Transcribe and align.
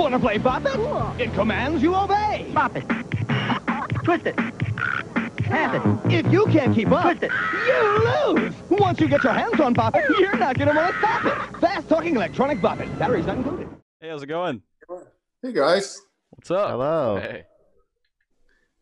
Wanna 0.00 0.18
play 0.18 0.38
Bop 0.38 0.64
It? 0.64 0.72
Cool. 0.72 1.14
It 1.18 1.34
commands 1.34 1.82
you 1.82 1.94
obey. 1.94 2.50
Bop 2.54 2.74
it. 2.74 2.88
Twist 4.02 4.24
it. 4.24 4.36
Pass 5.36 5.76
it. 6.06 6.10
If 6.10 6.32
you 6.32 6.46
can't 6.46 6.74
keep 6.74 6.90
up, 6.90 7.02
Twist 7.02 7.24
it. 7.24 7.30
you 7.66 8.34
lose. 8.34 8.54
Once 8.70 8.98
you 8.98 9.08
get 9.08 9.22
your 9.22 9.34
hands 9.34 9.60
on 9.60 9.74
Bop 9.74 9.94
It, 9.94 10.04
you're 10.18 10.38
not 10.38 10.58
gonna 10.58 10.74
wanna 10.74 10.96
stop 10.98 11.26
it. 11.26 11.60
Fast 11.60 11.86
talking 11.90 12.16
electronic 12.16 12.62
Bop 12.62 12.80
It. 12.80 12.98
Batteries 12.98 13.26
not 13.26 13.36
included. 13.36 13.68
Hey, 14.00 14.08
how's 14.08 14.22
it 14.22 14.28
going? 14.28 14.62
Hey 15.42 15.52
guys. 15.52 16.00
What's 16.30 16.50
up? 16.50 16.70
Hello. 16.70 17.20
Hey. 17.20 17.44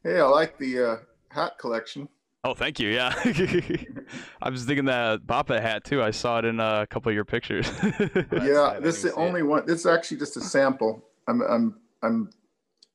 Hey, 0.04 0.20
I 0.20 0.24
like 0.24 0.56
the 0.58 0.80
uh, 0.80 0.96
hat 1.30 1.58
collection. 1.58 2.08
Oh, 2.44 2.54
thank 2.54 2.78
you. 2.78 2.90
Yeah. 2.90 3.12
I 4.40 4.50
was 4.50 4.64
thinking 4.64 4.84
that 4.84 5.26
Bappa 5.26 5.60
hat 5.60 5.82
too. 5.82 6.00
I 6.00 6.12
saw 6.12 6.38
it 6.38 6.44
in 6.44 6.60
uh, 6.60 6.82
a 6.82 6.86
couple 6.86 7.10
of 7.10 7.16
your 7.16 7.24
pictures. 7.24 7.68
yeah, 7.82 8.78
this 8.80 8.98
is 8.98 9.02
the 9.02 9.08
see 9.08 9.08
it. 9.08 9.14
only 9.16 9.42
one. 9.42 9.66
This 9.66 9.80
is 9.80 9.86
actually 9.86 10.18
just 10.18 10.36
a 10.36 10.40
sample. 10.40 11.04
I'm, 11.28 11.40
I'm, 11.42 11.74
I'm. 12.02 12.30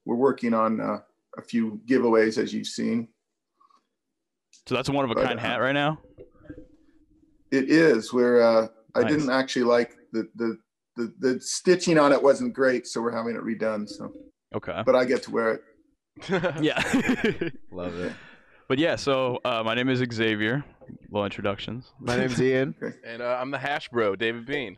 We're 0.05 0.15
working 0.17 0.53
on 0.53 0.81
uh, 0.81 0.99
a 1.37 1.41
few 1.41 1.79
giveaways, 1.87 2.37
as 2.37 2.53
you've 2.53 2.67
seen. 2.67 3.07
so 4.67 4.75
that's 4.75 4.89
a 4.89 4.91
one 4.91 5.05
of 5.05 5.11
a 5.11 5.15
kind 5.15 5.39
uh, 5.39 5.41
hat 5.41 5.57
right 5.61 5.71
now. 5.73 5.99
It 7.51 7.69
is 7.69 8.11
where 8.11 8.41
uh, 8.43 8.67
I 8.95 9.01
Nice. 9.01 9.11
didn't 9.11 9.29
actually 9.29 9.63
like 9.63 9.95
the, 10.11 10.27
the 10.35 10.57
the 10.95 11.13
the 11.19 11.39
stitching 11.39 11.97
on 11.97 12.11
it 12.11 12.21
wasn't 12.21 12.53
great, 12.53 12.85
so 12.87 13.01
we're 13.01 13.11
having 13.15 13.35
it 13.35 13.41
redone. 13.43 13.87
So, 13.87 14.11
Okay. 14.55 14.81
but 14.85 14.95
I 14.95 15.05
get 15.05 15.23
to 15.23 15.31
wear 15.31 15.51
it. 15.53 15.63
Yeah. 16.61 16.79
Love 17.71 17.97
it. 17.99 18.13
but 18.67 18.77
yeah, 18.77 18.95
so 18.95 19.39
uh, 19.45 19.63
my 19.65 19.73
name 19.73 19.89
is 19.89 20.03
Xavier. 20.13 20.63
Little 21.09 21.25
introductions. 21.25 21.91
My 21.99 22.15
name's 22.17 22.39
Ian. 22.49 22.75
And 23.05 23.21
uh, 23.21 23.37
I'm 23.39 23.49
the 23.51 23.57
hash 23.57 23.89
bro, 23.89 24.15
David 24.15 24.45
Bean. 24.45 24.77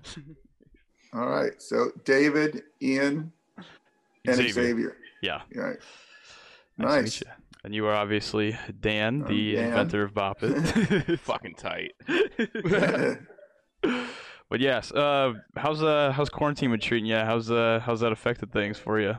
All 1.14 1.28
right. 1.28 1.62
So 1.62 1.92
David, 2.06 2.64
Ian, 2.82 3.32
and 4.28 4.36
Xavier. 4.36 4.54
Xavier. 4.54 4.98
Yeah. 5.22 5.42
Right. 5.54 5.78
Nice. 6.78 7.02
Nice. 7.02 7.22
you. 7.22 7.28
And 7.64 7.74
you 7.74 7.88
are 7.88 7.96
obviously 7.96 8.58
Dan, 8.80 9.24
I'm 9.24 9.28
the 9.28 9.56
Dan. 9.56 9.66
inventor 9.66 10.04
of 10.04 10.14
Bop 10.14 10.38
It. 10.42 11.20
Fucking 11.20 11.56
tight. 11.56 11.94
but 13.82 14.60
yes, 14.60 14.92
uh, 14.92 15.34
how's 15.56 15.82
uh, 15.82 16.12
how's 16.12 16.30
quarantine 16.30 16.70
been 16.72 16.80
treating 16.80 17.08
you? 17.08 17.18
How's 17.18 17.50
uh, 17.50 17.80
how's 17.84 18.02
that 18.02 18.12
affected 18.12 18.52
things 18.52 18.78
for 18.78 19.00
you? 19.00 19.16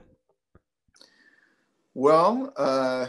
Well, 1.95 2.53
uh, 2.57 3.07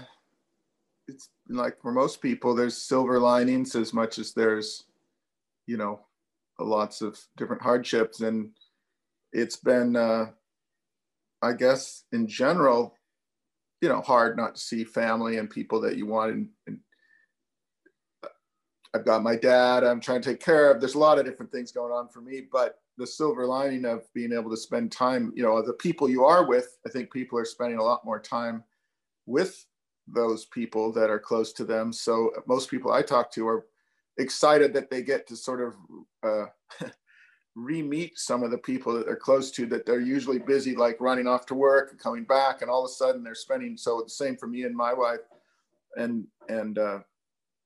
it's 1.07 1.29
like 1.49 1.79
for 1.81 1.91
most 1.91 2.21
people, 2.21 2.55
there's 2.55 2.77
silver 2.77 3.19
linings 3.19 3.75
as 3.75 3.93
much 3.93 4.17
as 4.19 4.33
there's, 4.33 4.85
you 5.65 5.77
know, 5.77 5.99
lots 6.59 7.01
of 7.01 7.19
different 7.35 7.61
hardships. 7.61 8.21
And 8.21 8.51
it's 9.33 9.57
been, 9.57 9.95
uh, 9.95 10.27
I 11.41 11.53
guess, 11.53 12.03
in 12.11 12.27
general, 12.27 12.95
you 13.81 13.89
know, 13.89 14.01
hard 14.01 14.37
not 14.37 14.55
to 14.55 14.61
see 14.61 14.83
family 14.83 15.37
and 15.37 15.49
people 15.49 15.79
that 15.81 15.97
you 15.97 16.05
want. 16.05 16.31
And, 16.31 16.49
and 16.65 16.79
I've 18.93 19.05
got 19.05 19.23
my 19.23 19.35
dad 19.35 19.83
I'm 19.83 20.01
trying 20.01 20.21
to 20.21 20.29
take 20.29 20.39
care 20.39 20.71
of. 20.71 20.79
There's 20.79 20.95
a 20.95 20.99
lot 20.99 21.19
of 21.19 21.25
different 21.25 21.51
things 21.51 21.71
going 21.71 21.91
on 21.91 22.09
for 22.09 22.21
me, 22.21 22.43
but 22.51 22.79
the 22.97 23.05
silver 23.05 23.45
lining 23.45 23.85
of 23.85 24.11
being 24.13 24.33
able 24.33 24.49
to 24.49 24.57
spend 24.57 24.91
time, 24.91 25.31
you 25.35 25.43
know, 25.43 25.61
the 25.61 25.73
people 25.73 26.09
you 26.09 26.25
are 26.25 26.45
with, 26.45 26.77
I 26.85 26.89
think 26.89 27.13
people 27.13 27.37
are 27.37 27.45
spending 27.45 27.77
a 27.77 27.83
lot 27.83 28.03
more 28.03 28.19
time 28.19 28.63
with 29.27 29.65
those 30.07 30.45
people 30.45 30.91
that 30.93 31.09
are 31.09 31.19
close 31.19 31.53
to 31.53 31.65
them. 31.65 31.93
So 31.93 32.31
most 32.47 32.71
people 32.71 32.91
I 32.91 33.01
talk 33.01 33.31
to 33.33 33.47
are 33.47 33.65
excited 34.17 34.73
that 34.73 34.89
they 34.89 35.03
get 35.03 35.27
to 35.27 35.35
sort 35.35 35.61
of 35.61 35.75
uh, 36.23 36.45
re-meet 37.59 38.19
some 38.19 38.43
of 38.43 38.51
the 38.51 38.57
people 38.59 38.93
that 38.93 39.07
they're 39.07 39.15
close 39.15 39.49
to 39.49 39.65
that 39.65 39.83
they're 39.83 39.99
usually 39.99 40.37
busy 40.37 40.75
like 40.75 41.01
running 41.01 41.25
off 41.25 41.43
to 41.47 41.55
work 41.55 41.89
and 41.89 41.99
coming 41.99 42.23
back 42.23 42.61
and 42.61 42.69
all 42.69 42.85
of 42.85 42.89
a 42.89 42.93
sudden 42.93 43.23
they're 43.23 43.33
spending 43.33 43.75
so 43.75 44.01
the 44.03 44.09
same 44.09 44.37
for 44.37 44.45
me 44.45 44.63
and 44.63 44.75
my 44.75 44.93
wife 44.93 45.21
and 45.95 46.27
and 46.49 46.77
uh, 46.77 46.99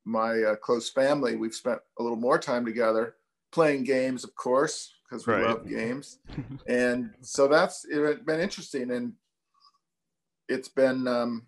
my 0.06 0.42
uh, 0.44 0.56
close 0.56 0.90
family 0.90 1.36
we've 1.36 1.54
spent 1.54 1.80
a 2.00 2.04
little 2.04 2.18
more 2.18 2.40
time 2.40 2.64
together 2.64 3.16
playing 3.52 3.84
games 3.84 4.24
of 4.24 4.34
course 4.36 4.94
because 5.10 5.28
we 5.28 5.34
Right. 5.34 5.44
love 5.44 5.68
games 5.68 6.20
and 6.68 7.10
so 7.20 7.50
that's 7.50 7.86
it's 7.90 8.24
been 8.24 8.40
interesting 8.40 8.92
and 8.92 9.12
it's 10.48 10.70
been 10.70 11.06
um, 11.06 11.48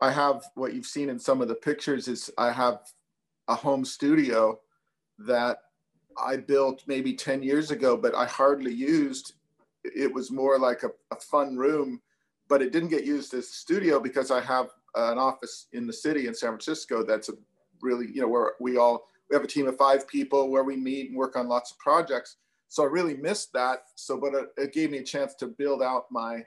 i 0.00 0.10
have 0.10 0.42
what 0.54 0.72
you've 0.72 0.86
seen 0.86 1.10
in 1.10 1.18
some 1.18 1.42
of 1.42 1.48
the 1.48 1.54
pictures 1.54 2.08
is 2.08 2.30
i 2.38 2.50
have 2.50 2.78
a 3.48 3.54
home 3.54 3.84
studio 3.84 4.58
that 5.18 5.58
i 6.18 6.36
built 6.36 6.82
maybe 6.86 7.12
10 7.12 7.42
years 7.42 7.70
ago 7.70 7.96
but 7.96 8.14
i 8.14 8.26
hardly 8.26 8.72
used 8.72 9.34
it 9.84 10.12
was 10.12 10.30
more 10.30 10.58
like 10.58 10.82
a, 10.82 10.90
a 11.10 11.16
fun 11.16 11.56
room 11.56 12.00
but 12.48 12.62
it 12.62 12.72
didn't 12.72 12.88
get 12.88 13.04
used 13.04 13.34
as 13.34 13.44
a 13.44 13.52
studio 13.52 14.00
because 14.00 14.30
i 14.30 14.40
have 14.40 14.68
an 14.94 15.18
office 15.18 15.66
in 15.72 15.86
the 15.86 15.92
city 15.92 16.26
in 16.26 16.34
san 16.34 16.50
francisco 16.50 17.02
that's 17.02 17.28
a 17.28 17.32
really 17.82 18.06
you 18.12 18.22
know 18.22 18.28
where 18.28 18.52
we 18.60 18.76
all 18.76 19.06
we 19.32 19.36
have 19.36 19.44
a 19.44 19.48
team 19.48 19.66
of 19.66 19.76
five 19.76 20.06
people 20.06 20.50
where 20.50 20.62
we 20.62 20.76
meet 20.76 21.08
and 21.08 21.16
work 21.16 21.36
on 21.36 21.48
lots 21.48 21.72
of 21.72 21.78
projects. 21.78 22.36
So 22.68 22.82
i 22.82 22.86
really 22.86 23.16
missed 23.16 23.52
that. 23.54 23.84
So 23.94 24.18
but 24.18 24.34
it, 24.34 24.48
it 24.56 24.72
gave 24.72 24.90
me 24.90 24.98
a 24.98 25.02
chance 25.02 25.34
to 25.36 25.46
build 25.46 25.82
out 25.82 26.04
my 26.10 26.44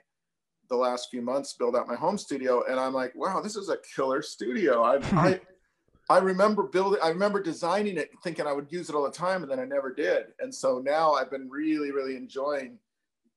the 0.68 0.76
last 0.76 1.10
few 1.10 1.22
months 1.22 1.52
build 1.52 1.76
out 1.76 1.86
my 1.86 1.94
home 1.94 2.18
studio. 2.18 2.64
And 2.68 2.80
i'm 2.80 2.92
like 2.92 3.12
wow 3.14 3.40
this 3.40 3.56
is 3.56 3.68
a 3.68 3.78
killer 3.94 4.22
studio. 4.22 4.82
I 4.82 4.96
i 5.12 5.40
i 6.08 6.18
remember 6.18 6.62
building 6.64 7.00
i 7.02 7.08
remember 7.08 7.42
designing 7.42 7.96
it 7.96 8.10
thinking 8.22 8.46
i 8.46 8.52
would 8.52 8.70
use 8.70 8.88
it 8.88 8.94
all 8.94 9.04
the 9.04 9.10
time 9.10 9.42
and 9.42 9.50
then 9.50 9.60
i 9.60 9.64
never 9.64 9.92
did. 9.92 10.26
And 10.40 10.54
so 10.54 10.78
now 10.78 11.12
i've 11.12 11.30
been 11.30 11.48
really 11.50 11.90
really 11.90 12.16
enjoying 12.16 12.78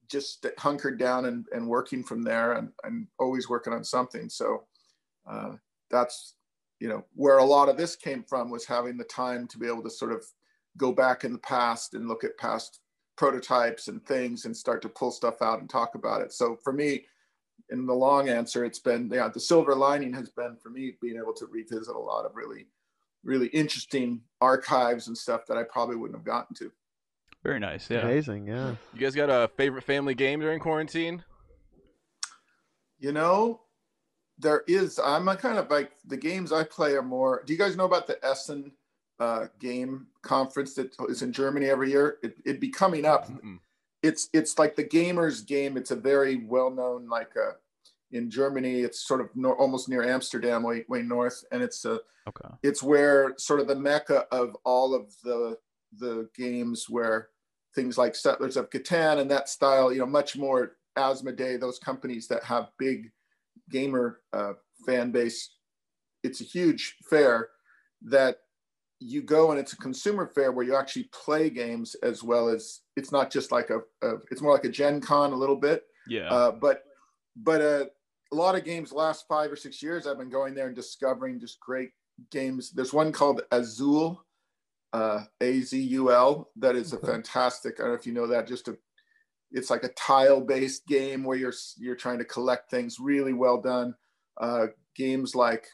just 0.10 0.46
hunkered 0.58 1.00
down 1.00 1.26
and, 1.26 1.46
and 1.54 1.68
working 1.68 2.04
from 2.04 2.24
there 2.24 2.54
and, 2.54 2.72
and 2.84 3.08
always 3.20 3.48
working 3.48 3.74
on 3.74 3.84
something. 3.84 4.28
So 4.28 4.64
uh, 5.30 5.54
that's 5.90 6.36
you 6.80 6.88
know 6.88 7.06
where 7.14 7.38
a 7.40 7.46
lot 7.46 7.70
of 7.70 7.78
this 7.78 7.96
came 7.96 8.24
from 8.24 8.50
was 8.50 8.66
having 8.66 8.98
the 8.98 9.04
time 9.04 9.48
to 9.48 9.60
be 9.60 9.68
able 9.68 9.84
to 9.84 9.90
sort 9.90 10.12
of 10.12 10.26
go 10.78 10.92
back 10.92 11.24
in 11.24 11.34
the 11.34 11.40
past 11.40 11.94
and 11.94 12.08
look 12.08 12.24
at 12.24 12.38
past 12.38 12.80
prototypes 13.18 13.90
and 13.90 14.04
things 14.06 14.46
and 14.46 14.56
start 14.56 14.82
to 14.82 14.90
pull 14.90 15.12
stuff 15.12 15.42
out 15.42 15.60
and 15.60 15.70
talk 15.70 15.96
about 15.96 16.22
it. 16.22 16.32
So 16.32 16.58
for 16.64 16.72
me 16.72 17.06
in 17.72 17.86
the 17.86 17.94
long 17.94 18.30
answer 18.30 18.66
it's 18.66 18.80
been 18.80 19.10
yeah 19.14 19.28
the 19.28 19.40
silver 19.40 19.76
lining 19.76 20.14
has 20.14 20.30
been 20.30 20.56
for 20.62 20.70
me 20.70 20.94
being 21.02 21.18
able 21.18 21.34
to 21.34 21.46
revisit 21.48 21.96
a 21.96 22.00
lot 22.00 22.26
of 22.26 22.36
really 22.36 22.68
really 23.24 23.48
interesting 23.48 24.22
archives 24.42 25.08
and 25.08 25.18
stuff 25.18 25.46
that 25.48 25.58
i 25.58 25.64
probably 25.64 25.96
wouldn't 25.96 26.18
have 26.18 26.26
gotten 26.26 26.56
to 26.56 26.72
Very 27.44 27.60
nice. 27.60 27.90
Yeah. 27.90 28.00
Amazing, 28.00 28.48
yeah. 28.48 28.76
You 28.94 29.00
guys 29.00 29.16
got 29.16 29.30
a 29.30 29.48
favorite 29.56 29.86
family 29.86 30.14
game 30.14 30.42
during 30.42 30.60
quarantine? 30.60 31.24
you 33.00 33.12
know 33.14 33.62
there 34.38 34.64
is 34.68 35.00
i'm 35.00 35.28
a 35.28 35.36
kind 35.36 35.58
of 35.58 35.70
like 35.70 35.92
the 36.06 36.18
games 36.18 36.52
i 36.52 36.64
play 36.64 36.94
are 36.94 37.02
more 37.02 37.44
do 37.46 37.54
you 37.54 37.60
guys 37.60 37.76
know 37.76 37.86
about 37.86 38.08
the 38.08 38.24
essen 38.26 38.72
uh, 39.20 39.48
game 39.60 40.08
conference 40.22 40.74
that 40.76 40.94
is 41.10 41.22
in 41.22 41.32
germany 41.34 41.66
every 41.68 41.92
year 41.92 42.18
it, 42.24 42.38
it'd 42.46 42.62
be 42.62 42.70
coming 42.70 43.06
up 43.06 43.30
Mm-mm. 43.30 43.60
It's 44.02 44.30
it's 44.34 44.58
like 44.58 44.76
the 44.76 44.84
gamers 44.84 45.46
game 45.46 45.78
it's 45.78 45.92
a 45.92 45.96
very 45.96 46.46
well 46.46 46.70
known 46.70 47.08
like 47.08 47.32
uh 47.36 47.52
in 48.12 48.30
germany 48.30 48.80
it's 48.82 49.06
sort 49.06 49.22
of 49.22 49.30
almost 49.60 49.90
near 49.90 50.04
amsterdam 50.04 50.64
way, 50.64 50.86
way 50.88 51.02
north 51.02 51.44
and 51.52 51.62
it's 51.62 51.86
a 51.86 52.00
Okay. 52.28 52.56
it's 52.62 52.84
where 52.84 53.34
sort 53.38 53.60
of 53.60 53.68
the 53.68 53.76
mecca 53.76 54.26
of 54.32 54.56
all 54.64 54.94
of 54.94 55.16
the 55.24 55.58
the 55.98 56.30
games 56.36 56.86
where 56.88 57.30
things 57.74 57.98
like 57.98 58.14
settlers 58.16 58.56
of 58.56 58.70
catan 58.70 59.20
and 59.20 59.32
that 59.32 59.50
style 59.50 59.92
you 59.92 60.00
know 60.00 60.06
much 60.06 60.38
more 60.38 60.78
asmodee 60.98 61.60
those 61.60 61.80
companies 61.80 62.28
that 62.28 62.44
have 62.44 62.70
big 62.78 63.12
gamer 63.70 64.22
uh, 64.34 64.54
fan 64.86 65.12
base 65.12 65.56
it's 66.24 66.42
a 66.42 66.44
huge 66.44 66.98
fair 67.10 67.50
that 68.02 68.38
you 69.00 69.22
go 69.22 69.52
and 69.52 69.60
it's 69.60 69.74
a 69.74 69.78
consumer 69.78 70.28
fair 70.28 70.52
where 70.52 70.66
you 70.66 70.76
actually 70.76 71.10
play 71.12 71.50
games 71.50 71.96
as 72.04 72.22
well 72.22 72.50
as 72.50 72.82
it's 73.00 73.12
not 73.12 73.32
just 73.32 73.52
like 73.52 73.70
a, 73.70 73.80
a 74.06 74.18
it's 74.30 74.42
more 74.42 74.54
like 74.54 74.66
a 74.66 74.70
gen 74.70 75.02
con 75.02 75.32
a 75.32 75.36
little 75.36 75.56
bit. 75.56 75.86
Yeah. 76.08 76.30
uh, 76.30 76.52
but 76.52 76.84
but 77.36 77.62
uh, 77.62 77.86
a 78.32 78.36
lot 78.36 78.56
of 78.56 78.66
games 78.66 78.92
last 78.92 79.26
five 79.28 79.52
or 79.52 79.56
six 79.56 79.82
years 79.82 80.06
i've 80.08 80.18
been 80.18 80.30
going 80.30 80.54
there 80.54 80.68
and 80.68 80.76
discovering 80.76 81.40
just 81.40 81.60
great 81.60 81.92
games. 82.32 82.72
There's 82.72 82.94
one 82.94 83.12
called 83.12 83.42
azul 83.52 84.26
uh, 84.92 85.24
azul 85.42 86.50
that 86.58 86.76
is 86.76 86.94
a 86.94 86.98
fantastic 86.98 87.80
i 87.80 87.84
don't 87.84 87.92
know 87.92 87.96
if 87.96 88.08
you 88.08 88.14
know 88.14 88.28
that 88.28 88.48
just 88.48 88.68
a 88.68 88.78
it's 89.52 89.70
like 89.70 89.84
a 89.84 89.90
tile 89.90 90.42
based 90.42 90.86
game 90.88 91.24
where 91.24 91.38
you're 91.38 91.54
you're 91.78 91.96
trying 91.96 92.20
to 92.20 92.26
collect 92.26 92.70
things 92.70 93.00
really 93.00 93.34
well 93.34 93.60
done. 93.60 93.96
Uh, 94.40 94.68
games 94.96 95.36
like 95.36 95.68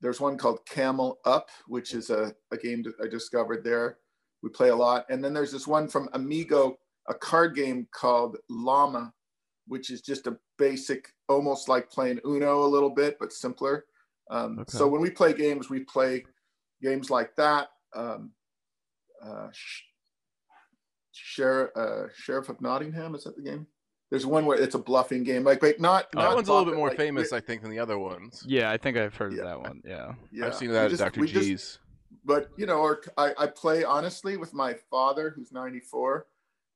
there's 0.00 0.20
one 0.20 0.36
called 0.36 0.64
camel 0.66 1.18
up 1.24 1.48
which 1.66 1.94
is 1.94 2.10
a, 2.10 2.32
a 2.52 2.56
game 2.56 2.82
that 2.82 2.94
i 3.02 3.06
discovered 3.08 3.62
there 3.62 3.98
we 4.42 4.48
play 4.50 4.68
a 4.70 4.76
lot 4.76 5.04
and 5.10 5.22
then 5.22 5.32
there's 5.34 5.52
this 5.52 5.66
one 5.66 5.86
from 5.88 6.08
amigo 6.14 6.76
a 7.08 7.14
card 7.14 7.54
game 7.54 7.86
called 7.94 8.36
llama 8.48 9.12
which 9.68 9.90
is 9.90 10.00
just 10.00 10.26
a 10.26 10.36
basic 10.58 11.12
almost 11.28 11.68
like 11.68 11.90
playing 11.90 12.18
uno 12.26 12.64
a 12.64 12.66
little 12.66 12.90
bit 12.90 13.16
but 13.20 13.32
simpler 13.32 13.84
um, 14.30 14.58
Okay. 14.60 14.76
so 14.78 14.86
when 14.86 15.00
we 15.00 15.10
play 15.10 15.32
games 15.32 15.68
we 15.68 15.80
play 15.80 16.24
games 16.82 17.10
like 17.10 17.34
that 17.36 17.68
um, 17.94 18.30
uh, 19.24 19.48
Sh- 19.52 19.82
Sheriff, 21.12 21.70
uh, 21.76 22.04
Sheriff 22.14 22.48
of 22.48 22.60
Nottingham 22.60 23.14
is 23.14 23.24
that 23.24 23.36
the 23.36 23.42
game? 23.42 23.66
there's 24.10 24.26
one 24.26 24.44
where 24.46 24.60
it's 24.60 24.74
a 24.74 24.78
bluffing 24.78 25.22
game, 25.22 25.44
like 25.44 25.60
but 25.60 25.78
not. 25.78 26.06
Oh. 26.16 26.18
not 26.20 26.28
That 26.30 26.34
one's 26.34 26.48
a 26.48 26.52
little 26.52 26.64
bit 26.66 26.74
more 26.76 26.88
like, 26.88 26.96
famous, 26.96 27.32
I 27.32 27.38
think, 27.38 27.62
than 27.62 27.70
the 27.70 27.78
other 27.78 27.96
ones. 27.96 28.42
Yeah, 28.44 28.68
I 28.70 28.76
think 28.76 28.96
I've 28.96 29.14
heard 29.14 29.32
Yeah. 29.34 29.42
of 29.42 29.46
that 29.46 29.60
one. 29.60 29.82
Yeah. 29.84 30.14
yeah. 30.32 30.46
I've 30.46 30.54
seen 30.56 30.68
We 30.70 30.74
that 30.74 30.86
at 30.86 30.90
just- 30.90 31.00
Dr. 31.02 31.20
we 31.20 31.28
just- 31.28 31.46
G's. 31.46 31.78
But 32.24 32.50
you 32.56 32.66
know, 32.66 32.78
or 32.80 33.00
I, 33.16 33.32
I 33.38 33.46
play 33.46 33.84
honestly 33.84 34.36
with 34.36 34.52
my 34.54 34.74
father, 34.90 35.30
who's 35.30 35.52
94. 35.52 36.26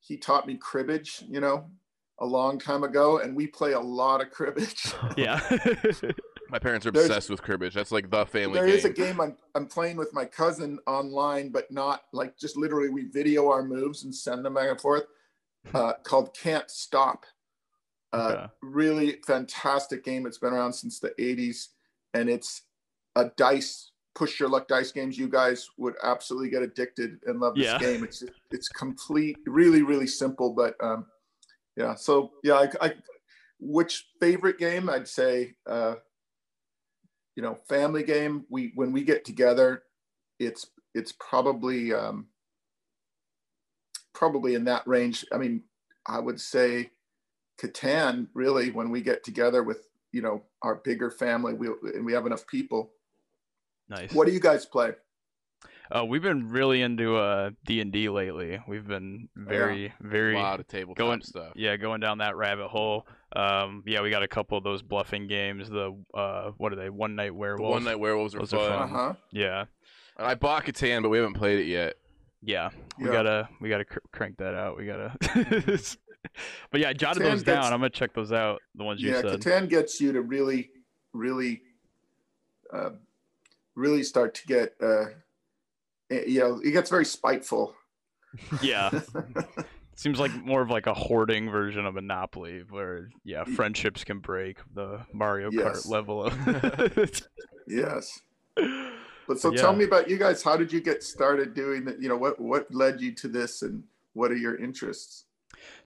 He 0.01 0.17
taught 0.17 0.47
me 0.47 0.57
cribbage, 0.57 1.25
you 1.29 1.41
know, 1.41 1.71
a 2.19 2.27
long 2.27 2.59
time 2.59 2.85
ago, 2.85 3.19
and 3.19 3.35
we 3.35 3.47
play 3.47 3.73
a 3.73 3.81
lot 3.81 4.21
of 4.21 4.31
cribbage. 4.31 4.93
Yeah. 5.17 5.41
My 6.51 6.59
parents 6.59 6.87
are 6.87 6.91
There's- 6.93 7.09
obsessed 7.09 7.31
with 7.31 7.43
cribbage. 7.43 7.75
That's 7.75 7.91
like 7.91 8.11
the 8.11 8.27
family 8.27 8.59
There 8.59 8.67
game. 8.67 8.77
is 8.77 8.85
a 8.85 8.91
game 8.91 9.21
I'm, 9.21 9.37
I'm 9.57 9.67
playing 9.67 9.97
with 9.97 10.13
my 10.13 10.25
cousin 10.27 10.79
online, 10.87 11.49
but 11.49 11.69
not 11.73 12.03
like 12.13 12.37
just 12.39 12.57
literally 12.57 12.91
we 12.91 13.07
video 13.07 13.49
our 13.51 13.63
moves 13.65 14.05
and 14.05 14.15
send 14.15 14.45
them 14.45 14.55
back 14.55 14.69
and 14.69 14.81
forth 14.81 15.05
uh, 15.73 15.95
called 16.05 16.37
Can't 16.37 16.71
Stop. 16.71 17.25
Uh, 18.13 18.31
Okay. 18.37 18.47
Really 18.63 19.19
fantastic 19.27 20.05
game. 20.05 20.27
It's 20.27 20.39
been 20.39 20.53
around 20.53 20.75
since 20.75 21.01
the 21.01 21.11
80s 21.19 21.69
and 22.13 22.29
it's 22.29 22.63
a 23.17 23.31
dice, 23.37 23.91
push 24.15 24.39
your 24.39 24.49
luck 24.49 24.69
dice 24.69 24.93
games. 24.93 25.19
You 25.19 25.29
guys 25.29 25.69
would 25.77 25.95
absolutely 26.03 26.51
get 26.51 26.63
addicted 26.63 27.19
and 27.27 27.41
love 27.41 27.57
this 27.57 27.67
Yeah. 27.67 27.79
game. 27.79 28.05
It's 28.05 28.23
it's 28.51 28.69
complete, 28.69 29.39
really, 29.47 29.83
really 29.83 30.07
simple, 30.07 30.53
but 30.53 30.77
um, 30.83 31.07
yeah. 31.77 31.95
So 31.95 32.33
yeah, 32.43 32.55
I, 32.55 32.87
I 32.87 32.93
which 33.61 34.07
favorite 34.21 34.59
game 34.59 34.89
I'd 34.89 35.09
say 35.09 35.55
uh, 35.67 35.97
you 37.37 37.43
know 37.43 37.59
family 37.69 38.03
game 38.03 38.45
we 38.49 38.73
when 38.75 38.93
we 38.93 39.03
get 39.03 39.25
together 39.25 39.83
it's 40.39 40.67
it's 40.95 41.13
probably 41.13 41.93
um 41.93 42.27
probably 44.15 44.55
in 44.55 44.65
that 44.65 44.87
range 44.87 45.25
i 45.33 45.39
mean 45.39 45.63
i 46.07 46.19
would 46.19 46.41
say 46.41 46.91
catan 47.61 48.29
really 48.35 48.71
when 48.71 48.91
we 48.91 49.01
get 49.01 49.25
together 49.25 49.63
with 49.63 49.89
you 50.13 50.23
know 50.23 50.43
our 50.63 50.77
bigger 50.77 51.11
family 51.11 51.55
we 51.55 51.69
and 51.95 52.05
we 52.05 52.13
have 52.13 52.27
enough 52.27 52.47
people 52.47 52.93
nice. 53.89 54.13
what 54.13 54.27
do 54.27 54.33
you 54.33 54.41
guys 54.41 54.65
play 54.67 54.93
Uh, 55.95 56.05
we've 56.05 56.23
been 56.23 56.49
really 56.49 56.81
into 56.83 57.17
uh 57.17 57.51
D 57.67 57.81
and 57.81 57.93
D 57.93 58.09
lately. 58.09 58.59
We've 58.67 58.87
been 58.87 59.29
very, 59.37 59.87
a 59.87 59.93
very 60.01 60.35
a 60.35 60.39
lot 60.41 60.59
of 60.61 60.67
tabletop 60.67 60.97
going- 60.97 61.21
stuff. 61.23 61.53
yeah 61.57 61.77
going 61.77 62.01
down 62.01 62.19
that 62.19 62.37
rabbit 62.37 62.69
hole. 62.69 63.07
Um, 63.37 63.83
yeah, 63.87 64.01
we 64.01 64.11
got 64.11 64.23
a 64.23 64.29
couple 64.29 64.57
of 64.57 64.65
those 64.65 64.81
bluffing 64.83 65.27
games. 65.27 65.69
The 65.69 65.95
uh, 66.15 66.53
what 66.57 66.73
are 66.73 66.77
they? 66.77 66.89
One 66.89 67.15
night 67.17 67.33
The 67.37 67.57
one 67.63 67.85
night 67.85 67.99
werewolves 68.01 68.35
are 68.35 68.39
Those 68.39 68.55
are 68.55 68.69
fun. 68.69 68.89
fun. 68.89 68.97
uh-huh 69.01 69.15
Yeah, 69.33 69.65
And 70.19 70.27
I 70.27 70.35
bought 70.35 70.65
Catan, 70.65 71.03
but 71.03 71.09
we 71.11 71.19
haven't 71.19 71.35
played 71.35 71.59
it 71.61 71.67
yet. 71.67 71.97
yeah. 72.43 72.71
We 72.99 73.07
Yeah. 73.07 73.13
gotta 73.13 73.49
we 73.61 73.69
gotta 73.69 73.85
cr- 73.85 73.99
crank 74.13 74.37
that 74.39 74.55
out. 74.55 74.77
We 74.79 74.87
gotta. 74.87 75.13
but 76.71 76.81
yeah, 76.81 76.89
I 76.89 76.93
jotted 76.95 77.23
Catan 77.23 77.31
those 77.31 77.43
down. 77.43 77.57
gets- 77.57 77.67
I'm 77.67 77.81
gonna 77.81 77.91
check 77.91 78.15
those 78.15 78.33
out. 78.33 78.63
The 78.77 78.85
ones 78.85 79.03
you 79.03 79.11
yeah 79.11 79.21
said. 79.21 79.45
Yeah, 79.45 79.61
Catan 79.61 79.69
gets 79.69 80.01
you 80.01 80.13
to 80.13 80.23
really 80.23 80.71
really 81.13 81.61
uh, 82.73 82.91
really 83.77 84.03
start 84.03 84.35
to 84.35 84.47
get 84.47 84.75
uh 84.83 85.05
eh, 86.11 86.25
you 86.27 86.41
know 86.41 86.61
it 86.65 86.71
gets 86.73 86.91
very 86.91 87.05
spiteful 87.05 87.75
Yeah. 88.63 88.91
Seems 89.97 90.19
like 90.19 90.35
more 90.35 90.61
of 90.61 90.71
like 90.71 90.89
a 90.89 90.95
hoarding 90.95 91.49
version 91.49 91.87
of 91.87 91.95
Monopoly, 91.95 92.65
where 92.69 93.11
yeah, 93.25 93.45
friendships 93.45 94.03
can 94.03 94.19
break 94.19 94.59
the 94.75 95.07
Mario 95.13 95.51
Yes. 95.53 95.87
Kart 95.87 95.89
level 95.89 96.25
of. 96.25 97.23
yes 97.69 98.21
But 99.27 99.39
so 99.39 99.53
Yeah. 99.53 99.61
tell 99.61 99.73
me 99.75 99.85
about 99.85 100.11
you 100.11 100.19
guys. 100.19 100.43
How 100.43 100.57
did 100.57 100.73
you 100.73 100.81
get 100.81 101.03
started 101.05 101.55
doing 101.55 101.85
that? 101.85 102.03
You 102.03 102.09
know, 102.09 102.17
what 102.17 102.41
what 102.41 102.67
led 102.75 103.01
you 103.01 103.15
to 103.15 103.29
this, 103.29 103.63
and 103.63 103.85
what 104.13 104.31
are 104.33 104.37
your 104.37 104.57
interests? 104.57 105.25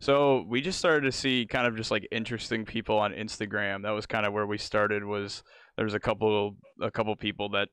So 0.00 0.44
we 0.48 0.60
just 0.60 0.78
started 0.78 1.02
to 1.04 1.12
see 1.12 1.46
kind 1.46 1.66
of 1.66 1.76
just 1.76 1.90
like 1.90 2.08
interesting 2.10 2.64
people 2.64 2.98
on 2.98 3.12
Instagram. 3.12 3.82
That 3.82 3.90
was 3.90 4.06
kind 4.06 4.26
of 4.26 4.32
where 4.32 4.46
we 4.46 4.58
started. 4.58 5.04
Was 5.04 5.42
there 5.76 5.84
was 5.84 5.94
a 5.94 6.00
couple 6.00 6.56
a 6.80 6.90
couple 6.90 7.14
people 7.14 7.50
that 7.50 7.68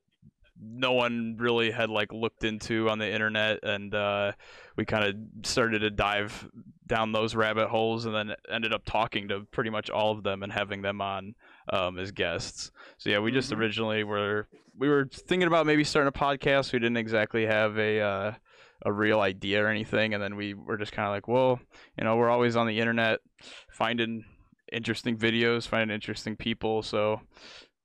no 0.61 0.93
one 0.93 1.35
really 1.37 1.71
had 1.71 1.89
like 1.89 2.11
looked 2.13 2.43
into 2.43 2.89
on 2.89 2.99
the 2.99 3.11
internet, 3.11 3.59
and 3.63 3.93
uh, 3.93 4.31
we 4.75 4.85
kind 4.85 5.03
of 5.03 5.15
started 5.47 5.79
to 5.79 5.89
dive 5.91 6.47
down 6.87 7.11
those 7.11 7.35
rabbit 7.35 7.67
holes, 7.67 8.05
and 8.05 8.15
then 8.15 8.35
ended 8.49 8.73
up 8.73 8.83
talking 8.85 9.27
to 9.29 9.41
pretty 9.51 9.69
much 9.69 9.89
all 9.89 10.11
of 10.11 10.23
them 10.23 10.43
and 10.43 10.51
having 10.53 10.81
them 10.81 11.01
on 11.01 11.35
um, 11.73 11.97
as 11.99 12.11
guests. 12.11 12.71
So 12.97 13.09
yeah, 13.09 13.19
we 13.19 13.31
just 13.31 13.51
Mhm. 13.51 13.57
originally 13.57 14.03
were 14.03 14.47
we 14.77 14.87
were 14.89 15.05
thinking 15.11 15.47
about 15.47 15.65
maybe 15.65 15.83
starting 15.83 16.07
a 16.07 16.11
podcast. 16.11 16.73
We 16.73 16.79
didn't 16.79 16.97
exactly 16.97 17.45
have 17.45 17.77
a 17.77 17.99
uh, 18.01 18.33
a 18.83 18.91
real 18.91 19.21
idea 19.21 19.63
or 19.63 19.67
anything, 19.67 20.13
and 20.13 20.21
then 20.21 20.35
we 20.35 20.53
were 20.53 20.77
just 20.77 20.91
kind 20.91 21.07
of 21.07 21.13
like, 21.13 21.27
well, 21.27 21.59
you 21.97 22.03
know, 22.03 22.15
we're 22.17 22.29
always 22.29 22.55
on 22.55 22.67
the 22.67 22.79
internet 22.79 23.19
finding 23.71 24.25
interesting 24.71 25.17
videos, 25.17 25.67
finding 25.67 25.93
interesting 25.93 26.35
people, 26.35 26.81
so 26.81 27.21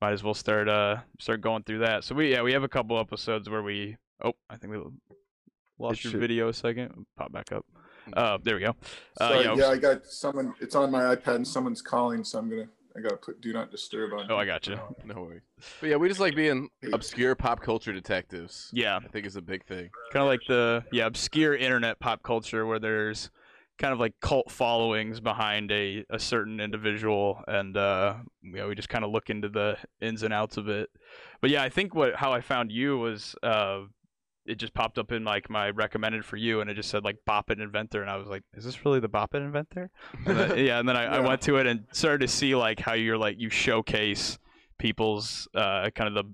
might 0.00 0.12
as 0.12 0.22
well 0.22 0.34
start 0.34 0.68
uh 0.68 0.96
start 1.18 1.40
going 1.40 1.62
through 1.62 1.78
that. 1.80 2.04
So 2.04 2.14
we 2.14 2.32
yeah 2.32 2.42
we 2.42 2.52
have 2.52 2.62
a 2.62 2.68
couple 2.68 2.98
episodes 2.98 3.48
where 3.48 3.62
we 3.62 3.96
oh 4.24 4.32
I 4.48 4.56
think 4.56 4.72
we 4.72 4.80
lost 5.78 6.04
your 6.04 6.12
shoot. 6.12 6.18
video 6.18 6.48
a 6.48 6.54
second 6.54 7.06
pop 7.16 7.32
back 7.32 7.52
up. 7.52 7.66
Uh, 8.14 8.38
there 8.42 8.54
we 8.54 8.62
go. 8.62 8.74
Uh, 9.20 9.28
Sorry, 9.28 9.44
yeah, 9.44 9.54
yeah, 9.54 9.68
I 9.68 9.76
got 9.76 10.06
someone. 10.06 10.54
It's 10.60 10.74
on 10.74 10.90
my 10.90 11.14
iPad, 11.14 11.36
and 11.36 11.46
someone's 11.46 11.82
calling, 11.82 12.24
so 12.24 12.38
I'm 12.38 12.48
gonna. 12.48 12.66
I 12.96 13.00
gotta 13.00 13.18
put 13.18 13.40
do 13.40 13.52
not 13.52 13.70
disturb 13.70 14.12
on. 14.14 14.26
Oh, 14.30 14.36
I 14.36 14.44
got 14.44 14.66
you. 14.66 14.76
No 15.04 15.20
worries. 15.20 15.42
But 15.80 15.90
yeah, 15.90 15.96
we 15.96 16.08
just 16.08 16.18
like 16.18 16.34
being 16.34 16.68
obscure 16.92 17.36
pop 17.36 17.60
culture 17.60 17.92
detectives. 17.92 18.68
Yeah, 18.72 18.96
I 18.96 19.06
think 19.06 19.26
is 19.26 19.36
a 19.36 19.42
big 19.42 19.64
thing. 19.64 19.90
kind 20.12 20.22
of 20.22 20.26
like 20.26 20.40
the 20.48 20.82
yeah 20.90 21.06
obscure 21.06 21.54
internet 21.54 22.00
pop 22.00 22.24
culture 22.24 22.66
where 22.66 22.80
there's 22.80 23.30
kind 23.80 23.94
of 23.94 23.98
like 23.98 24.12
cult 24.20 24.50
followings 24.50 25.20
behind 25.20 25.72
a, 25.72 26.04
a 26.10 26.18
certain 26.18 26.60
individual 26.60 27.42
and 27.48 27.78
uh 27.78 28.14
you 28.42 28.52
know 28.52 28.68
we 28.68 28.74
just 28.74 28.90
kind 28.90 29.04
of 29.04 29.10
look 29.10 29.30
into 29.30 29.48
the 29.48 29.76
ins 30.02 30.22
and 30.22 30.34
outs 30.34 30.58
of 30.58 30.68
it. 30.68 30.90
But 31.40 31.48
yeah 31.48 31.62
i 31.62 31.70
think 31.70 31.94
what 31.94 32.14
how 32.14 32.32
i 32.32 32.42
found 32.42 32.70
you 32.70 32.98
was 32.98 33.34
uh 33.42 33.80
it 34.44 34.56
just 34.56 34.74
popped 34.74 34.98
up 34.98 35.12
in 35.12 35.24
like 35.24 35.48
my 35.48 35.70
recommended 35.70 36.24
for 36.26 36.36
you 36.36 36.60
and 36.60 36.68
it 36.68 36.74
just 36.74 36.90
said 36.90 37.04
like 37.04 37.16
bop 37.24 37.50
it 37.50 37.58
inventor 37.58 38.02
and 38.02 38.10
i 38.10 38.16
was 38.16 38.28
like 38.28 38.42
is 38.54 38.64
this 38.64 38.84
really 38.84 39.00
the 39.00 39.08
bop 39.08 39.34
it 39.34 39.38
inventor? 39.38 39.90
And 40.26 40.38
then, 40.38 40.58
yeah 40.66 40.78
and 40.78 40.88
then 40.88 40.96
I, 40.96 41.16
I 41.16 41.20
went 41.20 41.40
to 41.42 41.56
it 41.56 41.66
and 41.66 41.86
started 41.92 42.20
to 42.26 42.28
see 42.28 42.54
like 42.54 42.80
how 42.80 42.92
you're 42.92 43.18
like 43.18 43.36
you 43.38 43.48
showcase 43.48 44.38
people's 44.78 45.48
uh 45.54 45.88
kind 45.94 46.08
of 46.08 46.14
the 46.14 46.30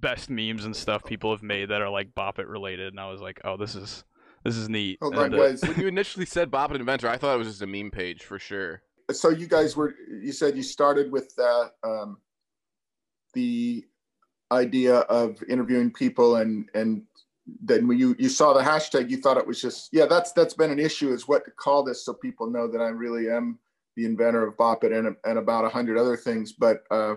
best 0.00 0.28
memes 0.28 0.64
and 0.64 0.74
stuff 0.74 1.04
people 1.04 1.30
have 1.30 1.42
made 1.42 1.68
that 1.68 1.82
are 1.82 1.90
like 1.90 2.14
bop 2.16 2.40
it 2.40 2.48
related 2.48 2.92
and 2.92 2.98
i 2.98 3.08
was 3.08 3.20
like 3.20 3.40
oh 3.44 3.56
this 3.56 3.76
is 3.76 4.04
this 4.44 4.56
is 4.56 4.68
neat 4.68 4.98
Oh, 5.02 5.10
And, 5.10 5.34
uh, 5.34 5.56
when 5.66 5.80
you 5.80 5.86
initially 5.86 6.26
said 6.26 6.50
Bop 6.50 6.70
and 6.70 6.80
Inventor, 6.80 7.08
I 7.08 7.16
thought 7.16 7.34
it 7.34 7.38
was 7.38 7.48
just 7.48 7.62
a 7.62 7.66
meme 7.66 7.90
page 7.90 8.24
for 8.24 8.38
sure. 8.38 8.82
so 9.12 9.28
you 9.28 9.46
guys 9.46 9.76
were. 9.76 9.94
You 10.08 10.32
said 10.32 10.56
you 10.56 10.62
started 10.62 11.10
with 11.10 11.34
that. 11.36 11.72
Um, 11.82 12.18
the 13.34 13.84
idea 14.52 14.96
of 15.00 15.42
interviewing 15.48 15.92
people, 15.92 16.36
and 16.36 16.68
and 16.74 17.02
then 17.62 17.86
when 17.88 17.98
you 17.98 18.16
you 18.18 18.28
saw 18.28 18.52
the 18.52 18.62
hashtag, 18.62 19.10
you 19.10 19.18
thought 19.18 19.36
it 19.36 19.46
was 19.46 19.60
just 19.60 19.90
yeah. 19.92 20.06
That's 20.06 20.32
that's 20.32 20.54
been 20.54 20.70
an 20.70 20.78
issue. 20.78 21.12
Is 21.12 21.28
what 21.28 21.44
to 21.44 21.50
call 21.50 21.82
this 21.82 22.04
so 22.04 22.14
people 22.14 22.50
know 22.50 22.68
that 22.68 22.80
I 22.80 22.88
really 22.88 23.30
am 23.30 23.58
the 23.96 24.04
inventor 24.04 24.46
of 24.46 24.56
Bop 24.56 24.84
It 24.84 24.92
and 24.92 25.16
and 25.24 25.38
about 25.38 25.64
a 25.64 25.68
hundred 25.68 25.98
other 25.98 26.16
things. 26.16 26.52
But 26.52 26.84
uh, 26.90 27.16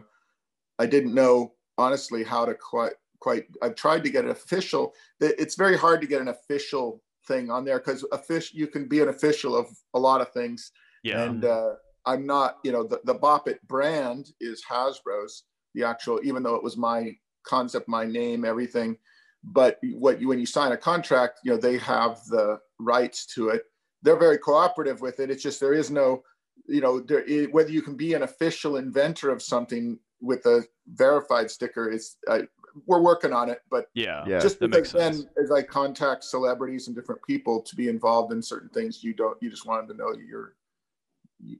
I 0.79 0.85
didn't 0.85 1.13
know 1.13 1.53
honestly 1.77 2.23
how 2.23 2.45
to 2.45 2.53
quite 2.53 2.93
quite. 3.19 3.45
I've 3.61 3.75
tried 3.75 4.03
to 4.03 4.09
get 4.09 4.25
an 4.25 4.31
official. 4.31 4.93
It's 5.19 5.55
very 5.55 5.77
hard 5.77 6.01
to 6.01 6.07
get 6.07 6.21
an 6.21 6.27
official 6.27 7.01
thing 7.27 7.49
on 7.49 7.63
there 7.65 7.79
because 7.79 8.05
official 8.11 8.57
you 8.57 8.67
can 8.67 8.87
be 8.87 9.01
an 9.01 9.09
official 9.09 9.55
of 9.55 9.67
a 9.93 9.99
lot 9.99 10.21
of 10.21 10.31
things 10.31 10.71
yeah 11.03 11.23
and 11.23 11.45
uh, 11.45 11.73
I'm 12.05 12.25
not, 12.25 12.57
you 12.63 12.71
know, 12.71 12.83
the, 12.83 13.01
the 13.05 13.13
Bop 13.13 13.47
It 13.47 13.65
brand 13.67 14.31
is 14.41 14.63
Hasbro's, 14.69 15.43
the 15.73 15.83
actual, 15.83 16.19
even 16.23 16.43
though 16.43 16.55
it 16.55 16.63
was 16.63 16.77
my 16.77 17.15
concept, 17.45 17.87
my 17.87 18.05
name, 18.05 18.45
everything. 18.45 18.97
But 19.43 19.79
what 19.93 20.21
you, 20.21 20.27
when 20.27 20.39
you 20.39 20.45
sign 20.45 20.71
a 20.71 20.77
contract, 20.77 21.39
you 21.43 21.51
know, 21.51 21.57
they 21.57 21.77
have 21.79 22.23
the 22.27 22.59
rights 22.79 23.25
to 23.35 23.49
it. 23.49 23.63
They're 24.01 24.17
very 24.17 24.37
cooperative 24.37 25.01
with 25.01 25.19
it. 25.19 25.29
It's 25.29 25.43
just 25.43 25.59
there 25.59 25.73
is 25.73 25.89
no, 25.89 26.23
you 26.67 26.81
know, 26.81 26.99
there, 26.99 27.23
i 27.29 27.47
whether 27.51 27.71
you 27.71 27.81
can 27.81 27.95
be 27.95 28.13
an 28.13 28.23
official 28.23 28.77
inventor 28.77 29.29
of 29.29 29.41
something 29.41 29.97
with 30.21 30.45
a 30.45 30.63
verified 30.87 31.51
sticker 31.51 31.89
is, 31.89 32.15
uh, 32.29 32.41
we're 32.85 33.01
working 33.01 33.33
on 33.33 33.49
it. 33.49 33.61
But 33.69 33.85
yeah 33.93 34.25
Yeah. 34.27 34.39
just 34.39 34.59
because 34.59 34.91
then 34.91 35.13
sense. 35.13 35.25
as 35.41 35.51
I 35.51 35.61
contact 35.61 36.23
celebrities 36.23 36.87
and 36.87 36.95
different 36.95 37.21
people 37.27 37.61
to 37.61 37.75
be 37.75 37.87
involved 37.87 38.31
in 38.33 38.41
certain 38.41 38.69
things, 38.69 39.03
you 39.03 39.13
don't, 39.13 39.37
you 39.41 39.49
just 39.49 39.65
want 39.65 39.87
them 39.87 39.97
to 39.97 40.03
know 40.03 40.13
you're, 40.27 40.55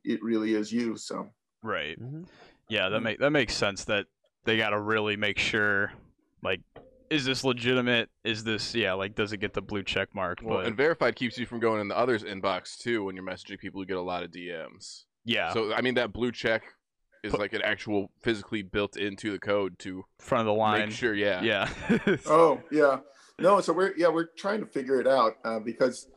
it 0.04 0.24
really 0.24 0.54
is 0.56 0.72
you. 0.72 0.96
So 0.98 1.30
right 1.62 2.00
Mhm. 2.02 2.28
yeah 2.70 2.90
that 2.90 3.00
Mm. 3.00 3.04
make 3.04 3.20
that 3.20 3.30
makes 3.32 3.56
sense 3.56 3.86
that 3.86 4.08
they 4.46 4.58
got 4.58 4.72
to 4.72 4.80
really 4.80 5.16
make 5.16 5.38
sure 5.40 5.94
like 6.42 6.60
is 7.10 7.24
this 7.26 7.44
legitimate 7.46 8.10
is 8.26 8.44
this 8.44 8.74
yeah 8.76 8.94
like 8.94 9.16
does 9.16 9.32
it 9.32 9.38
get 9.38 9.54
the 9.54 9.62
blue 9.62 9.84
check 9.84 10.14
mark 10.14 10.40
Well, 10.42 10.58
but 10.60 10.66
and 10.66 10.76
verified 10.76 11.16
keeps 11.16 11.38
you 11.38 11.46
from 11.46 11.60
going 11.60 11.80
in 11.80 11.88
the 11.88 11.98
others 11.98 12.24
inbox 12.24 12.78
too 12.78 13.06
when 13.06 13.16
you're 13.16 13.24
messaging 13.26 13.60
people 13.60 13.80
who 13.80 13.86
get 13.86 13.96
a 13.98 14.02
lot 14.02 14.24
of 14.24 14.32
DMs. 14.32 15.06
yeah 15.26 15.54
So 15.54 15.74
I 15.74 15.82
mean 15.82 15.94
that 15.96 16.12
blue 16.12 16.32
check 16.32 16.64
is 17.24 17.32
Put- 17.32 17.40
like 17.40 17.54
an 17.54 17.62
actual 17.64 18.12
physically 18.22 18.62
built 18.62 18.98
into 18.98 19.32
the 19.32 19.40
code 19.40 19.80
to 19.80 20.04
front 20.20 20.42
of 20.42 20.54
the 20.54 20.60
line 20.60 20.90
make 20.90 20.92
sure. 20.92 21.14
Yeah. 21.14 21.42
yeah 21.42 21.70
oh 22.28 22.62
yeah 22.72 23.00
no 23.40 23.62
so 23.62 23.74
we're 23.74 23.94
yeah 23.98 24.10
we're 24.10 24.30
trying 24.38 24.60
to 24.60 24.66
figure 24.66 25.00
it 25.00 25.08
out 25.08 25.34
uh, 25.44 25.60
because 25.60 26.08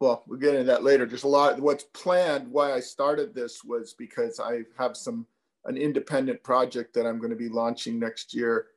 well, 0.00 0.24
we'll 0.26 0.38
get 0.38 0.54
into 0.54 0.64
that 0.64 0.82
later. 0.82 1.06
Just 1.06 1.24
a 1.24 1.28
lot. 1.28 1.60
What's 1.60 1.84
planned? 1.84 2.50
Why 2.50 2.72
I 2.72 2.80
started 2.80 3.34
this 3.34 3.62
was 3.62 3.94
because 3.94 4.40
I 4.40 4.62
have 4.78 4.96
some 4.96 5.26
an 5.66 5.76
independent 5.76 6.42
project 6.42 6.94
that 6.94 7.06
I'm 7.06 7.18
going 7.18 7.30
to 7.30 7.36
be 7.36 7.50
launching 7.50 7.98
next 7.98 8.34
year. 8.34 8.68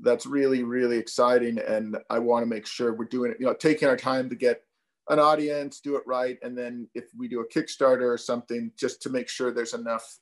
That's 0.00 0.26
really 0.26 0.64
really 0.64 0.98
exciting, 0.98 1.58
and 1.60 1.96
I 2.10 2.18
want 2.18 2.42
to 2.42 2.48
make 2.48 2.66
sure 2.66 2.94
we're 2.94 3.04
doing 3.04 3.30
it. 3.30 3.36
You 3.38 3.46
know, 3.46 3.54
taking 3.54 3.88
our 3.88 3.96
time 3.96 4.28
to 4.28 4.34
get 4.34 4.64
an 5.08 5.20
audience, 5.20 5.80
do 5.80 5.94
it 5.96 6.02
right, 6.04 6.38
and 6.42 6.58
then 6.58 6.88
if 6.94 7.04
we 7.16 7.28
do 7.28 7.40
a 7.40 7.48
Kickstarter 7.48 8.12
or 8.12 8.18
something, 8.18 8.72
just 8.76 9.00
to 9.02 9.10
make 9.10 9.28
sure 9.28 9.52
there's 9.52 9.74
enough 9.74 10.18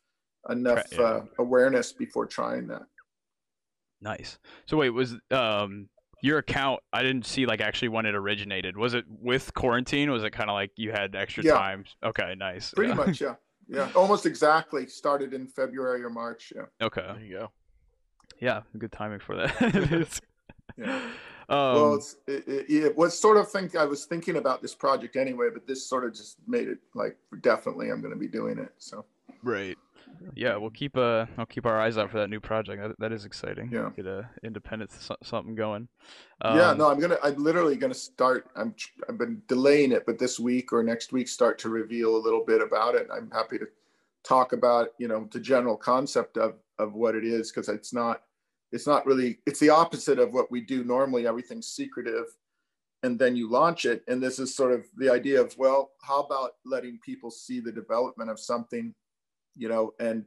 enough 0.48 0.76
Right, 0.76 0.86
yeah. 0.92 1.00
uh, 1.00 1.24
awareness 1.38 1.92
before 1.92 2.26
trying 2.26 2.68
that. 2.68 2.82
Nice. 4.00 4.38
So 4.66 4.76
wait, 4.78 4.90
was 4.90 5.16
um 5.30 5.88
your 6.22 6.38
account? 6.38 6.80
I 6.92 7.02
didn't 7.02 7.26
see 7.26 7.46
like 7.46 7.60
actually 7.60 7.88
when 7.88 8.06
it 8.06 8.14
originated. 8.14 8.76
Was 8.76 8.94
it 8.94 9.04
with 9.08 9.52
quarantine? 9.54 10.10
Was 10.10 10.24
it 10.24 10.30
kind 10.30 10.50
of 10.50 10.54
like 10.54 10.70
you 10.76 10.90
had 10.92 11.14
extra 11.14 11.44
Yeah. 11.44 11.54
time? 11.54 11.84
Okay, 12.02 12.34
nice. 12.36 12.72
Pretty 12.72 12.90
yeah. 12.90 12.94
much, 12.94 13.20
yeah, 13.20 13.34
yeah, 13.68 13.90
almost 13.94 14.26
exactly. 14.26 14.86
Started 14.86 15.34
in 15.34 15.46
February 15.46 16.02
or 16.02 16.10
March. 16.10 16.52
Yeah. 16.54 16.62
Okay. 16.82 17.02
There 17.14 17.24
you 17.24 17.38
go. 17.38 17.50
Yeah, 18.40 18.62
good 18.78 18.92
timing 18.92 19.20
for 19.20 19.36
that. 19.36 20.20
Yeah. 20.78 20.84
um, 21.48 21.74
well, 21.74 21.94
it's, 21.96 22.16
it, 22.28 22.46
it, 22.46 22.70
it 22.70 22.96
was 22.96 23.18
sort 23.18 23.36
of 23.36 23.50
think 23.50 23.74
I 23.74 23.84
was 23.84 24.04
thinking 24.04 24.36
about 24.36 24.62
this 24.62 24.72
project 24.74 25.16
anyway, 25.16 25.48
but 25.52 25.66
this 25.66 25.84
sort 25.84 26.04
of 26.04 26.14
just 26.14 26.36
made 26.46 26.68
it 26.68 26.78
like 26.94 27.16
definitely 27.40 27.90
I'm 27.90 28.00
going 28.00 28.14
to 28.14 28.18
be 28.18 28.28
doing 28.28 28.56
it. 28.58 28.72
So 28.78 29.04
right. 29.42 29.76
Yeah, 30.34 30.56
we'll 30.56 30.70
keep 30.70 30.96
uh, 30.96 31.26
I'll 31.38 31.46
keep 31.46 31.66
our 31.66 31.80
eyes 31.80 31.96
out 31.96 32.10
for 32.10 32.18
that 32.18 32.28
new 32.28 32.40
project. 32.40 32.82
That, 32.82 32.98
that 32.98 33.12
is 33.12 33.24
exciting. 33.24 33.70
Yeah. 33.72 33.90
Get 33.96 34.06
a 34.06 34.28
independent 34.42 34.92
so- 34.92 35.16
something 35.22 35.54
going. 35.54 35.88
yeah, 36.44 36.70
Um, 36.70 36.78
no, 36.78 36.90
I'm 36.90 37.00
gonna 37.00 37.18
I'm 37.22 37.42
literally 37.42 37.76
going 37.76 37.92
to 37.92 37.98
start. 37.98 38.48
I'm, 38.56 38.74
I've 39.08 39.18
been 39.18 39.42
delaying 39.48 39.92
it, 39.92 40.04
but 40.06 40.18
this 40.18 40.38
week 40.38 40.72
or 40.72 40.82
next 40.82 41.12
week 41.12 41.28
start 41.28 41.58
to 41.60 41.68
reveal 41.68 42.16
a 42.16 42.18
little 42.24 42.44
bit 42.44 42.60
about 42.60 42.94
it. 42.94 43.08
I'm 43.12 43.30
happy 43.30 43.58
to 43.58 43.66
talk 44.22 44.52
about 44.52 44.88
you 44.98 45.08
know 45.08 45.28
the 45.32 45.40
general 45.40 45.76
concept 45.76 46.36
of 46.36 46.54
of 46.78 46.94
what 46.94 47.14
it 47.14 47.24
is 47.24 47.50
because 47.50 47.68
it's 47.68 47.92
not 47.92 48.22
it's 48.72 48.86
not 48.86 49.06
really 49.06 49.38
it's 49.46 49.60
the 49.60 49.70
opposite 49.70 50.18
of 50.18 50.32
what 50.32 50.50
we 50.50 50.60
do 50.60 50.84
normally. 50.84 51.26
Everything's 51.26 51.68
secretive. 51.68 52.26
And 53.02 53.18
then 53.18 53.34
you 53.34 53.48
launch 53.48 53.86
it, 53.86 54.04
and 54.08 54.22
this 54.22 54.38
is 54.38 54.54
sort 54.54 54.72
of 54.72 54.84
the 54.98 55.08
idea 55.10 55.40
of 55.40 55.56
well, 55.56 55.92
how 56.02 56.20
about 56.20 56.56
letting 56.66 56.98
people 57.02 57.30
see 57.30 57.58
the 57.58 57.72
development 57.72 58.28
of 58.28 58.38
something 58.38 58.94
you 59.56 59.68
know, 59.68 59.92
and 60.00 60.24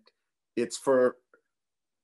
it's 0.56 0.78
for, 0.78 1.18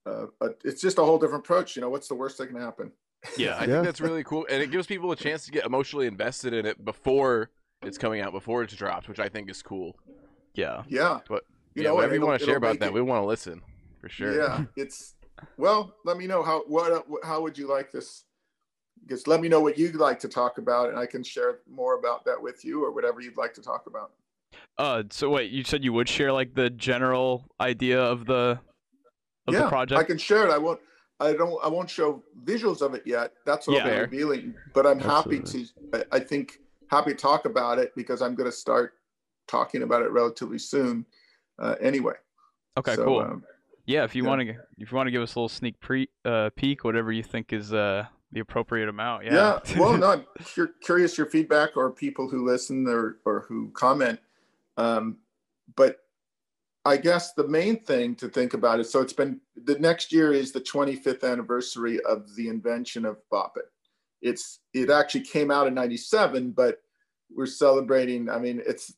uh, 0.05 0.27
a, 0.41 0.49
it's 0.63 0.81
just 0.81 0.97
a 0.97 1.03
whole 1.03 1.19
different 1.19 1.43
approach. 1.45 1.75
You 1.75 1.81
know, 1.81 1.89
what's 1.89 2.07
the 2.07 2.15
worst 2.15 2.37
that 2.39 2.47
can 2.47 2.59
happen? 2.59 2.91
Yeah. 3.37 3.55
I 3.57 3.61
Yeah. 3.61 3.65
think 3.67 3.83
that's 3.85 4.01
really 4.01 4.23
cool, 4.23 4.45
and 4.49 4.61
it 4.61 4.71
gives 4.71 4.87
people 4.87 5.11
a 5.11 5.15
chance 5.15 5.45
to 5.45 5.51
get 5.51 5.65
emotionally 5.65 6.07
invested 6.07 6.53
in 6.53 6.65
it 6.65 6.83
before 6.83 7.49
it's 7.83 7.97
coming 7.97 8.21
out, 8.21 8.31
before 8.31 8.63
it's 8.63 8.73
dropped, 8.75 9.07
which 9.07 9.19
I 9.19 9.29
think 9.29 9.49
is 9.49 9.61
cool. 9.61 9.97
Yeah. 10.53 10.83
Yeah. 10.87 11.19
But, 11.27 11.43
you 11.75 11.83
yeah, 11.83 11.89
know, 11.89 11.95
whatever 11.95 12.15
you 12.15 12.25
want 12.25 12.39
to 12.39 12.45
share 12.45 12.57
about 12.57 12.79
that, 12.79 12.87
it- 12.87 12.93
we 12.93 13.01
want 13.01 13.21
to 13.23 13.27
listen 13.27 13.61
for 14.01 14.09
sure. 14.09 14.35
Yeah, 14.35 14.65
it's 14.75 15.15
well. 15.57 15.93
Let 16.05 16.17
me 16.17 16.25
know 16.27 16.41
how 16.43 16.63
what 16.67 17.05
how 17.23 17.41
would 17.41 17.57
you 17.57 17.67
like 17.67 17.91
this? 17.91 18.23
Just 19.07 19.27
let 19.27 19.39
me 19.39 19.47
know 19.47 19.61
what 19.61 19.77
you'd 19.77 19.95
like 19.95 20.19
to 20.19 20.27
talk 20.27 20.57
about, 20.57 20.89
and 20.89 20.97
I 20.99 21.05
can 21.05 21.23
share 21.23 21.59
more 21.69 21.97
about 21.97 22.25
that 22.25 22.41
with 22.41 22.65
you, 22.65 22.83
or 22.83 22.91
whatever 22.91 23.21
you'd 23.21 23.37
like 23.37 23.53
to 23.53 23.61
talk 23.61 23.87
about. 23.87 24.11
Uh, 24.79 25.03
so 25.11 25.29
wait, 25.29 25.51
you 25.51 25.63
said 25.65 25.83
you 25.83 25.91
would 25.91 26.07
share 26.07 26.31
like 26.31 26.55
the 26.55 26.69
general 26.69 27.45
idea 27.59 28.01
of 28.01 28.25
the 28.25 28.59
of 29.45 29.53
yeah, 29.53 29.63
the 29.63 29.67
project? 29.67 29.99
I 29.99 30.03
can 30.03 30.17
share 30.17 30.47
it. 30.47 30.51
I 30.51 30.57
won't. 30.57 30.79
I 31.19 31.33
don't. 31.33 31.59
I 31.61 31.67
won't 31.67 31.89
show 31.89 32.23
visuals 32.45 32.81
of 32.81 32.93
it 32.93 33.03
yet. 33.05 33.33
That's 33.45 33.67
what 33.67 33.85
Yeah. 33.85 33.91
I'm 33.91 33.99
revealing. 33.99 34.55
But 34.73 34.87
I'm 34.87 34.99
happy 34.99 35.41
to. 35.41 35.65
I 35.93 36.03
I 36.13 36.19
think 36.21 36.59
happy 36.89 37.11
to 37.11 37.17
talk 37.17 37.43
about 37.43 37.77
it 37.77 37.91
because 37.93 38.21
I'm 38.21 38.35
going 38.35 38.49
to 38.49 38.55
start 38.55 38.93
talking 39.49 39.83
about 39.83 40.01
it 40.01 40.11
relatively 40.11 40.59
soon. 40.59 41.05
Uh, 41.59 41.75
anyway. 41.81 42.13
Okay, 42.77 42.95
So, 42.95 43.03
cool. 43.03 43.19
um, 43.19 43.43
yeah, 43.85 44.05
if 44.05 44.15
you 44.15 44.23
yeah. 44.23 44.29
want 44.29 44.41
to, 44.41 44.55
if 44.77 44.91
you 44.91 44.95
want 44.95 45.07
to 45.07 45.11
give 45.11 45.21
us 45.21 45.35
a 45.35 45.39
little 45.39 45.49
sneak 45.49 45.77
pre 45.81 46.07
uh, 46.23 46.51
peek, 46.55 46.85
whatever 46.85 47.11
you 47.11 47.23
think 47.23 47.51
is 47.51 47.73
uh 47.73 48.05
the 48.31 48.39
appropriate 48.39 48.87
amount. 48.87 49.25
Yeah. 49.25 49.59
yeah. 49.65 49.79
well, 49.79 49.97
no, 49.97 50.11
I'm 50.11 50.25
cur- 50.55 50.73
curious 50.81 51.17
your 51.17 51.27
feedback 51.27 51.75
or 51.75 51.91
people 51.91 52.29
who 52.29 52.45
listen 52.45 52.87
or 52.87 53.17
or 53.25 53.41
who 53.49 53.71
comment. 53.71 54.19
Um, 54.79 55.17
but 55.75 55.97
I 56.85 56.97
guess 56.97 57.33
the 57.33 57.47
main 57.47 57.83
thing 57.83 58.15
to 58.15 58.29
think 58.29 58.53
about 58.53 58.79
is 58.79 58.89
so 58.89 59.01
it's 59.01 59.13
been 59.13 59.41
the 59.55 59.77
next 59.77 60.11
year 60.13 60.31
is 60.31 60.51
the 60.51 60.61
25th 60.61 61.29
anniversary 61.29 61.99
of 62.05 62.33
the 62.35 62.47
invention 62.47 63.05
of 63.05 63.17
Bop 63.29 63.57
It. 63.57 63.65
It's 64.21 64.59
it 64.73 64.89
actually 64.89 65.21
came 65.21 65.51
out 65.51 65.67
in 65.67 65.73
97, 65.73 66.51
but 66.51 66.81
we're 67.35 67.45
celebrating. 67.45 68.29
I 68.29 68.39
mean, 68.39 68.61
it's 68.65 68.93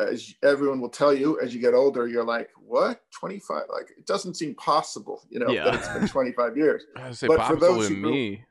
as 0.00 0.32
everyone 0.42 0.80
will 0.80 0.88
tell 0.88 1.12
you 1.12 1.40
as 1.40 1.54
you 1.54 1.60
get 1.60 1.74
older, 1.74 2.08
you're 2.08 2.24
like, 2.24 2.48
what 2.56 3.02
25? 3.12 3.62
Like 3.70 3.90
it 3.98 4.06
doesn't 4.06 4.34
seem 4.34 4.54
possible, 4.54 5.22
you 5.28 5.38
know, 5.40 5.50
Yeah. 5.50 5.64
that 5.64 5.74
it's 5.74 5.88
been 5.88 6.08
25 6.08 6.56
years. 6.56 6.84
I 6.96 7.12
say, 7.12 7.26
But 7.26 7.46
for 7.46 7.56
Bob's 7.56 7.60
those 7.60 7.88
who 7.88 7.96
me. 7.96 8.44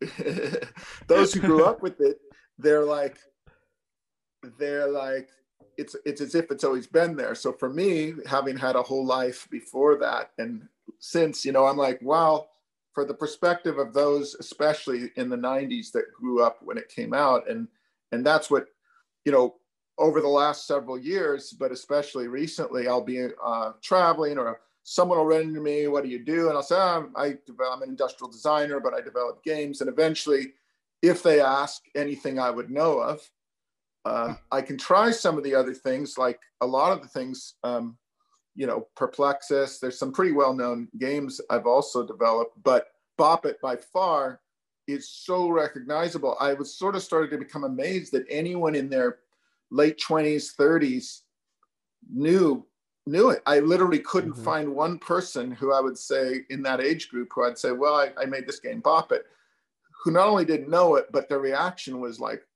those 1.08 1.34
who 1.34 1.40
grew 1.40 1.64
up 1.64 1.82
with 1.82 2.00
it, 2.00 2.18
they're 2.58 2.84
like, 2.84 3.18
they're 4.58 4.88
like, 4.88 5.28
it's 5.80 5.96
it's 6.04 6.20
as 6.20 6.34
if 6.34 6.50
it's 6.50 6.64
always 6.64 6.86
been 6.86 7.16
there. 7.16 7.34
So 7.34 7.52
for 7.52 7.70
me, 7.70 8.14
having 8.26 8.56
had 8.56 8.76
a 8.76 8.82
whole 8.82 9.04
life 9.04 9.48
before 9.50 9.96
that 9.98 10.30
and 10.38 10.68
since, 10.98 11.44
you 11.44 11.52
know, 11.52 11.66
I'm 11.66 11.76
like, 11.76 12.00
wow, 12.02 12.48
for 12.92 13.04
the 13.04 13.14
perspective 13.14 13.78
of 13.78 13.94
those, 13.94 14.34
especially 14.34 15.10
in 15.16 15.28
the 15.28 15.36
90s 15.36 15.92
that 15.92 16.12
grew 16.12 16.42
up 16.42 16.58
when 16.62 16.76
it 16.78 16.88
came 16.88 17.14
out, 17.14 17.48
and 17.48 17.66
and 18.12 18.24
that's 18.24 18.50
what, 18.50 18.66
you 19.24 19.32
know, 19.32 19.56
over 19.98 20.20
the 20.20 20.28
last 20.28 20.66
several 20.66 20.98
years, 20.98 21.52
but 21.52 21.70
especially 21.72 22.26
recently, 22.26 22.88
I'll 22.88 23.04
be 23.04 23.28
uh, 23.44 23.72
traveling 23.82 24.38
or 24.38 24.60
someone 24.82 25.18
will 25.18 25.26
run 25.26 25.42
into 25.42 25.60
me, 25.60 25.86
what 25.86 26.02
do 26.02 26.10
you 26.10 26.24
do? 26.24 26.48
And 26.48 26.56
I'll 26.56 26.62
say, 26.62 26.76
"Um, 26.76 27.12
I, 27.16 27.36
I'm 27.70 27.82
an 27.82 27.88
industrial 27.88 28.30
designer, 28.30 28.80
but 28.80 28.94
I 28.94 29.00
develop 29.00 29.44
games. 29.44 29.80
And 29.80 29.90
eventually, 29.90 30.54
if 31.02 31.22
they 31.22 31.40
ask 31.40 31.82
anything 31.94 32.38
I 32.38 32.50
would 32.50 32.70
know 32.70 32.98
of, 32.98 33.20
uh, 34.04 34.34
I 34.50 34.62
can 34.62 34.78
try 34.78 35.10
some 35.10 35.36
of 35.36 35.44
the 35.44 35.54
other 35.54 35.74
things, 35.74 36.16
like 36.16 36.40
a 36.60 36.66
lot 36.66 36.92
of 36.92 37.02
the 37.02 37.08
things, 37.08 37.54
um, 37.64 37.98
you 38.54 38.66
know, 38.66 38.88
Perplexus. 38.96 39.78
There's 39.78 39.98
some 39.98 40.12
pretty 40.12 40.32
well-known 40.32 40.88
games 40.98 41.40
I've 41.50 41.66
also 41.66 42.06
developed, 42.06 42.62
but 42.62 42.88
Bop 43.16 43.46
It 43.46 43.60
by 43.60 43.76
far 43.76 44.40
is 44.86 45.08
so 45.10 45.48
recognizable. 45.50 46.36
I 46.40 46.54
was 46.54 46.74
sort 46.74 46.96
of 46.96 47.02
started 47.02 47.30
to 47.30 47.38
become 47.38 47.64
amazed 47.64 48.12
that 48.12 48.26
anyone 48.30 48.74
in 48.74 48.88
their 48.88 49.18
late 49.70 50.00
20s, 50.00 50.54
30s 50.56 51.22
knew 52.12 52.66
knew 53.06 53.30
it. 53.30 53.42
I 53.46 53.60
literally 53.60 53.98
couldn't 53.98 54.34
Mhm. 54.34 54.44
find 54.44 54.74
one 54.74 54.98
person 54.98 55.50
who 55.50 55.72
I 55.72 55.80
would 55.80 55.98
say 55.98 56.44
in 56.50 56.62
that 56.62 56.80
age 56.80 57.08
group 57.08 57.30
who 57.34 57.44
I'd 57.44 57.58
say, 57.58 57.72
well, 57.72 57.94
I, 57.94 58.12
I 58.16 58.26
made 58.26 58.46
this 58.46 58.60
game 58.60 58.80
Bop 58.80 59.10
It, 59.10 59.26
who 60.04 60.10
not 60.10 60.28
only 60.28 60.44
didn't 60.44 60.68
know 60.68 60.96
it, 60.96 61.10
but 61.10 61.28
their 61.28 61.40
reaction 61.40 61.98
was 61.98 62.20
like, 62.20 62.46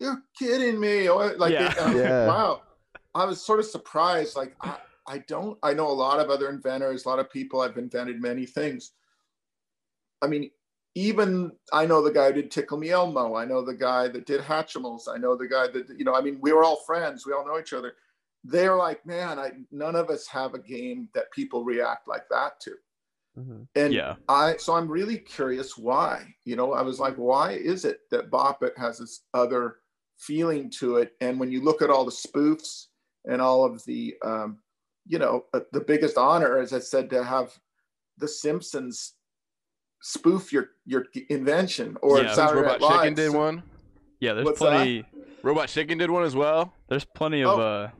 you're 0.00 0.22
kidding 0.38 0.80
me. 0.80 1.08
Or 1.08 1.34
like, 1.36 1.52
Yeah. 1.52 1.72
they- 1.74 1.80
I 1.80 1.86
like, 1.86 1.96
Yeah. 1.96 2.26
wow. 2.26 2.62
I 3.14 3.24
was 3.24 3.40
sort 3.42 3.60
of 3.60 3.66
surprised. 3.66 4.36
Like, 4.36 4.54
I, 4.60 4.76
I 5.06 5.18
don't, 5.18 5.58
I 5.62 5.74
know 5.74 5.88
a 5.88 5.92
lot 5.92 6.20
of 6.20 6.30
other 6.30 6.48
inventors, 6.48 7.04
a 7.04 7.08
lot 7.08 7.18
of 7.18 7.30
people 7.30 7.60
have 7.62 7.76
invented 7.76 8.20
many 8.20 8.46
things. 8.46 8.92
I 10.22 10.26
mean, 10.26 10.50
even 10.94 11.52
I 11.72 11.86
know 11.86 12.02
the 12.02 12.10
guy 12.12 12.26
who 12.28 12.34
did 12.34 12.50
Tickle 12.50 12.78
Me 12.78 12.90
Elmo. 12.90 13.34
I 13.36 13.44
know 13.44 13.62
the 13.64 13.74
guy 13.74 14.08
that 14.08 14.26
did 14.26 14.40
Hatchimals. 14.40 15.02
I 15.08 15.18
know 15.18 15.36
the 15.36 15.46
guy 15.48 15.68
that, 15.68 15.86
you 15.96 16.04
know, 16.04 16.14
I 16.14 16.20
mean, 16.20 16.38
we 16.40 16.52
were 16.52 16.64
all 16.64 16.82
friends. 16.86 17.26
We 17.26 17.32
all 17.32 17.46
know 17.46 17.58
each 17.58 17.72
other. 17.72 17.94
They're 18.44 18.76
like, 18.76 19.04
man, 19.06 19.38
I, 19.38 19.52
none 19.70 19.94
of 19.96 20.10
us 20.10 20.26
have 20.28 20.54
a 20.54 20.58
game 20.58 21.08
that 21.14 21.30
people 21.32 21.64
react 21.64 22.08
like 22.08 22.28
that 22.30 22.58
to. 22.60 22.74
Mhm. 23.38 23.66
And 23.76 23.92
Yeah. 23.92 24.16
I, 24.28 24.56
so 24.56 24.74
I'm 24.74 24.88
really 24.88 25.18
curious 25.18 25.78
why, 25.78 26.34
you 26.44 26.56
know, 26.56 26.72
I 26.72 26.82
was 26.82 26.98
like, 26.98 27.14
why 27.16 27.52
is 27.52 27.84
it 27.84 28.00
that 28.10 28.30
Bop 28.30 28.62
It 28.62 28.74
has 28.76 28.98
this 28.98 29.22
other 29.34 29.76
feeling 30.20 30.70
to 30.78 30.96
it? 30.96 31.12
And 31.20 31.38
when 31.40 31.50
you 31.50 31.62
look 31.62 31.82
at 31.82 31.90
all 31.90 32.04
the 32.04 32.10
spoofs 32.10 32.86
and 33.26 33.40
all 33.40 33.64
of 33.64 33.84
the, 33.84 34.14
um, 34.24 34.58
you 35.06 35.18
know, 35.18 35.44
uh, 35.54 35.60
the 35.72 35.80
biggest 35.80 36.16
honor, 36.16 36.58
as 36.58 36.72
I 36.72 36.78
said, 36.78 37.10
to 37.10 37.24
have 37.24 37.58
the 38.18 38.28
Simpsons 38.28 39.14
spoof 40.02 40.52
your 40.52 40.70
your 40.86 41.06
invention 41.28 41.96
or 42.02 42.20
Yeah. 42.22 42.34
Saturday 42.34 42.60
Robot 42.62 42.80
Night 42.80 42.86
Live. 42.88 43.00
Chicken 43.00 43.14
did 43.14 43.34
one. 43.34 43.62
Yeah, 44.20 44.34
there's 44.34 44.44
What's 44.46 44.58
plenty. 44.58 45.04
Robot 45.42 45.68
Chicken 45.68 45.98
did 45.98 46.10
one 46.10 46.22
as 46.24 46.34
well. 46.36 46.74
There's 46.88 47.04
plenty 47.04 47.42
of 47.42 47.58
Oh. 47.58 47.60
uh. 47.60 47.90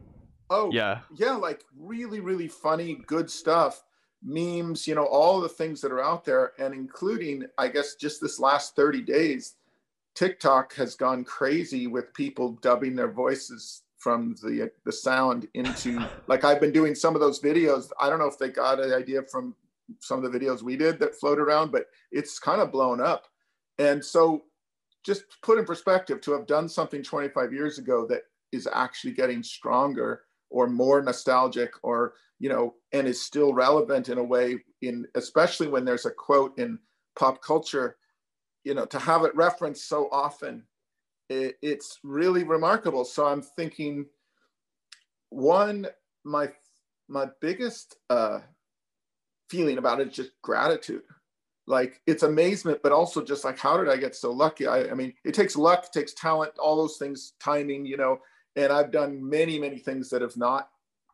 Oh, 0.52 0.70
Yeah. 0.72 1.00
yeah, 1.14 1.36
like 1.36 1.62
really, 1.78 2.18
really 2.20 2.48
funny, 2.48 2.96
good 3.06 3.30
stuff, 3.30 3.84
memes, 4.22 4.86
you 4.88 4.94
know, 4.96 5.04
all 5.06 5.40
the 5.40 5.48
things 5.48 5.80
that 5.80 5.92
are 5.92 6.02
out 6.02 6.24
there, 6.24 6.52
and 6.58 6.74
including, 6.74 7.44
I 7.56 7.68
guess, 7.68 7.94
just 7.94 8.20
this 8.20 8.40
last 8.40 8.74
30 8.74 9.00
days, 9.02 9.54
TikTok 10.20 10.74
has 10.74 10.96
gone 10.96 11.24
crazy 11.24 11.86
with 11.86 12.12
people 12.12 12.58
dubbing 12.60 12.94
their 12.94 13.10
voices 13.10 13.84
from 13.96 14.34
the 14.42 14.70
the 14.84 14.92
sound 14.92 15.48
into 15.54 16.06
like 16.26 16.44
I've 16.44 16.60
been 16.60 16.72
doing 16.72 16.94
some 16.94 17.14
of 17.14 17.22
those 17.22 17.40
videos. 17.40 17.88
I 17.98 18.10
don't 18.10 18.18
know 18.18 18.28
if 18.28 18.36
they 18.36 18.50
got 18.50 18.80
an 18.80 18.92
idea 18.92 19.22
from 19.22 19.54
some 19.98 20.22
of 20.22 20.30
the 20.30 20.38
videos 20.38 20.60
we 20.60 20.76
did 20.76 20.98
that 20.98 21.14
float 21.14 21.38
around, 21.38 21.72
but 21.72 21.86
it's 22.12 22.38
kind 22.38 22.60
of 22.60 22.70
blown 22.70 23.00
up. 23.00 23.28
And 23.78 24.04
so 24.04 24.42
just 25.06 25.24
put 25.42 25.58
in 25.58 25.64
perspective 25.64 26.20
to 26.20 26.32
have 26.32 26.46
done 26.46 26.68
something 26.68 27.02
25 27.02 27.54
years 27.54 27.78
ago 27.78 28.06
that 28.10 28.24
is 28.52 28.68
actually 28.74 29.14
getting 29.14 29.42
stronger 29.42 30.24
or 30.50 30.66
more 30.66 31.00
nostalgic 31.00 31.72
or 31.82 32.12
you 32.38 32.50
know 32.50 32.74
and 32.92 33.08
is 33.08 33.24
still 33.24 33.54
relevant 33.54 34.10
in 34.10 34.18
a 34.18 34.22
way 34.22 34.58
in 34.82 35.06
especially 35.14 35.68
when 35.68 35.86
there's 35.86 36.04
a 36.04 36.10
quote 36.10 36.58
in 36.58 36.78
pop 37.16 37.42
culture 37.42 37.96
you 38.64 38.74
know 38.74 38.84
to 38.86 38.98
have 38.98 39.24
it 39.24 39.34
referenced 39.34 39.88
so 39.88 40.08
often 40.12 40.64
it, 41.28 41.56
it's 41.62 41.98
really 42.02 42.44
remarkable. 42.44 43.04
So 43.04 43.26
i'm 43.26 43.42
thinking 43.42 44.06
one 45.30 45.86
my 46.24 46.50
my 47.08 47.26
biggest 47.40 47.96
uh 48.10 48.40
feeling 49.48 49.78
about 49.78 50.00
it 50.00 50.08
is 50.08 50.14
just 50.14 50.30
gratitude. 50.42 51.02
Like 51.66 52.00
it's 52.06 52.22
amazement 52.24 52.80
but 52.82 52.92
also 52.92 53.24
just 53.24 53.44
like 53.44 53.58
how 53.58 53.76
did 53.76 53.88
i 53.88 53.96
get 53.96 54.16
so 54.16 54.32
lucky? 54.32 54.66
I, 54.66 54.90
I 54.90 54.94
mean 54.94 55.14
it 55.24 55.34
takes 55.34 55.56
luck 55.56 55.84
it 55.84 55.92
takes 55.98 56.14
talent 56.14 56.52
all 56.58 56.76
those 56.76 56.96
things 56.98 57.34
timing 57.40 57.86
you 57.86 57.96
know 57.96 58.18
and 58.56 58.72
i've 58.72 58.90
done 58.90 59.28
many 59.28 59.58
many 59.58 59.78
things 59.78 60.10
that 60.10 60.22
have 60.22 60.36
not 60.36 60.70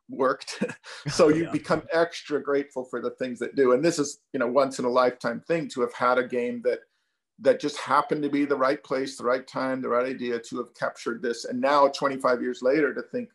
worked. 0.09 0.62
So 1.11 1.29
you 1.29 1.45
Yeah. 1.45 1.53
become 1.53 1.83
extra 1.93 2.43
grateful 2.43 2.85
for 2.85 3.00
the 3.00 3.11
things 3.11 3.38
that 3.38 3.55
do. 3.55 3.73
And 3.73 3.85
this 3.85 3.99
is 3.99 4.21
you 4.33 4.41
know 4.41 4.49
once 4.49 4.79
in 4.79 4.85
a 4.85 4.91
lifetime 4.91 5.41
thing 5.47 5.69
to 5.71 5.81
have 5.83 5.93
had 5.93 6.19
a 6.19 6.26
game 6.26 6.62
that 6.65 6.81
that 7.40 7.61
just 7.61 7.76
happened 7.78 8.23
to 8.23 8.31
be 8.31 8.45
the 8.45 8.57
right 8.57 8.83
place 8.83 9.16
the 9.16 9.25
right 9.25 9.47
time 9.47 9.83
the 9.83 9.88
right 9.88 10.07
idea 10.07 10.38
to 10.38 10.57
have 10.59 10.75
captured 10.75 11.23
this. 11.23 11.45
And 11.45 11.61
now 11.61 11.88
25 11.88 12.40
years 12.40 12.62
later 12.62 12.95
to 12.95 13.02
think 13.02 13.28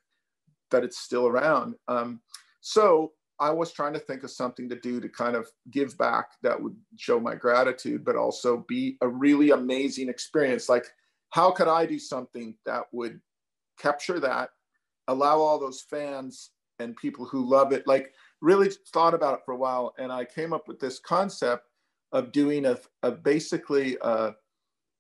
that 0.72 0.84
it's 0.84 1.00
still 1.00 1.27
around. 1.27 1.75
Um, 1.88 2.22
so 2.62 3.13
i 3.39 3.50
was 3.50 3.72
trying 3.72 3.93
to 3.93 4.00
think 4.00 4.24
of 4.24 4.29
something 4.29 4.70
to 4.70 4.75
do 4.75 5.01
to 5.01 5.10
kind 5.10 5.36
of 5.36 5.48
give 5.72 5.98
back 5.98 6.27
that 6.43 6.62
would 6.62 6.75
show 6.96 7.20
my 7.20 7.34
gratitude 7.34 8.05
but 8.05 8.15
also 8.15 8.63
be 8.67 8.98
a 9.01 9.08
really 9.08 9.51
amazing 9.51 10.10
experience. 10.10 10.70
Like 10.70 10.86
how 11.29 11.51
could 11.51 11.67
i 11.67 11.86
do 11.86 12.00
something 12.00 12.55
that 12.65 12.84
would 12.91 13.20
capture 13.79 14.20
that 14.20 14.50
allow 15.08 15.39
all 15.39 15.60
those 15.60 15.81
fans 15.81 16.51
and 16.79 16.96
people 16.98 17.25
who 17.25 17.48
love 17.48 17.72
it? 17.72 17.88
Like 17.88 18.13
really 18.41 18.70
thought 18.93 19.13
about 19.13 19.36
it 19.36 19.41
for 19.46 19.53
a 19.53 19.58
while 19.58 19.93
and 20.00 20.12
i 20.12 20.25
came 20.25 20.51
up 20.53 20.67
with 20.67 20.79
this 20.79 21.00
concept 21.00 21.67
of 22.12 22.32
doing 22.32 22.65
a, 22.65 22.77
a 23.03 23.12
basically 23.12 23.98
a, 24.01 24.36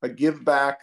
a 0.01 0.09
give 0.09 0.43
back 0.45 0.79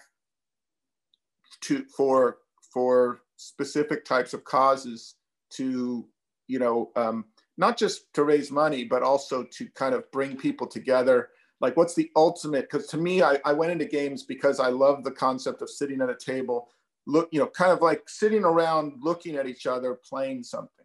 to 1.63 1.85
for 1.97 2.39
for 2.73 3.21
specific 3.37 4.05
types 4.05 4.35
of 4.35 4.45
causes 4.45 5.15
to 5.51 6.07
you 6.47 6.59
know 6.59 6.91
um, 6.97 7.25
not 7.57 7.77
just 7.77 8.13
to 8.15 8.25
raise 8.25 8.51
money 8.51 8.85
but 8.85 9.03
also 9.03 9.45
to 9.53 9.67
kind 9.75 9.95
of 9.95 10.11
bring 10.13 10.37
people 10.37 10.67
together 10.67 11.31
like 11.61 11.77
what's 11.77 11.95
the 11.95 12.11
ultimate 12.17 12.71
because 12.71 12.87
to 12.87 12.97
me 12.97 13.23
I, 13.23 13.39
I 13.45 13.53
went 13.53 13.73
into 13.73 13.85
games 13.85 14.23
because 14.23 14.61
i 14.61 14.69
love 14.69 15.03
the 15.03 15.11
concept 15.11 15.63
of 15.63 15.71
sitting 15.71 16.01
at 16.01 16.11
a 16.11 16.17
table 16.17 16.69
look 17.07 17.29
you 17.33 17.41
know 17.41 17.47
kind 17.47 17.73
of 17.73 17.81
like 17.81 18.03
sitting 18.09 18.45
around 18.45 18.95
looking 19.01 19.37
at 19.37 19.47
each 19.47 19.67
other 19.67 19.99
playing 20.09 20.43
something 20.43 20.85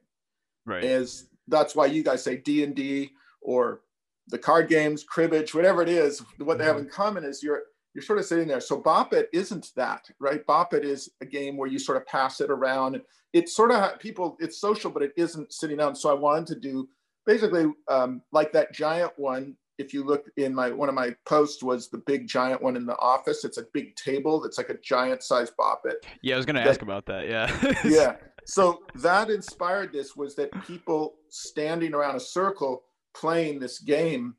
Right. 0.66 0.84
is 0.86 1.28
that's 1.50 1.76
why 1.76 1.88
you 1.88 2.04
guys 2.04 2.24
say 2.24 2.38
d&d 2.38 3.12
or 3.42 3.82
the 4.28 4.38
card 4.38 4.70
games 4.70 5.04
cribbage 5.04 5.54
whatever 5.54 5.82
it 5.82 5.90
is 5.90 6.22
what 6.38 6.58
they 6.58 6.64
have 6.64 6.78
in 6.78 6.88
common 6.88 7.24
is 7.24 7.44
you're 7.44 7.64
you're 7.94 8.02
sort 8.02 8.18
of 8.18 8.26
sitting 8.26 8.48
there. 8.48 8.60
So 8.60 8.78
bop 8.82 9.14
it 9.14 9.30
isn't 9.34 9.72
that 9.76 10.10
right? 10.20 10.44
Bop 10.48 10.74
it 10.74 10.84
is 10.84 11.12
a 11.22 11.26
game 11.26 11.58
where 11.58 11.70
you 11.70 11.78
sort 11.78 11.98
of 11.98 12.06
pass 12.08 12.42
it 12.42 12.50
around. 12.50 13.00
It's 13.34 13.56
sort 13.56 13.72
of 13.72 14.00
people 14.00 14.38
it's 14.40 14.60
social 14.60 14.90
but 14.92 15.04
it 15.04 15.12
isn't 15.18 15.52
sitting 15.54 15.78
down 15.78 15.96
so 15.96 16.10
i 16.10 16.14
wanted 16.14 16.48
to 16.48 16.60
do 16.60 16.88
basically 17.26 17.66
um, 17.90 18.22
like 18.32 18.52
that 18.54 18.74
giant 18.74 19.12
one 19.18 19.56
if 19.80 19.94
you 19.94 20.04
look 20.04 20.26
in 20.38 20.54
my 20.54 20.70
one 20.72 20.88
of 20.90 20.94
my 20.96 21.16
posts 21.26 21.64
was 21.64 21.90
the 21.90 21.98
big 21.98 22.28
giant 22.28 22.62
one 22.62 22.76
in 22.76 22.86
the 22.86 22.98
office. 23.00 23.44
It's 23.44 23.58
a 23.58 23.66
big 23.74 23.96
table 23.96 24.44
it's 24.46 24.58
like 24.58 24.70
a 24.70 24.78
giant 24.78 25.24
size 25.24 25.52
bop 25.58 25.82
it 25.86 26.06
Yeah, 26.22 26.36
I 26.36 26.38
was 26.38 26.46
gonna 26.46 26.60
that- 26.60 26.68
ask 26.70 26.82
about 26.84 27.06
that. 27.08 27.28
Yeah. 27.28 27.76
yeah. 27.86 28.16
So 28.46 28.84
that 28.96 29.30
inspired 29.30 29.92
this 29.94 30.16
was 30.16 30.36
that 30.36 30.52
people 30.66 31.16
standing 31.30 31.94
around 31.94 32.16
a 32.18 32.20
circle 32.20 32.84
playing 33.14 33.60
this 33.60 33.80
game 33.80 34.36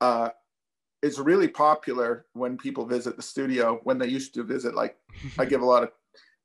uh, 0.00 0.30
is 1.02 1.18
really 1.20 1.48
popular 1.48 2.26
when 2.32 2.56
people 2.56 2.86
visit 2.86 3.16
the 3.16 3.22
studio 3.22 3.80
when 3.84 3.98
they 3.98 4.08
used 4.08 4.34
to 4.34 4.42
visit. 4.42 4.74
Like 4.74 4.96
i 5.38 5.44
give 5.44 5.62
a 5.62 5.66
lot 5.66 5.82
of 5.82 5.90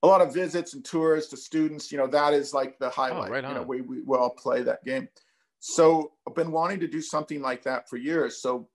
a 0.04 0.08
lot 0.08 0.22
of 0.22 0.34
visits 0.34 0.74
and 0.74 0.84
tours 0.84 1.28
to 1.28 1.38
students. 1.38 1.92
You 1.92 1.98
know 1.98 2.08
that 2.08 2.34
is 2.34 2.54
like 2.54 2.78
the 2.80 2.90
highlight. 2.90 3.32
Right 3.32 3.44
you 3.44 3.54
know 3.54 3.64
we, 3.64 3.82
we, 3.82 4.02
we 4.02 4.18
all 4.18 4.32
play 4.32 4.62
that 4.64 4.84
game. 4.86 5.08
So 5.60 6.12
i've 6.28 6.36
been 6.36 6.52
wanting 6.52 6.80
to 6.82 6.88
do 6.88 7.02
something 7.02 7.42
like 7.42 7.64
that 7.64 7.90
for 7.90 7.98
years. 7.98 8.42
So 8.42 8.68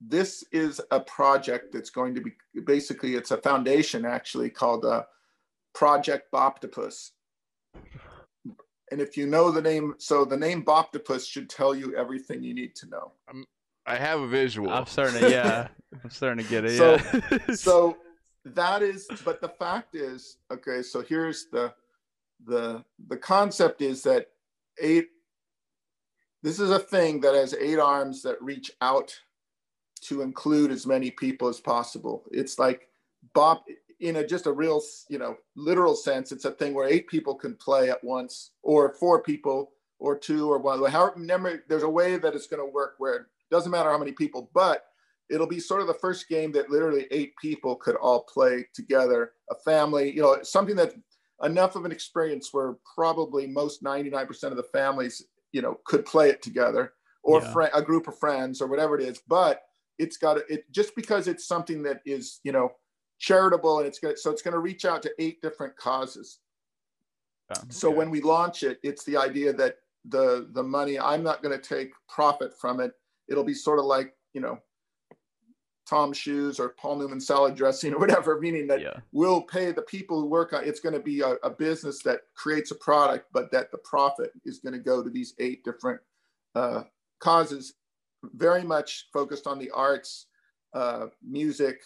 this 0.00 0.44
is 0.52 0.80
a 0.90 1.00
project 1.00 1.72
that's 1.72 1.90
going 1.90 2.14
to 2.14 2.20
be 2.20 2.32
basically 2.64 3.14
it's 3.14 3.30
a 3.30 3.38
foundation 3.38 4.04
actually 4.04 4.50
called 4.50 4.84
uh, 4.84 5.04
project 5.74 6.30
boptopus 6.32 7.10
and 8.94 9.02
if 9.02 9.16
you 9.16 9.26
know 9.26 9.50
the 9.50 9.60
name 9.60 9.92
so 9.98 10.24
the 10.24 10.36
name 10.36 10.64
boptopus 10.64 11.28
should 11.28 11.50
tell 11.50 11.74
you 11.74 11.96
everything 11.96 12.44
you 12.44 12.54
need 12.54 12.76
to 12.76 12.88
know 12.88 13.10
I'm, 13.28 13.44
i 13.86 13.96
have 13.96 14.20
a 14.20 14.28
visual. 14.28 14.70
I'm 14.70 14.86
starting 14.86 15.20
to 15.20 15.30
yeah. 15.30 15.66
I'm 16.04 16.10
starting 16.10 16.44
to 16.44 16.48
get 16.48 16.64
it. 16.64 16.78
So- 16.78 16.98
yeah. 17.30 17.54
so 17.56 17.96
that 18.44 18.82
is 18.82 19.08
but 19.24 19.40
the 19.40 19.48
fact 19.48 19.96
is 19.96 20.36
okay 20.52 20.80
so 20.82 21.02
here's 21.02 21.46
the 21.46 21.74
the 22.46 22.84
the 23.08 23.16
concept 23.16 23.82
is 23.82 24.02
that 24.04 24.28
eight 24.80 25.08
this 26.44 26.60
is 26.60 26.70
a 26.70 26.78
thing 26.78 27.20
that 27.22 27.34
has 27.34 27.52
eight 27.54 27.80
arms 27.80 28.22
that 28.22 28.40
reach 28.40 28.70
out 28.80 29.18
to 30.02 30.22
include 30.22 30.70
as 30.70 30.86
many 30.86 31.10
people 31.10 31.48
as 31.48 31.58
possible 31.58 32.22
it's 32.30 32.60
like 32.60 32.86
bob 33.32 33.58
in 34.00 34.16
a 34.16 34.26
just 34.26 34.46
a 34.46 34.52
real 34.52 34.82
you 35.08 35.18
know 35.18 35.36
literal 35.56 35.94
sense 35.94 36.32
it's 36.32 36.44
a 36.44 36.50
thing 36.50 36.74
where 36.74 36.88
eight 36.88 37.06
people 37.08 37.34
can 37.34 37.54
play 37.56 37.90
at 37.90 38.02
once 38.02 38.52
or 38.62 38.94
four 38.94 39.22
people 39.22 39.72
or 39.98 40.18
two 40.18 40.50
or 40.50 40.58
one 40.58 40.78
however 40.90 41.12
remember 41.16 41.62
there's 41.68 41.82
a 41.82 41.88
way 41.88 42.16
that 42.16 42.34
it's 42.34 42.46
going 42.46 42.60
to 42.64 42.72
work 42.72 42.94
where 42.98 43.14
it 43.14 43.22
doesn't 43.50 43.70
matter 43.70 43.90
how 43.90 43.98
many 43.98 44.12
people 44.12 44.50
but 44.54 44.84
it'll 45.30 45.46
be 45.46 45.60
sort 45.60 45.80
of 45.80 45.86
the 45.86 45.94
first 45.94 46.28
game 46.28 46.52
that 46.52 46.70
literally 46.70 47.06
eight 47.10 47.32
people 47.40 47.76
could 47.76 47.96
all 47.96 48.24
play 48.24 48.66
together 48.74 49.32
a 49.50 49.54
family 49.64 50.10
you 50.14 50.20
know 50.22 50.36
something 50.42 50.76
that 50.76 50.94
enough 51.42 51.76
of 51.76 51.84
an 51.84 51.92
experience 51.92 52.50
where 52.52 52.76
probably 52.94 53.46
most 53.46 53.82
99% 53.82 54.44
of 54.44 54.56
the 54.56 54.62
families 54.72 55.22
you 55.52 55.62
know 55.62 55.78
could 55.84 56.04
play 56.04 56.30
it 56.30 56.42
together 56.42 56.92
or 57.22 57.40
Yeah. 57.40 57.52
fri- 57.52 57.70
a 57.74 57.82
group 57.82 58.08
of 58.08 58.18
friends 58.18 58.60
or 58.60 58.66
whatever 58.66 58.98
it 58.98 59.02
is 59.02 59.20
but 59.28 59.62
it's 59.98 60.16
got 60.16 60.34
to, 60.34 60.52
it 60.52 60.64
just 60.72 60.94
because 60.96 61.28
it's 61.28 61.46
something 61.46 61.82
that 61.84 62.00
is 62.04 62.40
you 62.44 62.52
know 62.52 62.70
charitable 63.24 63.78
and 63.78 63.86
it's 63.86 63.98
going 63.98 64.14
to 64.14 64.20
so 64.20 64.30
it's 64.30 64.42
going 64.42 64.52
to 64.52 64.60
reach 64.60 64.84
out 64.84 65.00
to 65.02 65.10
eight 65.18 65.40
different 65.40 65.74
causes. 65.76 66.40
Oh, 67.50 67.60
so 67.70 67.90
when 67.90 68.10
we 68.10 68.20
launch 68.20 68.62
it 68.62 68.78
it's 68.82 69.04
the 69.04 69.16
idea 69.16 69.52
that 69.52 69.76
the 70.06 70.48
the 70.52 70.62
money 70.62 70.98
i'm 70.98 71.22
not 71.22 71.42
going 71.42 71.58
to 71.58 71.68
take 71.76 71.92
profit 72.08 72.52
from 72.60 72.80
it. 72.80 72.92
It'll 73.28 73.44
be 73.44 73.54
sort 73.54 73.78
of 73.78 73.86
like 73.86 74.14
you 74.34 74.42
know 74.42 74.58
Tom 75.88 76.12
Shoes 76.12 76.58
or 76.60 76.70
Paul 76.70 76.96
Newman 76.96 77.20
salad 77.20 77.54
dressing 77.54 77.94
or 77.94 77.98
whatever, 77.98 78.40
meaning 78.46 78.66
that 78.66 78.80
yeah. 78.80 78.98
we'll 79.12 79.42
pay 79.42 79.72
the 79.72 79.82
people 79.82 80.20
who 80.20 80.26
work 80.26 80.52
on 80.52 80.64
it's 80.64 80.80
going 80.80 80.94
to 80.94 81.00
be 81.00 81.20
a, 81.20 81.34
a 81.42 81.50
business 81.50 82.02
that 82.02 82.20
creates 82.34 82.70
a 82.70 82.74
product, 82.76 83.26
but 83.32 83.50
that 83.52 83.70
the 83.70 83.78
profit 83.78 84.32
is 84.44 84.58
going 84.58 84.72
to 84.74 84.78
go 84.78 85.02
to 85.02 85.10
these 85.10 85.34
eight 85.38 85.64
different 85.64 86.00
uh, 86.54 86.82
causes, 87.20 87.74
very 88.34 88.62
much 88.62 89.08
focused 89.12 89.46
on 89.46 89.58
the 89.58 89.70
arts, 89.70 90.26
uh, 90.74 91.06
music, 91.22 91.82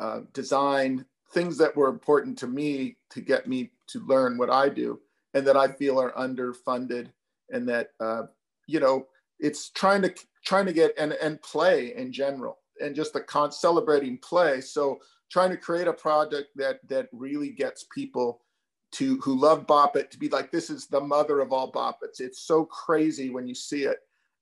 uh, 0.00 0.20
design, 0.32 1.04
things 1.32 1.56
that 1.58 1.76
were 1.76 1.88
important 1.88 2.36
to 2.38 2.46
me 2.46 2.96
to 3.10 3.20
get 3.20 3.46
me 3.46 3.70
to 3.88 4.00
learn 4.06 4.38
what 4.38 4.50
I 4.50 4.68
do 4.68 4.98
and 5.34 5.46
that 5.46 5.56
I 5.56 5.68
feel 5.68 6.00
are 6.00 6.12
underfunded 6.12 7.12
and 7.50 7.68
that, 7.68 7.90
uh, 8.00 8.22
you 8.66 8.80
know, 8.80 9.06
it's 9.38 9.70
trying 9.70 10.02
to 10.02 10.14
trying 10.44 10.66
to 10.66 10.72
get 10.72 10.92
and 10.98 11.12
and 11.12 11.40
play 11.42 11.94
in 11.94 12.12
general 12.12 12.58
and 12.80 12.94
just 12.94 13.12
the 13.12 13.20
con 13.20 13.52
celebrating 13.52 14.18
play. 14.18 14.60
So 14.60 15.00
trying 15.30 15.50
to 15.50 15.56
create 15.56 15.86
a 15.86 15.92
product 15.92 16.48
that 16.56 16.80
that 16.88 17.08
really 17.12 17.50
gets 17.50 17.86
people 17.94 18.40
to 18.92 19.18
who 19.18 19.38
love 19.38 19.66
bop 19.66 19.96
it 19.96 20.10
to 20.10 20.18
be 20.18 20.28
like 20.28 20.50
this 20.50 20.68
is 20.68 20.86
the 20.86 21.00
mother 21.00 21.40
of 21.40 21.52
all 21.52 21.70
bop 21.70 22.00
it's. 22.02 22.20
It's 22.20 22.40
so 22.40 22.64
crazy 22.64 23.30
when 23.30 23.46
you 23.46 23.54
see 23.54 23.84
it 23.84 23.98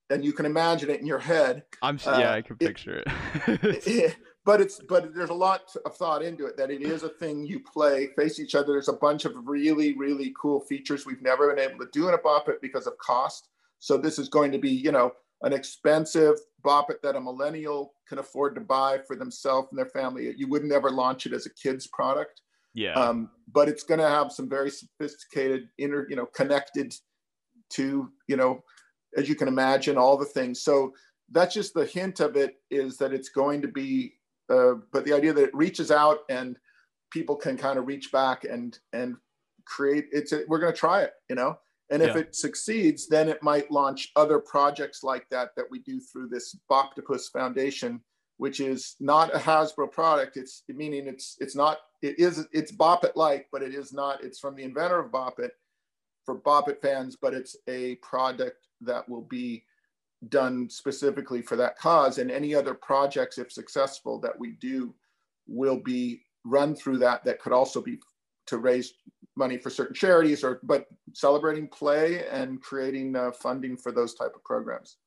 and 0.09 0.25
you 0.25 0.33
can 0.33 0.45
imagine 0.45 0.89
it 0.89 0.99
in 0.99 1.05
your 1.05 1.19
head. 1.19 1.63
I'm 1.81 1.99
uh, 2.05 2.17
yeah, 2.19 2.33
I 2.33 2.41
can 2.41 2.57
it- 2.59 2.65
picture 2.65 3.03
it. 3.05 4.15
but 4.49 4.61
it's 4.61 4.79
but 4.89 5.13
there's 5.13 5.29
a 5.29 5.33
lot 5.33 5.71
of 5.85 5.95
thought 5.95 6.23
into 6.23 6.47
it 6.47 6.57
that 6.57 6.71
it 6.71 6.81
is 6.81 7.03
a 7.03 7.09
thing 7.09 7.45
you 7.45 7.59
play 7.59 8.07
face 8.17 8.39
each 8.39 8.55
other. 8.55 8.73
There's 8.73 8.89
a 8.89 8.93
bunch 8.93 9.25
of 9.25 9.33
really 9.45 9.93
really 9.93 10.33
cool 10.41 10.59
features 10.59 11.05
we've 11.05 11.21
never 11.21 11.53
been 11.53 11.63
able 11.63 11.77
to 11.85 11.91
do 11.93 12.07
in 12.07 12.15
a 12.15 12.17
bop 12.17 12.49
it 12.49 12.59
because 12.59 12.87
of 12.87 12.97
cost. 12.97 13.49
So 13.77 13.95
this 13.95 14.17
is 14.17 14.27
going 14.27 14.51
to 14.51 14.57
be 14.57 14.71
you 14.71 14.91
know 14.91 15.11
an 15.43 15.53
expensive 15.53 16.33
bop 16.63 16.89
it 16.89 16.99
that 17.03 17.15
a 17.15 17.21
millennial 17.21 17.93
can 18.07 18.17
afford 18.17 18.55
to 18.55 18.61
buy 18.61 18.97
for 19.05 19.15
themselves 19.15 19.67
and 19.69 19.77
their 19.77 19.85
family. 19.85 20.33
You 20.35 20.47
would 20.47 20.63
never 20.63 20.89
launch 20.89 21.27
it 21.27 21.33
as 21.33 21.45
a 21.45 21.53
kid's 21.53 21.85
product. 21.85 22.41
Yeah. 22.73 22.93
um, 22.93 23.29
but 23.51 23.69
it's 23.69 23.83
going 23.83 23.99
to 23.99 24.09
have 24.09 24.31
some 24.31 24.49
very 24.49 24.71
sophisticated 24.71 25.69
inner 25.77 26.07
you 26.09 26.15
know 26.15 26.25
connected 26.25 26.95
to 27.71 28.09
you 28.27 28.35
know 28.35 28.63
as 29.15 29.29
you 29.29 29.35
can 29.35 29.47
imagine 29.47 29.95
all 29.95 30.17
the 30.17 30.25
things. 30.25 30.63
So 30.63 30.95
that's 31.31 31.53
just 31.53 31.75
the 31.75 31.85
hint 31.85 32.19
of 32.19 32.35
it 32.35 32.55
is 32.71 32.97
that 32.97 33.13
it's 33.13 33.29
going 33.29 33.61
to 33.61 33.67
be 33.67 34.15
uh, 34.49 34.73
but 34.91 35.05
the 35.05 35.13
idea 35.13 35.33
that 35.33 35.43
it 35.43 35.55
reaches 35.55 35.91
out 35.91 36.19
and 36.29 36.57
people 37.11 37.35
can 37.35 37.57
kind 37.57 37.77
of 37.79 37.87
reach 37.87 38.11
back 38.11 38.43
and 38.43 38.79
and 38.93 39.15
create 39.65 40.07
it's 40.11 40.31
a, 40.31 40.43
we're 40.47 40.59
going 40.59 40.73
to 40.73 40.77
try 40.77 41.01
it 41.01 41.13
you 41.29 41.35
know 41.35 41.57
and 41.91 42.01
if 42.01 42.15
Yeah. 42.15 42.21
it 42.21 42.35
succeeds 42.35 43.07
then 43.07 43.29
it 43.29 43.41
might 43.43 43.71
launch 43.71 44.11
other 44.15 44.39
projects 44.39 45.03
like 45.03 45.27
that 45.29 45.55
that 45.55 45.65
we 45.69 45.79
do 45.79 45.99
through 45.99 46.29
this 46.29 46.55
Boptopus 46.69 47.31
Foundation 47.31 48.01
which 48.37 48.59
is 48.59 48.95
not 48.99 49.35
a 49.35 49.39
Hasbro 49.39 49.91
product 49.91 50.37
it's 50.37 50.63
meaning 50.69 51.07
it's 51.07 51.35
it's 51.39 51.55
not 51.55 51.79
it 52.01 52.17
is 52.19 52.47
it's 52.51 52.71
Bop 52.71 53.03
It 53.03 53.15
like 53.15 53.47
but 53.51 53.61
it 53.61 53.73
is 53.75 53.93
not 53.93 54.23
it's 54.23 54.39
from 54.39 54.55
the 54.55 54.63
inventor 54.63 54.99
of 54.99 55.11
Bop 55.11 55.39
It 55.39 55.51
for 56.25 56.35
Bop 56.35 56.69
It 56.69 56.81
fans 56.81 57.15
but 57.21 57.33
it's 57.33 57.55
a 57.67 57.95
product 57.95 58.67
that 58.81 59.07
will 59.09 59.23
be 59.23 59.63
done 60.27 60.69
specifically 60.69 61.41
for 61.41 61.55
that 61.55 61.77
cause 61.77 62.17
and 62.17 62.29
any 62.29 62.53
other 62.53 62.73
projects 62.73 63.37
if 63.37 63.51
successful 63.51 64.19
that 64.19 64.37
we 64.37 64.51
do 64.59 64.93
will 65.47 65.77
be 65.77 66.21
run 66.43 66.75
through 66.75 66.97
that 66.97 67.23
that 67.23 67.39
could 67.39 67.53
also 67.53 67.81
be 67.81 67.97
to 68.45 68.57
raise 68.57 68.95
money 69.37 69.57
for 69.57 69.69
certain 69.69 69.95
charities 69.95 70.43
or 70.43 70.59
but 70.63 70.87
celebrating 71.13 71.67
play 71.69 72.27
and 72.27 72.61
creating 72.61 73.15
uh, 73.15 73.31
funding 73.31 73.77
for 73.77 73.93
those 73.93 74.13
type 74.13 74.33
of 74.35 74.43
programs 74.43 74.97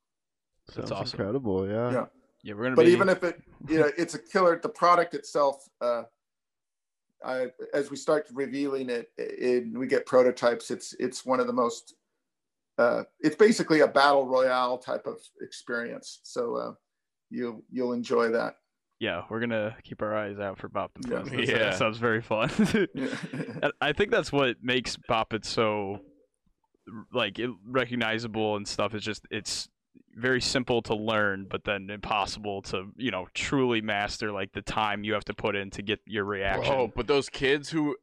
That's 0.68 0.76
Sounds 0.88 0.92
awesome. 0.92 1.20
incredible. 1.20 1.68
Yeah. 1.68 1.92
Yeah. 1.92 2.04
Yeah, 2.44 2.54
we're 2.54 2.64
gonna 2.64 2.76
but 2.76 2.86
be. 2.86 2.92
even 2.92 3.08
if 3.08 3.22
it 3.22 3.40
you 3.68 3.78
know 3.78 3.90
it's 3.98 4.14
a 4.14 4.18
killer 4.18 4.58
the 4.60 4.68
product 4.68 5.14
itself 5.14 5.68
uh 5.80 6.04
I, 7.24 7.52
as 7.72 7.88
we 7.88 7.96
start 7.96 8.26
revealing 8.32 8.90
it, 8.90 9.12
it 9.16 9.72
we 9.72 9.86
get 9.86 10.06
prototypes 10.06 10.70
it's 10.72 10.92
it's 10.98 11.24
one 11.24 11.38
of 11.38 11.46
the 11.46 11.52
most 11.52 11.94
uh 12.78 13.02
it's 13.20 13.36
basically 13.36 13.80
a 13.80 13.86
battle 13.88 14.26
royale 14.26 14.78
type 14.78 15.06
of 15.06 15.18
experience 15.42 16.20
so 16.22 16.56
uh 16.56 16.72
you 17.30 17.62
you'll 17.70 17.92
enjoy 17.92 18.28
that 18.30 18.54
yeah, 19.00 19.24
we're 19.28 19.40
gonna 19.40 19.76
keep 19.82 20.00
our 20.00 20.14
eyes 20.16 20.38
out 20.38 20.58
for 20.58 20.68
Bop 20.68 20.92
the 20.94 21.08
Yeah. 21.10 21.20
Puss. 21.22 21.30
That- 21.30 21.48
Yeah. 21.48 21.58
that 21.58 21.74
sounds 21.74 21.98
very 21.98 22.22
fun. 22.22 22.48
I 23.80 23.92
think 23.92 24.12
that's 24.12 24.30
what 24.30 24.58
makes 24.62 24.96
Bop 25.08 25.34
It 25.34 25.44
so 25.44 25.98
like 27.12 27.40
it, 27.40 27.50
recognizable 27.66 28.54
and 28.54 28.66
stuff. 28.68 28.94
Is 28.94 29.02
just 29.02 29.26
it's 29.28 29.68
very 30.14 30.40
simple 30.40 30.82
to 30.82 30.94
learn, 30.94 31.46
but 31.50 31.64
then 31.64 31.90
impossible 31.90 32.62
to 32.62 32.92
you 32.96 33.10
know 33.10 33.26
truly 33.34 33.80
master. 33.80 34.30
Like 34.30 34.52
the 34.52 34.62
time 34.62 35.02
you 35.02 35.14
have 35.14 35.24
to 35.24 35.34
put 35.34 35.56
in 35.56 35.70
to 35.70 35.82
get 35.82 35.98
your 36.06 36.24
reaction. 36.24 36.72
Oh, 36.72 36.92
but 36.94 37.08
those 37.08 37.28
kids 37.28 37.70
who, 37.70 37.96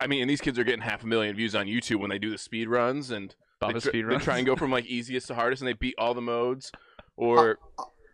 I 0.00 0.06
mean, 0.06 0.20
and 0.20 0.30
these 0.30 0.40
kids 0.40 0.56
are 0.58 0.64
getting 0.64 0.82
half 0.82 1.02
a 1.02 1.06
million 1.08 1.34
views 1.34 1.56
on 1.56 1.66
YouTube 1.66 1.98
when 1.98 2.10
they 2.10 2.18
do 2.20 2.30
the 2.30 2.38
speed 2.38 2.68
runs, 2.68 3.10
and 3.10 3.34
Bop 3.64 3.72
they, 3.72 3.78
It 3.78 3.82
tr- 3.82 3.88
speed 3.88 4.06
they 4.08 4.16
try 4.18 4.38
and 4.38 4.46
go 4.46 4.56
from 4.56 4.70
like 4.70 4.86
easiest 4.86 5.28
to 5.28 5.34
hardest, 5.34 5.62
and 5.62 5.68
they 5.68 5.74
beat 5.74 5.94
all 5.98 6.14
the 6.14 6.22
modes. 6.22 6.70
Or 7.16 7.58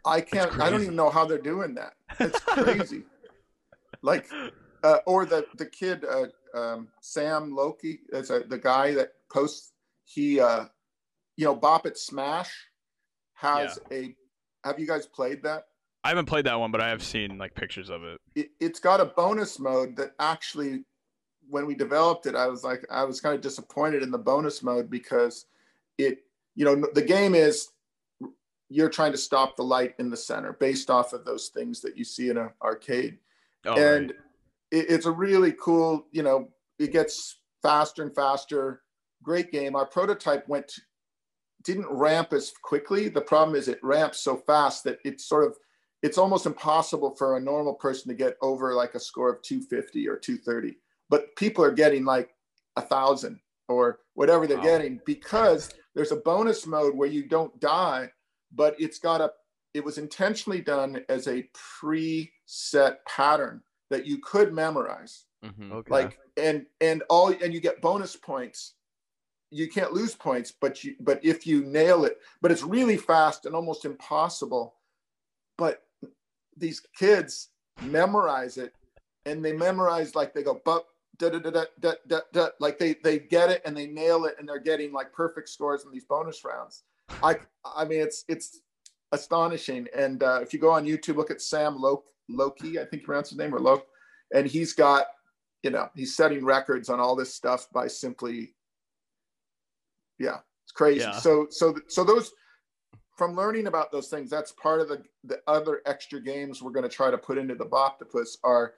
I 0.05 0.21
can't. 0.21 0.59
I 0.59 0.71
don't 0.71 0.83
even 0.83 0.97
know 0.97 1.11
how 1.11 1.25
they're 1.25 1.39
doing 1.39 1.75
that. 1.75 1.95
It's 2.19 2.41
crazy. 2.45 3.05
like, 4.03 4.29
uh, 4.83 4.99
or 5.07 5.27
the 5.27 5.47
the 5.57 5.67
kid 5.67 6.05
uh, 6.05 6.59
um, 6.59 6.89
Sam 7.01 7.55
Loki, 7.55 8.01
is 8.13 8.31
a, 8.31 8.41
the 8.41 8.59
guy 8.59 8.95
that 8.95 9.13
posts. 9.33 9.73
He, 10.05 10.41
uh, 10.41 10.65
you 11.37 11.45
know, 11.45 11.55
Bop 11.55 11.87
It 11.87 11.99
Smash 11.99 12.53
has 13.35 13.79
a. 13.93 14.15
Have 14.65 14.79
you 14.79 14.87
guys 14.87 15.07
played 15.07 15.43
that? 15.45 15.67
I 16.03 16.09
haven't 16.09 16.27
played 16.27 16.47
that 16.47 16.59
one, 16.59 16.71
but 16.71 16.81
I 16.81 16.89
have 16.89 17.03
seen 17.03 17.39
like 17.39 17.55
pictures 17.55 17.91
of 17.91 18.05
it. 18.05 18.21
It, 18.35 18.51
it's 18.59 18.81
got 18.81 19.01
a 19.01 19.05
bonus 19.05 19.59
mode 19.59 19.97
that 19.97 20.13
actually, 20.19 20.85
when 21.51 21.67
we 21.67 21.75
developed 21.75 22.27
it, 22.27 22.35
I 22.35 22.47
was 22.47 22.65
like, 22.65 22.87
I 22.91 23.05
was 23.05 23.21
kind 23.21 23.35
of 23.35 23.41
disappointed 23.41 24.03
in 24.03 24.11
the 24.11 24.19
bonus 24.19 24.63
mode 24.63 24.89
because 24.89 25.47
it, 25.99 26.25
you 26.55 26.65
know, 26.65 26.87
the 26.95 27.03
game 27.03 27.35
is 27.35 27.71
you're 28.69 28.89
trying 28.89 29.13
to 29.13 29.19
stop 29.19 29.57
the 29.57 29.65
light 29.65 29.95
in 29.99 30.11
the 30.11 30.17
center 30.17 30.53
based 30.55 30.91
off 30.91 31.13
of 31.13 31.25
those 31.25 31.49
things 31.49 31.81
that 31.81 31.97
you 31.97 32.05
see 32.05 32.31
in 32.31 32.39
an 32.39 32.51
arcade. 32.63 33.19
Oh, 33.67 33.75
and 33.75 34.11
right. 34.11 34.21
it, 34.71 34.87
it's 34.89 35.07
a 35.07 35.11
really 35.11 35.53
cool, 35.53 36.07
you 36.13 36.23
know, 36.23 36.49
it 36.79 36.93
gets 36.93 37.41
faster 37.63 38.03
and 38.03 38.15
faster. 38.15 38.83
Great 39.23 39.51
game. 39.51 39.75
Our 39.75 39.87
prototype 39.87 40.49
went, 40.49 40.73
didn't 41.65 41.91
ramp 41.91 42.33
as 42.33 42.53
quickly. 42.63 43.09
The 43.09 43.21
problem 43.21 43.57
is 43.57 43.67
it 43.67 43.83
ramps 43.83 44.21
so 44.21 44.37
fast 44.37 44.85
that 44.85 44.99
it's 45.05 45.29
sort 45.29 45.45
of, 45.45 45.57
it's 46.03 46.17
almost 46.17 46.47
impossible 46.47 47.15
for 47.17 47.37
a 47.37 47.41
normal 47.41 47.75
person 47.75 48.09
to 48.09 48.15
get 48.15 48.37
over 48.41 48.73
like 48.73 48.95
a 48.95 49.01
score 49.01 49.31
of 49.31 49.43
250 49.43 50.09
or 50.09 50.17
230. 50.17 50.77
But 51.11 51.37
people 51.37 51.63
are 51.65 51.73
getting 51.73 52.05
like 52.07 52.35
a 52.77 52.81
thousand 52.81 53.41
or 53.69 53.99
whatever 54.15 54.47
they're 54.47 54.57
Wow. 54.57 54.63
getting 54.63 55.01
because 55.05 55.75
there's 55.95 56.13
a 56.13 56.17
bonus 56.17 56.67
mode 56.67 56.97
where 56.97 57.09
you 57.09 57.25
don't 57.27 57.61
die, 57.61 58.11
but 58.53 58.81
it's 58.81 58.99
got 58.99 59.21
a, 59.21 59.33
it 59.75 59.85
was 59.85 59.99
intentionally 59.99 60.63
done 60.63 61.05
as 61.09 61.27
a 61.27 61.47
preset 61.55 62.97
pattern 63.07 63.63
that 63.91 64.07
you 64.07 64.19
could 64.19 64.53
memorize 64.55 65.27
Mhm. 65.45 65.73
Okay. 65.73 65.91
like 65.91 66.19
and 66.37 66.67
and 66.81 67.03
all 67.09 67.29
and 67.29 67.53
you 67.53 67.61
get 67.61 67.81
bonus 67.81 68.15
points 68.15 68.75
you 69.51 69.69
can't 69.69 69.93
lose 69.93 70.15
points 70.15 70.53
but 70.53 70.85
you 70.85 70.95
but 71.01 71.25
if 71.25 71.47
you 71.47 71.65
nail 71.65 72.05
it 72.05 72.19
but 72.41 72.53
it's 72.53 72.63
really 72.63 72.97
fast 72.97 73.47
and 73.47 73.55
almost 73.55 73.85
impossible 73.85 74.77
but 75.59 75.83
these 76.57 76.81
kids 76.97 77.49
memorize 77.81 78.59
it 78.59 78.75
and 79.25 79.45
they 79.45 79.53
memorize 79.53 80.15
like 80.15 80.33
they 80.35 80.43
go 80.43 80.61
but 80.65 80.87
da, 81.29 81.39
da, 81.39 81.51
da, 81.51 81.65
da, 81.81 81.93
da, 82.09 82.21
da, 82.33 82.49
like 82.59 82.79
they 82.79 82.95
they 83.05 83.19
get 83.19 83.51
it 83.51 83.63
and 83.65 83.77
they 83.77 83.87
nail 83.87 84.25
it 84.25 84.37
and 84.39 84.49
they're 84.49 84.59
getting 84.59 84.93
like 84.93 85.13
perfect 85.13 85.49
scores 85.49 85.85
in 85.85 85.91
these 85.91 86.05
bonus 86.05 86.45
rounds. 86.45 86.85
I 87.23 87.37
i 87.65 87.85
mean 87.85 88.01
it's 88.01 88.25
it's 88.29 88.61
astonishing. 89.13 89.87
And 89.97 90.23
uh, 90.23 90.41
if 90.43 90.53
you 90.53 90.59
go 90.59 90.71
on 90.71 90.87
youtube 90.87 91.17
look 91.17 91.31
at 91.31 91.43
sam 91.43 91.77
Lo- 91.77 92.05
loki 92.29 92.79
i 92.79 92.85
think 92.85 93.03
you 93.03 93.07
pronounce 93.07 93.31
his 93.31 93.39
name 93.39 93.53
or 93.55 93.59
loki 93.59 93.83
and 94.33 94.47
he's 94.47 94.73
got 94.73 95.07
you 95.63 95.71
know 95.71 95.89
he's 95.95 96.15
setting 96.15 96.45
records 96.45 96.89
on 96.89 97.01
all 97.01 97.17
this 97.17 97.35
stuff 97.35 97.67
by 97.73 97.89
simply 97.89 98.55
yeah 100.19 100.39
it's 100.65 100.73
crazy. 100.73 101.01
Yeah. 101.01 101.13
so 101.13 101.49
so 101.51 101.75
so 101.89 102.05
those 102.05 102.31
from 103.17 103.35
learning 103.35 103.67
about 103.67 103.91
those 103.91 104.09
things 104.09 104.31
that's 104.31 104.53
part 104.53 104.81
of 104.81 104.89
the 104.89 105.03
the 105.25 105.41
other 105.49 105.81
extra 105.87 106.23
games 106.23 106.63
we're 106.63 106.71
going 106.71 106.89
to 106.89 106.95
try 106.95 107.11
to 107.11 107.19
put 107.19 107.39
into 107.39 107.57
the 107.57 107.67
Boptopus 107.67 108.37
are 108.45 108.75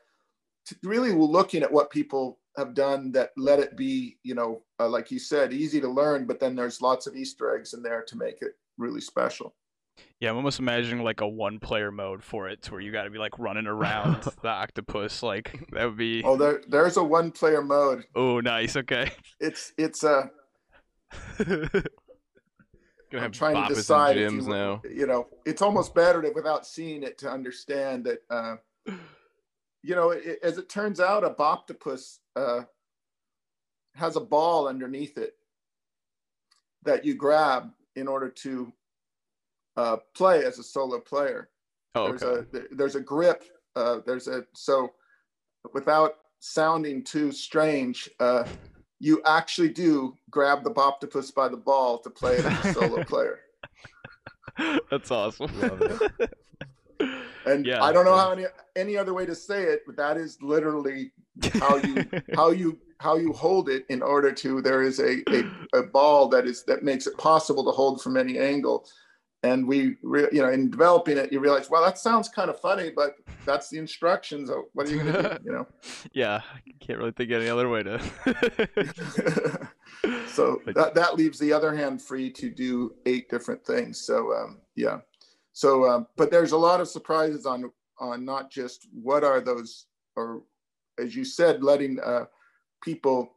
really 0.83 1.13
looking 1.13 1.63
at 1.63 1.73
what 1.73 1.91
people 1.91 2.39
have 2.57 2.75
done 2.75 3.11
that 3.13 3.31
let 3.37 3.59
it 3.59 3.77
be 3.77 4.19
you 4.23 4.35
know 4.35 4.63
uh, 4.79 4.89
like 4.89 5.11
you 5.11 5.19
said 5.19 5.53
easy 5.53 5.81
to 5.81 5.89
learn 5.89 6.27
but 6.27 6.39
then 6.39 6.55
there's 6.55 6.83
lots 6.83 7.07
of 7.07 7.17
easter 7.17 7.55
eggs 7.57 7.73
in 7.75 7.83
there 7.83 8.03
to 8.07 8.17
make 8.17 8.43
it 8.43 8.53
really 8.79 9.01
special 9.01 9.55
Yeah, 10.21 10.31
I'm 10.31 10.37
almost 10.37 10.59
imagining 10.59 11.03
like 11.05 11.21
a 11.21 11.29
one-player 11.29 11.91
mode 11.91 12.23
for 12.23 12.49
it, 12.49 12.63
to 12.63 12.73
where 12.73 12.81
you 12.81 12.93
got 12.93 13.05
to 13.05 13.11
be 13.11 13.19
like 13.19 13.39
running 13.39 13.67
around 13.67 14.23
the 14.43 14.49
octopus. 14.49 15.23
Like 15.23 15.53
that 15.73 15.85
would 15.87 15.97
be. 15.97 16.23
oh 16.25 16.37
there 16.37 16.63
there's 16.69 16.97
a 16.97 17.03
one 17.05 17.31
player 17.31 17.63
mode 17.63 18.05
Oh, 18.15 18.41
nice. 18.41 18.77
Okay. 18.77 19.11
it's 19.41 19.73
it's 19.77 20.03
a 20.05 20.31
Gonna 21.39 21.71
I'm 23.13 23.21
have 23.25 23.33
trying 23.33 23.69
to 23.69 23.75
decide 23.75 24.17
if 24.17 24.33
you, 24.33 24.41
now. 24.43 24.81
you 24.91 25.07
know 25.07 25.27
it's 25.45 25.61
almost 25.61 25.95
better 25.95 26.23
to 26.23 26.31
without 26.35 26.67
seeing 26.67 27.03
it 27.03 27.19
to 27.19 27.31
understand 27.31 28.05
that 28.07 28.21
uh, 28.31 28.57
you 29.83 29.95
know 29.95 30.11
it, 30.11 30.39
as 30.43 30.59
it 30.59 30.69
turns 30.69 31.01
out 31.01 31.25
a 31.25 31.31
boptopus 31.31 32.19
uh, 32.37 32.63
has 33.95 34.17
a 34.17 34.21
ball 34.21 34.69
underneath 34.69 35.19
it 35.19 35.35
that 36.85 37.05
you 37.05 37.15
grab 37.15 37.71
in 37.97 38.09
order 38.09 38.29
to 38.29 38.73
uh, 39.77 39.97
play 40.15 40.45
as 40.45 40.59
a 40.59 40.63
solo 40.63 40.99
player. 40.99 41.49
Oh, 41.95 42.09
there's 42.09 42.23
a 42.23 42.47
there's 42.71 42.95
a 42.95 43.01
grip 43.01 43.45
uh, 43.77 43.99
there's 44.07 44.29
a 44.29 44.45
so 44.55 44.93
without 45.75 46.15
sounding 46.41 47.05
too 47.05 47.31
strange 47.31 48.09
uh, 48.19 48.45
you 48.99 49.23
actually 49.27 49.69
do 49.69 50.17
grab 50.31 50.65
the 50.65 50.71
boptopus 50.71 51.35
by 51.35 51.49
the 51.49 51.57
ball 51.57 51.99
to 51.99 52.11
play 52.11 52.37
it 52.37 52.45
as 52.45 52.65
a 52.65 52.73
solo 52.73 53.05
player. 53.09 53.41
That's 54.91 55.11
awesome. 55.11 55.51
And 57.47 57.67
Yeah, 57.67 57.83
i 57.83 57.93
don't 57.93 58.05
know 58.05 58.17
how 58.17 58.33
any, 58.33 58.47
any 58.77 58.97
other 58.97 59.15
way 59.15 59.27
to 59.27 59.35
say 59.35 59.65
it 59.65 59.83
but 59.87 59.97
that 59.97 60.17
is 60.17 60.39
literally 60.43 61.13
how 61.61 61.77
you 61.77 62.05
how 62.35 62.51
you 62.51 62.79
how 63.03 63.17
you 63.17 63.33
hold 63.33 63.69
it 63.69 63.85
in 63.89 64.01
order 64.01 64.33
to 64.33 64.63
there 64.63 64.83
is 64.83 65.01
a, 65.01 65.23
a, 65.31 65.43
a 65.81 65.83
ball 65.83 66.29
that 66.29 66.47
is 66.47 66.63
that 66.65 66.85
makes 66.85 67.07
it 67.07 67.19
possible 67.19 67.65
to 67.65 67.71
hold 67.71 68.01
from 68.01 68.17
any 68.17 68.39
angle. 68.39 68.87
And 69.45 69.67
we 69.67 69.97
re, 70.05 70.29
you 70.31 70.41
know 70.41 70.51
in 70.51 70.71
developing 70.71 71.19
it 71.19 71.33
you 71.33 71.41
realize 71.41 71.69
well 71.69 71.85
that 71.85 71.99
sounds 71.99 72.29
kind 72.29 72.49
of 72.49 72.61
funny 72.61 72.93
but 72.95 73.17
that's 73.45 73.69
the 73.71 73.79
instructions 73.79 74.49
of 74.51 74.59
what 74.73 74.87
are 74.87 74.91
you 74.91 74.99
gonna 74.99 75.37
do 75.41 75.45
you 75.45 75.53
know? 75.53 75.67
Yeah, 76.13 76.43
I 76.55 76.61
can't 76.79 77.01
really 77.01 77.11
think 77.11 77.33
of 77.33 77.41
any 77.41 77.51
other 77.51 77.69
way 77.69 77.83
to. 77.83 77.99
so 80.29 80.63
that, 80.67 80.95
that 80.95 81.17
leaves 81.17 81.41
the 81.41 81.53
other 81.53 81.75
hand 81.75 82.01
free 82.01 82.31
to 82.31 82.51
do 82.51 82.95
eight 83.05 83.29
different 83.29 83.67
things. 83.67 84.01
So 84.01 84.33
um, 84.33 84.61
yeah 84.77 84.99
so 85.53 85.89
um, 85.89 86.07
but 86.17 86.31
there's 86.31 86.53
a 86.53 86.57
lot 86.57 86.81
of 86.81 86.89
surprises 86.89 87.47
on 87.47 87.71
on 87.99 88.25
not 88.25 88.51
just 88.51 88.89
what 88.93 89.25
are 89.25 89.41
those 89.41 89.87
or 90.17 90.43
as 90.99 91.15
you 91.15 91.25
said 91.25 91.63
letting 91.63 91.99
uh, 92.01 92.25
people 92.83 93.33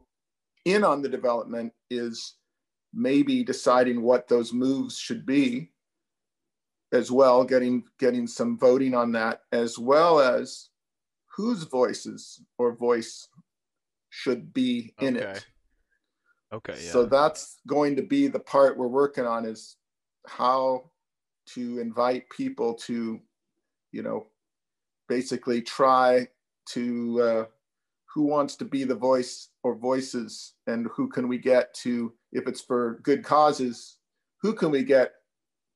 in 0.64 0.84
on 0.84 1.02
the 1.02 1.08
development 1.08 1.72
is 1.90 2.34
maybe 2.92 3.44
deciding 3.44 4.02
what 4.02 4.28
those 4.28 4.52
moves 4.52 4.98
should 4.98 5.26
be 5.26 5.70
as 6.92 7.10
well 7.10 7.44
getting 7.44 7.84
getting 7.98 8.26
some 8.26 8.58
voting 8.58 8.94
on 8.94 9.12
that 9.12 9.42
as 9.52 9.78
well 9.78 10.20
as 10.20 10.70
whose 11.36 11.64
voices 11.64 12.40
or 12.58 12.74
voice 12.74 13.28
should 14.08 14.54
be 14.54 14.94
in 15.00 15.16
Okay. 15.18 15.26
it. 15.26 15.46
Okay, 16.52 16.72
yeah. 16.74 16.92
So 16.92 17.04
that's 17.04 17.58
going 17.66 17.96
to 17.96 18.02
be 18.02 18.28
the 18.28 18.38
part 18.38 18.78
we're 18.78 18.86
working 18.86 19.26
on 19.26 19.44
is 19.44 19.76
how 20.26 20.90
to 21.54 21.78
invite 21.78 22.28
people 22.30 22.74
to, 22.74 23.20
you 23.92 24.02
know, 24.02 24.26
basically 25.08 25.62
try 25.62 26.26
to 26.66 27.20
uh, 27.22 27.44
who 28.12 28.22
wants 28.22 28.56
to 28.56 28.64
be 28.64 28.84
the 28.84 28.94
voice 28.94 29.50
or 29.62 29.74
voices 29.74 30.54
and 30.66 30.88
who 30.94 31.08
can 31.08 31.28
we 31.28 31.38
get 31.38 31.72
to 31.74 32.12
if 32.32 32.48
it's 32.48 32.60
for 32.60 32.98
good 33.02 33.22
causes 33.22 33.98
who 34.42 34.52
can 34.52 34.70
we 34.70 34.82
get 34.82 35.12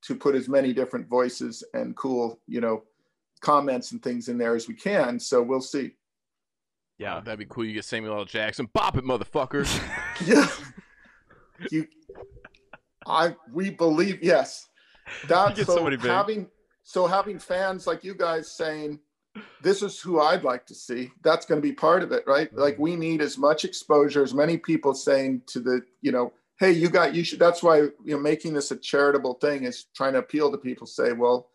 to 0.02 0.14
put 0.14 0.34
as 0.34 0.48
many 0.48 0.72
different 0.72 1.06
voices 1.06 1.62
and 1.74 1.94
cool 1.96 2.40
you 2.46 2.60
know 2.60 2.82
comments 3.40 3.92
and 3.92 4.02
things 4.02 4.28
in 4.28 4.38
there 4.38 4.56
as 4.56 4.66
we 4.66 4.74
can 4.74 5.20
so 5.20 5.42
we'll 5.42 5.60
see 5.60 5.92
Yeah, 6.98 7.20
that'd 7.20 7.38
be 7.38 7.46
cool. 7.46 7.64
You 7.64 7.72
get 7.74 7.84
Samuel 7.84 8.18
L. 8.18 8.24
Jackson. 8.26 8.68
Bop 8.74 8.96
it, 8.98 9.04
motherfucker. 9.04 9.64
yeah 10.26 10.48
you 11.70 11.86
i 13.06 13.34
we 13.52 13.70
believe 13.70 14.22
yes 14.22 14.68
that 15.28 15.56
so 15.56 15.64
somebody 15.64 15.96
having 15.96 16.46
so 16.82 17.06
having 17.06 17.38
fans 17.38 17.86
like 17.86 18.04
you 18.04 18.14
guys 18.14 18.50
saying 18.50 18.98
this 19.62 19.82
is 19.82 20.00
who 20.00 20.20
i'd 20.20 20.44
like 20.44 20.66
to 20.66 20.74
see 20.74 21.10
that's 21.22 21.46
going 21.46 21.60
to 21.60 21.66
be 21.66 21.72
part 21.72 22.02
of 22.02 22.12
it 22.12 22.24
right? 22.26 22.52
Like 22.54 22.78
we 22.78 22.96
need 22.96 23.20
as 23.20 23.38
much 23.38 23.64
exposure 23.64 24.22
as 24.22 24.34
many 24.34 24.56
people 24.56 24.94
saying 24.94 25.42
to 25.48 25.60
the 25.60 25.82
you 26.00 26.12
know 26.12 26.32
hey 26.58 26.72
you 26.72 26.88
got 26.88 27.14
you 27.14 27.22
should 27.24 27.38
that's 27.38 27.62
why 27.62 27.78
you 27.78 27.92
know 28.06 28.18
making 28.18 28.54
this 28.54 28.70
a 28.70 28.76
charitable 28.76 29.34
thing 29.34 29.64
is 29.64 29.86
trying 29.94 30.14
to 30.14 30.18
appeal 30.18 30.50
to 30.50 30.58
people 30.58 30.86
say 30.86 31.12
well 31.12 31.48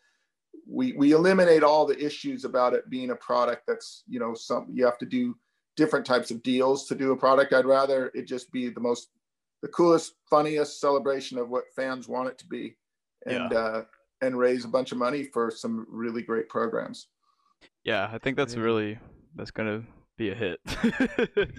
we 0.67 0.93
we 0.93 1.11
eliminate 1.11 1.63
all 1.63 1.85
the 1.85 2.03
issues 2.03 2.45
about 2.45 2.73
it 2.73 2.89
being 2.89 3.11
a 3.11 3.15
product 3.15 3.63
that's 3.67 4.03
you 4.07 4.19
know 4.19 4.33
some 4.33 4.67
you 4.71 4.85
have 4.85 4.97
to 4.97 5.05
do 5.05 5.35
different 5.75 6.05
types 6.05 6.31
of 6.31 6.41
deals 6.43 6.87
to 6.87 6.95
do 6.95 7.11
a 7.11 7.17
product. 7.17 7.53
I'd 7.53 7.65
rather 7.65 8.11
it 8.13 8.27
just 8.27 8.51
be 8.51 8.69
the 8.69 8.79
most 8.79 9.09
the 9.61 9.67
coolest 9.69 10.13
funniest 10.29 10.79
celebration 10.79 11.37
of 11.37 11.49
what 11.49 11.65
fans 11.75 12.07
want 12.07 12.29
it 12.29 12.37
to 12.39 12.45
be 12.45 12.75
and 13.25 13.53
uh 13.53 13.81
and 14.21 14.37
raise 14.37 14.65
a 14.65 14.67
bunch 14.67 14.91
of 14.91 14.97
money 14.97 15.23
for 15.23 15.51
some 15.51 15.85
really 15.89 16.21
great 16.21 16.47
programs 16.49 17.07
Yeah, 17.83 18.09
I 18.11 18.17
think 18.17 18.37
that's 18.37 18.55
Yeah. 18.55 18.61
really 18.61 18.99
that's 19.35 19.51
gonna 19.51 19.83
be 20.17 20.29
a 20.31 20.35
hit. 20.35 20.59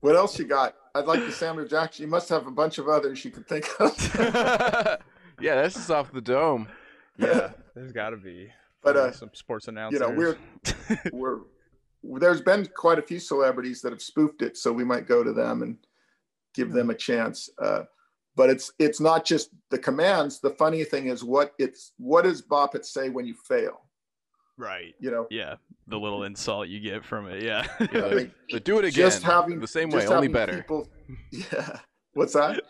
what 0.00 0.16
else 0.16 0.38
you 0.38 0.44
got 0.44 0.74
i'd 0.96 1.04
like 1.06 1.20
the 1.20 1.30
samuel 1.30 1.66
jackson 1.68 2.04
you 2.04 2.10
must 2.10 2.28
have 2.28 2.46
a 2.46 2.50
bunch 2.50 2.78
of 2.78 2.88
others 2.88 3.24
you 3.24 3.30
could 3.30 3.46
think 3.46 3.68
of 3.78 3.92
yeah, 5.40 5.62
this 5.62 5.76
is 5.76 5.90
off 5.90 6.12
the 6.12 6.20
dome. 6.20 6.68
yeah, 7.18 7.52
there's 7.74 7.92
got 7.92 8.10
to 8.10 8.16
be. 8.16 8.50
But, 8.82 8.96
uh, 8.96 9.12
some 9.12 9.30
sports 9.34 9.68
announcers. 9.68 10.00
you 10.00 10.06
announcers. 10.06 10.38
know 11.04 11.10
we're 11.12 11.38
we're 12.02 12.18
there's 12.18 12.40
been 12.40 12.66
quite 12.74 12.98
a 12.98 13.02
few 13.02 13.18
celebrities 13.20 13.80
that 13.82 13.92
have 13.92 14.02
spoofed 14.02 14.42
it 14.42 14.56
so 14.56 14.72
we 14.72 14.84
might 14.84 15.06
go 15.06 15.22
to 15.22 15.32
them 15.32 15.62
and 15.62 15.76
give 16.54 16.72
them 16.72 16.90
a 16.90 16.94
chance 16.94 17.48
uh, 17.62 17.82
but 18.40 18.48
it's 18.48 18.72
it's 18.78 19.00
not 19.00 19.22
just 19.22 19.50
the 19.68 19.76
commands 19.76 20.40
the 20.40 20.48
funny 20.48 20.82
thing 20.82 21.08
is 21.08 21.22
what 21.22 21.52
it's 21.58 21.92
what 21.98 22.22
does 22.24 22.40
bop 22.40 22.74
it 22.74 22.86
say 22.86 23.10
when 23.10 23.26
you 23.26 23.34
fail 23.34 23.82
right. 24.56 24.94
you 24.98 25.10
know 25.10 25.26
Yeah, 25.30 25.56
the 25.88 25.98
little 25.98 26.24
insult 26.24 26.68
you 26.68 26.80
get 26.80 27.04
from 27.04 27.28
it. 27.28 27.42
Yeah. 27.42 27.66
Yeah, 27.80 28.06
I 28.06 28.08
the, 28.08 28.30
think 28.50 28.64
do 28.64 28.78
it 28.78 28.86
again. 28.86 28.92
just 28.92 29.22
having 29.22 29.60
the 29.60 29.68
same 29.68 29.90
way, 29.90 30.06
only 30.06 30.28
better. 30.28 30.56
people, 30.56 30.88
yeah 31.30 31.80
what's 32.14 32.32
that 32.32 32.62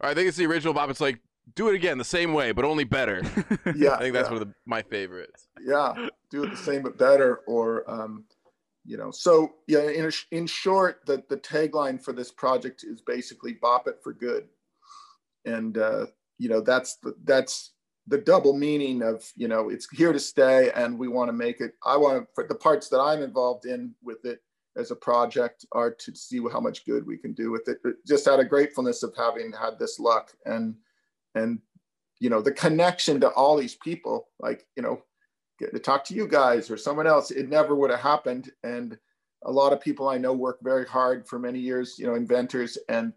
I 0.00 0.14
think 0.14 0.28
it's 0.28 0.36
the 0.36 0.46
original 0.46 0.74
Bop. 0.74 0.88
It's 0.90 1.00
like 1.00 1.18
do 1.56 1.68
it 1.70 1.74
again, 1.74 1.98
the 1.98 2.04
same 2.04 2.32
way, 2.32 2.52
but 2.52 2.64
only 2.64 2.84
better. 2.84 3.20
yeah 3.74 3.94
I 3.94 3.98
think 3.98 4.14
that's 4.14 4.28
yeah. 4.28 4.32
one 4.32 4.42
of 4.42 4.46
the, 4.46 4.54
my 4.64 4.82
favorites. 4.82 5.48
yeah 5.60 6.06
do 6.30 6.44
it 6.44 6.50
the 6.50 6.56
same 6.56 6.82
but 6.82 6.96
better 6.96 7.40
or 7.48 7.82
um 7.90 8.26
you 8.84 8.96
know 8.96 9.10
so 9.10 9.54
yeah 9.66 9.90
in, 9.90 10.08
in 10.30 10.46
short 10.46 11.00
the 11.06 11.24
the 11.28 11.36
tagline 11.36 12.00
for 12.00 12.12
this 12.12 12.30
project 12.30 12.84
is 12.84 13.00
basically 13.00 13.54
bop 13.54 13.88
it 13.88 13.98
for 14.04 14.12
good 14.12 14.44
and 15.44 15.78
uh 15.78 16.06
you 16.38 16.48
know 16.48 16.60
that's 16.60 16.96
the 16.96 17.14
that's 17.24 17.72
the 18.06 18.18
double 18.18 18.56
meaning 18.56 19.02
of 19.02 19.24
you 19.36 19.48
know 19.48 19.68
it's 19.68 19.88
here 19.90 20.12
to 20.12 20.18
stay 20.18 20.70
and 20.74 20.98
we 20.98 21.08
want 21.08 21.28
to 21.28 21.32
make 21.32 21.60
it 21.60 21.72
i 21.84 21.96
want 21.96 22.26
to 22.36 22.44
the 22.48 22.54
parts 22.54 22.88
that 22.88 23.00
i'm 23.00 23.22
involved 23.22 23.66
in 23.66 23.94
with 24.02 24.24
it 24.24 24.40
as 24.76 24.90
a 24.90 24.96
project 24.96 25.66
are 25.72 25.90
to 25.90 26.14
see 26.14 26.40
how 26.52 26.60
much 26.60 26.84
good 26.86 27.06
we 27.06 27.16
can 27.16 27.32
do 27.32 27.50
with 27.50 27.68
it 27.68 27.78
just 28.06 28.28
out 28.28 28.40
of 28.40 28.48
gratefulness 28.48 29.02
of 29.02 29.14
having 29.16 29.52
had 29.52 29.78
this 29.78 29.98
luck 29.98 30.32
and 30.46 30.74
and 31.34 31.60
you 32.20 32.30
know 32.30 32.40
the 32.40 32.52
connection 32.52 33.20
to 33.20 33.28
all 33.30 33.56
these 33.56 33.76
people 33.76 34.28
like 34.38 34.66
you 34.76 34.82
know 34.82 35.02
to 35.60 35.78
talk 35.78 36.04
to 36.04 36.14
you 36.14 36.26
guys 36.26 36.70
or 36.70 36.76
someone 36.76 37.06
else 37.06 37.30
it 37.30 37.50
never 37.50 37.74
would 37.74 37.90
have 37.90 38.00
happened. 38.00 38.50
And 38.64 38.96
a 39.44 39.50
lot 39.50 39.72
of 39.72 39.80
people 39.80 40.08
i 40.08 40.18
know 40.18 40.34
work 40.34 40.58
very 40.62 40.86
hard 40.86 41.26
for 41.26 41.38
many 41.38 41.58
years 41.58 41.98
you 41.98 42.06
know 42.06 42.14
inventors 42.14 42.76
and 42.90 43.12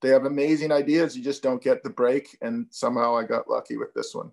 they 0.00 0.08
have 0.10 0.24
amazing 0.24 0.70
ideas 0.72 1.16
you 1.16 1.22
just 1.24 1.42
don't 1.42 1.62
get 1.62 1.82
the 1.82 1.90
break 1.90 2.36
and 2.42 2.66
somehow 2.70 3.16
i 3.16 3.22
got 3.24 3.48
lucky 3.50 3.76
with 3.76 3.92
this 3.94 4.14
one 4.14 4.30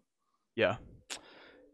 yeah. 0.55 0.77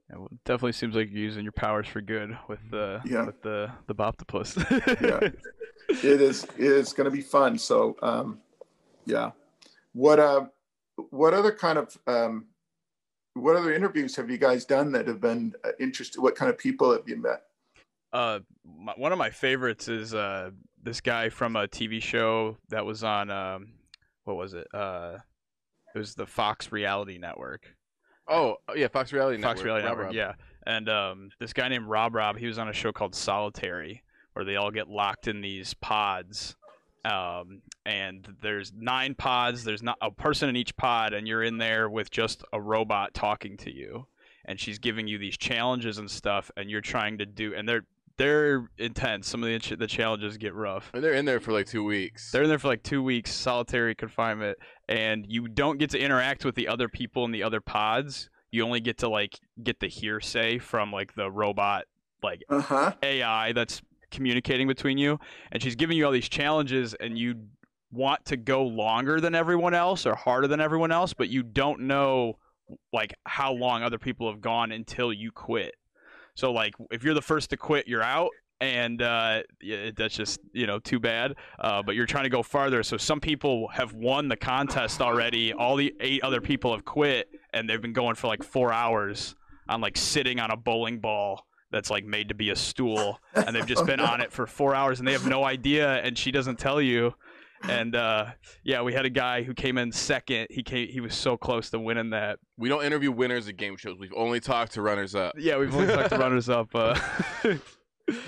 Yeah, 0.09 0.17
well, 0.17 0.27
it 0.31 0.43
definitely 0.43 0.71
seems 0.71 0.95
like 0.95 1.09
you're 1.11 1.19
using 1.19 1.43
your 1.43 1.51
powers 1.53 1.87
for 1.87 2.01
good 2.01 2.35
with 2.47 2.59
the 2.71 2.99
Yeah. 3.05 3.25
with 3.27 3.41
the 3.43 3.71
the 3.87 3.95
Boptopus. 3.95 4.57
Yeah. 5.01 5.29
it 5.89 6.21
is 6.21 6.43
it 6.43 6.59
is 6.59 6.91
going 6.91 7.05
to 7.05 7.11
be 7.11 7.21
fun 7.21 7.57
so 7.57 7.95
um 8.01 8.39
yeah 9.05 9.31
what 9.93 10.19
uh 10.19 10.45
what 11.11 11.33
other 11.33 11.51
kind 11.51 11.77
of 11.77 11.97
um 12.07 12.45
what 13.35 13.55
other 13.55 13.73
interviews 13.73 14.15
have 14.15 14.29
you 14.29 14.37
guys 14.37 14.65
done 14.65 14.91
that 14.93 15.07
have 15.07 15.21
been 15.21 15.53
uh, 15.63 15.71
interested 15.79 16.19
what 16.21 16.35
kind 16.35 16.49
of 16.49 16.57
people 16.57 16.91
have 16.91 17.07
you 17.07 17.17
met 17.17 17.43
Uh, 18.11 18.39
my, 18.65 18.93
one 18.97 19.11
of 19.11 19.17
my 19.17 19.29
favorites 19.29 19.87
is 19.87 20.13
uh 20.13 20.49
this 20.83 20.99
guy 21.01 21.29
from 21.29 21.55
a 21.55 21.67
TV 21.67 22.01
show 22.01 22.57
that 22.69 22.83
was 22.85 23.03
on 23.03 23.29
um 23.29 23.67
what 24.33 24.43
was 24.43 24.53
it 24.53 24.67
uh 24.73 25.17
it 25.93 25.99
was 25.99 26.15
the 26.15 26.25
Fox 26.25 26.71
Reality 26.71 27.17
Network. 27.17 27.75
Oh 28.27 28.57
yeah, 28.75 28.87
Fox 28.87 29.11
Reality 29.11 29.37
Network. 29.37 29.57
Fox 29.57 29.65
Reality 29.65 29.85
Rob 29.85 29.91
Network, 29.91 30.05
Rob. 30.07 30.15
yeah. 30.15 30.33
And 30.65 30.89
um, 30.89 31.29
this 31.39 31.53
guy 31.53 31.67
named 31.67 31.87
Rob 31.87 32.15
Rob, 32.15 32.37
he 32.37 32.47
was 32.47 32.57
on 32.57 32.69
a 32.69 32.73
show 32.73 32.91
called 32.91 33.15
Solitary, 33.15 34.03
where 34.33 34.45
they 34.45 34.55
all 34.55 34.71
get 34.71 34.87
locked 34.87 35.27
in 35.27 35.41
these 35.41 35.73
pods. 35.73 36.55
Um, 37.03 37.63
and 37.85 38.27
there's 38.43 38.71
nine 38.73 39.15
pods. 39.15 39.63
There's 39.63 39.81
not 39.81 39.97
a 40.01 40.11
person 40.11 40.49
in 40.49 40.55
each 40.55 40.77
pod, 40.77 41.13
and 41.13 41.27
you're 41.27 41.43
in 41.43 41.57
there 41.57 41.89
with 41.89 42.11
just 42.11 42.43
a 42.53 42.61
robot 42.61 43.13
talking 43.13 43.57
to 43.57 43.73
you, 43.73 44.05
and 44.45 44.59
she's 44.59 44.77
giving 44.77 45.07
you 45.07 45.17
these 45.17 45.35
challenges 45.35 45.97
and 45.97 46.09
stuff, 46.09 46.51
and 46.55 46.69
you're 46.69 46.79
trying 46.79 47.17
to 47.17 47.25
do, 47.25 47.55
and 47.55 47.67
they're 47.67 47.85
they're 48.21 48.69
intense. 48.77 49.27
Some 49.27 49.43
of 49.43 49.49
the 49.49 49.75
the 49.75 49.87
challenges 49.87 50.37
get 50.37 50.53
rough. 50.53 50.91
And 50.93 51.03
they're 51.03 51.13
in 51.13 51.25
there 51.25 51.39
for 51.39 51.51
like 51.51 51.65
two 51.65 51.83
weeks. 51.83 52.31
They're 52.31 52.43
in 52.43 52.49
there 52.49 52.59
for 52.59 52.67
like 52.67 52.83
two 52.83 53.01
weeks, 53.01 53.33
solitary 53.33 53.95
confinement, 53.95 54.59
and 54.87 55.25
you 55.27 55.47
don't 55.47 55.79
get 55.79 55.89
to 55.91 55.99
interact 55.99 56.45
with 56.45 56.53
the 56.55 56.67
other 56.67 56.87
people 56.87 57.25
in 57.25 57.31
the 57.31 57.41
other 57.41 57.61
pods. 57.61 58.29
You 58.51 58.63
only 58.63 58.79
get 58.79 58.99
to 58.99 59.09
like 59.09 59.39
get 59.63 59.79
the 59.79 59.87
hearsay 59.87 60.59
from 60.59 60.91
like 60.91 61.15
the 61.15 61.31
robot 61.31 61.85
like 62.21 62.43
uh-huh 62.49 62.93
AI 63.01 63.53
that's 63.53 63.81
communicating 64.11 64.67
between 64.67 64.99
you, 64.99 65.19
and 65.51 65.63
she's 65.63 65.75
giving 65.75 65.97
you 65.97 66.05
all 66.05 66.11
these 66.11 66.29
challenges, 66.29 66.93
and 66.93 67.17
you 67.17 67.35
want 67.91 68.23
to 68.25 68.37
go 68.37 68.63
longer 68.63 69.19
than 69.19 69.33
everyone 69.33 69.73
else 69.73 70.05
or 70.05 70.13
harder 70.15 70.47
than 70.47 70.61
everyone 70.61 70.91
else, 70.91 71.13
but 71.13 71.29
you 71.29 71.41
don't 71.41 71.81
know 71.81 72.37
like 72.93 73.13
how 73.25 73.51
long 73.51 73.83
other 73.83 73.97
people 73.97 74.31
have 74.31 74.41
gone 74.41 74.71
until 74.71 75.11
you 75.11 75.31
quit. 75.31 75.73
So 76.41 76.51
like 76.51 76.73
if 76.89 77.03
you're 77.03 77.13
the 77.13 77.21
first 77.21 77.51
to 77.51 77.57
quit, 77.57 77.87
you're 77.87 78.01
out. 78.01 78.31
And 78.59 78.99
uh, 79.01 79.43
yeah, 79.61 79.91
that's 79.95 80.15
just 80.15 80.39
you 80.53 80.65
know 80.65 80.79
too 80.79 80.99
bad. 80.99 81.35
Uh, 81.59 81.83
but 81.83 81.93
you're 81.93 82.07
trying 82.07 82.23
to 82.23 82.31
go 82.31 82.41
farther. 82.41 82.81
So 82.81 82.97
some 82.97 83.19
people 83.19 83.67
have 83.67 83.93
won 83.93 84.27
the 84.27 84.35
contest 84.35 85.01
already. 85.01 85.53
All 85.53 85.75
the 85.75 85.93
eight 85.99 86.23
other 86.23 86.41
people 86.41 86.71
have 86.71 86.83
quit, 86.83 87.29
and 87.53 87.69
they've 87.69 87.81
been 87.81 87.93
going 87.93 88.15
for 88.15 88.25
like 88.25 88.43
four 88.43 88.73
hours 88.73 89.35
on 89.69 89.81
like 89.81 89.95
sitting 89.95 90.39
on 90.39 90.49
a 90.49 90.57
bowling 90.57 90.99
ball 90.99 91.45
that's 91.71 91.91
like 91.91 92.05
made 92.05 92.29
to 92.29 92.35
be 92.35 92.49
a 92.49 92.55
stool 92.55 93.19
and 93.33 93.55
they've 93.55 93.67
just 93.67 93.85
been 93.85 93.99
on 94.11 94.19
it 94.19 94.31
for 94.31 94.45
four 94.45 94.75
hours 94.75 94.99
and 94.99 95.07
they 95.07 95.13
have 95.13 95.25
no 95.25 95.45
idea 95.45 96.01
and 96.01 96.17
she 96.17 96.29
doesn't 96.29 96.59
tell 96.59 96.81
you 96.81 97.13
and 97.69 97.95
uh 97.95 98.25
yeah 98.63 98.81
we 98.81 98.91
had 98.93 99.05
a 99.05 99.09
guy 99.09 99.43
who 99.43 99.53
came 99.53 99.77
in 99.77 99.91
second 99.91 100.47
he 100.49 100.63
came 100.63 100.87
he 100.87 100.99
was 100.99 101.13
so 101.13 101.37
close 101.37 101.69
to 101.69 101.79
winning 101.79 102.09
that 102.09 102.39
we 102.57 102.67
don't 102.69 102.83
interview 102.83 103.11
winners 103.11 103.47
at 103.47 103.57
game 103.57 103.77
shows. 103.77 103.97
We've 103.99 104.13
only 104.15 104.39
talked 104.39 104.73
to 104.73 104.81
runners 104.81 105.13
up. 105.15 105.33
yeah 105.37 105.57
we've 105.57 105.73
only 105.75 105.93
talked 105.93 106.09
to 106.09 106.17
runners 106.19 106.49
up 106.49 106.69
uh 106.73 106.99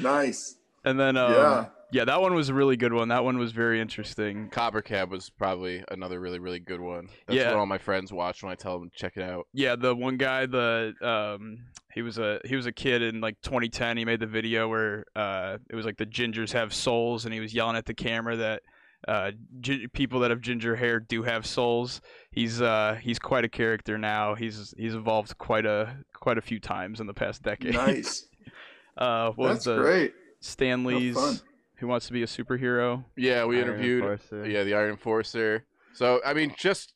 nice 0.01 0.55
and 0.85 0.99
then 0.99 1.17
um, 1.17 1.31
Yeah. 1.31 1.65
yeah 1.91 2.05
that 2.05 2.21
one 2.21 2.33
was 2.33 2.49
a 2.49 2.53
really 2.53 2.77
good 2.77 2.93
one 2.93 3.07
that 3.09 3.23
one 3.23 3.37
was 3.37 3.51
very 3.51 3.79
interesting 3.81 4.49
CopperCab 4.49 5.09
was 5.09 5.29
probably 5.29 5.83
another 5.91 6.19
really, 6.19 6.39
really 6.39 6.59
good 6.59 6.81
one. 6.81 7.07
That's 7.27 7.37
Yeah. 7.37 7.49
what 7.51 7.59
all 7.59 7.65
my 7.65 7.77
friends 7.77 8.11
watch 8.13 8.43
when 8.43 8.51
I 8.51 8.55
tell 8.55 8.79
them 8.79 8.89
to 8.89 8.95
check 8.95 9.13
it 9.17 9.23
out. 9.23 9.47
yeah 9.53 9.75
the 9.75 9.95
one 9.95 10.17
guy 10.17 10.45
the 10.45 10.93
um 11.01 11.65
he 11.93 12.01
was 12.01 12.17
a 12.17 12.39
he 12.45 12.55
was 12.55 12.65
a 12.65 12.71
kid 12.71 13.01
in 13.01 13.21
like 13.21 13.39
2010 13.41 13.97
he 13.97 14.05
made 14.05 14.19
the 14.19 14.27
video 14.27 14.67
where 14.67 15.05
uh 15.15 15.57
it 15.69 15.75
was 15.75 15.85
like 15.85 15.97
the 15.97 16.05
gingers 16.05 16.51
have 16.51 16.73
souls 16.73 17.25
and 17.25 17.33
he 17.33 17.39
was 17.39 17.53
yelling 17.53 17.75
at 17.75 17.85
the 17.85 17.93
camera 17.93 18.35
that 18.35 18.61
uh 19.07 19.31
gi- 19.61 19.87
people 19.87 20.19
that 20.21 20.31
have 20.31 20.39
ginger 20.41 20.75
hair 20.75 20.99
do 20.99 21.23
have 21.23 21.45
souls 21.45 22.01
he's 22.31 22.61
uh 22.61 22.97
he's 23.01 23.19
quite 23.19 23.43
a 23.43 23.49
character 23.49 23.97
now 23.97 24.33
he's 24.35 24.73
he's 24.77 24.95
evolved 24.95 25.37
quite 25.37 25.65
a 25.65 25.95
quite 26.13 26.37
a 26.37 26.41
few 26.41 26.59
times 26.59 26.99
in 27.01 27.07
the 27.07 27.13
past 27.13 27.43
decade 27.43 27.73
nice 27.73 28.27
uh 28.97 29.29
what 29.31 29.49
was 29.49 29.53
that's 29.55 29.65
the 29.65 29.77
great 29.77 30.13
Stan 30.39 30.83
Lee's. 30.83 31.43
Who 31.77 31.87
Wants 31.87 32.07
to 32.07 32.13
Be 32.13 32.23
a 32.23 32.25
Superhero. 32.27 33.03
Yeah, 33.17 33.43
we 33.45 33.57
Iron 33.57 33.67
interviewed. 33.69 34.03
Enforcer. 34.03 34.45
Yeah, 34.47 34.63
the 34.63 34.73
Iron 34.73 34.91
Enforcer. 34.91 35.65
So 35.93 36.21
I 36.25 36.33
mean, 36.33 36.53
just 36.57 36.93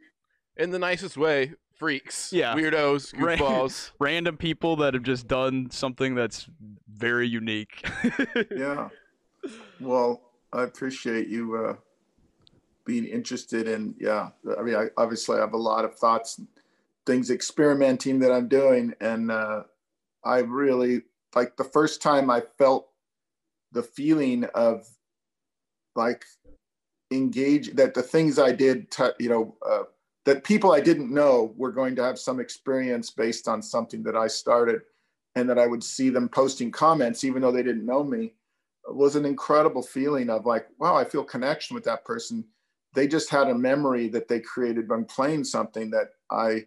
in 0.57 0.71
the 0.71 0.79
nicest 0.79 1.17
way, 1.17 1.53
freaks, 1.75 2.31
Yeah. 2.33 2.55
weirdos, 2.55 3.13
goofballs. 3.15 3.91
Random 3.99 4.35
people 4.37 4.75
that 4.77 4.93
have 4.93 5.03
just 5.03 5.27
done 5.27 5.69
something 5.71 6.13
that's 6.15 6.47
very 6.89 7.27
unique. 7.27 7.85
Yeah. 8.55 8.89
Well, 9.79 10.21
I 10.53 10.63
appreciate 10.63 11.27
you 11.27 11.55
uh, 11.55 11.75
being 12.87 13.05
interested 13.05 13.67
in. 13.67 13.93
Yeah, 13.99 14.29
I 14.57 14.63
mean, 14.63 14.75
I 14.75 14.87
obviously 14.97 15.37
have 15.37 15.53
a 15.53 15.57
lot 15.57 15.85
of 15.85 15.95
thoughts, 15.95 16.41
things 17.05 17.29
experimenting 17.29 18.17
that 18.19 18.31
I'm 18.31 18.47
doing, 18.47 18.93
and 19.01 19.29
uh, 19.29 19.63
I 20.23 20.39
really 20.39 21.03
like 21.35 21.55
the 21.57 21.63
first 21.63 22.01
time 22.01 22.31
I 22.31 22.41
felt 22.57 22.87
the 23.73 23.83
feeling 23.83 24.45
of 24.55 24.87
like 25.95 26.25
engage 27.11 27.75
that 27.75 27.93
the 27.93 28.01
things 28.01 28.39
I 28.39 28.53
did, 28.53 28.89
t- 28.89 29.09
you 29.19 29.29
know, 29.29 29.55
uh, 29.69 29.83
that 30.25 30.43
people 30.43 30.71
I 30.71 30.79
didn't 30.79 31.13
know 31.13 31.53
were 31.57 31.71
going 31.71 31.95
to 31.97 32.03
have 32.03 32.17
some 32.17 32.39
experience 32.39 33.11
based 33.11 33.47
on 33.47 33.61
something 33.61 34.01
that 34.03 34.15
I 34.15 34.27
started, 34.27 34.81
and 35.35 35.49
that 35.49 35.59
I 35.59 35.67
would 35.67 35.83
see 35.83 36.09
them 36.09 36.29
posting 36.29 36.71
comments 36.71 37.23
even 37.23 37.41
though 37.41 37.51
they 37.51 37.63
didn't 37.63 37.85
know 37.85 38.03
me 38.03 38.33
was 38.89 39.15
an 39.15 39.25
incredible 39.25 39.83
feeling 39.83 40.29
of 40.29 40.45
like, 40.45 40.67
wow, 40.79 40.95
I 40.95 41.03
feel 41.03 41.23
connection 41.23 41.75
with 41.75 41.83
that 41.85 42.05
person. 42.05 42.45
They 42.97 43.07
just 43.07 43.29
had 43.29 43.47
a 43.47 43.53
memory 43.53 44.07
that 44.09 44.27
they 44.27 44.39
created 44.39 44.89
when 44.89 45.05
playing 45.05 45.43
something 45.43 45.91
that 45.91 46.07
I, 46.31 46.65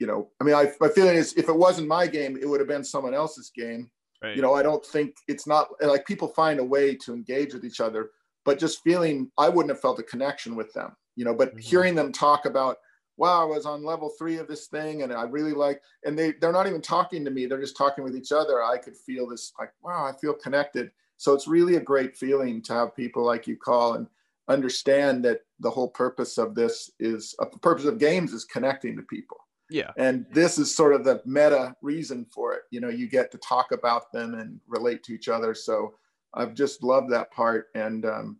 you 0.00 0.08
know, 0.08 0.28
I 0.40 0.44
mean, 0.44 0.56
I, 0.56 0.72
my 0.80 0.88
feeling 0.88 1.14
is 1.14 1.34
if 1.34 1.48
it 1.48 1.56
wasn't 1.56 1.86
my 1.86 2.08
game, 2.08 2.36
it 2.36 2.48
would 2.48 2.58
have 2.58 2.68
been 2.68 2.82
someone 2.82 3.14
else's 3.14 3.52
game. 3.54 3.88
Right. 4.20 4.34
You 4.34 4.42
know, 4.42 4.54
I 4.54 4.64
don't 4.64 4.84
think 4.84 5.14
it's 5.28 5.46
not 5.46 5.68
like 5.80 6.04
people 6.04 6.26
find 6.26 6.58
a 6.58 6.64
way 6.64 6.96
to 6.96 7.14
engage 7.14 7.54
with 7.54 7.64
each 7.64 7.78
other, 7.78 8.10
but 8.44 8.58
just 8.58 8.82
feeling 8.82 9.30
I 9.38 9.48
wouldn't 9.48 9.70
have 9.70 9.80
felt 9.80 10.00
a 10.00 10.02
connection 10.02 10.56
with 10.56 10.72
them, 10.72 10.96
you 11.14 11.24
know, 11.24 11.32
but 11.32 11.54
Mhm. 11.54 11.60
hearing 11.60 11.94
them 11.94 12.10
talk 12.10 12.44
about, 12.44 12.78
wow, 13.16 13.40
I 13.40 13.44
was 13.44 13.66
on 13.66 13.84
level 13.84 14.08
three 14.18 14.38
of 14.38 14.48
this 14.48 14.66
thing 14.66 15.02
and 15.02 15.12
I 15.12 15.22
really 15.22 15.52
like, 15.52 15.80
and 16.04 16.18
they, 16.18 16.32
they're 16.32 16.50
not 16.50 16.66
even 16.66 16.82
talking 16.82 17.24
to 17.24 17.30
me. 17.30 17.46
They're 17.46 17.60
just 17.60 17.76
talking 17.76 18.02
with 18.02 18.16
each 18.16 18.32
other. 18.32 18.64
I 18.64 18.78
could 18.78 18.96
feel 18.96 19.28
this 19.28 19.52
like, 19.60 19.72
wow, 19.80 20.06
I 20.06 20.12
feel 20.20 20.34
connected. 20.34 20.90
So 21.18 21.34
it's 21.34 21.46
really 21.46 21.76
a 21.76 21.80
great 21.80 22.16
feeling 22.16 22.62
to 22.62 22.72
have 22.72 22.96
people 22.96 23.24
like 23.24 23.46
you 23.46 23.56
call 23.56 23.94
and 23.94 24.08
understand 24.48 25.24
that 25.24 25.40
the 25.60 25.70
whole 25.70 25.88
purpose 25.88 26.38
of 26.38 26.54
this 26.54 26.90
is 27.00 27.34
uh, 27.38 27.46
the 27.52 27.58
purpose 27.58 27.84
of 27.84 27.98
games 27.98 28.32
is 28.32 28.44
connecting 28.44 28.96
to 28.96 29.02
people. 29.02 29.38
yeah. 29.70 29.90
And 29.96 30.26
this 30.30 30.58
is 30.58 30.74
sort 30.74 30.94
of 30.94 31.04
the 31.04 31.20
meta 31.24 31.74
reason 31.82 32.26
for 32.32 32.54
it. 32.54 32.62
You 32.70 32.80
know, 32.80 32.88
you 32.88 33.08
get 33.08 33.30
to 33.32 33.38
talk 33.38 33.72
about 33.72 34.12
them 34.12 34.34
and 34.34 34.60
relate 34.66 35.02
to 35.04 35.12
each 35.12 35.28
other. 35.28 35.54
So 35.54 35.94
I've 36.34 36.54
just 36.54 36.82
loved 36.82 37.10
that 37.12 37.32
part. 37.32 37.66
And, 37.74 38.04
um, 38.04 38.38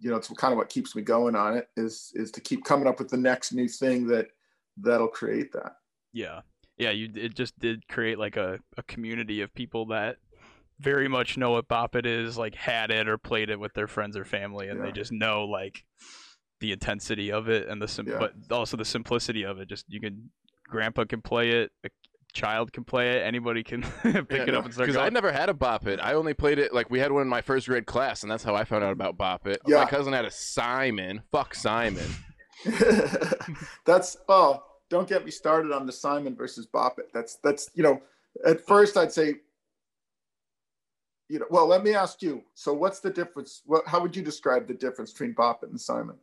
you 0.00 0.10
know, 0.10 0.16
it's 0.16 0.28
kind 0.28 0.52
of 0.52 0.58
what 0.58 0.68
keeps 0.68 0.96
me 0.96 1.02
going 1.02 1.36
on 1.36 1.56
it 1.56 1.68
is, 1.76 2.12
is 2.14 2.30
to 2.32 2.40
keep 2.40 2.64
coming 2.64 2.88
up 2.88 2.98
with 2.98 3.08
the 3.08 3.16
next 3.16 3.52
new 3.52 3.68
thing 3.68 4.06
that 4.08 4.28
that'll 4.76 5.08
create 5.08 5.52
that. 5.52 5.76
Yeah. 6.12 6.40
Yeah, 6.78 6.90
you 6.90 7.08
it 7.14 7.34
just 7.34 7.58
did 7.58 7.88
create 7.88 8.18
like 8.18 8.36
a, 8.36 8.58
a 8.76 8.82
community 8.82 9.40
of 9.40 9.54
people 9.54 9.86
that 9.86 10.18
very 10.80 11.08
much 11.08 11.36
know 11.36 11.52
what 11.52 11.68
Bop 11.68 11.96
It 11.96 12.06
is, 12.06 12.36
like 12.36 12.54
had 12.54 12.90
it 12.90 13.08
or 13.08 13.18
played 13.18 13.50
it 13.50 13.58
with 13.58 13.72
their 13.74 13.86
friends 13.86 14.16
or 14.16 14.24
family 14.24 14.68
and 14.68 14.82
they 14.82 14.92
just 14.92 15.12
know 15.12 15.44
like 15.44 15.84
the 16.60 16.72
intensity 16.72 17.30
of 17.32 17.48
it 17.48 17.68
and 17.68 17.80
the 17.80 17.88
sim- 17.88 18.08
Yeah. 18.08 18.18
but 18.18 18.32
also 18.50 18.76
the 18.76 18.84
simplicity 18.84 19.44
of 19.44 19.58
it. 19.58 19.68
Just 19.68 19.84
you 19.88 20.00
can 20.00 20.30
grandpa 20.68 21.04
can 21.04 21.22
play 21.22 21.50
it, 21.50 21.70
a 21.84 21.88
child 22.34 22.72
can 22.72 22.84
play 22.84 23.16
it, 23.16 23.22
anybody 23.22 23.62
can 23.62 23.82
pick 24.02 24.14
it 24.48 24.54
up 24.54 24.64
and 24.64 24.74
start 24.74 24.86
Because 24.88 24.96
I 24.96 25.08
never 25.08 25.32
had 25.32 25.48
a 25.48 25.54
Bop 25.54 25.86
It. 25.86 25.98
I 26.02 26.12
only 26.14 26.34
played 26.34 26.58
it 26.58 26.74
like 26.74 26.90
we 26.90 26.98
had 26.98 27.10
one 27.12 27.22
in 27.22 27.28
my 27.28 27.40
first 27.40 27.66
grade 27.66 27.86
class, 27.86 28.22
and 28.22 28.30
that's 28.30 28.44
how 28.44 28.54
I 28.54 28.64
found 28.64 28.84
out 28.84 28.92
about 28.92 29.16
Bop 29.16 29.46
It. 29.46 29.60
Yeah. 29.66 29.78
My 29.84 29.86
cousin 29.86 30.12
had 30.12 30.24
a 30.26 30.30
Simon. 30.30 31.22
Fuck 31.32 31.54
Simon. 31.54 32.06
that's 33.84 34.16
oh, 34.28 34.62
don't 34.88 35.08
get 35.08 35.24
me 35.24 35.30
started 35.30 35.72
on 35.72 35.86
the 35.86 35.92
Simon 35.92 36.34
versus 36.36 36.66
Bop 36.66 36.98
It. 36.98 37.06
That's 37.12 37.36
that's 37.42 37.70
you 37.74 37.82
know, 37.82 38.00
at 38.44 38.66
first 38.66 38.96
I'd 38.96 39.12
say, 39.12 39.36
you 41.28 41.38
know, 41.38 41.46
well, 41.50 41.66
let 41.66 41.82
me 41.82 41.94
ask 41.94 42.22
you. 42.22 42.42
So, 42.54 42.72
what's 42.72 43.00
the 43.00 43.10
difference? 43.10 43.62
What, 43.66 43.86
how 43.86 44.00
would 44.00 44.14
you 44.14 44.22
describe 44.22 44.66
the 44.66 44.74
difference 44.74 45.12
between 45.12 45.32
Bop 45.32 45.62
It 45.62 45.70
and 45.70 45.80
Simon? 45.80 46.16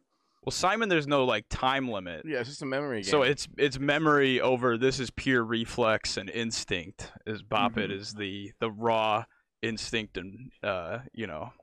Well, 0.45 0.51
Simon, 0.51 0.89
there's 0.89 1.07
no 1.07 1.23
like 1.23 1.45
time 1.49 1.87
limit. 1.89 2.25
Yeah, 2.25 2.39
it's 2.39 2.49
just 2.49 2.61
a 2.61 2.65
memory 2.65 3.01
game. 3.01 3.11
So 3.11 3.21
it's 3.23 3.47
it's 3.57 3.79
memory 3.79 4.41
over 4.41 4.77
this 4.77 4.99
is 4.99 5.09
pure 5.09 5.43
reflex 5.43 6.17
and 6.17 6.29
instinct. 6.29 7.11
Is 7.25 7.41
Bop 7.41 7.77
It 7.77 7.89
Mhm. 7.89 7.93
is 7.93 8.13
the 8.13 8.51
the 8.59 8.69
raw 8.69 9.23
instinct 9.61 10.17
and 10.17 10.51
uh 10.61 10.99
you 11.13 11.25
know 11.25 11.53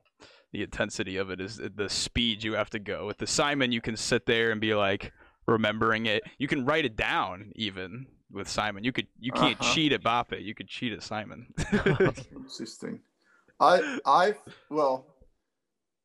the 0.51 0.63
intensity 0.63 1.17
of 1.17 1.29
it 1.29 1.39
is 1.39 1.61
the 1.75 1.87
speed 1.89 2.43
you 2.43 2.53
have 2.53 2.71
to 2.71 2.79
go. 2.79 3.05
With 3.05 3.19
the 3.19 3.27
Simon, 3.27 3.71
you 3.71 3.81
can 3.81 3.95
sit 3.95 4.25
there 4.25 4.51
and 4.51 4.59
be 4.59 4.73
like 4.73 5.13
remembering 5.45 6.07
it. 6.07 6.23
You 6.39 6.47
can 6.47 6.65
write 6.65 6.83
it 6.83 6.95
down 6.95 7.51
even 7.55 8.07
with 8.31 8.49
Simon. 8.49 8.83
You 8.83 8.91
could 8.91 9.07
you 9.19 9.31
can't 9.31 9.59
Uh-huh. 9.61 9.73
cheat 9.75 9.93
at 9.93 10.01
Bop 10.01 10.33
It. 10.33 10.41
You 10.41 10.55
could 10.55 10.67
cheat 10.67 10.91
at 10.91 11.03
Simon. 11.03 11.53
Interesting. 12.35 12.99
I 13.61 13.99
I 14.05 14.35
well, 14.69 15.05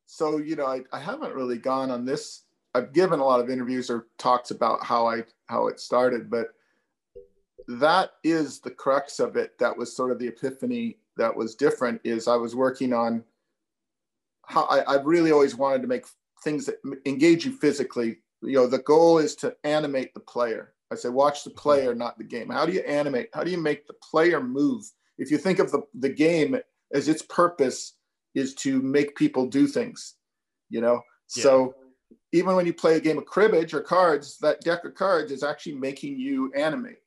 so 0.05 0.37
you 0.37 0.55
know, 0.55 0.67
I, 0.67 0.81
I 0.93 0.99
haven't 0.99 1.33
really 1.33 1.57
gone 1.57 1.89
on 1.91 2.05
this. 2.05 2.43
I've 2.75 2.93
given 2.93 3.19
a 3.19 3.25
lot 3.25 3.39
of 3.39 3.49
interviews 3.49 3.89
or 3.89 4.07
talks 4.17 4.51
about 4.51 4.83
how 4.83 5.07
I 5.07 5.23
how 5.47 5.67
it 5.67 5.79
started, 5.79 6.29
but 6.29 6.49
that 7.67 8.11
is 8.23 8.59
the 8.59 8.71
crux 8.71 9.19
of 9.19 9.35
it. 9.35 9.57
That 9.59 9.75
was 9.75 9.95
sort 9.95 10.11
of 10.11 10.19
the 10.19 10.27
epiphany 10.27 10.99
that 11.17 11.35
was 11.35 11.55
different. 11.55 11.99
Is 12.03 12.27
I 12.27 12.35
was 12.35 12.55
working 12.55 12.93
on 12.93 13.23
how 14.45 14.65
I, 14.65 14.79
I 14.81 15.01
really 15.01 15.31
always 15.31 15.55
wanted 15.55 15.81
to 15.81 15.87
make 15.87 16.05
things 16.43 16.67
that 16.67 16.75
engage 17.05 17.43
you 17.43 17.51
physically. 17.51 18.19
You 18.43 18.53
know, 18.53 18.67
the 18.67 18.79
goal 18.79 19.17
is 19.17 19.35
to 19.37 19.55
animate 19.63 20.13
the 20.13 20.19
player. 20.19 20.73
I 20.91 20.95
say, 20.95 21.09
watch 21.09 21.43
the 21.43 21.49
mm-hmm. 21.49 21.59
player, 21.59 21.95
not 21.95 22.19
the 22.19 22.23
game. 22.23 22.49
How 22.49 22.67
do 22.67 22.71
you 22.71 22.81
animate? 22.81 23.29
How 23.33 23.43
do 23.43 23.49
you 23.49 23.57
make 23.57 23.87
the 23.87 23.95
player 23.95 24.41
move? 24.41 24.85
If 25.17 25.31
you 25.31 25.39
think 25.39 25.57
of 25.57 25.71
the, 25.71 25.81
the 25.95 26.09
game 26.09 26.59
as 26.93 27.07
its 27.07 27.21
purpose 27.23 27.93
is 28.35 28.53
to 28.55 28.81
make 28.81 29.15
people 29.15 29.47
do 29.47 29.67
things, 29.67 30.15
you 30.69 30.81
know? 30.81 31.01
So 31.27 31.75
even 32.31 32.55
when 32.55 32.65
you 32.65 32.73
play 32.73 32.95
a 32.95 33.01
game 33.01 33.17
of 33.17 33.25
cribbage 33.25 33.73
or 33.73 33.81
cards, 33.81 34.37
that 34.39 34.61
deck 34.61 34.85
of 34.85 34.95
cards 34.95 35.31
is 35.31 35.43
actually 35.43 35.75
making 35.75 36.17
you 36.19 36.51
animate. 36.53 36.99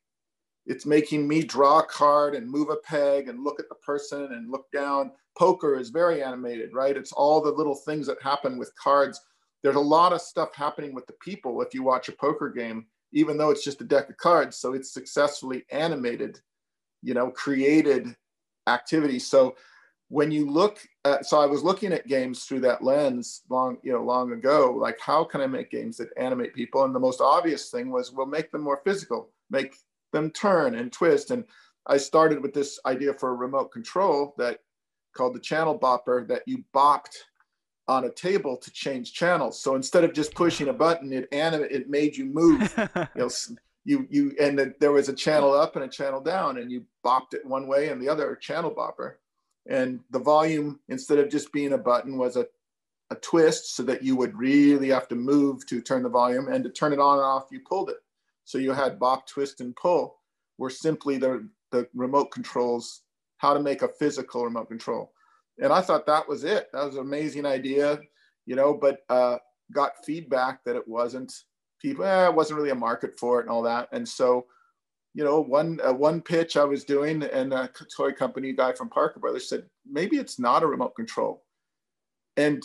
It's 0.67 0.85
making 0.85 1.27
me 1.27 1.41
draw 1.41 1.79
a 1.79 1.85
card 1.85 2.35
and 2.35 2.49
move 2.49 2.69
a 2.69 2.75
peg 2.77 3.27
and 3.27 3.43
look 3.43 3.59
at 3.59 3.67
the 3.69 3.75
person 3.75 4.33
and 4.33 4.51
look 4.51 4.71
down. 4.71 5.11
Poker 5.37 5.77
is 5.77 5.89
very 5.89 6.21
animated, 6.21 6.73
right? 6.73 6.95
It's 6.95 7.13
all 7.13 7.41
the 7.41 7.51
little 7.51 7.75
things 7.75 8.05
that 8.07 8.21
happen 8.21 8.57
with 8.57 8.71
cards. 8.75 9.19
There's 9.63 9.75
a 9.75 9.79
lot 9.79 10.13
of 10.13 10.21
stuff 10.21 10.53
happening 10.53 10.93
with 10.93 11.07
the 11.07 11.13
people 11.13 11.61
if 11.61 11.73
you 11.73 11.81
watch 11.81 12.09
a 12.09 12.13
poker 12.13 12.49
game, 12.49 12.85
even 13.11 13.37
though 13.37 13.49
it's 13.49 13.63
just 13.63 13.81
a 13.81 13.85
deck 13.85 14.09
of 14.09 14.17
cards. 14.17 14.57
So 14.57 14.73
it's 14.73 14.93
successfully 14.93 15.65
animated, 15.71 16.39
you 17.01 17.13
know, 17.13 17.31
created 17.31 18.15
activity. 18.67 19.17
So 19.19 19.55
when 20.11 20.29
you 20.29 20.45
look 20.45 20.85
at, 21.05 21.25
so 21.25 21.39
I 21.39 21.45
was 21.45 21.63
looking 21.63 21.93
at 21.93 22.05
games 22.05 22.43
through 22.43 22.59
that 22.61 22.83
lens 22.83 23.43
long, 23.49 23.77
you 23.81 23.93
know, 23.93 24.03
long 24.03 24.33
ago, 24.33 24.75
like 24.77 24.99
how 24.99 25.23
can 25.23 25.39
I 25.39 25.47
make 25.47 25.71
games 25.71 25.95
that 25.97 26.09
animate 26.17 26.53
people? 26.53 26.83
And 26.83 26.93
the 26.93 26.99
most 26.99 27.21
obvious 27.21 27.69
thing 27.69 27.89
was, 27.89 28.11
well, 28.11 28.25
make 28.25 28.51
them 28.51 28.61
more 28.61 28.81
physical, 28.83 29.29
make 29.49 29.73
them 30.11 30.29
turn 30.31 30.75
and 30.75 30.91
twist. 30.91 31.31
And 31.31 31.45
I 31.87 31.95
started 31.95 32.41
with 32.41 32.53
this 32.53 32.77
idea 32.85 33.13
for 33.13 33.29
a 33.29 33.35
remote 33.35 33.71
control 33.71 34.35
that 34.37 34.59
called 35.15 35.33
the 35.33 35.39
channel 35.39 35.79
bopper 35.79 36.27
that 36.27 36.41
you 36.45 36.65
bopped 36.75 37.15
on 37.87 38.03
a 38.03 38.11
table 38.11 38.57
to 38.57 38.71
change 38.71 39.13
channels. 39.13 39.61
So 39.63 39.75
instead 39.75 40.03
of 40.03 40.11
just 40.11 40.35
pushing 40.35 40.67
a 40.67 40.73
button, 40.73 41.13
it 41.13 41.29
animate, 41.31 41.71
it 41.71 41.89
made 41.89 42.17
you 42.17 42.25
move. 42.25 42.77
You 43.15 43.21
know, 43.21 43.29
you 43.85 44.07
you 44.11 44.35
and 44.39 44.59
then 44.59 44.75
there 44.81 44.91
was 44.91 45.07
a 45.07 45.13
channel 45.13 45.53
up 45.53 45.75
and 45.75 45.85
a 45.85 45.87
channel 45.87 46.21
down, 46.21 46.57
and 46.57 46.69
you 46.69 46.83
bopped 47.03 47.33
it 47.33 47.45
one 47.45 47.65
way 47.67 47.89
and 47.89 48.01
the 48.01 48.09
other 48.09 48.35
channel 48.35 48.69
bopper. 48.69 49.13
And 49.69 49.99
the 50.09 50.19
volume, 50.19 50.79
instead 50.89 51.19
of 51.19 51.29
just 51.29 51.53
being 51.53 51.73
a 51.73 51.77
button, 51.77 52.17
was 52.17 52.35
a 52.35 52.47
a 53.11 53.15
twist 53.15 53.75
so 53.75 53.83
that 53.83 54.01
you 54.01 54.15
would 54.15 54.35
really 54.37 54.89
have 54.89 55.07
to 55.09 55.15
move 55.15 55.65
to 55.67 55.81
turn 55.81 56.01
the 56.01 56.09
volume 56.09 56.47
and 56.47 56.63
to 56.63 56.69
turn 56.69 56.93
it 56.93 56.99
on 56.99 57.17
and 57.17 57.25
off, 57.25 57.49
you 57.51 57.59
pulled 57.59 57.89
it. 57.89 57.97
So 58.45 58.57
you 58.57 58.71
had 58.71 58.97
bop, 58.97 59.27
twist, 59.27 59.59
and 59.59 59.75
pull 59.75 60.15
were 60.57 60.69
simply 60.69 61.17
the, 61.17 61.47
the 61.71 61.87
remote 61.93 62.31
controls, 62.31 63.01
how 63.37 63.53
to 63.53 63.59
make 63.59 63.81
a 63.81 63.89
physical 63.89 64.45
remote 64.45 64.69
control. 64.69 65.11
And 65.61 65.73
I 65.73 65.81
thought 65.81 66.05
that 66.05 66.27
was 66.27 66.45
it. 66.45 66.69
That 66.71 66.85
was 66.85 66.95
an 66.95 67.01
amazing 67.01 67.45
idea, 67.45 67.99
you 68.45 68.55
know, 68.55 68.73
but 68.73 68.99
uh, 69.09 69.37
got 69.73 70.05
feedback 70.05 70.63
that 70.63 70.77
it 70.77 70.87
wasn't 70.87 71.33
people, 71.81 72.05
eh, 72.05 72.29
it 72.29 72.33
wasn't 72.33 72.57
really 72.57 72.71
a 72.71 72.75
market 72.75 73.19
for 73.19 73.39
it 73.39 73.43
and 73.43 73.49
all 73.49 73.63
that. 73.63 73.89
And 73.91 74.07
so, 74.07 74.45
you 75.13 75.23
know, 75.23 75.41
one 75.41 75.79
uh, 75.83 75.93
one 75.93 76.21
pitch 76.21 76.57
I 76.57 76.63
was 76.63 76.83
doing, 76.83 77.23
and 77.23 77.53
a 77.53 77.69
toy 77.95 78.11
company 78.11 78.53
guy 78.53 78.73
from 78.73 78.89
Parker 78.89 79.19
Brothers 79.19 79.49
said, 79.49 79.65
maybe 79.89 80.17
it's 80.17 80.39
not 80.39 80.63
a 80.63 80.67
remote 80.67 80.95
control. 80.95 81.43
And 82.37 82.63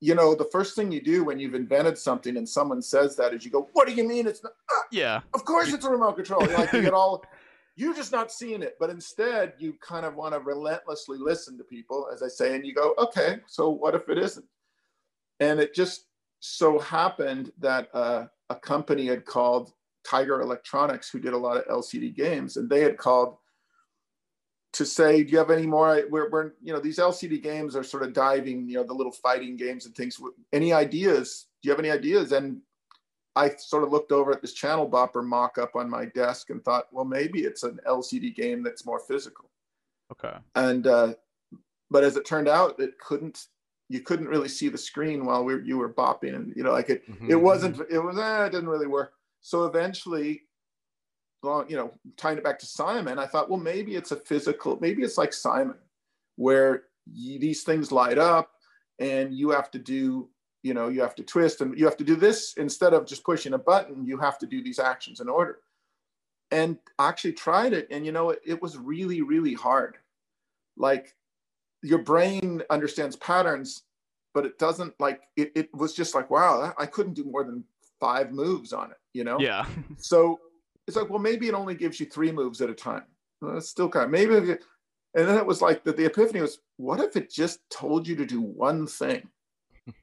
you 0.00 0.14
know, 0.14 0.34
the 0.34 0.48
first 0.52 0.76
thing 0.76 0.92
you 0.92 1.00
do 1.00 1.24
when 1.24 1.38
you've 1.38 1.54
invented 1.54 1.96
something 1.96 2.36
and 2.36 2.48
someone 2.48 2.82
says 2.82 3.16
that 3.16 3.32
is 3.32 3.44
you 3.44 3.50
go, 3.50 3.68
"What 3.72 3.86
do 3.86 3.94
you 3.94 4.06
mean 4.06 4.26
it's 4.26 4.42
not?" 4.42 4.52
"Ah, 4.70 4.82
yeah. 4.90 5.20
of 5.32 5.44
course, 5.44 5.72
it's 5.72 5.84
a 5.84 5.90
remote 5.90 6.16
control. 6.16 6.46
You're 6.46 6.58
like 6.58 6.72
you 6.72 6.82
get 6.82 6.94
all, 6.94 7.24
you're 7.76 7.94
just 7.94 8.12
not 8.12 8.32
seeing 8.32 8.62
it. 8.62 8.76
But 8.78 8.90
instead, 8.90 9.54
you 9.58 9.74
kind 9.80 10.06
of 10.06 10.14
want 10.14 10.34
to 10.34 10.40
relentlessly 10.40 11.18
listen 11.18 11.58
to 11.58 11.64
people, 11.64 12.08
as 12.12 12.22
I 12.22 12.28
say, 12.28 12.54
and 12.54 12.66
you 12.66 12.74
go, 12.74 12.94
okay, 12.98 13.38
so 13.46 13.70
what 13.70 13.94
if 13.94 14.08
it 14.08 14.18
isn't? 14.18 14.46
And 15.40 15.58
it 15.58 15.74
just 15.74 16.06
so 16.40 16.78
happened 16.78 17.52
that 17.58 17.88
uh, 17.94 18.26
a 18.50 18.54
company 18.56 19.06
had 19.06 19.24
called 19.24 19.72
Tiger 20.04 20.40
Electronics, 20.40 21.10
who 21.10 21.18
did 21.18 21.32
a 21.32 21.38
lot 21.38 21.56
of 21.56 21.64
LCD 21.66 22.14
games, 22.14 22.56
and 22.56 22.68
they 22.68 22.80
had 22.80 22.96
called 22.96 23.36
to 24.74 24.84
say, 24.84 25.22
do 25.22 25.30
you 25.30 25.38
have 25.38 25.50
any 25.50 25.66
more? 25.66 26.02
We're, 26.10 26.30
we're, 26.30 26.52
you 26.60 26.72
know, 26.72 26.80
these 26.80 26.98
LCD 26.98 27.42
games 27.42 27.76
are 27.76 27.84
sort 27.84 28.02
of 28.02 28.12
diving, 28.12 28.68
you 28.68 28.74
know, 28.76 28.82
the 28.84 28.92
little 28.92 29.12
fighting 29.12 29.56
games 29.56 29.86
and 29.86 29.94
things. 29.94 30.20
Any 30.52 30.72
ideas? 30.72 31.46
Do 31.62 31.68
you 31.68 31.70
have 31.70 31.78
any 31.78 31.90
ideas? 31.92 32.32
And 32.32 32.60
I 33.36 33.50
sort 33.56 33.84
of 33.84 33.92
looked 33.92 34.10
over 34.12 34.32
at 34.32 34.42
this 34.42 34.52
channel 34.52 34.88
bopper 34.90 35.24
mock 35.24 35.58
up 35.58 35.76
on 35.76 35.88
my 35.88 36.06
desk 36.06 36.50
and 36.50 36.64
thought, 36.64 36.86
well, 36.92 37.04
maybe 37.04 37.40
it's 37.44 37.62
an 37.62 37.78
LCD 37.86 38.34
game 38.34 38.62
that's 38.62 38.84
more 38.84 38.98
physical. 38.98 39.48
Okay. 40.12 40.36
And, 40.56 40.86
uh, 40.86 41.14
but 41.90 42.02
as 42.04 42.16
it 42.16 42.26
turned 42.26 42.48
out, 42.48 42.78
it 42.80 42.98
couldn't, 42.98 43.46
you 43.88 44.00
couldn't 44.00 44.28
really 44.28 44.48
see 44.48 44.68
the 44.68 44.78
screen 44.78 45.24
while 45.24 45.44
we 45.44 45.62
you 45.64 45.78
were 45.78 45.92
bopping. 45.92 46.34
And, 46.34 46.52
you 46.56 46.64
know, 46.64 46.72
like 46.72 46.90
it, 46.90 47.08
Mhm. 47.08 47.30
it 47.30 47.36
wasn't, 47.36 47.80
it 47.90 47.98
was, 47.98 48.18
eh, 48.18 48.46
it 48.46 48.50
didn't 48.50 48.68
really 48.68 48.86
work. 48.88 49.13
So 49.44 49.64
eventually, 49.66 50.40
you 51.42 51.76
know, 51.76 51.92
tying 52.16 52.38
it 52.38 52.44
back 52.44 52.58
to 52.60 52.66
Simon, 52.66 53.18
I 53.18 53.26
thought, 53.26 53.50
well, 53.50 53.60
maybe 53.60 53.94
it's 53.94 54.10
a 54.10 54.16
physical, 54.16 54.78
maybe 54.80 55.02
it's 55.02 55.18
like 55.18 55.34
Simon, 55.34 55.76
where 56.36 56.84
you, 57.04 57.38
these 57.38 57.62
things 57.62 57.92
light 57.92 58.16
up 58.16 58.52
and 58.98 59.34
you 59.34 59.50
have 59.50 59.70
to 59.72 59.78
do, 59.78 60.30
you 60.62 60.72
know, 60.72 60.88
you 60.88 61.02
have 61.02 61.14
to 61.16 61.22
twist 61.22 61.60
and 61.60 61.78
you 61.78 61.84
have 61.84 61.98
to 61.98 62.04
do 62.04 62.16
this 62.16 62.54
instead 62.56 62.94
of 62.94 63.06
just 63.06 63.22
pushing 63.22 63.52
a 63.52 63.58
button, 63.58 64.06
you 64.06 64.16
have 64.16 64.38
to 64.38 64.46
do 64.46 64.62
these 64.62 64.78
actions 64.78 65.20
in 65.20 65.28
order. 65.28 65.58
And 66.50 66.78
I 66.98 67.10
actually 67.10 67.34
tried 67.34 67.74
it 67.74 67.86
and, 67.90 68.06
you 68.06 68.12
know, 68.12 68.30
it, 68.30 68.40
it 68.46 68.62
was 68.62 68.78
really, 68.78 69.20
really 69.20 69.52
hard. 69.52 69.98
Like 70.78 71.14
your 71.82 71.98
brain 71.98 72.62
understands 72.70 73.16
patterns, 73.16 73.82
but 74.32 74.46
it 74.46 74.58
doesn't 74.58 74.98
like, 74.98 75.20
it, 75.36 75.52
it 75.54 75.74
was 75.74 75.92
just 75.92 76.14
like, 76.14 76.30
wow, 76.30 76.72
I 76.78 76.86
couldn't 76.86 77.12
do 77.12 77.24
more 77.24 77.44
than 77.44 77.62
five 78.04 78.32
moves 78.32 78.74
on 78.74 78.90
it, 78.90 78.98
you 79.14 79.24
know? 79.24 79.38
Yeah. 79.40 79.66
So 79.98 80.38
it's 80.86 80.96
like, 80.96 81.08
well, 81.08 81.18
maybe 81.18 81.48
it 81.48 81.54
only 81.54 81.74
gives 81.74 81.98
you 81.98 82.06
three 82.06 82.30
moves 82.30 82.60
at 82.60 82.68
a 82.68 82.74
time. 82.74 83.04
Well, 83.40 83.56
it's 83.56 83.70
still 83.70 83.88
kind 83.88 84.04
of 84.04 84.10
maybe. 84.10 84.34
And 84.34 85.28
then 85.28 85.38
it 85.38 85.46
was 85.46 85.62
like 85.62 85.82
that. 85.84 85.96
The 85.96 86.04
epiphany 86.04 86.42
was, 86.42 86.58
what 86.76 87.00
if 87.00 87.16
it 87.16 87.30
just 87.30 87.60
told 87.70 88.06
you 88.06 88.14
to 88.16 88.26
do 88.26 88.40
one 88.40 88.86
thing? 88.86 89.28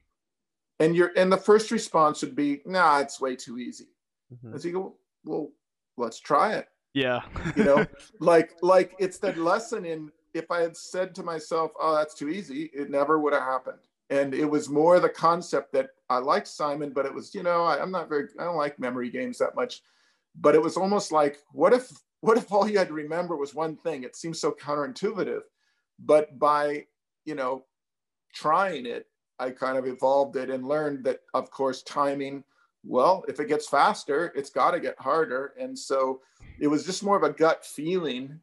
And 0.80 0.96
you're 0.96 1.12
and 1.16 1.30
the 1.30 1.36
first 1.36 1.70
response 1.70 2.22
would 2.22 2.34
be, 2.34 2.60
nah, 2.66 2.98
it's 2.98 3.20
way 3.20 3.36
too 3.36 3.56
easy. 3.56 3.90
Mhm. 4.34 4.52
And 4.52 4.60
so 4.60 4.66
you 4.66 4.74
go, 4.74 4.96
well, 5.24 5.52
let's 5.96 6.18
try 6.18 6.54
it. 6.54 6.66
Yeah. 6.92 7.20
You 7.54 7.62
know, 7.62 7.86
like 8.18 8.56
like 8.62 8.90
it's 8.98 9.18
that 9.18 9.38
lesson 9.38 9.84
in 9.84 10.10
if 10.34 10.50
I 10.50 10.60
had 10.60 10.76
said 10.76 11.14
to 11.16 11.22
myself, 11.22 11.70
oh, 11.80 11.94
that's 11.94 12.14
too 12.14 12.30
easy, 12.30 12.70
it 12.74 12.90
never 12.90 13.20
would 13.20 13.32
have 13.32 13.44
happened. 13.44 13.84
And 14.12 14.34
it 14.34 14.44
was 14.44 14.68
more 14.68 15.00
the 15.00 15.08
concept 15.08 15.72
that 15.72 15.88
I 16.10 16.18
liked 16.18 16.46
Simon, 16.46 16.92
but 16.94 17.06
it 17.06 17.14
was, 17.14 17.34
you 17.34 17.42
know, 17.42 17.64
I, 17.64 17.80
I'm 17.80 17.90
not 17.90 18.10
very, 18.10 18.28
I 18.38 18.44
don't 18.44 18.56
like 18.56 18.78
memory 18.78 19.08
games 19.08 19.38
that 19.38 19.54
much. 19.54 19.80
But 20.38 20.54
it 20.54 20.60
was 20.60 20.76
almost 20.76 21.12
like, 21.12 21.38
what 21.52 21.72
if, 21.72 21.90
what 22.20 22.36
if 22.36 22.52
all 22.52 22.68
you 22.68 22.76
had 22.76 22.88
to 22.88 22.94
remember 22.94 23.38
was 23.38 23.54
one 23.54 23.74
thing? 23.74 24.02
It 24.02 24.14
seems 24.14 24.38
so 24.38 24.52
counterintuitive. 24.52 25.40
But 25.98 26.38
by, 26.38 26.84
you 27.24 27.34
know, 27.34 27.64
trying 28.34 28.84
it, 28.84 29.06
I 29.38 29.48
kind 29.48 29.78
of 29.78 29.86
evolved 29.86 30.36
it 30.36 30.50
and 30.50 30.68
learned 30.68 31.04
that, 31.04 31.20
of 31.32 31.50
course, 31.50 31.82
timing, 31.82 32.44
well, 32.84 33.24
if 33.28 33.40
it 33.40 33.48
gets 33.48 33.66
faster, 33.66 34.30
it's 34.36 34.50
got 34.50 34.72
to 34.72 34.80
get 34.80 34.98
harder. 34.98 35.54
And 35.58 35.78
so 35.78 36.20
it 36.60 36.66
was 36.66 36.84
just 36.84 37.02
more 37.02 37.16
of 37.16 37.22
a 37.22 37.32
gut 37.32 37.64
feeling 37.64 38.40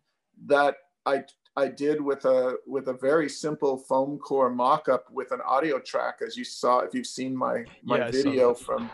that 0.47 0.77
I 1.05 1.25
I 1.59 1.67
did 1.67 1.99
with 1.99 2.23
a 2.25 2.57
with 2.65 2.87
a 2.87 2.93
very 2.93 3.29
simple 3.29 3.77
foam 3.77 4.17
core 4.17 4.49
mock-up 4.49 5.11
with 5.11 5.31
an 5.31 5.41
audio 5.45 5.79
track, 5.79 6.19
as 6.25 6.37
you 6.37 6.45
saw 6.45 6.79
if 6.79 6.93
you've 6.93 7.05
seen 7.05 7.35
my 7.35 7.65
my 7.83 7.97
Yeah, 7.97 8.11
video 8.11 8.53
from 8.53 8.89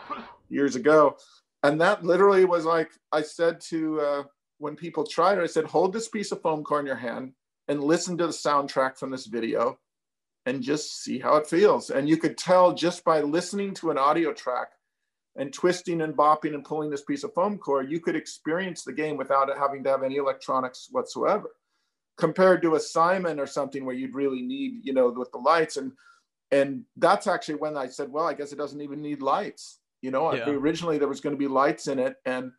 years 0.48 0.74
ago. 0.76 1.16
And 1.62 1.80
that 1.80 2.04
literally 2.04 2.44
was 2.44 2.64
like 2.64 2.90
I 3.12 3.22
said 3.22 3.60
to 3.72 4.00
uh, 4.00 4.22
when 4.58 4.74
people 4.76 5.04
tried 5.04 5.38
it, 5.38 5.42
I 5.42 5.46
said, 5.46 5.64
hold 5.64 5.92
this 5.92 6.08
piece 6.08 6.32
of 6.32 6.42
foam 6.42 6.64
core 6.64 6.80
in 6.80 6.86
your 6.86 6.96
hand 6.96 7.32
and 7.68 7.82
listen 7.82 8.18
to 8.18 8.26
the 8.26 8.32
soundtrack 8.32 8.98
from 8.98 9.10
this 9.10 9.26
video 9.26 9.78
and 10.46 10.62
just 10.62 11.02
see 11.02 11.18
how 11.18 11.36
it 11.36 11.46
feels. 11.46 11.90
And 11.90 12.08
you 12.08 12.16
could 12.16 12.36
tell 12.38 12.72
just 12.72 13.04
by 13.04 13.20
listening 13.20 13.74
to 13.74 13.90
an 13.90 13.98
audio 13.98 14.32
track 14.32 14.68
and 15.36 15.52
twisting 15.52 16.00
and 16.00 16.16
bopping 16.16 16.54
and 16.54 16.64
pulling 16.64 16.90
this 16.90 17.02
piece 17.02 17.24
of 17.24 17.34
foam 17.34 17.58
core, 17.58 17.82
you 17.82 18.00
could 18.00 18.16
experience 18.16 18.82
the 18.82 18.92
game 18.92 19.16
without 19.16 19.48
having 19.56 19.84
to 19.84 19.90
have 19.90 20.02
any 20.02 20.16
electronics 20.16 20.88
whatsoever. 20.90 21.50
Compared 22.16 22.62
to 22.62 22.76
a 22.76 22.80
Simon 22.80 23.38
or 23.38 23.46
something 23.46 23.84
where 23.84 23.94
you'd 23.94 24.14
really 24.14 24.42
need, 24.42 24.80
you 24.82 24.92
know, 24.92 25.10
with 25.10 25.30
the 25.32 25.38
lights. 25.38 25.76
And 25.76 25.92
and 26.50 26.84
that's 26.96 27.26
actually 27.26 27.56
when 27.56 27.76
I 27.76 27.88
said, 27.88 28.10
well, 28.10 28.26
I 28.26 28.34
guess 28.34 28.52
it 28.52 28.56
doesn't 28.58 28.80
even 28.80 29.02
need 29.02 29.20
lights. 29.20 29.80
You 30.00 30.10
know, 30.10 30.32
Yeah. 30.32 30.48
originally 30.50 30.98
there 30.98 31.08
was 31.08 31.20
going 31.20 31.34
to 31.34 31.38
be 31.38 31.48
lights 31.48 31.88
in 31.88 31.98
it. 31.98 32.16
And 32.24 32.52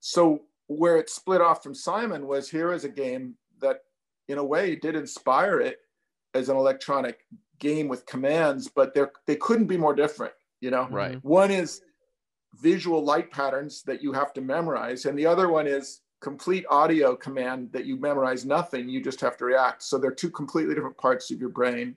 so 0.00 0.42
where 0.66 0.96
it 0.96 1.08
split 1.08 1.40
off 1.40 1.62
from 1.62 1.74
Simon 1.74 2.26
was 2.26 2.50
here 2.50 2.72
is 2.72 2.84
a 2.84 2.88
game 2.88 3.36
that 3.60 3.80
in 4.28 4.38
a 4.38 4.44
way 4.44 4.76
did 4.76 4.96
inspire 4.96 5.60
it 5.60 5.78
as 6.34 6.48
an 6.48 6.56
electronic 6.56 7.26
game 7.58 7.88
with 7.88 8.06
commands, 8.06 8.68
but 8.68 8.94
they're 8.94 9.12
they 9.26 9.36
couldn't 9.36 9.66
be 9.66 9.76
more 9.76 9.94
different, 9.94 10.34
you 10.60 10.70
know. 10.70 10.88
Right. 10.90 11.22
One 11.24 11.50
is 11.50 11.82
visual 12.60 13.04
light 13.04 13.30
patterns 13.30 13.82
that 13.84 14.02
you 14.02 14.12
have 14.12 14.32
to 14.34 14.40
memorize, 14.40 15.04
and 15.06 15.18
the 15.18 15.26
other 15.26 15.48
one 15.48 15.66
is 15.66 16.00
complete 16.20 16.64
audio 16.70 17.16
command 17.16 17.72
that 17.72 17.86
you 17.86 17.96
memorize 17.96 18.44
nothing, 18.44 18.88
you 18.88 19.02
just 19.02 19.20
have 19.20 19.36
to 19.38 19.44
react. 19.44 19.82
So 19.82 19.98
they're 19.98 20.10
two 20.10 20.30
completely 20.30 20.74
different 20.74 20.98
parts 20.98 21.30
of 21.30 21.40
your 21.40 21.48
brain. 21.48 21.96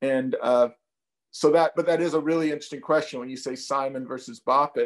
And 0.00 0.36
uh, 0.42 0.68
so 1.30 1.50
that, 1.52 1.72
but 1.76 1.86
that 1.86 2.00
is 2.00 2.14
a 2.14 2.20
really 2.20 2.50
interesting 2.50 2.80
question 2.80 3.20
when 3.20 3.30
you 3.30 3.36
say 3.36 3.54
Simon 3.54 4.06
versus 4.06 4.40
Bop 4.40 4.76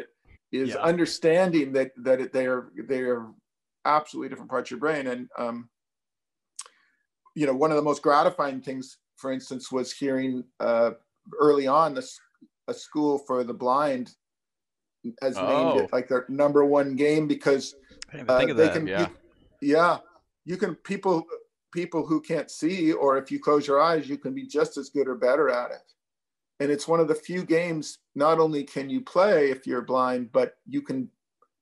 is 0.51 0.69
Yeah. 0.69 0.81
understanding 0.81 1.73
that 1.73 1.91
that 1.97 2.21
it, 2.21 2.33
they 2.33 2.45
are 2.45 2.71
they 2.87 3.01
are 3.01 3.27
absolutely 3.85 4.29
different 4.29 4.49
parts 4.49 4.67
of 4.67 4.71
your 4.71 4.79
brain. 4.79 5.07
And 5.07 5.29
um, 5.37 5.69
you 7.35 7.45
know, 7.45 7.53
one 7.53 7.71
of 7.71 7.77
the 7.77 7.83
most 7.83 8.01
gratifying 8.01 8.61
things, 8.61 8.97
for 9.17 9.31
instance, 9.31 9.71
was 9.71 9.91
hearing 9.93 10.43
uh, 10.59 10.91
early 11.39 11.67
on 11.67 11.93
this 11.93 12.19
a 12.69 12.73
school 12.73 13.17
for 13.17 13.43
the 13.43 13.53
blind 13.53 14.15
has 15.21 15.37
named 15.37 15.75
Oh. 15.75 15.79
it 15.79 15.93
like 15.93 16.07
their 16.09 16.25
number 16.27 16.65
one 16.65 16.95
game 16.95 17.27
because 17.27 17.75
I 18.09 18.17
didn't 18.17 18.25
even 18.29 18.35
uh, 18.35 18.39
think 18.39 18.51
of 18.51 18.57
that. 18.57 18.73
can, 18.73 18.87
yeah. 18.87 18.99
you- 19.01 19.17
yeah, 19.59 19.97
you 20.45 20.57
can 20.57 20.75
people 20.75 21.25
people 21.73 22.05
who 22.05 22.21
can't 22.21 22.49
see, 22.49 22.93
or 22.93 23.17
if 23.17 23.31
you 23.31 23.39
close 23.39 23.67
your 23.67 23.81
eyes, 23.81 24.07
you 24.07 24.17
can 24.17 24.33
be 24.33 24.45
just 24.45 24.77
as 24.77 24.89
good 24.89 25.07
or 25.07 25.15
better 25.15 25.49
at 25.49 25.71
it. 25.71 25.93
And 26.59 26.71
it's 26.71 26.87
one 26.87 26.99
of 26.99 27.07
the 27.07 27.15
few 27.15 27.43
games. 27.43 27.99
Not 28.15 28.39
only 28.39 28.63
can 28.63 28.89
you 28.89 29.01
play 29.01 29.51
if 29.51 29.67
you're 29.67 29.81
blind, 29.81 30.31
but 30.31 30.57
you 30.65 30.81
can 30.81 31.09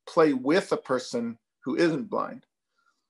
play 0.07 0.33
with 0.33 0.71
a 0.71 0.77
person 0.77 1.37
who 1.63 1.75
isn't 1.75 2.09
blind. 2.09 2.45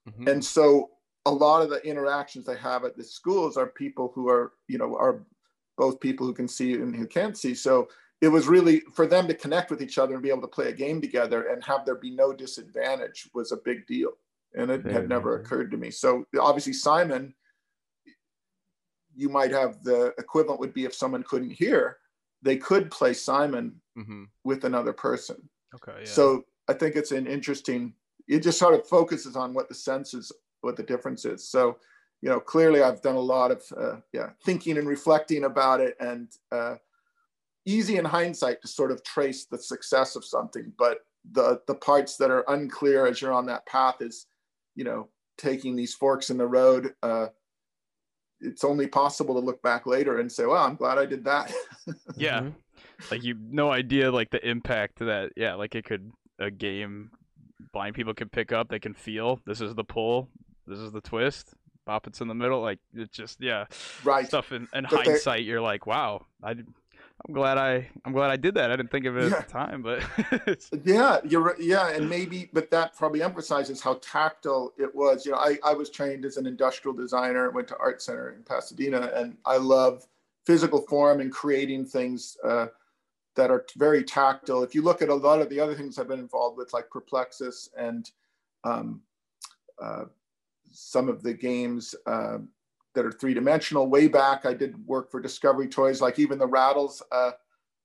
Mhm. 0.09 0.29
And 0.31 0.43
so 0.43 0.91
a 1.25 1.31
lot 1.31 1.61
of 1.61 1.69
the 1.69 1.85
interactions 1.85 2.45
they 2.45 2.55
have 2.57 2.85
at 2.85 2.95
the 2.95 3.03
schools 3.03 3.57
are 3.57 3.67
people 3.67 4.11
who 4.15 4.29
are, 4.29 4.53
you 4.67 4.77
know, 4.77 4.95
are 4.95 5.25
both 5.77 5.99
people 5.99 6.25
who 6.25 6.33
can 6.33 6.47
see 6.47 6.73
and 6.73 6.95
who 6.95 7.05
can't 7.05 7.37
see. 7.37 7.53
So 7.53 7.89
it 8.25 8.29
was 8.29 8.47
really 8.47 8.79
for 8.91 9.05
them 9.05 9.27
to 9.27 9.35
connect 9.35 9.69
with 9.69 9.83
each 9.83 9.99
other 9.99 10.15
and 10.15 10.23
be 10.23 10.29
able 10.31 10.41
to 10.41 10.47
play 10.47 10.69
a 10.69 10.73
game 10.73 10.99
together 10.99 11.49
and 11.49 11.63
have 11.63 11.85
there 11.85 11.93
be 11.95 12.09
no 12.09 12.33
disadvantage 12.33 13.29
was 13.35 13.51
a 13.51 13.57
big 13.57 13.85
deal. 13.85 14.13
And 14.55 14.71
it 14.71 14.83
had 14.85 15.07
never 15.07 15.35
occurred 15.37 15.69
to 15.71 15.77
me. 15.77 15.91
So 15.91 16.25
obviously 16.39 16.73
Simon, 16.73 17.35
you 19.15 19.29
might 19.29 19.51
have 19.51 19.83
the 19.83 20.13
equivalent 20.17 20.59
would 20.59 20.73
be 20.73 20.85
if 20.85 20.93
someone 20.95 21.21
couldn't 21.23 21.51
hear, 21.51 21.97
they 22.41 22.57
could 22.57 22.89
play 22.89 23.13
Simon 23.13 23.79
Mhm. 23.95 24.27
with 24.43 24.63
another 24.65 24.91
person. 24.93 25.49
okay. 25.75 25.99
Yeah. 25.99 26.05
So 26.05 26.45
I 26.67 26.73
think 26.73 26.95
it's 26.95 27.11
an 27.11 27.27
interesting. 27.27 27.93
It 28.27 28.39
just 28.39 28.57
sort 28.57 28.73
of 28.73 28.87
focuses 28.87 29.35
on 29.35 29.53
what 29.53 29.67
the 29.69 29.75
senses, 29.75 30.31
what 30.61 30.75
the 30.77 30.83
difference 30.83 31.25
is. 31.25 31.47
So, 31.47 31.77
you 32.21 32.29
know, 32.29 32.39
clearly 32.39 32.81
I've 32.81 33.01
done 33.01 33.17
a 33.17 33.19
lot 33.35 33.51
of 33.51 33.61
uh, 33.77 33.97
yeah 34.13 34.29
thinking 34.43 34.77
and 34.79 34.87
reflecting 34.87 35.43
about 35.43 35.79
it, 35.81 35.95
and 35.99 36.29
uh, 36.51 36.75
easy 37.65 37.97
in 37.97 38.05
hindsight 38.05 38.61
to 38.61 38.67
sort 38.67 38.91
of 38.91 39.03
trace 39.03 39.45
the 39.45 39.57
success 39.57 40.15
of 40.15 40.23
something, 40.23 40.71
but 40.77 40.99
the 41.31 41.61
the 41.67 41.75
parts 41.75 42.17
that 42.17 42.31
are 42.31 42.45
unclear 42.47 43.07
as 43.07 43.21
you're 43.21 43.33
on 43.33 43.45
that 43.47 43.65
path 43.65 43.97
is, 44.01 44.27
you 44.75 44.83
know, 44.83 45.09
taking 45.37 45.75
these 45.75 45.93
forks 45.93 46.29
in 46.29 46.37
the 46.37 46.47
road. 46.47 46.93
Uh, 47.01 47.27
it's 48.41 48.63
only 48.63 48.87
possible 48.87 49.33
to 49.35 49.45
look 49.45 49.61
back 49.61 49.85
later 49.85 50.19
and 50.19 50.31
say, 50.31 50.45
"Well, 50.45 50.63
I'm 50.63 50.75
glad 50.75 50.97
I 50.97 51.05
did 51.05 51.23
that." 51.25 51.51
yeah. 52.15 52.41
Mhm. 52.41 52.53
Like 53.11 53.23
you 53.23 53.35
no 53.39 53.71
idea 53.71 54.11
like 54.11 54.29
the 54.29 54.47
impact 54.47 54.99
that 54.99 55.31
yeah, 55.35 55.55
like 55.55 55.75
it 55.75 55.85
could 55.85 56.11
a 56.39 56.51
game 56.51 57.11
blind 57.71 57.95
people 57.95 58.13
can 58.13 58.29
pick 58.29 58.51
up, 58.51 58.69
they 58.69 58.79
can 58.79 58.93
feel 58.93 59.39
this 59.45 59.61
is 59.61 59.75
the 59.75 59.83
pull, 59.83 60.29
this 60.67 60.79
is 60.79 60.91
the 60.91 61.01
twist, 61.01 61.53
bop 61.85 62.07
it's 62.07 62.21
in 62.21 62.27
the 62.27 62.33
middle, 62.33 62.61
like 62.61 62.79
it's 62.93 63.15
just 63.15 63.41
yeah. 63.41 63.65
right. 64.03 64.27
Stuff 64.27 64.51
in, 64.51 64.67
in 64.73 64.83
hindsight 64.83 65.43
you're 65.43 65.61
like, 65.61 65.85
wow, 65.85 66.25
I, 66.43 66.53
d- 66.53 66.63
I'm 67.27 67.33
glad 67.33 67.57
I 67.57 67.89
I'm 68.03 68.11
glad 68.13 68.29
I 68.29 68.35
did 68.35 68.55
that. 68.55 68.71
I 68.71 68.75
didn't 68.75 68.91
think 68.91 69.05
of 69.05 69.17
it 69.17 69.31
Yeah. 69.31 69.37
at 69.37 69.47
the 69.47 69.51
time, 69.53 69.81
but 69.81 70.03
Yeah, 70.85 71.19
you're. 71.23 71.55
Yeah, 71.59 71.89
and 71.89 72.09
maybe, 72.09 72.49
but 72.53 72.69
that 72.71 72.95
probably 72.95 73.23
emphasizes 73.23 73.81
how 73.81 73.95
tactile 73.95 74.73
it 74.77 74.93
was. 74.93 75.25
You 75.25 75.31
know, 75.31 75.39
I, 75.39 75.57
I 75.63 75.73
was 75.73 75.89
trained 75.89 76.25
as 76.25 76.37
an 76.37 76.45
industrial 76.45 76.95
designer, 76.95 77.49
went 77.51 77.67
to 77.69 77.77
Art 77.77 78.01
Center 78.01 78.31
in 78.31 78.43
Pasadena, 78.43 79.11
and 79.15 79.37
I 79.45 79.57
love 79.57 80.05
physical 80.45 80.81
form 80.81 81.21
and 81.21 81.31
creating 81.31 81.85
things 81.85 82.37
uh, 82.43 82.67
that 83.35 83.49
are 83.49 83.65
very 83.77 84.03
tactile. 84.03 84.61
If 84.63 84.75
you 84.75 84.81
look 84.83 85.01
at 85.01 85.09
a 85.09 85.15
lot 85.15 85.41
of 85.41 85.49
the 85.49 85.59
other 85.59 85.73
things 85.73 85.97
I've 85.97 86.07
been 86.07 86.19
involved 86.19 86.57
with, 86.57 86.73
like 86.73 86.89
Perplexus 86.91 87.69
and 87.77 88.09
um, 88.63 89.01
uh, 89.81 90.05
some 90.71 91.09
of 91.09 91.23
the 91.23 91.33
games 91.33 91.95
uh, 92.05 92.37
that 92.95 93.05
are 93.05 93.11
three 93.11 93.33
dimensional, 93.33 93.87
way 93.87 94.07
back, 94.07 94.45
I 94.45 94.53
did 94.53 94.85
work 94.87 95.11
for 95.11 95.19
Discovery 95.19 95.67
Toys, 95.67 96.01
like 96.01 96.19
even 96.19 96.39
the 96.39 96.47
Rattles. 96.47 97.03
Uh, 97.11 97.31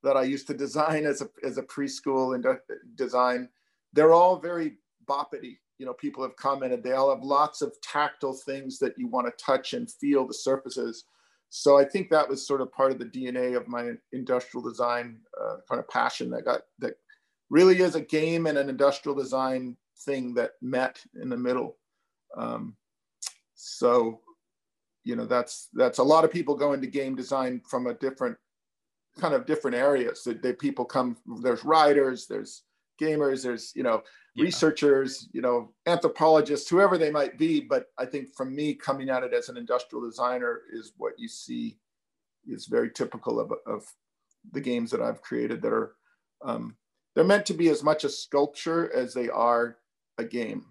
that 0.03 0.17
I 0.17 0.23
used 0.23 0.47
to 0.47 0.55
design 0.55 1.05
as 1.05 1.21
a 1.21 1.29
as 1.45 1.59
a 1.59 1.63
preschool 1.63 2.35
and 2.35 2.47
design, 2.95 3.49
they're 3.93 4.13
all 4.13 4.39
very 4.39 4.77
boppity. 5.07 5.59
You 5.79 5.87
know, 5.87 5.95
people 5.95 6.23
have 6.23 6.37
commented 6.37 6.83
they 6.83 6.93
all 6.93 7.15
have 7.15 7.25
lots 7.25 7.63
of 7.63 7.75
tactile 7.83 8.35
things 8.35 8.79
that 8.79 8.99
you 8.99 9.09
want 9.09 9.27
to 9.27 9.45
touch 9.45 9.75
and 9.75 9.91
feel 9.91 10.27
the 10.27 10.35
surfaces. 10.35 11.05
So 11.51 11.79
I 11.79 11.85
think 11.85 12.11
that 12.11 12.29
was 12.29 12.47
sort 12.47 12.61
of 12.61 12.73
part 12.73 12.93
of 12.93 12.99
the 12.99 13.07
DNA 13.07 13.57
of 13.57 13.67
my 13.67 13.93
industrial 14.13 14.67
design 14.67 15.19
uh, 15.41 15.57
kind 15.69 15.81
of 15.81 15.89
passion 15.89 16.31
that 16.31 16.45
got 16.45 16.63
that 16.79 16.95
really 17.51 17.81
is 17.81 17.97
a 17.97 18.01
game 18.01 18.47
and 18.47 18.57
an 18.57 18.69
industrial 18.69 19.17
design 19.17 19.77
thing 19.99 20.33
that 20.35 20.53
met 20.63 21.03
in 21.21 21.29
the 21.29 21.37
middle. 21.37 21.77
Um, 22.37 22.77
so, 23.55 24.21
you 25.05 25.17
know, 25.17 25.27
that's 25.27 25.69
that's 25.73 25.99
a 25.99 26.03
lot 26.03 26.25
of 26.25 26.31
people 26.33 26.55
go 26.55 26.73
into 26.73 26.87
game 26.87 27.15
design 27.17 27.61
from 27.69 27.87
a 27.87 27.95
different 27.95 28.37
kind 29.19 29.35
of 29.35 29.47
different 29.47 29.77
areas 29.77 30.23
that, 30.25 30.41
that 30.43 30.59
people 30.59 30.85
come 30.85 31.17
there's 31.43 31.65
writers 31.65 32.27
there's 32.29 32.63
gamers 33.01 33.43
there's 33.43 33.73
you 33.75 33.83
know 33.83 34.03
Yeah. 34.37 34.45
researchers 34.45 35.29
you 35.33 35.41
know 35.43 35.73
anthropologists 35.87 36.71
whoever 36.71 36.97
they 36.97 37.11
might 37.11 37.37
be 37.37 37.61
but 37.61 37.87
i 37.99 38.07
think 38.07 38.33
from 38.37 38.55
me 38.55 38.73
coming 38.75 39.11
at 39.11 39.25
it 39.25 39.33
as 39.33 39.49
an 39.49 39.57
industrial 39.57 40.05
designer 40.05 40.61
is 40.73 40.93
what 40.97 41.15
you 41.19 41.27
see 41.29 41.77
is 42.47 42.67
very 42.67 42.91
typical 42.91 43.41
of, 43.41 43.53
of 43.67 43.85
the 44.53 44.61
games 44.61 44.91
that 44.93 45.03
i've 45.03 45.21
created 45.23 45.61
that 45.61 45.73
are 45.73 45.97
um, 46.43 46.77
they're 47.15 47.25
meant 47.25 47.45
to 47.47 47.55
be 47.55 47.69
as 47.69 47.83
much 47.83 48.05
a 48.05 48.09
sculpture 48.09 48.95
as 48.95 49.13
they 49.13 49.29
are 49.29 49.79
a 50.19 50.25
game 50.25 50.65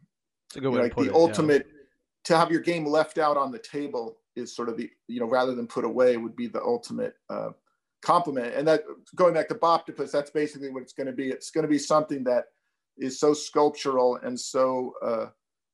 it's 0.48 0.56
a 0.56 0.62
good 0.62 0.68
you 0.68 0.72
way 0.72 0.78
know, 0.78 0.84
like 0.84 0.96
the 0.96 1.02
it. 1.10 1.14
yeah. 1.48 1.54
Ultimate 2.30 2.36
to 2.36 2.40
have 2.40 2.52
your 2.52 2.62
game 2.62 2.86
left 2.86 3.18
out 3.18 3.38
on 3.38 3.52
the 3.52 3.60
table 3.60 4.20
is 4.36 4.56
sort 4.56 4.70
of 4.70 4.78
the 4.78 4.90
you 5.08 5.20
know 5.20 5.28
rather 5.28 5.56
than 5.56 5.68
put 5.68 5.84
away 5.84 6.18
would 6.18 6.36
be 6.36 6.48
the 6.48 6.62
ultimate 6.62 7.16
uh, 7.30 7.50
compliment 8.02 8.54
and 8.56 8.68
that 8.68 8.84
going 9.16 9.34
back 9.34 9.48
to 9.50 9.56
boptopus 9.56 10.12
that's 10.12 10.30
basically 10.30 10.70
what 10.70 10.82
it's 10.82 10.94
going 10.94 11.08
to 11.08 11.14
be 11.14 11.30
it's 11.30 11.52
going 11.52 11.64
to 11.64 11.70
be 11.70 11.78
something 11.78 12.24
that 12.24 12.46
is 12.98 13.20
so 13.20 13.34
sculptural 13.34 14.18
and 14.24 14.40
so 14.40 14.94
uh, 15.04 15.26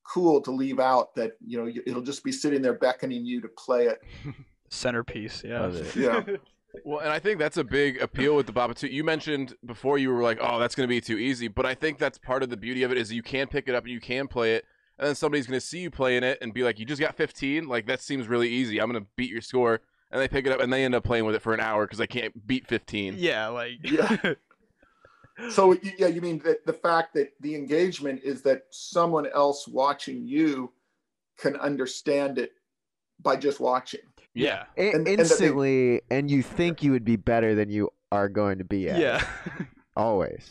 cool 0.04 0.42
to 0.42 0.52
leave 0.52 0.80
out 0.80 1.14
that 1.16 1.34
you 1.46 1.58
know 1.58 1.72
it'll 1.86 2.02
just 2.02 2.24
be 2.24 2.32
sitting 2.32 2.62
there 2.62 2.74
beckoning 2.74 3.26
you 3.26 3.42
to 3.42 3.50
play 3.50 3.86
it 3.86 4.02
centerpiece. 4.70 5.44
Yeah. 5.44 5.72
Yeah 5.96 6.24
Well, 6.84 7.00
and 7.00 7.10
I 7.10 7.20
think 7.20 7.40
that's 7.40 7.56
a 7.56 7.64
big 7.64 8.02
appeal 8.02 8.36
with 8.36 8.48
the 8.48 8.52
Baba 8.52 8.74
too. 8.74 8.88
You 8.88 9.04
mentioned 9.04 9.56
before 9.66 9.98
you 9.98 10.12
were 10.12 10.22
like, 10.22 10.40
"Oh, 10.42 10.60
that's 10.60 10.76
going 10.76 10.88
to 10.88 10.94
be 10.94 11.00
too 11.00 11.18
easy," 11.18 11.48
but 11.48 11.66
I 11.66 11.74
think 11.74 11.98
that's 12.00 12.18
part 12.18 12.44
of 12.44 12.50
the 12.50 12.58
beauty 12.58 12.84
of 12.84 12.92
it 12.92 12.98
is 12.98 13.14
you 13.14 13.24
can 13.24 13.48
pick 13.48 13.70
it 13.70 13.76
up 13.76 13.86
and 13.86 13.94
you 13.94 14.02
can 14.02 14.28
play 14.28 14.56
it, 14.56 14.66
and 14.98 15.08
then 15.08 15.16
somebody's 15.16 15.48
going 15.48 15.60
to 15.60 15.66
see 15.66 15.80
you 15.80 15.90
playing 15.92 16.24
it 16.24 16.38
and 16.42 16.54
be 16.54 16.64
like, 16.64 16.80
"You 16.80 16.86
just 16.86 17.02
got 17.02 17.16
15? 17.16 17.68
Like 17.68 17.86
that 17.88 18.02
seems 18.02 18.28
really 18.28 18.50
easy. 18.50 18.80
I'm 18.80 18.92
going 18.92 19.04
to 19.04 19.10
beat 19.16 19.30
your 19.32 19.42
score." 19.42 19.82
And 20.12 20.22
they 20.22 20.28
pick 20.28 20.46
it 20.46 20.52
up 20.52 20.62
and 20.62 20.72
they 20.72 20.86
end 20.86 20.96
up 20.96 21.04
playing 21.04 21.26
with 21.26 21.36
it 21.36 21.42
for 21.42 21.54
an 21.54 21.60
hour 21.60 21.86
because 21.86 21.98
they 21.98 22.08
can't 22.08 22.46
beat 22.48 22.68
15. 22.68 23.16
Yeah, 23.18 23.48
like 23.48 23.80
Yeah. 23.84 24.18
so 25.50 25.76
yeah 25.98 26.08
you 26.08 26.22
mean 26.22 26.40
that 26.46 26.66
the 26.66 26.72
fact 26.72 27.14
that 27.16 27.34
the 27.42 27.56
engagement 27.56 28.22
is 28.24 28.42
that 28.44 28.64
someone 28.70 29.28
else 29.28 29.68
watching 29.68 30.26
you 30.26 30.72
can 31.38 31.58
understand 31.58 32.38
it 32.38 32.54
by 33.22 33.36
just 33.36 33.60
watching 33.60 34.00
yeah. 34.34 34.66
I- 34.78 34.82
And- 34.82 34.96
and 34.96 35.06
that 35.06 35.06
they- 35.16 35.20
instantly, 35.22 36.02
and 36.10 36.30
you 36.32 36.42
think 36.44 36.84
you 36.84 36.92
would 36.92 37.04
be 37.06 37.16
better 37.18 37.56
than 37.56 37.70
you 37.70 37.90
are 38.12 38.30
going 38.30 38.60
to 38.60 38.64
be 38.66 38.90
at. 38.90 39.00
Yeah. 39.00 39.26
Always. 39.98 40.50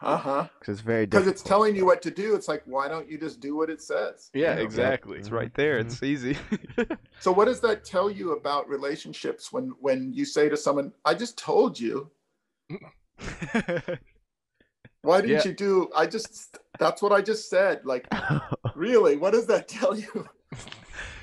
Uh-huh 0.00 0.46
Because 0.60 0.74
it's 0.74 0.80
very 0.80 1.06
because 1.06 1.26
it's 1.26 1.42
telling 1.42 1.74
you 1.74 1.84
what 1.84 2.00
to 2.02 2.10
do 2.10 2.34
it's 2.36 2.46
like 2.48 2.62
why 2.66 2.86
don't 2.88 3.08
you 3.10 3.18
just 3.18 3.40
do 3.40 3.56
what 3.56 3.68
it 3.70 3.82
says 3.82 4.30
Yeah, 4.32 4.54
Yeah. 4.54 4.62
exactly. 4.62 5.18
It's 5.18 5.30
right 5.30 5.52
there. 5.54 5.78
It's 5.78 6.02
easy. 6.02 6.36
so 7.20 7.32
what 7.32 7.46
does 7.46 7.60
that 7.62 7.84
tell 7.84 8.08
you 8.10 8.32
about 8.32 8.68
relationships 8.68 9.52
when 9.52 9.74
when 9.80 10.12
you 10.12 10.24
say 10.24 10.48
to 10.48 10.56
someone 10.56 10.92
i 11.04 11.14
just 11.14 11.36
told 11.36 11.78
you 11.80 12.10
why 15.02 15.20
didn't 15.20 15.30
Yeah. 15.30 15.44
you 15.46 15.52
do 15.52 15.90
i 15.96 16.06
just 16.06 16.58
that's 16.78 17.00
what 17.02 17.12
i 17.12 17.20
just 17.20 17.48
said 17.50 17.84
like 17.84 18.06
really 18.74 19.16
what 19.16 19.32
does 19.32 19.46
that 19.46 19.68
tell 19.68 19.96
you 19.98 20.28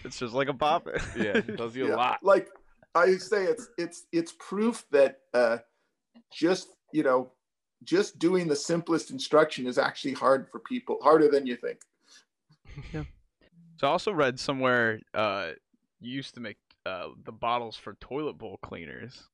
it's 0.03 0.19
just 0.19 0.35
like 0.35 0.49
a 0.49 0.53
bop. 0.53 0.87
Yeah, 1.17 1.37
it 1.37 1.57
does 1.57 1.75
you 1.75 1.91
a 1.91 1.95
lot. 1.95 2.19
Like 2.23 2.47
I 2.93 3.17
say, 3.17 3.45
it's 3.45 3.69
it's 3.75 4.05
it's 4.11 4.33
proof 4.37 4.85
that 4.91 5.21
uh, 5.33 5.57
just 6.31 6.67
you 6.93 7.01
know 7.01 7.31
just 7.85 8.19
doing 8.19 8.47
the 8.47 8.55
simplest 8.55 9.11
instruction 9.11 9.67
is 9.67 9.77
actually 9.77 10.13
hard 10.13 10.49
for 10.49 10.59
people, 10.59 10.97
harder 11.01 11.29
than 11.29 11.45
you 11.45 11.55
think. 11.55 11.79
So 13.77 13.87
I 13.87 13.89
also 13.89 14.13
read 14.13 14.39
somewhere 14.39 15.01
uh, 15.13 15.51
you 15.99 16.15
used 16.15 16.33
to 16.35 16.39
make 16.39 16.57
uh, 16.85 17.07
the 17.25 17.31
bottles 17.31 17.75
for 17.75 17.95
toilet 17.95 18.37
bowl 18.37 18.57
cleaners, 18.61 19.27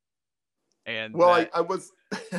and 0.85 1.13
Well, 1.13 1.35
that, 1.35 1.51
I, 1.53 1.59
I 1.59 1.61
was 1.61 1.91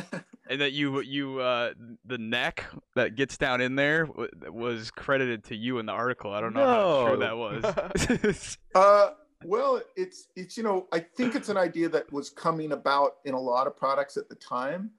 and 0.49 0.59
that 0.59 0.73
you 0.73 1.01
you 1.01 1.39
uh, 1.39 1.73
the 2.05 2.17
neck 2.17 2.65
that 2.95 3.15
gets 3.15 3.37
down 3.37 3.61
in 3.61 3.75
there 3.75 4.07
was 4.49 4.91
credited 4.91 5.45
to 5.45 5.55
you 5.55 5.79
in 5.79 5.85
the 5.85 5.93
article. 5.93 6.33
I 6.33 6.41
don't 6.41 6.53
know 6.53 6.65
how 6.65 7.07
true 7.07 7.19
that 7.19 7.37
was. 7.37 8.57
uh, 8.75 9.11
well, 9.45 9.81
it's 9.95 10.27
it's 10.35 10.57
you 10.57 10.63
know 10.63 10.87
I 10.91 10.99
think 10.99 11.35
it's 11.35 11.49
an 11.49 11.57
idea 11.57 11.89
that 11.89 12.11
was 12.11 12.29
coming 12.29 12.73
about 12.73 13.13
in 13.23 13.33
a 13.33 13.39
lot 13.39 13.67
of 13.67 13.77
products 13.77 14.17
at 14.17 14.27
the 14.27 14.35
time, 14.35 14.91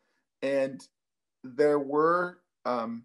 and 0.43 0.87
there 1.45 1.79
were 1.79 2.39
um, 2.65 3.05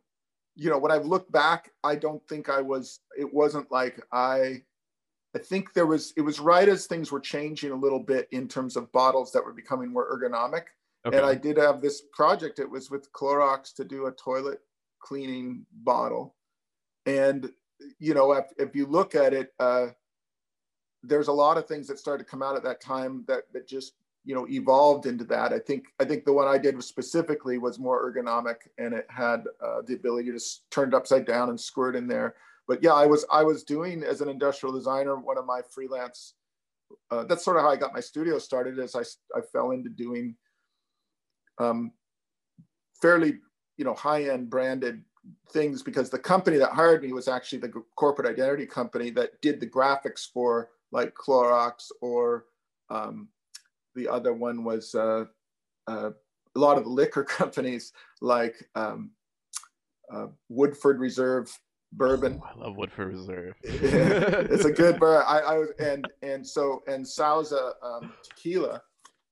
you 0.56 0.70
know 0.70 0.78
when 0.80 0.92
I've 0.92 1.06
looked 1.06 1.32
back, 1.32 1.72
I 1.84 1.96
don't 1.96 2.26
think 2.28 2.50
I 2.50 2.62
was. 2.62 3.00
It 3.18 3.32
wasn't 3.32 3.72
like 3.72 4.02
I. 4.12 4.64
I 5.36 5.40
think 5.40 5.74
there 5.74 5.86
was. 5.86 6.14
It 6.18 6.22
was 6.22 6.40
right 6.40 6.68
as 6.68 6.88
things 6.88 7.12
were 7.12 7.20
changing 7.20 7.72
a 7.72 7.76
little 7.76 8.00
bit 8.00 8.28
in 8.32 8.48
terms 8.48 8.76
of 8.76 8.92
bottles 8.92 9.32
that 9.32 9.46
were 9.46 9.54
becoming 9.54 9.94
more 9.94 10.10
ergonomic. 10.12 10.64
okay. 11.06 11.18
And 11.18 11.26
I 11.26 11.36
did 11.36 11.58
have 11.58 11.82
this 11.82 12.04
project. 12.14 12.60
It 12.60 12.70
was 12.70 12.90
with 12.90 13.12
Clorox 13.14 13.74
to 13.76 13.84
do 13.84 14.08
a 14.08 14.12
toilet 14.12 14.62
cleaning 15.00 15.66
bottle. 15.84 16.36
And, 17.06 17.52
you 18.00 18.14
know, 18.14 18.34
if, 18.34 18.46
if 18.58 18.76
you 18.76 18.86
look 18.86 19.16
at 19.16 19.34
it, 19.34 19.54
uh, 19.60 19.88
there's 21.02 21.30
a 21.30 21.34
lot 21.34 21.58
of 21.58 21.66
things 21.66 21.88
that 21.88 21.98
started 21.98 22.26
to 22.26 22.30
come 22.30 22.44
out 22.44 22.56
at 22.56 22.64
that 22.64 22.82
time 22.82 23.24
that, 23.28 23.44
that 23.54 23.68
just, 23.68 23.94
you 24.30 24.36
know, 24.36 24.48
evolved 24.48 25.08
into 25.08 25.24
that. 25.24 25.52
I 25.52 25.58
think, 25.58 25.88
I 26.00 26.06
think 26.06 26.24
the 26.24 26.32
one 26.32 26.48
I 26.48 26.60
did 26.60 26.76
was 26.76 26.86
specifically 26.86 27.58
was 27.58 27.80
more 27.80 28.00
ergonomic 28.08 28.58
and 28.78 28.94
it 28.94 29.08
had 29.10 29.46
uh, 29.60 29.82
the 29.88 29.96
ability 29.96 30.32
to 30.32 30.40
turn 30.70 30.90
it 30.90 30.94
upside 30.94 31.26
down 31.26 31.50
and 31.50 31.60
squirt 31.60 31.96
in 31.96 32.08
there. 32.08 32.36
But 32.68 32.84
yeah, 32.84 32.94
I 32.94 33.08
was, 33.08 33.26
I 33.32 33.42
was 33.42 33.64
doing 33.64 34.04
as 34.04 34.22
an 34.22 34.30
industrial 34.30 34.72
designer, 34.72 35.16
one 35.16 35.40
of 35.40 35.48
my 35.48 35.62
freelance, 35.68 36.36
uh, 37.10 37.24
that's 37.24 37.44
sort 37.44 37.58
of 37.58 37.64
how 37.64 37.72
I 37.72 37.76
got 37.76 37.92
my 37.92 38.02
studio 38.02 38.38
started 38.38 38.78
as 38.78 38.96
I, 38.96 39.02
I 39.36 39.42
fell 39.52 39.72
into 39.72 39.90
doing 39.90 40.36
um, 41.58 41.92
fairly 43.02 43.40
you 43.78 43.86
know 43.86 43.96
high 43.96 44.26
end 44.26 44.52
branded 44.52 45.02
things 45.52 45.82
because 45.82 46.12
the 46.12 46.20
company 46.20 46.58
that 46.58 46.72
hired 46.72 47.02
me 47.02 47.14
was 47.14 47.28
actually 47.28 47.60
the 47.60 47.74
corporate 47.96 48.30
identity 48.30 48.68
company 48.68 49.10
that 49.10 49.42
did 49.42 49.60
the 49.60 49.68
graphics 49.68 50.28
for 50.32 50.70
like 50.92 51.16
Clorox 51.16 51.90
or 52.00 52.46
um, 52.92 53.28
the 54.00 54.08
other 54.08 54.34
one 54.34 54.64
was 54.64 54.95
uh, 54.95 55.26
uh, 55.88 56.12
a 56.56 56.60
lot 56.60 56.78
of 56.78 56.88
liquor 56.88 57.24
companies 57.39 57.93
like 58.22 58.56
um, 58.76 59.12
uh, 60.12 60.28
Woodford 60.50 61.00
Reserve 61.00 61.52
bourbon 61.93 62.39
I 62.45 62.56
love 62.56 62.78
Woodford 62.78 63.14
Reserve. 63.14 63.56
it's 63.64 64.66
a 64.66 64.72
good 64.72 65.00
bourbon. 65.00 65.26
I, 65.28 65.39
I 65.39 65.58
was 65.58 65.70
and 65.80 66.08
and 66.22 66.45
so 66.45 66.84
and 66.88 67.06
Sauza 67.06 67.74
um, 67.84 68.14
tequila 68.24 68.82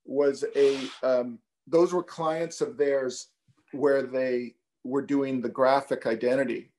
was 0.06 0.44
a 0.56 0.80
um, 1.04 1.40
those 1.68 1.94
were 1.94 2.04
clients 2.04 2.62
of 2.62 2.78
theirs 2.78 3.28
where 3.72 4.04
they 4.04 4.56
were 4.84 5.02
doing 5.02 5.42
the 5.42 5.50
graphic 5.50 6.06
identity 6.06 6.72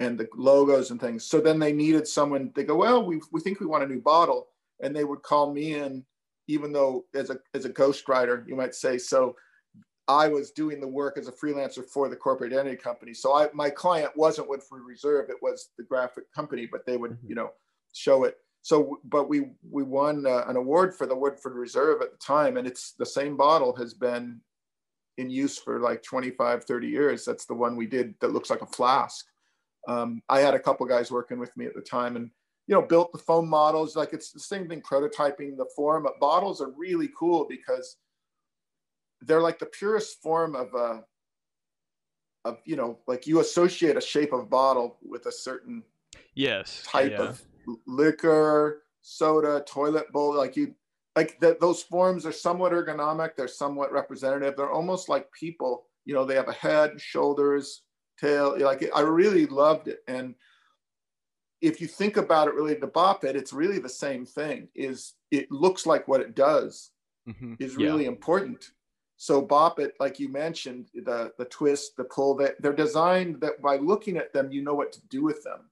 and 0.00 0.18
the 0.18 0.28
logos 0.36 0.90
and 0.90 1.00
things. 1.00 1.24
So 1.24 1.40
then 1.40 1.58
they 1.58 1.72
needed 1.72 2.06
someone. 2.06 2.52
They 2.54 2.64
go, 2.64 2.76
well, 2.76 3.04
we 3.04 3.20
we 3.32 3.40
think 3.40 3.60
we 3.60 3.66
want 3.66 3.84
a 3.84 3.88
new 3.88 4.00
bottle, 4.00 4.48
and 4.82 4.94
they 4.94 5.04
would 5.04 5.22
call 5.22 5.52
me 5.52 5.74
in, 5.74 6.04
even 6.48 6.72
though 6.72 7.04
as 7.14 7.30
a 7.30 7.38
as 7.54 7.64
a 7.64 7.70
ghostwriter, 7.70 8.46
you 8.48 8.56
might 8.56 8.74
say. 8.74 8.98
So 8.98 9.36
I 10.08 10.26
was 10.26 10.50
doing 10.50 10.80
the 10.80 10.88
work 10.88 11.18
as 11.18 11.28
a 11.28 11.32
freelancer 11.32 11.84
for 11.84 12.08
the 12.08 12.16
corporate 12.16 12.52
identity 12.52 12.76
company. 12.76 13.12
So 13.12 13.34
I, 13.34 13.48
my 13.52 13.68
client 13.70 14.10
wasn't 14.16 14.48
Woodford 14.48 14.82
Reserve; 14.84 15.28
it 15.28 15.36
was 15.42 15.70
the 15.76 15.84
graphic 15.84 16.32
company, 16.32 16.66
but 16.66 16.84
they 16.86 16.96
would, 16.96 17.12
Mhm. 17.12 17.28
you 17.28 17.34
know, 17.34 17.50
show 17.92 18.24
it. 18.24 18.38
so, 18.62 18.98
but 19.04 19.28
we 19.28 19.50
we 19.70 19.82
won 19.82 20.26
uh, 20.26 20.44
an 20.48 20.56
award 20.56 20.94
for 20.94 21.06
the 21.06 21.14
Woodford 21.16 21.54
Reserve 21.54 22.02
at 22.02 22.10
the 22.10 22.18
time, 22.18 22.56
and 22.56 22.66
it's 22.66 22.92
the 22.92 23.06
same 23.06 23.36
bottle 23.36 23.74
has 23.76 23.94
been 23.94 24.40
in 25.16 25.30
use 25.30 25.58
for 25.58 25.80
like 25.80 26.02
25, 26.02 26.64
30 26.64 26.88
years. 26.88 27.24
That's 27.24 27.44
the 27.44 27.54
one 27.54 27.76
we 27.76 27.86
did 27.86 28.14
that 28.20 28.32
looks 28.32 28.50
like 28.50 28.62
a 28.62 28.66
flask. 28.66 29.26
Um, 29.86 30.22
I 30.28 30.40
had 30.40 30.54
a 30.54 30.60
couple 30.60 30.86
guys 30.86 31.10
working 31.10 31.38
with 31.38 31.56
me 31.56 31.66
at 31.66 31.74
the 31.74 31.80
time, 31.80 32.16
and 32.16 32.30
you 32.68 32.74
know, 32.74 32.82
built 32.82 33.10
the 33.12 33.18
foam 33.18 33.48
models. 33.48 33.96
Like 33.96 34.12
it's 34.12 34.30
the 34.30 34.38
same 34.38 34.68
thing, 34.68 34.82
prototyping 34.82 35.56
the 35.56 35.66
form. 35.74 36.02
But 36.04 36.20
bottles 36.20 36.60
are 36.60 36.70
really 36.76 37.08
cool 37.18 37.46
because 37.48 37.96
they're 39.22 39.40
like 39.40 39.58
the 39.58 39.66
purest 39.66 40.22
form 40.22 40.54
of 40.54 40.72
a 40.74 41.02
of 42.44 42.58
you 42.64 42.76
know, 42.76 42.98
like 43.08 43.26
you 43.26 43.40
associate 43.40 43.96
a 43.96 44.00
shape 44.00 44.32
of 44.32 44.48
bottle 44.50 44.98
with 45.02 45.26
a 45.26 45.32
certain 45.32 45.82
Yes. 46.34 46.84
type 46.86 47.12
yeah. 47.12 47.22
of 47.22 47.42
liquor, 47.86 48.82
soda, 49.00 49.64
toilet 49.66 50.12
bowl. 50.12 50.36
Like 50.36 50.56
you, 50.56 50.74
like 51.16 51.40
that. 51.40 51.60
Those 51.60 51.82
forms 51.82 52.26
are 52.26 52.32
somewhat 52.32 52.72
ergonomic. 52.72 53.30
They're 53.34 53.48
somewhat 53.48 53.92
representative. 53.92 54.56
They're 54.56 54.70
almost 54.70 55.08
like 55.08 55.32
people. 55.32 55.86
You 56.04 56.14
know, 56.14 56.24
they 56.24 56.34
have 56.34 56.48
a 56.48 56.52
head, 56.52 57.00
shoulders, 57.00 57.82
tail. 58.20 58.56
Like 58.60 58.88
I 58.94 59.00
really 59.00 59.46
loved 59.46 59.88
it. 59.88 60.00
And 60.06 60.34
if 61.60 61.80
you 61.80 61.86
think 61.86 62.16
about 62.16 62.48
it 62.48 62.54
related 62.54 62.80
to 62.82 62.86
bop 62.88 63.24
it, 63.24 63.36
it's 63.36 63.52
really 63.52 63.78
the 63.78 63.88
same 63.88 64.24
thing. 64.24 64.68
Is 64.74 65.14
it 65.30 65.50
looks 65.50 65.86
like 65.86 66.06
what 66.08 66.20
it 66.20 66.34
does 66.34 66.92
hmm 67.26 67.54
is 67.58 67.76
Yeah. 67.76 67.86
really 67.86 68.06
important. 68.06 68.72
So 69.16 69.42
bop 69.42 69.80
it, 69.80 69.94
like 70.00 70.20
you 70.20 70.28
mentioned, 70.28 70.90
the 70.94 71.32
the 71.38 71.44
twist, 71.46 71.96
the 71.96 72.04
pull, 72.04 72.36
that 72.36 72.60
they're 72.62 72.72
designed 72.72 73.40
that 73.40 73.60
by 73.62 73.76
looking 73.76 74.16
at 74.16 74.32
them, 74.32 74.52
you 74.52 74.62
know 74.62 74.74
what 74.74 74.92
to 74.92 75.00
do 75.08 75.22
with 75.24 75.42
them. 75.44 75.70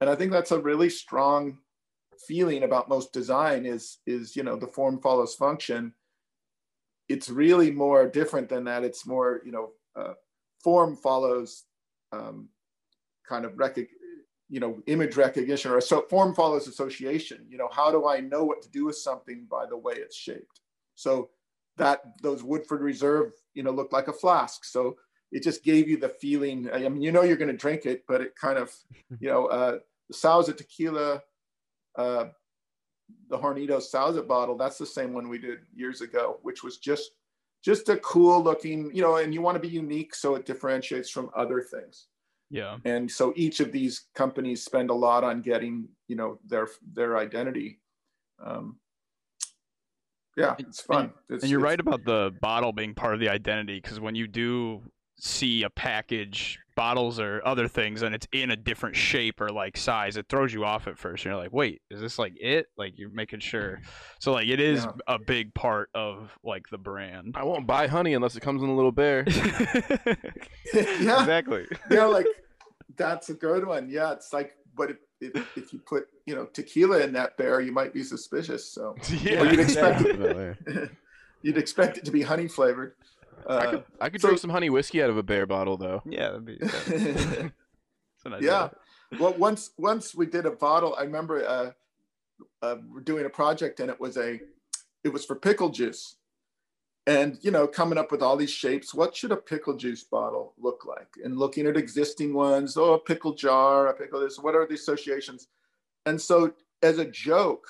And 0.00 0.10
I 0.10 0.16
think 0.16 0.32
that's 0.32 0.52
a 0.52 0.60
really 0.60 0.90
strong 0.90 1.58
feeling 2.18 2.62
about 2.64 2.88
most 2.88 3.12
design 3.12 3.66
is 3.66 3.98
is 4.06 4.36
you 4.36 4.42
know 4.44 4.56
the 4.56 4.68
form 4.68 5.00
follows 5.00 5.34
function. 5.34 5.94
It's 7.08 7.28
really 7.28 7.70
more 7.70 8.08
different 8.08 8.48
than 8.48 8.64
that. 8.64 8.84
It's 8.84 9.06
more 9.06 9.42
you 9.44 9.52
know 9.52 9.72
uh, 9.94 10.14
form 10.62 10.96
follows 10.96 11.64
um, 12.12 12.48
kind 13.26 13.44
of 13.44 13.58
rec- 13.58 13.78
you 14.54 14.60
know 14.60 14.80
image 14.86 15.16
recognition 15.16 15.72
or 15.72 15.80
so 15.80 16.02
form 16.02 16.32
follows 16.32 16.68
association. 16.68 17.44
You 17.48 17.58
know 17.58 17.68
how 17.72 17.90
do 17.90 18.06
I 18.06 18.20
know 18.20 18.44
what 18.44 18.62
to 18.62 18.70
do 18.70 18.84
with 18.84 18.96
something 18.96 19.46
by 19.50 19.66
the 19.66 19.76
way 19.76 19.94
it's 19.96 20.16
shaped? 20.16 20.60
So 20.94 21.30
that 21.76 22.02
those 22.22 22.44
Woodford 22.44 22.80
Reserve, 22.80 23.32
you 23.54 23.64
know, 23.64 23.72
looked 23.72 23.92
like 23.92 24.06
a 24.06 24.12
flask. 24.12 24.64
So 24.64 24.96
it 25.32 25.42
just 25.42 25.64
gave 25.64 25.88
you 25.88 25.96
the 25.96 26.08
feeling. 26.08 26.70
I 26.72 26.88
mean, 26.88 27.02
you 27.02 27.10
know, 27.10 27.22
you're 27.22 27.36
going 27.36 27.50
to 27.50 27.56
drink 27.56 27.84
it, 27.84 28.04
but 28.06 28.20
it 28.20 28.36
kind 28.36 28.56
of, 28.56 28.72
you 29.18 29.28
know, 29.28 29.46
uh, 29.46 29.78
the 30.08 30.14
Sauza 30.14 30.56
tequila, 30.56 31.20
uh, 31.98 32.26
the 33.28 33.36
Hornitos 33.36 33.92
Sauza 33.92 34.24
bottle. 34.24 34.56
That's 34.56 34.78
the 34.78 34.86
same 34.86 35.14
one 35.14 35.28
we 35.28 35.38
did 35.38 35.58
years 35.74 36.00
ago, 36.00 36.38
which 36.42 36.62
was 36.62 36.78
just 36.78 37.10
just 37.64 37.88
a 37.88 37.96
cool 37.96 38.40
looking, 38.40 38.94
you 38.94 39.02
know, 39.02 39.16
and 39.16 39.34
you 39.34 39.42
want 39.42 39.56
to 39.56 39.68
be 39.68 39.74
unique 39.74 40.14
so 40.14 40.36
it 40.36 40.46
differentiates 40.46 41.10
from 41.10 41.30
other 41.34 41.60
things. 41.60 42.06
Yeah. 42.54 42.76
And 42.84 43.10
so 43.10 43.32
each 43.34 43.58
of 43.58 43.72
these 43.72 44.06
companies 44.14 44.64
spend 44.64 44.90
a 44.90 44.94
lot 44.94 45.24
on 45.24 45.42
getting, 45.42 45.88
you 46.06 46.14
know, 46.14 46.38
their 46.46 46.68
their 46.92 47.18
identity. 47.18 47.80
Um, 48.40 48.76
yeah, 50.36 50.54
it's 50.60 50.80
fun. 50.80 51.12
It's, 51.28 51.42
And 51.42 51.50
you're 51.50 51.58
right 51.58 51.80
about 51.80 52.04
the 52.04 52.32
bottle 52.40 52.72
being 52.72 52.94
part 52.94 53.12
of 53.12 53.18
the 53.18 53.28
identity 53.28 53.80
because 53.80 53.98
when 53.98 54.14
you 54.14 54.28
do 54.28 54.82
see 55.18 55.64
a 55.64 55.70
package, 55.70 56.60
bottles 56.74 57.18
or 57.20 57.40
other 57.44 57.68
things, 57.68 58.02
and 58.02 58.14
it's 58.14 58.26
in 58.32 58.50
a 58.50 58.56
different 58.56 58.96
shape 58.96 59.40
or 59.40 59.48
like 59.50 59.76
size, 59.76 60.16
it 60.16 60.26
throws 60.28 60.52
you 60.52 60.64
off 60.64 60.86
at 60.86 60.98
first. 60.98 61.24
You're 61.24 61.36
like, 61.36 61.52
wait, 61.52 61.82
is 61.90 62.00
this 62.00 62.18
like 62.18 62.34
it? 62.40 62.66
Like 62.76 62.98
you're 62.98 63.10
making 63.10 63.40
sure. 63.40 63.80
So 64.20 64.32
like 64.32 64.48
it 64.48 64.60
is 64.60 64.84
Yeah. 64.84 64.92
a 65.06 65.18
big 65.18 65.54
part 65.54 65.90
of 65.94 66.36
like 66.42 66.68
the 66.70 66.78
brand. 66.78 67.34
I 67.36 67.44
won't 67.44 67.66
buy 67.66 67.86
honey 67.86 68.14
unless 68.14 68.36
it 68.36 68.40
comes 68.40 68.62
in 68.62 68.68
a 68.68 68.74
little 68.76 68.92
bear. 68.92 69.24
yeah, 70.74 71.20
exactly. 71.20 71.66
yeah, 71.90 72.04
like 72.06 72.26
that's 72.96 73.28
a 73.30 73.34
good 73.34 73.66
one. 73.66 73.88
Yeah, 73.88 74.12
it's 74.12 74.32
like, 74.32 74.56
but 74.76 74.90
if, 74.90 74.96
if, 75.20 75.56
if 75.56 75.72
you 75.72 75.78
put, 75.80 76.08
you 76.26 76.34
know, 76.34 76.46
tequila 76.46 77.00
in 77.00 77.12
that 77.12 77.36
bear, 77.36 77.60
you 77.60 77.72
might 77.72 77.92
be 77.92 78.02
suspicious. 78.02 78.64
So 78.64 78.96
yeah, 79.22 79.40
Well, 79.42 79.50
you'd 79.50 79.60
expect 79.60 80.02
it. 80.04 80.90
You'd 81.42 81.58
expect 81.58 81.98
it 81.98 82.04
to 82.06 82.10
be 82.10 82.22
honey 82.22 82.48
flavored. 82.48 82.94
I 83.48 83.52
Uh, 83.54 83.70
could, 83.70 83.84
I 84.00 84.08
could 84.10 84.20
so- 84.20 84.28
drink 84.28 84.40
some 84.40 84.50
honey 84.50 84.70
whiskey 84.70 85.02
out 85.02 85.10
of 85.10 85.16
a 85.16 85.22
bear 85.22 85.46
bottle 85.46 85.76
though. 85.76 86.02
Yeah, 86.06 86.28
that'd 86.30 86.44
be. 86.44 86.56
That's, 86.60 86.84
that's 86.86 88.24
an 88.24 88.34
idea. 88.34 88.50
yeah. 88.50 88.68
Well, 89.18 89.34
once 89.34 89.70
once 89.78 90.14
we 90.14 90.26
did 90.26 90.46
a 90.46 90.50
bottle. 90.50 90.94
I 90.98 91.02
remember 91.02 91.46
uh, 91.46 91.70
uh, 92.62 92.76
doing 93.04 93.26
a 93.26 93.30
project, 93.30 93.80
and 93.80 93.90
it 93.90 94.00
was 94.00 94.16
a, 94.16 94.40
it 95.04 95.10
was 95.12 95.24
for 95.24 95.36
pickle 95.36 95.68
juice, 95.68 96.16
and 97.06 97.38
you 97.42 97.50
know, 97.50 97.66
coming 97.66 97.98
up 97.98 98.10
with 98.10 98.22
all 98.22 98.36
these 98.36 98.50
shapes. 98.50 98.94
What 98.94 99.14
should 99.14 99.30
a 99.30 99.36
pickle 99.36 99.76
juice 99.76 100.02
bottle 100.04 100.54
look 100.58 100.84
like? 100.86 101.08
And 101.22 101.36
looking 101.38 101.66
at 101.66 101.76
existing 101.76 102.32
ones. 102.34 102.76
Oh, 102.76 102.94
a 102.94 102.98
pickle 102.98 103.34
jar, 103.34 103.88
a 103.88 103.94
pickle 103.94 104.20
this. 104.20 104.38
What 104.38 104.54
are 104.54 104.66
the 104.66 104.74
associations? 104.74 105.48
And 106.06 106.20
so, 106.20 106.52
as 106.82 106.98
a 106.98 107.04
joke, 107.04 107.66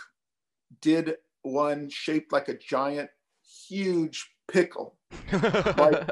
did 0.81 1.17
one 1.43 1.91
shaped 1.91 2.33
like 2.33 2.49
a 2.49 2.57
giant, 2.57 3.11
huge 3.69 4.31
pickle 4.49 4.97
Like- 5.77 6.11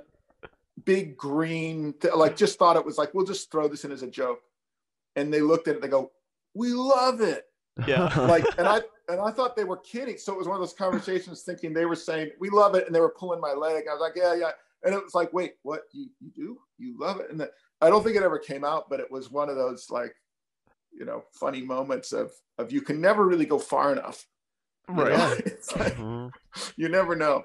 big 0.84 1.16
green, 1.16 1.94
like 2.14 2.36
just 2.36 2.58
thought 2.58 2.76
it 2.76 2.84
was 2.84 2.98
like, 2.98 3.14
we'll 3.14 3.26
just 3.26 3.50
throw 3.52 3.68
this 3.68 3.84
in 3.84 3.92
as 3.92 4.02
a 4.02 4.06
joke. 4.08 4.40
And 5.14 5.32
they 5.32 5.40
looked 5.40 5.68
at 5.68 5.76
it, 5.76 5.82
they 5.82 5.88
go, 5.88 6.10
we 6.54 6.72
love 6.72 7.20
it. 7.20 7.44
Yeah. 7.86 8.08
Like, 8.28 8.44
and 8.58 8.66
I 8.66 8.80
and 9.08 9.20
I 9.20 9.30
thought 9.30 9.56
they 9.56 9.64
were 9.64 9.76
kidding. 9.78 10.16
So 10.18 10.32
it 10.32 10.38
was 10.38 10.46
one 10.48 10.56
of 10.56 10.60
those 10.62 10.72
conversations 10.74 11.42
thinking 11.42 11.72
they 11.72 11.84
were 11.86 11.96
saying, 11.96 12.30
we 12.40 12.50
love 12.50 12.74
it, 12.74 12.86
and 12.86 12.94
they 12.94 13.00
were 13.00 13.14
pulling 13.18 13.40
my 13.40 13.52
leg. 13.52 13.84
I 13.88 13.92
was 13.92 14.00
like, 14.00 14.12
yeah, 14.16 14.34
yeah. 14.34 14.50
And 14.84 14.94
it 14.94 15.02
was 15.02 15.14
like, 15.14 15.32
wait, 15.32 15.54
what? 15.62 15.82
You 15.92 16.08
you 16.20 16.30
do? 16.34 16.58
You 16.78 16.98
love 16.98 17.20
it? 17.20 17.30
And 17.30 17.38
the, 17.40 17.50
I 17.80 17.88
don't 17.90 18.02
think 18.02 18.16
it 18.16 18.22
ever 18.22 18.38
came 18.38 18.64
out, 18.64 18.88
but 18.90 19.00
it 19.00 19.10
was 19.10 19.30
one 19.30 19.48
of 19.48 19.56
those 19.56 19.86
like, 19.90 20.14
you 20.92 21.04
know, 21.04 21.24
funny 21.32 21.62
moments 21.62 22.12
of 22.12 22.32
of 22.58 22.72
you 22.72 22.80
can 22.82 23.00
never 23.00 23.26
really 23.26 23.46
go 23.46 23.58
far 23.58 23.92
enough. 23.92 24.26
you 24.88 24.94
know? 24.96 25.02
Right. 25.04 25.40
It's 25.46 25.74
like, 25.76 25.96
Mhm. 25.96 26.30
you 26.76 26.88
never 26.88 27.14
know. 27.16 27.44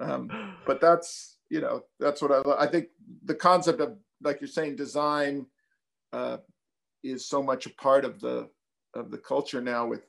Um, 0.00 0.56
but 0.66 0.80
that's 0.80 1.38
you 1.50 1.60
know 1.60 1.82
that's 2.00 2.22
what 2.22 2.32
I 2.32 2.64
I 2.64 2.66
think 2.66 2.88
the 3.24 3.34
concept 3.34 3.80
of 3.80 3.96
like 4.22 4.40
you're 4.40 4.48
saying 4.48 4.76
design 4.76 5.46
uh, 6.12 6.38
is 7.02 7.26
so 7.26 7.42
much 7.42 7.66
a 7.66 7.70
part 7.70 8.04
of 8.04 8.20
the 8.20 8.48
of 8.94 9.10
the 9.10 9.18
culture 9.18 9.60
now 9.60 9.86
with 9.86 10.06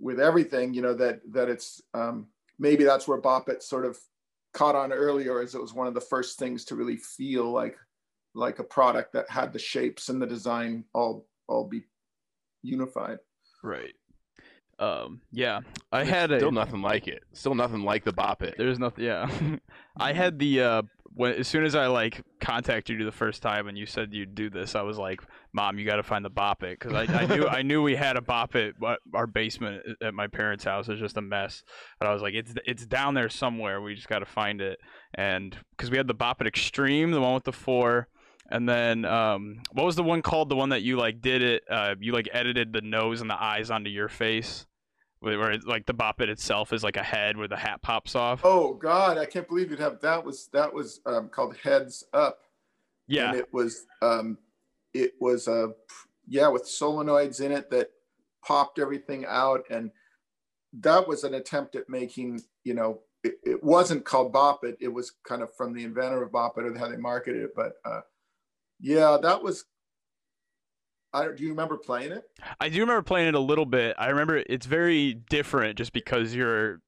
with 0.00 0.20
everything 0.20 0.72
you 0.72 0.82
know 0.82 0.94
that 0.94 1.20
that 1.32 1.48
it's 1.48 1.82
um, 1.94 2.28
maybe 2.58 2.84
that's 2.84 3.08
where 3.08 3.20
Bop 3.20 3.48
It 3.48 3.62
sort 3.62 3.84
of 3.84 3.98
caught 4.54 4.74
on 4.74 4.92
earlier 4.92 5.40
as 5.40 5.54
it 5.54 5.60
was 5.60 5.74
one 5.74 5.86
of 5.86 5.94
the 5.94 6.00
first 6.00 6.38
things 6.38 6.64
to 6.66 6.76
really 6.76 6.96
feel 6.96 7.50
like 7.50 7.76
like 8.34 8.58
a 8.58 8.64
product 8.64 9.12
that 9.12 9.28
had 9.30 9.52
the 9.52 9.58
shapes 9.58 10.08
and 10.08 10.20
the 10.20 10.26
design 10.26 10.84
all 10.94 11.26
all 11.48 11.64
be 11.64 11.82
unified. 12.62 13.18
Right. 13.62 13.94
Um. 14.78 15.20
Yeah. 15.32 15.60
I 15.90 16.04
had 16.04 16.30
still 16.30 16.48
a. 16.48 16.52
nothing 16.52 16.82
like 16.82 17.08
it. 17.08 17.24
Still 17.32 17.54
nothing 17.54 17.82
like 17.82 18.04
the 18.04 18.12
bop 18.12 18.42
it. 18.42 18.54
There's 18.58 18.78
nothing. 18.78 19.04
Yeah. 19.04 19.28
I 19.96 20.12
had 20.12 20.38
the 20.38 20.60
uh 20.60 20.82
when 21.18 21.32
as 21.32 21.48
soon 21.48 21.64
as 21.64 21.74
I 21.74 21.86
like 21.86 22.22
contacted 22.40 22.98
you 22.98 23.04
the 23.04 23.10
first 23.10 23.42
time 23.42 23.66
and 23.66 23.76
you 23.76 23.86
said 23.86 24.14
you'd 24.14 24.36
do 24.36 24.50
this, 24.50 24.76
I 24.76 24.82
was 24.82 24.98
like, 24.98 25.20
"Mom, 25.52 25.76
you 25.76 25.84
got 25.84 25.96
to 25.96 26.04
find 26.04 26.24
the 26.24 26.30
Bop 26.30 26.62
It," 26.62 26.78
because 26.78 26.94
I, 26.94 27.12
I 27.12 27.26
knew 27.26 27.46
I 27.46 27.62
knew 27.62 27.82
we 27.82 27.96
had 27.96 28.16
a 28.16 28.20
Bop 28.20 28.54
It, 28.54 28.76
but 28.78 29.00
our 29.12 29.26
basement 29.26 29.82
at 30.00 30.14
my 30.14 30.28
parents' 30.28 30.62
house 30.62 30.88
is 30.88 31.00
just 31.00 31.16
a 31.16 31.20
mess. 31.20 31.64
But 31.98 32.08
I 32.08 32.12
was 32.12 32.22
like, 32.22 32.34
"It's 32.34 32.54
it's 32.64 32.86
down 32.86 33.14
there 33.14 33.28
somewhere. 33.28 33.80
We 33.80 33.96
just 33.96 34.08
got 34.08 34.20
to 34.20 34.26
find 34.26 34.60
it." 34.60 34.78
And 35.14 35.56
because 35.76 35.90
we 35.90 35.96
had 35.96 36.06
the 36.06 36.14
Bop 36.14 36.40
It 36.40 36.46
Extreme, 36.46 37.10
the 37.10 37.20
one 37.20 37.34
with 37.34 37.44
the 37.44 37.52
four. 37.52 38.08
And 38.50 38.68
then, 38.68 39.04
um, 39.04 39.60
what 39.72 39.84
was 39.84 39.96
the 39.96 40.02
one 40.02 40.22
called? 40.22 40.48
The 40.48 40.56
one 40.56 40.70
that 40.70 40.82
you 40.82 40.96
like 40.96 41.20
did 41.20 41.42
it. 41.42 41.64
Uh, 41.68 41.94
you 42.00 42.12
like 42.12 42.28
edited 42.32 42.72
the 42.72 42.80
nose 42.80 43.20
and 43.20 43.28
the 43.28 43.40
eyes 43.40 43.70
onto 43.70 43.90
your 43.90 44.08
face, 44.08 44.66
where 45.20 45.50
it, 45.50 45.66
like 45.66 45.84
the 45.84 45.92
bop 45.92 46.20
it 46.20 46.30
itself 46.30 46.72
is 46.72 46.82
like 46.82 46.96
a 46.96 47.02
head 47.02 47.36
where 47.36 47.48
the 47.48 47.56
hat 47.56 47.82
pops 47.82 48.14
off. 48.14 48.40
Oh 48.44 48.74
God, 48.74 49.18
I 49.18 49.26
can't 49.26 49.46
believe 49.46 49.70
you'd 49.70 49.80
have 49.80 50.00
that 50.00 50.24
was 50.24 50.48
that 50.52 50.72
was 50.72 51.00
um, 51.04 51.28
called 51.28 51.56
Heads 51.56 52.04
Up. 52.14 52.38
yeah, 53.06 53.30
and 53.30 53.38
it 53.38 53.52
was 53.52 53.84
um 54.00 54.38
it 54.94 55.12
was 55.20 55.48
uh 55.48 55.68
yeah 56.26 56.48
with 56.48 56.64
solenoids 56.64 57.40
in 57.40 57.52
it 57.52 57.70
that 57.70 57.90
popped 58.44 58.78
everything 58.78 59.24
out 59.26 59.64
and 59.70 59.90
that 60.72 61.06
was 61.06 61.24
an 61.24 61.34
attempt 61.34 61.74
at 61.74 61.88
making 61.88 62.40
you 62.64 62.74
know 62.74 63.00
it, 63.24 63.34
it 63.44 63.62
wasn't 63.64 64.04
called 64.04 64.32
bop 64.32 64.64
it 64.64 64.76
it 64.80 64.88
was 64.88 65.12
kind 65.26 65.42
of 65.42 65.54
from 65.56 65.72
the 65.72 65.84
inventor 65.84 66.22
of 66.22 66.32
bop 66.32 66.56
it 66.58 66.64
or 66.64 66.78
how 66.78 66.88
they 66.88 66.96
marketed 66.96 67.42
it 67.42 67.50
but 67.54 67.74
uh 67.84 68.00
yeah 68.80 69.18
that 69.20 69.42
was 69.42 69.64
I 71.12 71.24
don't, 71.24 71.40
you 71.40 71.48
remember 71.48 71.78
playing 71.78 72.12
it? 72.12 72.24
I 72.60 72.68
do 72.68 72.80
remember 72.80 73.02
playing 73.02 73.28
it 73.28 73.34
a 73.34 73.40
little 73.40 73.64
bit. 73.64 73.96
I 73.98 74.08
remember 74.08 74.42
it's 74.46 74.66
very 74.66 75.14
different 75.14 75.78
just 75.78 75.92
because 75.94 76.34
your 76.34 76.80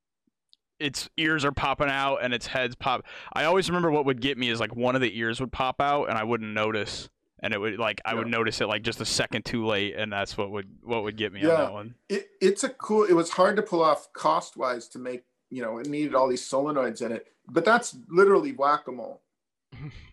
its 0.79 1.09
ears 1.17 1.45
are 1.45 1.53
popping 1.53 1.89
out 1.89 2.19
and 2.23 2.35
its 2.35 2.47
heads 2.47 2.75
pop. 2.75 3.07
I 3.33 3.45
always 3.45 3.69
remember 3.71 3.91
what 3.91 4.05
would 4.05 4.21
get 4.21 4.37
me 4.37 4.51
is 4.51 4.61
like 4.61 4.77
one 4.77 4.95
of 4.95 5.01
the 5.01 5.19
ears 5.19 5.41
would 5.41 5.53
pop 5.53 5.81
out 5.81 6.11
and 6.11 6.19
I 6.19 6.25
wouldn't 6.25 6.53
notice. 6.53 7.09
and 7.43 7.55
it 7.55 7.59
would 7.59 7.79
like 7.79 8.03
I 8.05 8.15
would 8.15 8.29
notice 8.29 8.61
it 8.61 8.67
like 8.67 8.83
just 8.83 9.01
a 9.01 9.07
second 9.07 9.47
too 9.47 9.65
late, 9.67 9.95
and 9.97 10.13
that's 10.13 10.37
what 10.37 10.51
would 10.51 10.69
what 10.83 11.03
would 11.03 11.17
get 11.17 11.33
me 11.33 11.41
on 11.41 11.49
that 11.49 11.73
one. 11.73 11.95
it, 12.11 12.29
it's 12.43 12.63
a 12.65 12.69
cool 12.69 13.05
it 13.05 13.15
was 13.15 13.31
hard 13.31 13.57
to 13.57 13.63
pull 13.63 13.83
off 13.83 14.13
cost 14.13 14.57
wise 14.57 14.87
to 14.89 14.99
make 14.99 15.25
you 15.49 15.63
know 15.63 15.79
it 15.79 15.87
needed 15.89 16.15
all 16.15 16.29
these 16.29 16.47
solenoids 16.47 17.01
in 17.01 17.11
it 17.13 17.29
but 17.49 17.65
that's 17.65 17.97
literally 18.11 18.53
whack-a-mole 18.53 19.23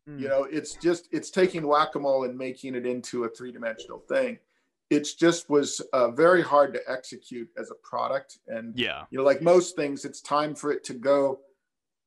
you 0.06 0.28
know 0.28 0.44
it's 0.44 0.76
just 0.76 1.08
it's 1.12 1.30
taking 1.30 1.68
whack-a-mole 1.68 2.24
and 2.24 2.38
making 2.38 2.76
it 2.76 2.86
into 2.86 3.24
a 3.24 3.30
three-dimensional 3.30 4.00
thing. 4.00 4.40
It's 4.90 5.16
just 5.16 5.50
was 5.50 5.82
uh, 5.92 6.12
very 6.12 6.42
hard 6.42 6.74
to 6.74 6.82
execute 6.88 7.50
as 7.58 7.72
a 7.72 7.76
product. 7.76 8.40
And 8.48 8.78
Yeah, 8.78 9.04
you 9.10 9.18
know 9.18 9.24
like 9.24 9.42
most 9.42 9.76
things 9.76 10.06
it's 10.06 10.22
time 10.22 10.56
for 10.56 10.72
it 10.72 10.84
to 10.86 10.94
go. 10.94 11.40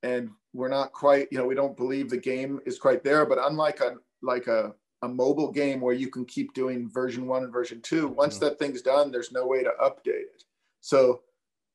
And 0.02 0.30
we're 0.54 0.68
not 0.68 0.92
quite 0.92 1.28
you 1.30 1.38
know 1.38 1.46
we 1.46 1.54
don't 1.54 1.76
believe 1.76 2.08
the 2.08 2.16
game 2.16 2.60
is 2.64 2.78
quite 2.78 3.04
there. 3.04 3.26
But 3.26 3.38
unlike 3.40 3.80
a 3.80 3.96
like 4.22 4.46
a, 4.46 4.74
a 5.02 5.08
mobile 5.08 5.50
game 5.52 5.80
where 5.80 5.94
you 5.94 6.08
can 6.08 6.24
keep 6.24 6.54
doing 6.54 6.88
version 6.88 7.26
one 7.26 7.44
and 7.44 7.52
version 7.52 7.80
two 7.82 8.08
once 8.08 8.38
that 8.38 8.58
thing's 8.58 8.82
done 8.82 9.10
there's 9.10 9.32
no 9.32 9.46
way 9.46 9.62
to 9.62 9.70
update 9.82 10.28
it. 10.34 10.44
So 10.80 11.20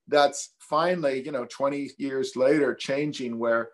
that's 0.07 0.53
finally 0.59 1.23
you 1.23 1.31
know 1.31 1.45
20 1.45 1.91
years 1.97 2.35
later 2.35 2.73
changing 2.73 3.37
where 3.37 3.69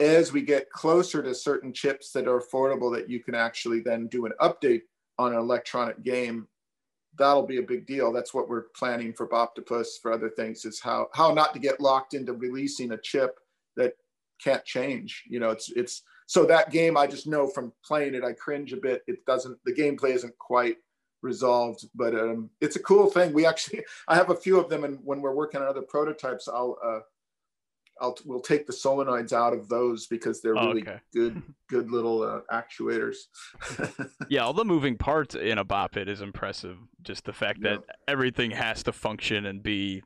as 0.00 0.32
we 0.32 0.42
get 0.42 0.70
closer 0.70 1.22
to 1.22 1.34
certain 1.34 1.72
chips 1.72 2.10
that 2.12 2.28
are 2.28 2.40
affordable 2.40 2.94
that 2.94 3.08
you 3.08 3.20
can 3.20 3.34
actually 3.34 3.80
then 3.80 4.06
do 4.08 4.26
an 4.26 4.32
update 4.40 4.82
on 5.18 5.32
an 5.32 5.38
electronic 5.38 6.02
game 6.02 6.48
that'll 7.18 7.46
be 7.46 7.58
a 7.58 7.62
big 7.62 7.86
deal. 7.86 8.12
That's 8.12 8.34
what 8.34 8.48
we're 8.48 8.66
planning 8.76 9.12
for 9.12 9.28
boptopus 9.28 9.86
for 10.00 10.12
other 10.12 10.30
things 10.30 10.64
is 10.64 10.80
how 10.80 11.08
how 11.14 11.32
not 11.32 11.52
to 11.54 11.58
get 11.58 11.80
locked 11.80 12.14
into 12.14 12.32
releasing 12.32 12.92
a 12.92 12.98
chip 12.98 13.38
that 13.76 13.94
can't 14.42 14.64
change 14.64 15.22
you 15.28 15.38
know 15.38 15.50
it's 15.50 15.70
it's 15.70 16.02
so 16.26 16.44
that 16.44 16.70
game 16.70 16.96
i 16.96 17.06
just 17.06 17.26
know 17.26 17.46
from 17.46 17.72
playing 17.84 18.14
it 18.14 18.24
i 18.24 18.32
cringe 18.32 18.72
a 18.72 18.76
bit. 18.76 19.02
It 19.06 19.24
doesn't 19.26 19.58
the 19.64 19.72
gameplay 19.72 20.10
isn't 20.10 20.36
quite 20.38 20.76
resolved 21.22 21.88
but 21.94 22.14
um 22.14 22.50
it's 22.60 22.76
a 22.76 22.82
cool 22.82 23.06
thing. 23.06 23.32
We 23.32 23.46
actually 23.46 23.84
i 24.08 24.14
have 24.14 24.30
a 24.30 24.36
few 24.36 24.58
of 24.58 24.68
them 24.68 24.84
and 24.84 24.98
when 25.04 25.20
we're 25.20 25.34
working 25.34 25.60
on 25.60 25.68
other 25.68 25.82
prototypes 25.82 26.48
i'll 26.48 26.78
uh 26.84 27.00
I'll 28.00 28.16
we'll 28.24 28.40
take 28.40 28.66
the 28.66 28.72
solenoids 28.72 29.32
out 29.32 29.52
of 29.52 29.68
those 29.68 30.06
because 30.06 30.40
they're 30.42 30.56
Oh, 30.58 30.68
really 30.68 30.82
okay. 30.82 30.98
good 31.12 31.40
good 31.68 31.90
little 31.90 32.22
uh, 32.22 32.40
actuators. 32.52 33.16
yeah. 34.28 34.40
All 34.44 34.52
the 34.52 34.64
moving 34.64 34.96
parts 34.96 35.34
in 35.34 35.58
a 35.58 35.64
bop 35.64 35.96
it 35.96 36.08
is 36.08 36.20
impressive. 36.20 36.76
Just 37.02 37.24
the 37.24 37.32
fact 37.32 37.60
Yeah. 37.62 37.76
that 37.76 37.96
everything 38.08 38.50
has 38.50 38.82
to 38.84 38.92
function 38.92 39.46
and 39.46 39.62
be, 39.62 40.02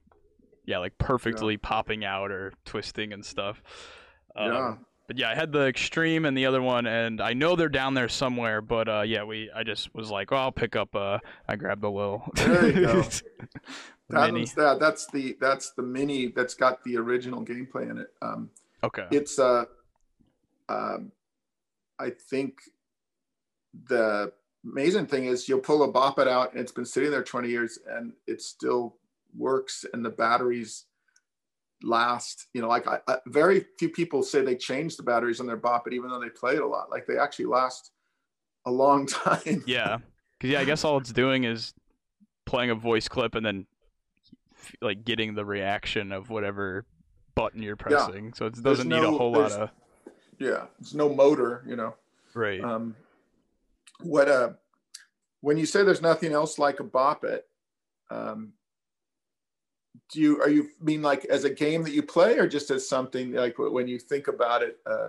yeah, 0.66 0.78
like 0.78 0.98
perfectly 0.98 1.56
popping 1.56 2.04
out 2.04 2.30
or 2.30 2.52
twisting 2.64 3.12
and 3.12 3.24
stuff. 3.24 3.62
Um, 4.36 4.52
yeah. 4.52 4.74
But 5.06 5.16
yeah, 5.16 5.30
I 5.30 5.34
had 5.34 5.52
the 5.52 5.66
extreme 5.66 6.26
and 6.26 6.36
the 6.36 6.44
other 6.44 6.60
one, 6.60 6.86
and 6.86 7.22
I 7.22 7.32
know 7.32 7.56
they're 7.56 7.70
down 7.70 7.94
there 7.94 8.10
somewhere. 8.10 8.60
But 8.60 8.88
uh, 8.90 9.00
yeah, 9.06 9.24
we 9.24 9.50
I 9.56 9.62
just 9.62 9.94
was 9.94 10.10
like, 10.10 10.32
oh, 10.32 10.36
I'll 10.36 10.52
pick 10.52 10.76
up. 10.76 10.94
Uh, 10.94 11.18
I 11.48 11.56
grabbed 11.56 11.80
the 11.80 11.90
little. 11.90 12.30
There 12.34 12.66
you 12.66 12.82
go. 12.86 13.04
That 14.10 14.32
mini. 14.32 14.46
that. 14.56 14.80
That's 14.80 15.06
the 15.06 15.36
that's 15.40 15.72
the 15.72 15.82
mini 15.82 16.28
that's 16.28 16.54
got 16.54 16.82
the 16.84 16.96
original 16.96 17.44
gameplay 17.44 17.90
in 17.90 17.98
it. 17.98 18.12
Um, 18.22 18.50
Okay. 18.84 19.06
it's 19.10 19.40
uh, 19.40 19.64
um, 20.68 21.10
I 21.98 22.10
think 22.10 22.60
the 23.86 24.32
amazing 24.64 25.06
thing 25.06 25.24
is 25.24 25.48
you'll 25.48 25.58
pull 25.58 25.82
a 25.82 25.88
bop 25.90 26.18
it 26.18 26.28
out 26.28 26.52
and 26.52 26.60
it's 26.60 26.72
been 26.72 26.84
sitting 26.84 27.10
there 27.10 27.22
20 27.22 27.48
years 27.48 27.78
and 27.90 28.12
it 28.26 28.40
still 28.40 28.96
works 29.36 29.84
and 29.92 30.04
the 30.04 30.10
batteries 30.10 30.84
last 31.82 32.46
you 32.54 32.60
know 32.60 32.68
like 32.68 32.86
I, 32.88 32.98
I, 33.06 33.18
very 33.26 33.64
few 33.78 33.88
people 33.88 34.22
say 34.22 34.42
they 34.42 34.56
change 34.56 34.96
the 34.96 35.02
batteries 35.02 35.38
on 35.40 35.46
their 35.46 35.56
bop 35.56 35.86
it 35.86 35.92
even 35.92 36.10
though 36.10 36.20
they 36.20 36.30
play 36.30 36.54
it 36.54 36.62
a 36.62 36.66
lot 36.66 36.90
like 36.90 37.06
they 37.06 37.18
actually 37.18 37.44
last 37.46 37.92
a 38.66 38.70
long 38.70 39.06
time 39.06 39.62
Yeah, 39.66 39.98
because 40.38 40.52
yeah, 40.52 40.60
I 40.60 40.64
guess 40.64 40.84
all 40.84 40.98
it's 40.98 41.12
doing 41.12 41.44
is 41.44 41.72
playing 42.46 42.70
a 42.70 42.74
voice 42.74 43.08
clip 43.08 43.34
and 43.34 43.44
then 43.44 43.66
like 44.80 45.04
getting 45.04 45.34
the 45.34 45.44
reaction 45.44 46.12
of 46.12 46.30
whatever 46.30 46.84
button 47.34 47.62
you're 47.62 47.76
pressing. 47.76 48.32
So 48.34 48.46
it 48.46 48.62
doesn't 48.62 48.88
need 48.88 49.02
a 49.02 49.10
whole 49.10 49.32
lot 49.32 49.52
of 49.52 49.70
yeah 50.38 50.66
it's 50.80 50.94
no 50.94 51.08
motor 51.08 51.64
you 51.66 51.76
know 51.76 51.94
right. 52.34 52.62
um, 52.62 52.94
what 54.02 54.28
uh 54.28 54.50
when 55.40 55.56
you 55.56 55.66
say 55.66 55.82
there's 55.82 56.02
nothing 56.02 56.32
else 56.32 56.58
like 56.58 56.80
a 56.80 56.84
bop 56.84 57.24
it 57.24 57.46
um, 58.10 58.52
do 60.12 60.20
you 60.20 60.40
are 60.40 60.48
you 60.48 60.68
mean 60.80 61.02
like 61.02 61.24
as 61.26 61.44
a 61.44 61.50
game 61.50 61.82
that 61.82 61.92
you 61.92 62.02
play 62.02 62.38
or 62.38 62.46
just 62.46 62.70
as 62.70 62.88
something 62.88 63.32
like 63.32 63.56
when 63.58 63.88
you 63.88 63.98
think 63.98 64.28
about 64.28 64.62
it 64.62 64.78
uh, 64.86 65.08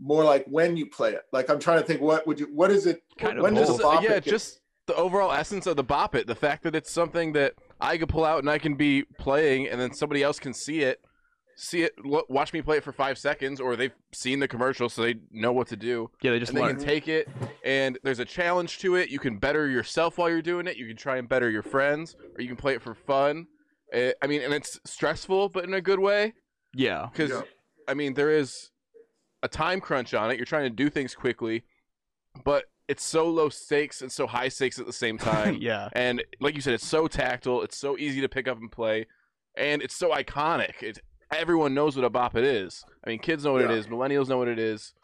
more 0.00 0.24
like 0.24 0.44
when 0.46 0.76
you 0.76 0.86
play 0.86 1.12
it 1.12 1.22
like 1.32 1.48
i'm 1.48 1.60
trying 1.60 1.78
to 1.80 1.86
think 1.86 2.00
what 2.00 2.26
would 2.26 2.40
you 2.40 2.46
what 2.52 2.70
is 2.70 2.86
it 2.86 3.02
Kind 3.18 3.38
of 3.38 3.44
when 3.44 3.54
does 3.54 3.68
a 3.68 3.72
Just, 3.72 3.82
bop 3.82 4.02
yeah, 4.02 4.12
it 4.14 4.24
get- 4.24 4.30
just 4.32 4.60
the 4.86 4.94
overall 4.94 5.32
essence 5.32 5.66
of 5.66 5.76
the 5.76 5.82
bop 5.82 6.14
it. 6.14 6.26
The 6.26 6.34
fact 6.34 6.62
that 6.62 6.74
it's 6.74 6.90
something 6.90 7.32
that 7.32 7.54
I 7.80 7.98
could 7.98 8.08
pull 8.08 8.24
out 8.24 8.38
and 8.40 8.48
I 8.50 8.58
can 8.58 8.74
be 8.74 9.04
playing, 9.18 9.68
and 9.68 9.80
then 9.80 9.92
somebody 9.92 10.22
else 10.22 10.38
can 10.38 10.54
see 10.54 10.80
it, 10.80 11.00
see 11.56 11.82
it, 11.82 11.92
lo- 12.04 12.24
watch 12.28 12.52
me 12.52 12.62
play 12.62 12.76
it 12.78 12.84
for 12.84 12.92
five 12.92 13.18
seconds, 13.18 13.60
or 13.60 13.76
they've 13.76 13.92
seen 14.12 14.40
the 14.40 14.48
commercial 14.48 14.88
so 14.88 15.02
they 15.02 15.16
know 15.30 15.52
what 15.52 15.66
to 15.68 15.76
do, 15.76 16.10
yeah, 16.22 16.30
they 16.32 16.38
just 16.38 16.50
and 16.50 16.58
they 16.58 16.62
learn. 16.62 16.76
can 16.76 16.84
take 16.84 17.08
it. 17.08 17.28
And 17.64 17.98
there's 18.02 18.18
a 18.18 18.24
challenge 18.24 18.78
to 18.80 18.94
it. 18.96 19.10
You 19.10 19.18
can 19.18 19.38
better 19.38 19.68
yourself 19.68 20.18
while 20.18 20.28
you're 20.30 20.42
doing 20.42 20.66
it. 20.66 20.76
You 20.76 20.86
can 20.86 20.96
try 20.96 21.16
and 21.18 21.28
better 21.28 21.50
your 21.50 21.62
friends, 21.62 22.14
or 22.36 22.42
you 22.42 22.48
can 22.48 22.56
play 22.56 22.74
it 22.74 22.82
for 22.82 22.94
fun. 22.94 23.46
Uh, 23.94 24.10
I 24.22 24.26
mean, 24.26 24.42
and 24.42 24.52
it's 24.54 24.78
stressful, 24.84 25.50
but 25.50 25.64
in 25.64 25.72
a 25.74 25.80
good 25.80 26.00
way. 26.00 26.34
yeah, 26.74 27.08
Because 27.12 27.30
Yeah. 27.30 27.42
I 27.88 27.94
mean, 27.94 28.14
there 28.14 28.30
is 28.30 28.70
a 29.42 29.48
time 29.48 29.80
crunch 29.80 30.12
on 30.14 30.30
it. 30.30 30.36
You're 30.38 30.44
trying 30.46 30.64
to 30.64 30.70
do 30.70 30.90
things 30.90 31.14
quickly, 31.14 31.62
but 32.44 32.64
it's 32.88 33.04
so 33.04 33.28
low 33.28 33.48
stakes 33.48 34.02
and 34.02 34.10
so 34.12 34.26
high 34.26 34.48
stakes 34.48 34.78
at 34.78 34.86
the 34.86 34.92
same 34.92 35.18
time. 35.32 35.58
yeah, 35.60 35.88
And 35.92 36.22
like 36.40 36.54
you 36.54 36.60
said, 36.60 36.74
it's 36.74 36.86
so 36.86 37.06
tactile. 37.08 37.62
It's 37.62 37.76
so 37.76 37.98
easy 37.98 38.20
to 38.20 38.28
pick 38.28 38.46
up 38.48 38.58
and 38.58 38.70
play, 38.70 39.06
and 39.56 39.82
it's 39.82 39.96
so 39.96 40.10
iconic. 40.10 40.82
It 40.82 40.98
everyone 41.32 41.74
knows 41.74 41.96
what 41.96 42.04
a 42.04 42.10
bop 42.10 42.36
it 42.36 42.44
is. 42.44 42.84
I 43.04 43.10
mean, 43.10 43.18
kids 43.18 43.44
know 43.44 43.52
what 43.52 43.62
it 43.62 43.70
Yeah. 43.70 43.76
is. 43.76 43.86
Millennials 43.88 44.28
know 44.28 44.38
what 44.38 44.48
it 44.48 44.58
is. 44.60 44.94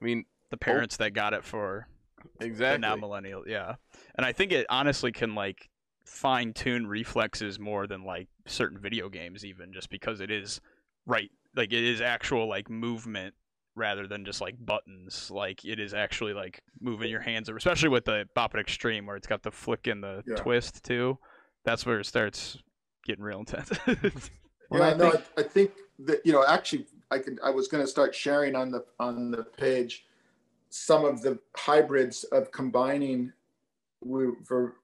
I 0.00 0.04
mean, 0.04 0.24
the 0.50 0.56
oh. 0.56 0.58
parents 0.58 0.96
that 0.96 1.12
got 1.12 1.32
it 1.34 1.44
for 1.44 1.86
exactly. 2.40 2.80
now 2.80 2.96
millennial, 2.96 3.44
yeah, 3.46 3.76
and 4.16 4.26
I 4.26 4.32
think 4.32 4.50
it 4.52 4.66
honestly 4.68 5.12
can 5.12 5.34
like 5.34 5.68
fine 6.04 6.52
tune 6.52 6.86
reflexes 6.86 7.60
more 7.60 7.86
than 7.86 8.04
like 8.04 8.28
certain 8.46 8.78
video 8.78 9.08
games, 9.08 9.44
even 9.44 9.72
just 9.72 9.88
because 9.90 10.20
it 10.20 10.30
is 10.32 10.60
right, 11.06 11.30
like 11.54 11.72
it 11.72 11.84
is 11.84 12.00
actual 12.00 12.48
like 12.48 12.68
movement 12.68 13.34
rather 13.74 14.06
than 14.06 14.24
just 14.24 14.40
like 14.40 14.54
buttons. 14.64 15.30
Like 15.30 15.64
it 15.64 15.80
is 15.80 15.94
actually 15.94 16.34
like 16.34 16.62
moving 16.80 17.10
your 17.10 17.20
hands, 17.20 17.48
especially 17.48 17.88
with 17.88 18.04
the 18.04 18.28
Bop 18.34 18.54
It 18.54 18.60
Extreme 18.60 19.06
where 19.06 19.16
it's 19.16 19.26
got 19.26 19.42
the 19.42 19.50
flick 19.50 19.86
and 19.86 20.02
the 20.02 20.22
Yeah. 20.26 20.34
twist 20.36 20.84
too. 20.84 21.18
That's 21.64 21.86
where 21.86 22.00
it 22.00 22.06
starts 22.06 22.58
getting 23.06 23.24
real 23.24 23.40
intense. 23.40 23.70
Well, 24.70 24.80
yeah, 24.88 24.94
I 24.94 24.96
no, 24.96 25.10
think- 25.10 25.24
I, 25.36 25.40
I 25.40 25.44
think 25.44 25.70
that 25.98 26.24
you 26.24 26.32
know 26.32 26.46
actually 26.46 26.86
I 27.10 27.18
could 27.18 27.38
I 27.44 27.50
was 27.50 27.68
going 27.68 27.84
to 27.84 27.86
start 27.86 28.14
sharing 28.14 28.54
on 28.56 28.70
the 28.70 28.82
on 28.98 29.30
the 29.30 29.44
page 29.44 30.06
some 30.70 31.04
of 31.04 31.20
the 31.20 31.38
hybrids 31.54 32.24
of 32.24 32.50
combining 32.52 33.34
we 34.02 34.28
for 34.44 34.76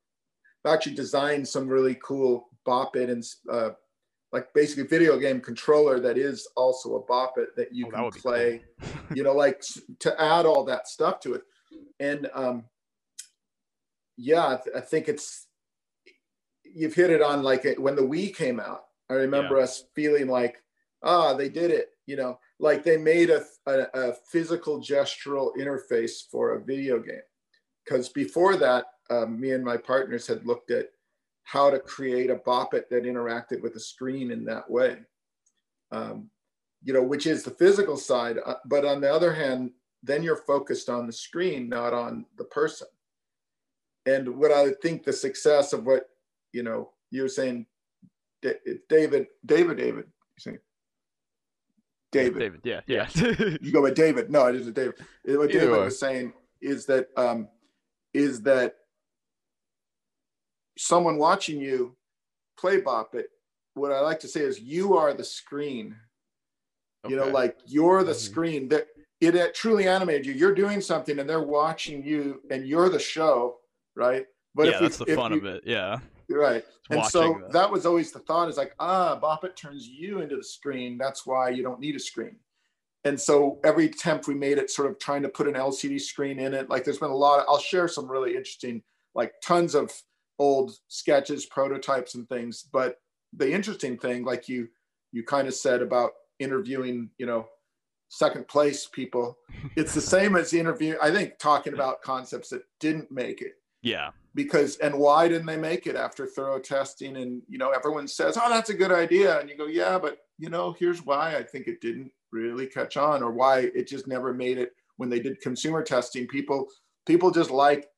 actually 0.67 0.95
designed 0.95 1.49
some 1.49 1.67
really 1.67 1.97
cool 2.03 2.49
bop 2.67 2.97
it 2.97 3.09
and 3.09 3.25
uh, 3.51 3.71
like 4.33 4.53
basically 4.55 4.85
video 4.85 5.19
game 5.19 5.41
controller 5.41 5.99
that 6.01 6.19
is 6.19 6.49
also 6.57 6.97
a 6.97 7.01
bop 7.07 7.35
it 7.39 7.57
that 7.57 7.75
you 7.75 7.87
Oh, 7.87 7.91
can 7.91 8.11
be 8.11 8.21
play 8.21 8.63
you 9.15 9.23
know 9.23 9.33
like 9.33 9.63
to 10.01 10.21
add 10.21 10.47
all 10.47 10.65
that 10.65 10.89
stuff 10.89 11.21
to 11.21 11.35
it. 11.35 11.43
And 12.01 12.29
um 12.35 12.65
yeah 14.17 14.47
I, 14.49 14.57
th- 14.63 14.77
I 14.77 14.81
think 14.81 15.09
it's 15.09 15.47
you've 16.65 16.95
hit 16.95 17.11
it 17.11 17.23
on 17.23 17.43
like 17.43 17.65
it, 17.65 17.81
when 17.81 17.97
the 17.97 18.03
wii 18.03 18.35
came 18.35 18.61
out 18.61 18.85
i 19.09 19.15
remember 19.15 19.59
us 19.59 19.85
feeling 19.95 20.29
like 20.29 20.63
ah 21.03 21.33
they 21.33 21.49
did 21.49 21.71
it 21.71 21.93
you 22.09 22.17
know? 22.17 22.41
Like 22.59 22.83
they 22.83 22.97
made 22.97 23.31
a, 23.31 23.45
a, 23.67 23.87
a 23.95 24.13
physical 24.33 24.81
gestural 24.81 25.55
interface 25.57 26.23
for 26.29 26.55
a 26.55 26.65
video 26.65 26.99
game. 26.99 27.21
Because 27.85 28.09
before 28.09 28.57
that 28.57 28.87
um, 29.11 29.39
me 29.39 29.53
and 29.53 29.65
my 29.65 29.77
partners 29.77 30.27
had 30.27 30.45
looked 30.45 30.71
at 30.71 30.89
how 31.49 31.71
to 31.71 31.79
create 31.79 32.29
a 32.29 32.35
bop 32.35 32.75
it 32.75 32.91
that 32.91 33.05
interacted 33.05 33.63
with 33.63 33.73
the 33.73 33.81
screen 33.81 34.31
in 34.31 34.45
that 34.45 34.71
way 34.71 34.99
um, 35.93 36.29
you 36.85 36.93
know 36.93 37.03
which 37.03 37.27
is 37.27 37.43
the 37.43 37.51
physical 37.51 37.97
side 37.97 38.37
uh, 38.45 38.55
but 38.67 38.85
on 38.85 39.01
the 39.01 39.11
other 39.11 39.33
hand 39.33 39.71
then 40.03 40.23
you're 40.23 40.45
focused 40.47 40.91
on 40.91 41.07
the 41.07 41.13
screen 41.13 41.67
not 41.67 41.95
on 41.95 42.27
the 42.37 42.45
person 42.45 42.87
and 44.05 44.29
what 44.29 44.53
i 44.53 44.71
think 44.83 45.03
the 45.03 45.13
success 45.13 45.73
of 45.73 45.87
what 45.87 46.11
you 46.53 46.63
know 46.63 46.91
you 47.11 47.23
were 47.23 47.29
saying 47.29 47.65
david 48.43 49.27
david 49.47 49.79
david 49.79 50.05
you're 50.05 50.39
saying 50.39 50.59
david 52.13 52.39
David, 52.39 52.61
yeah, 52.63 52.81
yeah. 52.87 53.09
you 53.61 53.71
go 53.71 53.83
by 53.83 53.91
David. 53.91 54.31
No, 54.31 54.47
it 54.47 54.55
isn't 54.55 54.75
David. 54.75 54.95
What 55.25 55.53
David 55.53 55.71
was 55.71 56.01
saying 56.01 56.33
is 56.63 56.87
that 56.87 57.09
um, 57.19 57.49
is 58.15 58.41
that 58.43 58.77
someone 60.79 61.19
watching 61.19 61.61
you 61.61 61.97
play 62.59 62.81
Bop 62.81 63.15
It. 63.15 63.31
What 63.75 63.93
I 63.93 64.01
like 64.01 64.21
to 64.21 64.29
say 64.29 64.41
is 64.41 64.61
you 64.61 64.97
are 64.97 65.13
the 65.13 65.25
screen. 65.25 65.97
You 67.09 67.17
know, 67.17 67.29
like 67.29 67.57
you're 67.67 68.03
the 68.05 68.13
Mhm. 68.13 68.17
screen. 68.17 68.69
That 68.69 68.89
it, 69.21 69.35
it 69.35 69.55
truly 69.55 69.87
animated 69.87 70.27
you. 70.27 70.33
You're 70.33 70.55
doing 70.55 70.81
something 70.81 71.19
and 71.19 71.29
they're 71.29 71.43
watching 71.43 72.05
you 72.05 72.43
and 72.51 72.67
you're 72.67 72.89
the 72.89 72.99
show, 72.99 73.59
right? 73.95 74.27
But 74.55 74.67
yeah, 74.67 74.75
if 74.75 74.81
we- 74.81 74.87
that's 74.87 74.99
the 74.99 75.05
if 75.11 75.17
fun 75.17 75.33
you- 75.33 75.39
of 75.39 75.45
it. 75.45 75.63
Yeah. 75.67 76.01
Right. 76.31 76.65
And 76.91 77.05
so 77.07 77.39
that. 77.41 77.53
that. 77.53 77.71
was 77.71 77.87
always 77.87 78.13
the 78.13 78.19
thought 78.21 78.49
is 78.49 78.57
like, 78.59 78.75
ah, 78.79 79.17
Bop 79.17 79.45
It 79.45 79.57
turns 79.57 79.87
you 79.89 80.21
into 80.21 80.37
the 80.37 80.45
screen. 80.45 80.99
That's 80.99 81.25
why 81.27 81.51
you 81.51 81.63
don't 81.63 81.81
need 81.81 81.97
a 81.97 82.01
screen. 82.01 82.39
And 83.05 83.19
so 83.19 83.61
every 83.65 83.87
attempt 83.87 84.27
we 84.27 84.35
made 84.35 84.59
at 84.59 84.71
sort 84.71 84.91
of 84.91 84.99
trying 84.99 85.23
to 85.23 85.29
put 85.29 85.47
an 85.49 85.55
LCD 85.55 85.99
screen 86.01 86.39
in 86.39 86.53
it, 86.53 86.69
like 86.69 86.85
there's 86.85 86.99
been 86.99 87.11
a 87.11 87.17
lot, 87.17 87.47
I'll 87.49 87.59
share 87.59 87.89
some 87.89 88.11
really 88.11 88.31
interesting, 88.37 88.83
like 89.15 89.33
tons 89.41 89.75
of 89.75 89.91
old 90.39 90.73
sketches, 90.89 91.47
prototypes 91.47 92.15
and 92.15 92.29
things. 92.29 92.69
But 92.73 92.97
the 93.37 93.51
interesting 93.53 93.99
thing, 93.99 94.25
like 94.25 94.49
you, 94.49 94.69
you 95.13 95.23
kind 95.25 95.49
of 95.49 95.55
said 95.55 95.83
about 95.83 96.13
interviewing, 96.39 97.11
you 97.19 97.27
know, 97.27 97.47
second 98.09 98.49
place 98.49 98.87
people, 98.91 99.37
it's 99.77 99.95
the 99.95 100.01
same 100.01 100.37
as 100.37 100.53
interview, 100.55 100.97
I 101.03 101.11
think 101.11 101.39
talking 101.39 101.75
about 101.75 102.03
concepts 102.03 102.49
that 102.51 102.63
didn't 102.81 103.11
make 103.11 103.43
it 103.43 103.53
Yeah. 103.83 104.11
because 104.35 104.77
and 104.79 104.95
why 104.99 105.29
didn't 105.29 105.47
they 105.47 105.57
make 105.57 105.87
it 105.87 105.97
after 105.97 106.27
thorough 106.27 106.59
testing 106.61 107.17
and 107.17 107.43
you 107.49 107.59
know 107.59 107.71
everyone 107.71 108.07
says 108.09 108.39
oh 108.41 108.49
that's 108.49 108.71
a 108.71 108.75
good 108.75 108.93
idea 108.93 109.39
and 109.41 109.49
you 109.51 109.57
go 109.57 109.67
yeah 109.67 109.99
but 109.99 110.19
you 110.39 110.49
know 110.49 110.75
here's 110.79 111.05
why 111.05 111.37
i 111.37 111.43
think 111.43 111.67
it 111.67 111.81
didn't 111.81 112.11
really 112.33 112.67
catch 112.67 112.97
on 112.97 113.23
or 113.23 113.31
why 113.33 113.71
it 113.75 113.89
just 113.89 114.07
never 114.07 114.33
made 114.35 114.59
it 114.59 114.73
when 114.99 115.09
they 115.09 115.19
did 115.21 115.41
consumer 115.41 115.83
testing 115.83 116.27
people 116.29 116.67
people 117.07 117.31
just 117.31 117.51
like 117.51 117.89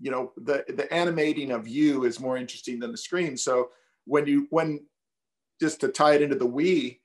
you 0.00 0.10
know 0.10 0.32
the 0.36 0.64
the 0.68 0.92
animating 0.92 1.50
of 1.52 1.68
you 1.68 2.04
is 2.04 2.20
more 2.20 2.36
interesting 2.36 2.78
than 2.78 2.92
the 2.92 2.98
screen. 2.98 3.36
So 3.36 3.70
when 4.06 4.26
you 4.26 4.46
when 4.50 4.86
just 5.60 5.80
to 5.80 5.88
tie 5.88 6.14
it 6.14 6.22
into 6.22 6.36
the 6.36 6.48
wii 6.48 7.00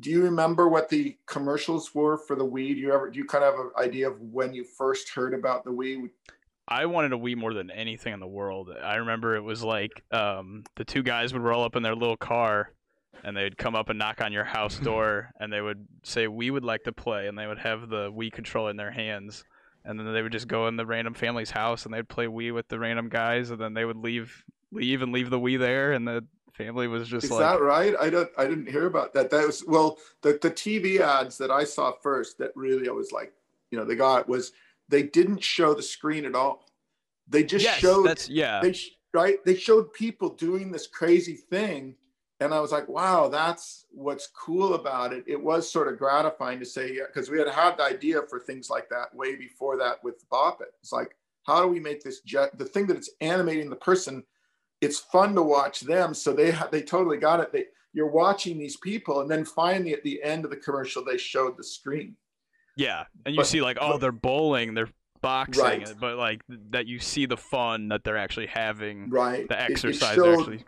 do 0.00 0.10
you 0.10 0.22
remember 0.22 0.68
what 0.68 0.88
the 0.88 1.16
commercials 1.26 1.94
were 1.94 2.16
for 2.16 2.34
the 2.34 2.44
wii? 2.44 2.74
Do 2.74 2.80
you 2.80 2.92
ever 2.92 3.10
do 3.10 3.18
you 3.18 3.26
kind 3.26 3.44
of 3.44 3.54
have 3.54 3.64
an 3.66 3.70
idea 3.78 4.08
of 4.08 4.20
when 4.20 4.54
you 4.54 4.64
first 4.64 5.10
heard 5.10 5.34
about 5.34 5.64
the 5.64 5.70
wii? 5.70 6.08
I 6.70 6.86
wanted 6.86 7.12
a 7.12 7.16
Wii 7.16 7.36
more 7.36 7.52
than 7.52 7.70
anything 7.70 8.14
in 8.14 8.20
the 8.20 8.28
world. 8.28 8.70
I 8.80 8.96
remember 8.96 9.34
it 9.34 9.42
was 9.42 9.64
like 9.64 10.04
um, 10.12 10.62
the 10.76 10.84
two 10.84 11.02
guys 11.02 11.32
would 11.32 11.42
roll 11.42 11.64
up 11.64 11.74
in 11.74 11.82
their 11.82 11.96
little 11.96 12.16
car, 12.16 12.72
and 13.24 13.36
they'd 13.36 13.58
come 13.58 13.74
up 13.74 13.88
and 13.88 13.98
knock 13.98 14.20
on 14.20 14.32
your 14.32 14.44
house 14.44 14.78
door, 14.78 15.32
and 15.40 15.52
they 15.52 15.60
would 15.60 15.84
say, 16.04 16.28
"We 16.28 16.52
would 16.52 16.64
like 16.64 16.84
to 16.84 16.92
play," 16.92 17.26
and 17.26 17.36
they 17.36 17.48
would 17.48 17.58
have 17.58 17.88
the 17.88 18.12
Wii 18.12 18.30
controller 18.30 18.70
in 18.70 18.76
their 18.76 18.92
hands, 18.92 19.42
and 19.84 19.98
then 19.98 20.12
they 20.12 20.22
would 20.22 20.32
just 20.32 20.48
go 20.48 20.68
in 20.68 20.76
the 20.76 20.86
random 20.86 21.14
family's 21.14 21.50
house 21.50 21.84
and 21.84 21.94
they'd 21.94 22.08
play 22.08 22.26
Wii 22.26 22.52
with 22.54 22.68
the 22.68 22.78
random 22.78 23.08
guys, 23.08 23.50
and 23.50 23.60
then 23.60 23.74
they 23.74 23.84
would 23.84 23.96
leave, 23.96 24.44
leave 24.72 25.02
and 25.02 25.12
leave 25.12 25.30
the 25.30 25.40
Wii 25.40 25.58
there, 25.58 25.92
and 25.92 26.06
the 26.06 26.24
family 26.52 26.86
was 26.88 27.08
just 27.08 27.24
Is 27.24 27.30
like, 27.30 27.40
that 27.40 27.62
right? 27.62 27.94
I 28.00 28.10
don't. 28.10 28.30
I 28.36 28.44
didn't 28.44 28.68
hear 28.68 28.86
about 28.86 29.14
that. 29.14 29.30
That 29.30 29.46
was 29.46 29.64
well, 29.66 29.98
the 30.22 30.38
the 30.40 30.50
TV 30.50 31.00
ads 31.00 31.38
that 31.38 31.50
I 31.50 31.64
saw 31.64 31.92
first 32.02 32.38
that 32.38 32.52
really 32.54 32.88
I 32.88 32.92
was 32.92 33.12
like, 33.12 33.32
you 33.70 33.78
know, 33.78 33.84
they 33.84 33.96
got 33.96 34.28
was 34.28 34.52
they 34.88 35.02
didn't 35.02 35.42
show 35.42 35.72
the 35.74 35.82
screen 35.82 36.24
at 36.24 36.34
all. 36.34 36.64
They 37.28 37.44
just 37.44 37.64
yes, 37.64 37.78
showed 37.78 38.06
that's 38.06 38.28
yeah, 38.28 38.60
they 38.60 38.72
sh- 38.72 38.90
right. 39.14 39.42
They 39.44 39.54
showed 39.54 39.92
people 39.92 40.30
doing 40.30 40.70
this 40.70 40.86
crazy 40.86 41.36
thing, 41.36 41.94
and 42.40 42.54
I 42.54 42.60
was 42.60 42.72
like, 42.72 42.88
wow, 42.88 43.28
that's 43.28 43.84
what's 43.90 44.28
cool 44.28 44.74
about 44.74 45.12
it. 45.12 45.24
It 45.26 45.40
was 45.42 45.70
sort 45.70 45.88
of 45.88 45.98
gratifying 45.98 46.58
to 46.60 46.64
say 46.66 46.98
because 47.06 47.30
we 47.30 47.38
had 47.38 47.48
had 47.48 47.76
the 47.76 47.84
idea 47.84 48.22
for 48.28 48.40
things 48.40 48.70
like 48.70 48.88
that 48.88 49.14
way 49.14 49.36
before 49.36 49.76
that 49.78 50.02
with 50.02 50.28
Bop 50.30 50.60
It. 50.62 50.68
It's 50.80 50.92
like, 50.92 51.14
how 51.46 51.62
do 51.62 51.68
we 51.68 51.80
make 51.80 52.02
this 52.02 52.20
jet 52.20 52.56
the 52.58 52.64
thing 52.64 52.86
that 52.86 52.96
it's 52.96 53.10
animating 53.20 53.70
the 53.70 53.76
person? 53.76 54.24
It's 54.80 54.98
fun 54.98 55.34
to 55.34 55.42
watch 55.42 55.80
them, 55.82 56.14
so 56.14 56.32
they 56.32 56.54
they 56.72 56.82
totally 56.82 57.18
got 57.18 57.40
it. 57.40 57.52
They 57.52 57.66
you're 57.92 58.10
watching 58.10 58.58
these 58.58 58.76
people, 58.76 59.20
and 59.20 59.30
then 59.30 59.44
finally 59.44 59.92
at 59.92 60.02
the 60.04 60.22
end 60.22 60.44
of 60.44 60.50
the 60.50 60.56
commercial, 60.56 61.04
they 61.04 61.18
showed 61.18 61.56
the 61.58 61.64
screen. 61.64 62.16
yeah, 62.76 63.04
and 63.26 63.34
you 63.34 63.40
but- 63.40 63.46
see 63.46 63.60
like, 63.60 63.76
oh, 63.80 63.98
they're 63.98 64.12
bowling, 64.12 64.72
they're 64.74 64.88
boxing, 65.20 65.62
Right. 65.64 65.92
but 66.00 66.16
like 66.16 66.40
that 66.70 66.86
you 66.86 66.98
see 66.98 67.26
the 67.26 67.36
fun 67.36 67.88
that 67.88 68.04
they're 68.04 68.16
actually 68.16 68.46
having, 68.46 69.10
Right. 69.10 69.46
the 69.48 69.54
It- 69.54 69.70
it 69.70 69.70
exercise 69.72 70.14
showed- 70.14 70.38
actually. 70.38 70.64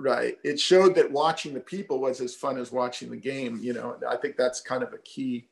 Right. 0.00 0.36
It 0.44 0.60
showed 0.60 0.94
that 0.94 1.10
watching 1.10 1.54
the 1.54 1.60
people 1.60 1.98
was 2.00 2.20
as 2.20 2.34
fun 2.34 2.56
as 2.58 2.70
watching 2.70 3.10
the 3.10 3.16
game. 3.16 3.58
You 3.60 3.72
know, 3.72 3.96
I 4.08 4.16
think 4.16 4.36
that's 4.36 4.60
kind 4.60 4.82
of 4.82 4.92
a 4.92 4.98
key, 4.98 5.48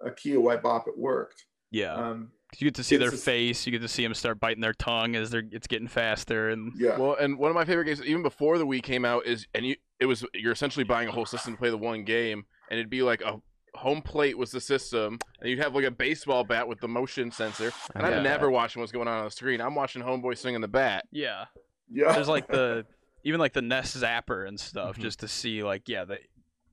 a 0.00 0.10
key 0.10 0.34
of 0.34 0.42
why 0.42 0.56
Bop 0.56 0.88
It 0.88 0.98
worked. 0.98 1.44
Yeah, 1.70 1.94
Um, 1.94 2.32
'Cause 2.52 2.60
you 2.60 2.66
get 2.68 2.76
to 2.76 2.84
see 2.84 2.96
their 2.96 3.08
a- 3.08 3.12
face, 3.16 3.66
you 3.66 3.72
get 3.72 3.82
to 3.82 3.88
see 3.88 4.02
them 4.04 4.14
start 4.14 4.38
biting 4.40 4.60
their 4.60 4.72
tongue 4.72 5.14
as 5.16 5.30
they're 5.30 5.42
it's 5.50 5.66
getting 5.66 5.88
faster, 5.88 6.48
and 6.50 6.72
yeah. 6.76 6.96
Well, 6.96 7.16
and 7.16 7.38
one 7.38 7.50
of 7.50 7.54
my 7.56 7.64
favorite 7.64 7.86
games, 7.86 8.02
even 8.02 8.22
before 8.22 8.56
the 8.58 8.66
Wii 8.66 8.82
came 8.82 9.04
out, 9.04 9.26
is 9.26 9.46
and 9.54 9.66
you 9.66 9.76
it 10.00 10.06
was 10.06 10.24
you're 10.34 10.52
essentially 10.52 10.84
buying 10.84 11.08
a 11.08 11.12
whole 11.12 11.26
system 11.26 11.54
to 11.54 11.58
play 11.58 11.70
the 11.70 11.76
one 11.78 12.04
game, 12.04 12.46
and 12.70 12.78
it'd 12.78 12.88
be 12.90 13.02
like 13.02 13.20
a 13.22 13.40
home 13.74 14.00
plate 14.00 14.38
was 14.38 14.52
the 14.52 14.60
system, 14.60 15.18
and 15.40 15.50
you'd 15.50 15.58
have 15.58 15.74
like 15.74 15.84
a 15.84 15.90
baseball 15.90 16.44
bat 16.44 16.66
with 16.68 16.80
the 16.80 16.88
motion 16.88 17.30
sensor. 17.32 17.72
And 17.94 18.06
Yeah. 18.06 18.16
I'm 18.16 18.22
never 18.22 18.48
watching 18.50 18.80
what's 18.80 18.92
going 18.92 19.08
on 19.08 19.18
on 19.18 19.24
the 19.26 19.30
screen. 19.30 19.60
I'm 19.60 19.74
watching 19.74 20.00
Homeboy 20.02 20.38
swinging 20.38 20.60
the 20.60 20.68
bat. 20.68 21.06
yeah, 21.12 21.46
yeah. 21.92 22.12
there's 22.12 22.28
like 22.28 22.46
the 22.48 22.86
even 23.26 23.40
like 23.40 23.52
the 23.52 23.62
NES 23.62 23.96
Zapper 23.96 24.46
and 24.46 24.58
stuff, 24.58 24.96
Mhm. 24.96 25.02
just 25.02 25.20
to 25.20 25.28
see 25.28 25.62
like 25.62 25.88
yeah, 25.88 26.04
the, 26.04 26.18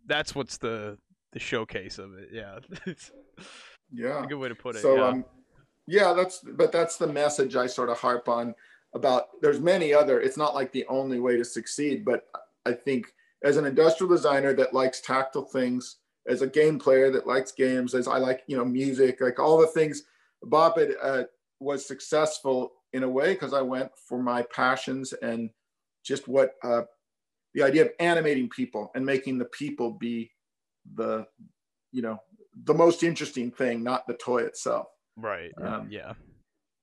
that's 0.05 0.35
what's 0.35 0.57
the 0.57 0.97
the 1.31 1.39
showcase 1.39 1.97
of 1.97 2.13
it. 2.13 2.29
Yeah, 2.31 2.59
yeah. 3.91 4.23
a 4.23 4.27
good 4.27 4.37
way 4.37 4.49
to 4.49 4.55
put 4.55 4.75
it. 4.75 4.81
so 4.81 4.95
yeah. 4.95 5.03
um 5.07 5.25
yeah 5.87 6.13
that's 6.13 6.39
but 6.55 6.71
that's 6.71 6.95
the 6.97 7.07
message 7.07 7.55
i 7.57 7.67
sort 7.67 7.89
of 7.89 7.97
harp 7.99 8.29
on 8.29 8.55
about 8.95 9.23
there's 9.41 9.59
many 9.59 9.93
other 9.93 10.21
it's 10.21 10.37
not 10.37 10.55
like 10.55 10.71
the 10.71 10.85
only 10.87 11.19
way 11.19 11.35
to 11.35 11.43
succeed 11.43 12.05
but 12.05 12.27
i 12.65 12.71
think 12.71 13.07
as 13.43 13.57
an 13.57 13.65
industrial 13.65 14.09
designer 14.09 14.53
that 14.53 14.73
likes 14.73 15.01
tactile 15.01 15.43
things 15.43 15.97
as 16.27 16.41
a 16.41 16.47
game 16.47 16.79
player 16.79 17.11
that 17.11 17.27
likes 17.27 17.51
games 17.51 17.93
as 17.93 18.07
i 18.07 18.17
like 18.17 18.43
you 18.47 18.55
know 18.55 18.63
music 18.63 19.19
like 19.19 19.39
all 19.39 19.57
the 19.59 19.67
things 19.67 20.03
bop 20.43 20.77
it 20.77 20.95
uh, 21.01 21.23
was 21.59 21.85
successful 21.85 22.71
in 22.93 23.03
a 23.03 23.09
way 23.09 23.33
because 23.33 23.53
i 23.53 23.61
went 23.61 23.91
for 24.07 24.21
my 24.23 24.41
passions 24.55 25.11
and 25.21 25.49
just 26.03 26.27
what 26.27 26.51
uh, 26.63 26.81
the 27.53 27.63
idea 27.63 27.83
of 27.83 27.91
animating 27.99 28.49
people 28.49 28.91
and 28.95 29.05
making 29.05 29.37
the 29.37 29.45
people 29.45 29.91
be 29.91 30.31
the 30.95 31.25
you 31.91 32.01
know 32.01 32.19
the 32.65 32.73
most 32.73 33.03
interesting 33.03 33.51
thing 33.51 33.83
not 33.83 34.05
the 34.07 34.13
toy 34.15 34.41
itself 34.41 34.87
right. 35.17 35.51
um, 35.61 35.87
yeah, 35.89 36.13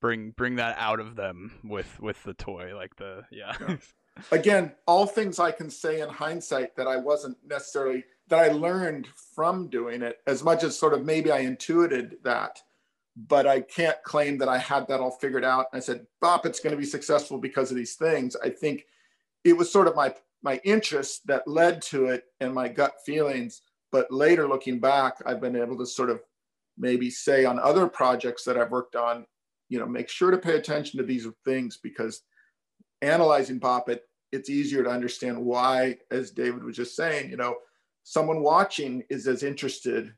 bring 0.01 0.31
bring 0.31 0.57
that 0.57 0.77
out 0.79 1.01
of 1.01 1.17
them 1.17 1.53
with 1.65 2.01
with 2.01 2.23
the 2.25 2.35
toy, 2.35 2.75
like 2.75 2.97
the 2.97 3.23
yeah. 3.31 3.55
Yeah. 3.61 3.77
again, 4.33 4.73
all 4.87 5.07
things 5.07 5.39
I 5.39 5.53
can 5.53 5.71
say 5.71 6.01
in 6.01 6.09
hindsight 6.09 6.77
that 6.77 6.87
I 6.87 6.97
wasn't 6.97 7.37
necessarily 7.47 8.05
that 8.29 8.39
I 8.39 8.49
learned 8.49 9.09
from 9.35 9.69
doing 9.69 10.03
it, 10.03 10.19
as 10.27 10.43
much 10.43 10.65
as 10.65 10.79
sort 10.79 10.95
of 10.95 11.05
maybe 11.05 11.31
I 11.31 11.41
intuited 11.41 12.17
that, 12.25 12.61
but 13.17 13.47
I 13.47 13.61
can't 13.61 14.03
claim 14.05 14.39
that 14.39 14.49
I 14.49 14.59
had 14.59 14.87
that 14.89 15.01
all 15.01 15.11
figured 15.11 15.45
out. 15.45 15.67
I 15.73 15.81
said, 15.81 16.07
Bop, 16.21 16.47
it's 16.47 16.61
going 16.61 16.73
to 16.73 16.81
be 16.81 16.87
successful 16.87 17.39
because 17.39 17.71
of 17.71 17.77
these 17.77 17.95
things. 17.95 18.37
I 18.43 18.51
think 18.51 18.87
it 19.45 19.57
was 19.57 19.73
sort 19.73 19.89
of 19.89 19.97
my 19.97 20.15
my 20.43 20.61
interest 20.65 21.27
that 21.27 21.47
led 21.47 21.83
to 21.83 22.07
it 22.07 22.25
and 22.41 22.55
my 22.55 22.69
gut 22.69 22.95
feelings. 23.05 23.63
But 23.93 24.11
later 24.11 24.49
looking 24.49 24.79
back, 24.81 25.19
I've 25.27 25.41
been 25.41 25.57
able 25.57 25.77
to 25.79 25.87
sort 25.87 26.11
of 26.11 26.21
maybe 26.79 27.11
say 27.11 27.45
on 27.45 27.59
other 27.59 27.87
projects 27.87 28.45
that 28.45 28.57
I've 28.57 28.71
worked 28.71 28.97
on, 28.97 29.27
you 29.69 29.79
know, 29.79 29.87
make 29.87 30.09
sure 30.09 30.31
to 30.31 30.39
pay 30.39 30.57
attention 30.57 30.99
to 30.99 31.05
these 31.05 31.27
things 31.45 31.79
because 31.83 32.23
analyzing 33.03 33.59
Bop 33.59 33.89
It, 33.91 34.03
it's 34.33 34.49
easier 34.49 34.83
to 34.83 34.91
understand 34.91 35.45
why, 35.45 35.99
as 36.11 36.31
David 36.31 36.65
was 36.65 36.77
just 36.77 36.97
saying, 36.97 37.31
you 37.31 37.37
know, 37.37 37.57
someone 38.05 38.43
watching 38.43 39.03
is 39.11 39.27
as 39.27 39.43
interested 39.43 40.15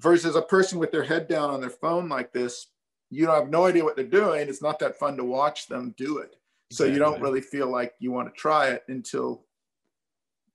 versus 0.00 0.36
a 0.36 0.42
person 0.42 0.78
with 0.78 0.92
their 0.92 1.04
head 1.04 1.28
down 1.28 1.50
on 1.50 1.60
their 1.60 1.70
phone 1.70 2.08
like 2.08 2.32
this. 2.32 2.68
You 3.10 3.28
have 3.28 3.50
no 3.50 3.66
idea 3.66 3.84
what 3.84 3.96
they're 3.96 4.04
doing. 4.04 4.48
It's 4.48 4.62
not 4.62 4.78
that 4.78 4.98
fun 4.98 5.16
to 5.16 5.24
watch 5.24 5.66
them 5.66 5.94
do 5.96 6.18
it. 6.18 6.36
So 6.70 6.84
you 6.84 6.98
don't 6.98 7.20
really 7.20 7.40
feel 7.40 7.70
like 7.70 7.92
you 8.00 8.10
want 8.10 8.28
to 8.28 8.38
try 8.38 8.68
it 8.70 8.82
until, 8.88 9.44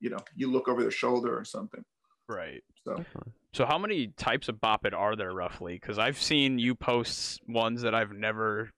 you 0.00 0.10
know, 0.10 0.18
you 0.36 0.50
look 0.50 0.68
over 0.68 0.82
their 0.82 0.90
shoulder 0.90 1.36
or 1.36 1.44
something. 1.44 1.84
right. 2.28 2.62
So 2.84 3.04
So 3.54 3.66
how 3.66 3.78
many 3.78 4.08
types 4.16 4.48
of 4.48 4.60
Bop 4.60 4.84
It 4.84 4.94
are 4.94 5.14
there 5.16 5.32
roughly? 5.32 5.74
Because 5.74 5.98
I've 5.98 6.20
seen 6.20 6.58
you 6.58 6.74
post 6.74 7.40
ones 7.46 7.82
that 7.82 7.94
I've 7.94 8.12
never 8.12 8.70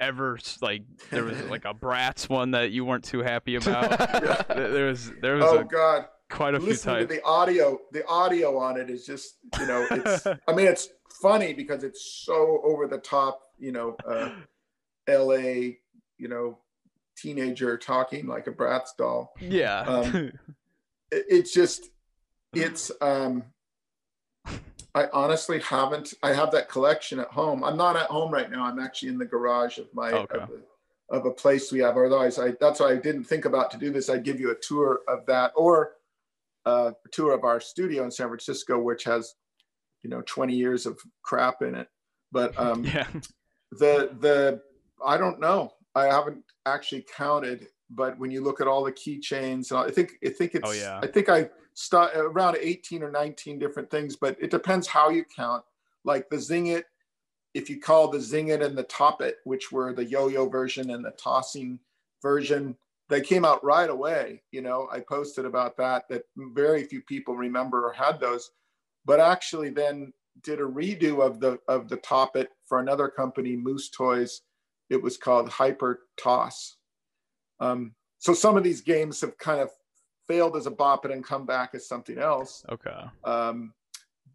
ever 0.00 0.38
like. 0.60 0.82
There 1.10 1.24
was 1.24 1.40
like 1.44 1.64
a 1.64 1.74
Bratz 1.74 2.28
one 2.28 2.52
that 2.52 2.70
you 2.72 2.84
weren't 2.84 3.04
too 3.04 3.20
happy 3.20 3.54
about. 3.56 3.90
Yeah. 3.90 4.42
There 4.48 4.72
there 4.72 4.86
was 4.86 5.12
there 5.20 5.36
was 5.36 5.44
oh 5.46 5.58
a, 5.58 5.64
God, 5.64 6.06
quite 6.28 6.54
a 6.54 6.60
few 6.60 6.70
listen 6.70 6.94
to 6.94 7.00
types. 7.00 7.14
the 7.14 7.22
audio. 7.24 7.78
The 7.92 8.06
audio 8.06 8.58
on 8.58 8.78
it 8.80 8.90
is 8.90 9.06
just, 9.06 9.36
you 9.58 9.66
know, 9.66 9.86
it's. 9.90 10.26
I 10.48 10.52
mean, 10.52 10.66
it's 10.66 10.88
funny 11.22 11.54
because 11.54 11.84
it's 11.84 12.22
so 12.24 12.60
over 12.64 12.86
the 12.86 12.98
top. 12.98 13.40
You 13.58 13.72
know, 13.72 13.96
uh, 14.08 14.30
L.A. 15.06 15.78
You 16.20 16.28
know, 16.28 16.58
teenager 17.16 17.76
talking 17.78 18.26
like 18.26 18.46
a 18.46 18.52
Bratz 18.52 18.88
doll. 18.98 19.32
yeah. 19.40 19.80
um, 19.80 20.32
It, 21.12 21.24
it's 21.28 21.52
just, 21.52 21.88
it's. 22.54 22.92
um 23.00 23.42
I 24.94 25.06
honestly 25.12 25.60
haven't. 25.60 26.14
I 26.22 26.32
have 26.32 26.50
that 26.52 26.68
collection 26.68 27.18
at 27.20 27.28
home. 27.28 27.62
I'm 27.64 27.76
not 27.76 27.96
at 27.96 28.06
home 28.06 28.32
right 28.32 28.50
now. 28.50 28.64
I'm 28.64 28.78
actually 28.80 29.08
in 29.10 29.18
the 29.18 29.24
garage 29.24 29.78
of 29.78 29.86
my 29.94 30.10
Okay. 30.12 30.38
of, 30.38 30.50
a, 30.50 31.16
of 31.16 31.26
a 31.26 31.30
place 31.30 31.70
we 31.72 31.78
have. 31.80 31.96
Otherwise, 31.96 32.38
I 32.38 32.52
that's 32.60 32.80
why 32.80 32.90
I 32.92 32.96
didn't 32.96 33.24
think 33.24 33.44
about 33.44 33.70
to 33.72 33.76
do 33.78 33.90
this. 33.90 34.08
I'd 34.10 34.24
give 34.24 34.38
you 34.40 34.50
a 34.50 34.54
tour 34.56 35.00
of 35.08 35.26
that 35.26 35.52
or 35.56 35.92
uh, 36.66 36.92
a 37.04 37.08
tour 37.10 37.32
of 37.34 37.44
our 37.44 37.60
studio 37.60 38.02
in 38.04 38.10
San 38.10 38.26
Francisco, 38.28 38.78
which 38.80 39.04
has 39.04 39.34
you 40.02 40.10
know 40.10 40.22
20 40.26 40.54
years 40.54 40.86
of 40.86 40.98
crap 41.22 41.62
in 41.62 41.74
it. 41.76 41.88
But 42.32 42.58
um, 42.58 42.84
Yeah. 42.94 43.06
the 43.72 44.10
the 44.20 44.60
I 45.04 45.16
don't 45.18 45.38
know. 45.40 45.72
I 45.94 46.04
haven't 46.06 46.44
actually 46.66 47.04
counted, 47.14 47.68
but 47.90 48.18
when 48.18 48.30
you 48.30 48.42
look 48.42 48.60
at 48.60 48.68
all 48.68 48.84
the 48.84 48.92
keychains, 48.92 49.72
I 49.72 49.90
think 49.90 50.12
I 50.24 50.30
think 50.30 50.54
it's 50.54 50.68
Oh, 50.68 50.72
yeah. 50.72 51.00
I 51.02 51.06
think 51.06 51.28
I 51.28 51.50
start 51.74 52.16
around 52.16 52.56
18 52.60 53.02
or 53.02 53.10
19 53.10 53.58
different 53.58 53.90
things, 53.90 54.16
but 54.16 54.36
it 54.40 54.50
depends 54.50 54.86
how 54.86 55.10
you 55.10 55.24
count. 55.24 55.64
Like 56.04 56.28
the 56.30 56.38
Zing 56.38 56.68
It, 56.68 56.86
if 57.54 57.68
you 57.68 57.80
call 57.80 58.08
the 58.08 58.20
Zing 58.20 58.48
It 58.48 58.62
and 58.62 58.76
the 58.76 58.84
Top 58.84 59.20
It, 59.22 59.36
which 59.44 59.72
were 59.72 59.92
the 59.92 60.04
yo-yo 60.04 60.48
version 60.48 60.90
and 60.90 61.04
the 61.04 61.10
tossing 61.12 61.78
version, 62.22 62.76
they 63.08 63.20
came 63.20 63.44
out 63.44 63.64
right 63.64 63.90
away. 63.90 64.42
You 64.52 64.62
know, 64.62 64.88
I 64.92 65.00
posted 65.00 65.44
about 65.44 65.76
that 65.78 66.08
that 66.08 66.22
very 66.36 66.84
few 66.84 67.02
people 67.02 67.36
remember 67.36 67.86
or 67.86 67.92
had 67.92 68.20
those, 68.20 68.50
but 69.04 69.20
actually 69.20 69.70
then 69.70 70.12
did 70.42 70.60
a 70.60 70.64
redo 70.64 71.20
of 71.20 71.40
the 71.40 71.58
of 71.66 71.88
the 71.88 71.96
Top 71.96 72.36
It 72.36 72.50
for 72.66 72.78
another 72.78 73.08
company, 73.08 73.56
Moose 73.56 73.90
Toys. 73.90 74.42
It 74.90 75.02
was 75.02 75.16
called 75.16 75.48
Hyper 75.48 76.00
Toss. 76.16 76.76
Um, 77.60 77.94
so 78.18 78.34
some 78.34 78.56
of 78.56 78.64
these 78.64 78.80
games 78.80 79.20
have 79.20 79.38
kind 79.38 79.60
of 79.60 79.70
failed 80.28 80.56
as 80.56 80.66
a 80.66 80.70
Bop 80.70 81.04
It 81.04 81.10
and 81.10 81.24
come 81.24 81.46
back 81.46 81.70
as 81.74 81.88
something 81.88 82.18
else. 82.18 82.64
Okay. 82.70 83.04
Um, 83.24 83.72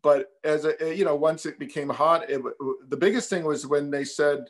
but 0.02 0.32
as 0.44 0.66
a 0.66 0.96
you 0.96 1.06
know, 1.06 1.16
once 1.16 1.46
it 1.46 1.58
became 1.58 1.90
hot, 1.90 2.30
it, 2.30 2.42
the 2.90 2.98
biggest 2.98 3.30
thing 3.30 3.44
was 3.44 3.66
when 3.66 3.90
they 3.90 4.04
said, 4.04 4.46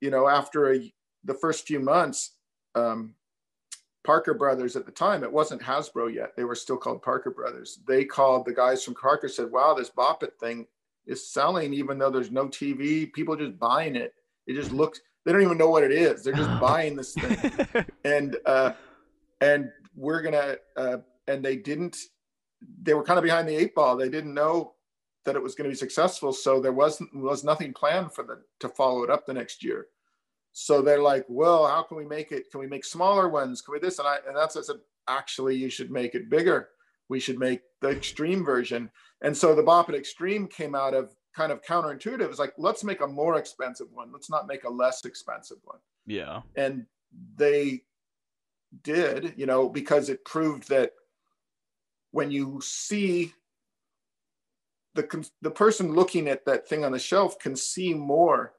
you 0.00 0.10
know, 0.10 0.28
after 0.28 0.72
a, 0.72 0.92
the 1.24 1.34
first 1.34 1.66
few 1.66 1.78
months, 1.78 2.36
um, 2.74 3.14
Parker 4.04 4.34
Brothers 4.34 4.74
at 4.74 4.86
the 4.86 4.92
time, 4.92 5.22
it 5.22 5.32
wasn't 5.32 5.62
Hasbro 5.62 6.12
yet. 6.12 6.34
They 6.36 6.44
were 6.44 6.54
still 6.54 6.76
called 6.76 7.02
Parker 7.02 7.30
Brothers. 7.30 7.80
They 7.86 8.04
called 8.04 8.46
the 8.46 8.54
guys 8.54 8.82
from 8.82 8.94
Parker 8.94 9.28
said, 9.28 9.50
"Wow, 9.50 9.74
this 9.74 9.90
Bop 9.90 10.22
It 10.22 10.34
thing 10.40 10.66
is 11.06 11.28
selling, 11.28 11.74
even 11.74 11.98
though 11.98 12.10
there's 12.10 12.30
no 12.30 12.48
TV. 12.48 13.12
People 13.12 13.34
are 13.34 13.38
just 13.46 13.58
buying 13.58 13.96
it. 13.96 14.14
It 14.46 14.54
just 14.54 14.72
looks. 14.72 15.00
They 15.24 15.32
don't 15.32 15.42
even 15.42 15.58
know 15.58 15.70
what 15.70 15.84
it 15.84 15.92
is. 15.92 16.24
They're 16.24 16.34
just 16.34 16.60
buying 16.60 16.96
this 16.96 17.14
thing." 17.14 17.84
and 18.04 18.36
uh, 18.46 18.72
and 19.40 19.70
we're 19.94 20.22
gonna 20.22 20.56
uh, 20.76 20.98
and 21.28 21.44
they 21.44 21.56
didn't. 21.56 21.96
They 22.82 22.94
were 22.94 23.04
kind 23.04 23.18
of 23.18 23.24
behind 23.24 23.48
the 23.48 23.56
eight 23.56 23.74
ball. 23.74 23.96
They 23.96 24.08
didn't 24.08 24.34
know 24.34 24.74
that 25.24 25.36
it 25.36 25.42
was 25.42 25.54
going 25.54 25.64
to 25.64 25.72
be 25.72 25.76
successful, 25.76 26.32
so 26.32 26.60
there 26.60 26.72
wasn't 26.72 27.14
was 27.14 27.44
nothing 27.44 27.72
planned 27.72 28.12
for 28.12 28.24
them 28.24 28.42
to 28.60 28.68
follow 28.68 29.02
it 29.02 29.10
up 29.10 29.26
the 29.26 29.34
next 29.34 29.62
year. 29.64 29.86
So 30.52 30.82
they're 30.82 31.00
like, 31.00 31.24
well, 31.28 31.66
how 31.66 31.82
can 31.82 31.96
we 31.96 32.04
make 32.04 32.30
it? 32.30 32.50
Can 32.50 32.60
we 32.60 32.66
make 32.66 32.84
smaller 32.84 33.28
ones? 33.28 33.62
Can 33.62 33.72
we 33.72 33.78
this? 33.78 33.98
And 33.98 34.08
I 34.08 34.18
and 34.26 34.36
that's 34.36 34.56
I 34.56 34.62
said, 34.62 34.76
actually, 35.08 35.56
you 35.56 35.70
should 35.70 35.90
make 35.90 36.14
it 36.14 36.30
bigger. 36.30 36.68
We 37.08 37.20
should 37.20 37.38
make 37.38 37.60
the 37.80 37.90
extreme 37.90 38.44
version. 38.44 38.90
And 39.22 39.36
so 39.36 39.54
the 39.54 39.62
Bop 39.62 39.88
It 39.88 39.94
Extreme 39.94 40.48
came 40.48 40.74
out 40.74 40.94
of 40.94 41.14
kind 41.34 41.50
of 41.52 41.62
counterintuitive. 41.62 42.28
It's 42.28 42.38
like, 42.38 42.54
let's 42.58 42.84
make 42.84 43.00
a 43.00 43.06
more 43.06 43.36
expensive 43.38 43.86
one. 43.92 44.12
Let's 44.12 44.30
not 44.30 44.46
make 44.46 44.64
a 44.64 44.70
less 44.70 45.04
expensive 45.04 45.58
one. 45.64 45.78
yeah. 46.06 46.42
And 46.56 46.86
they 47.36 47.84
did, 48.82 49.34
you 49.36 49.46
know, 49.46 49.68
because 49.68 50.08
it 50.08 50.24
proved 50.24 50.68
that 50.68 50.92
when 52.10 52.30
you 52.30 52.60
see 52.62 53.32
the 54.94 55.28
the 55.40 55.50
person 55.50 55.94
looking 55.94 56.28
at 56.28 56.44
that 56.44 56.68
thing 56.68 56.84
on 56.84 56.92
the 56.92 56.98
shelf 56.98 57.38
can 57.38 57.56
see 57.56 57.94
more 57.94 58.54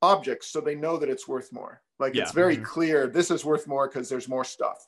objects 0.00 0.48
so 0.48 0.60
they 0.60 0.74
know 0.76 0.96
that 0.96 1.08
it's 1.08 1.26
worth 1.28 1.52
more 1.52 1.82
like 1.98 2.14
Yeah. 2.14 2.22
it's 2.22 2.32
very 2.32 2.56
Mhm. 2.56 2.64
clear 2.64 3.06
this 3.08 3.30
is 3.30 3.44
worth 3.44 3.66
more 3.66 3.88
because 3.88 4.08
there's 4.08 4.28
more 4.28 4.44
stuff 4.44 4.86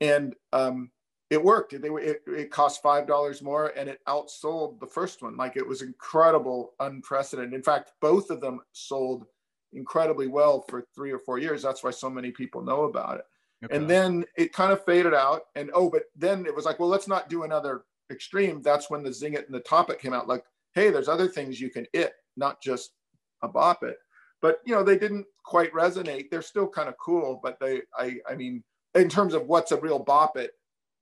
and 0.00 0.34
um 0.52 0.90
it 1.32 1.42
worked. 1.42 1.80
They 1.80 1.88
were 1.88 2.00
it, 2.00 2.22
it 2.26 2.50
cost 2.50 2.82
five 2.82 3.06
dollars 3.06 3.40
more 3.40 3.68
and 3.68 3.88
it 3.88 4.04
outsold 4.06 4.78
the 4.78 4.86
first 4.86 5.22
one. 5.22 5.34
Like 5.34 5.56
it 5.56 5.66
was 5.66 5.80
incredible 5.80 6.74
unprecedented. 6.78 7.54
In 7.54 7.62
fact 7.62 7.92
both 8.02 8.28
of 8.28 8.42
them 8.42 8.60
sold 8.72 9.24
incredibly 9.72 10.26
well 10.26 10.62
for 10.68 10.84
three 10.94 11.10
or 11.10 11.18
four 11.18 11.38
years. 11.38 11.62
That's 11.62 11.82
why 11.82 11.90
so 11.90 12.10
many 12.10 12.32
people 12.32 12.60
know 12.60 12.84
about 12.84 13.16
it. 13.16 13.24
Okay. 13.64 13.76
and 13.76 13.88
then 13.88 14.24
it 14.36 14.52
kind 14.52 14.72
of 14.72 14.84
faded 14.84 15.14
out 15.14 15.42
and 15.54 15.70
oh 15.72 15.88
but 15.88 16.02
then 16.16 16.44
it 16.44 16.54
was 16.54 16.66
like 16.66 16.78
well 16.78 16.88
let's 16.88 17.08
not 17.08 17.30
do 17.30 17.44
another 17.44 17.84
extreme. 18.10 18.60
That's 18.60 18.90
when 18.90 19.02
the 19.02 19.12
zing 19.12 19.32
it 19.32 19.46
and 19.46 19.54
the 19.54 19.60
Top 19.60 19.88
It 19.88 20.00
came 20.00 20.12
out 20.12 20.28
like 20.28 20.44
hey 20.74 20.90
there's 20.90 21.08
other 21.08 21.28
things 21.28 21.62
you 21.62 21.70
can 21.70 21.86
it 21.94 22.12
not 22.36 22.60
just 22.60 22.92
a 23.40 23.48
bop 23.48 23.84
it. 23.84 23.96
But 24.42 24.60
you 24.66 24.74
know 24.74 24.82
they 24.82 24.98
didn't 24.98 25.24
quite 25.46 25.72
resonate. 25.72 26.28
They're 26.28 26.42
still 26.42 26.68
kind 26.68 26.90
of 26.90 26.98
cool 26.98 27.40
but 27.42 27.58
they 27.58 27.80
i 27.96 28.16
i 28.28 28.34
mean 28.34 28.62
in 28.94 29.08
terms 29.08 29.32
of 29.32 29.46
what's 29.46 29.72
a 29.72 29.80
real 29.80 29.98
bop 29.98 30.36
it 30.36 30.52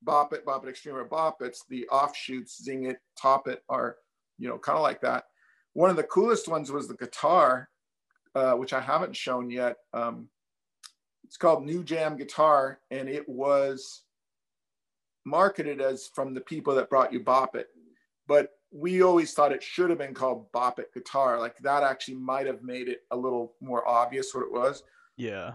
bop 0.02 0.32
it 0.32 0.44
bop 0.44 0.64
it 0.64 0.70
extreme 0.70 0.96
or 0.96 1.04
bop 1.04 1.42
it's 1.42 1.64
the 1.68 1.86
offshoots 1.88 2.62
zing 2.62 2.84
it 2.84 2.98
top 3.20 3.48
it 3.48 3.62
are 3.68 3.96
you 4.38 4.48
know 4.48 4.58
kind 4.58 4.76
of 4.76 4.82
like 4.82 5.00
that 5.00 5.24
one 5.74 5.90
of 5.90 5.96
the 5.96 6.02
coolest 6.02 6.48
ones 6.48 6.72
was 6.72 6.88
the 6.88 6.94
guitar 6.94 7.68
uh, 8.34 8.52
which 8.52 8.72
i 8.72 8.80
haven't 8.80 9.14
shown 9.14 9.50
yet 9.50 9.76
um, 9.92 10.28
it's 11.30 11.36
called 11.36 11.64
New 11.64 11.84
Jam 11.84 12.16
Guitar, 12.16 12.80
and 12.90 13.08
it 13.08 13.28
was 13.28 14.02
marketed 15.24 15.80
as 15.80 16.10
from 16.12 16.34
the 16.34 16.40
people 16.40 16.74
that 16.74 16.90
brought 16.90 17.12
you 17.12 17.20
Bop 17.20 17.54
It. 17.54 17.68
But 18.26 18.48
we 18.72 19.02
always 19.02 19.32
thought 19.32 19.52
it 19.52 19.62
should 19.62 19.90
have 19.90 19.98
been 20.00 20.12
called 20.12 20.50
Bop 20.50 20.80
It 20.80 20.92
Guitar. 20.92 21.38
Like 21.38 21.56
that 21.58 21.84
actually 21.84 22.16
might 22.16 22.48
have 22.48 22.64
made 22.64 22.88
it 22.88 23.02
a 23.12 23.16
little 23.16 23.54
more 23.60 23.86
obvious 23.86 24.34
what 24.34 24.42
it 24.42 24.50
was. 24.50 24.82
yeah. 25.16 25.52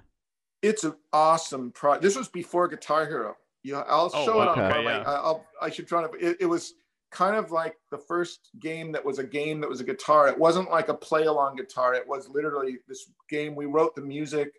It's 0.61 0.85
an 0.85 0.95
awesome 1.11 1.71
pro. 1.71 1.99
This 1.99 2.15
was 2.15 2.29
before 2.29 2.69
Guitar 2.69 3.05
Hero. 3.05 3.35
Yeah, 3.65 3.83
I'll 3.87 4.11
Oh, 4.13 4.25
show 4.25 4.41
it 4.43 4.47
on 4.47 4.59
okay. 4.59 4.83
my. 4.83 4.91
Yeah. 4.91 5.03
I- 5.07 5.15
I'll. 5.15 5.45
I 5.61 5.69
should 5.71 5.87
try 5.87 6.05
to. 6.05 6.09
It, 6.23 6.37
it 6.41 6.45
was 6.45 6.75
kind 7.11 7.35
of 7.35 7.51
like 7.51 7.77
the 7.91 7.97
first 7.97 8.49
game 8.59 8.91
that 8.91 9.03
was 9.03 9.17
a 9.19 9.23
game 9.23 9.59
that 9.61 9.69
was 9.69 9.79
a 9.81 9.83
guitar. 9.83 10.27
It 10.27 10.37
wasn't 10.37 10.69
like 10.69 10.89
a 10.89 10.93
play 10.93 11.23
along 11.25 11.55
guitar. 11.55 11.93
It 11.95 12.07
was 12.07 12.29
literally 12.29 12.77
this 12.87 13.09
game. 13.29 13.55
We 13.55 13.65
wrote 13.65 13.95
the 13.95 14.01
music, 14.01 14.51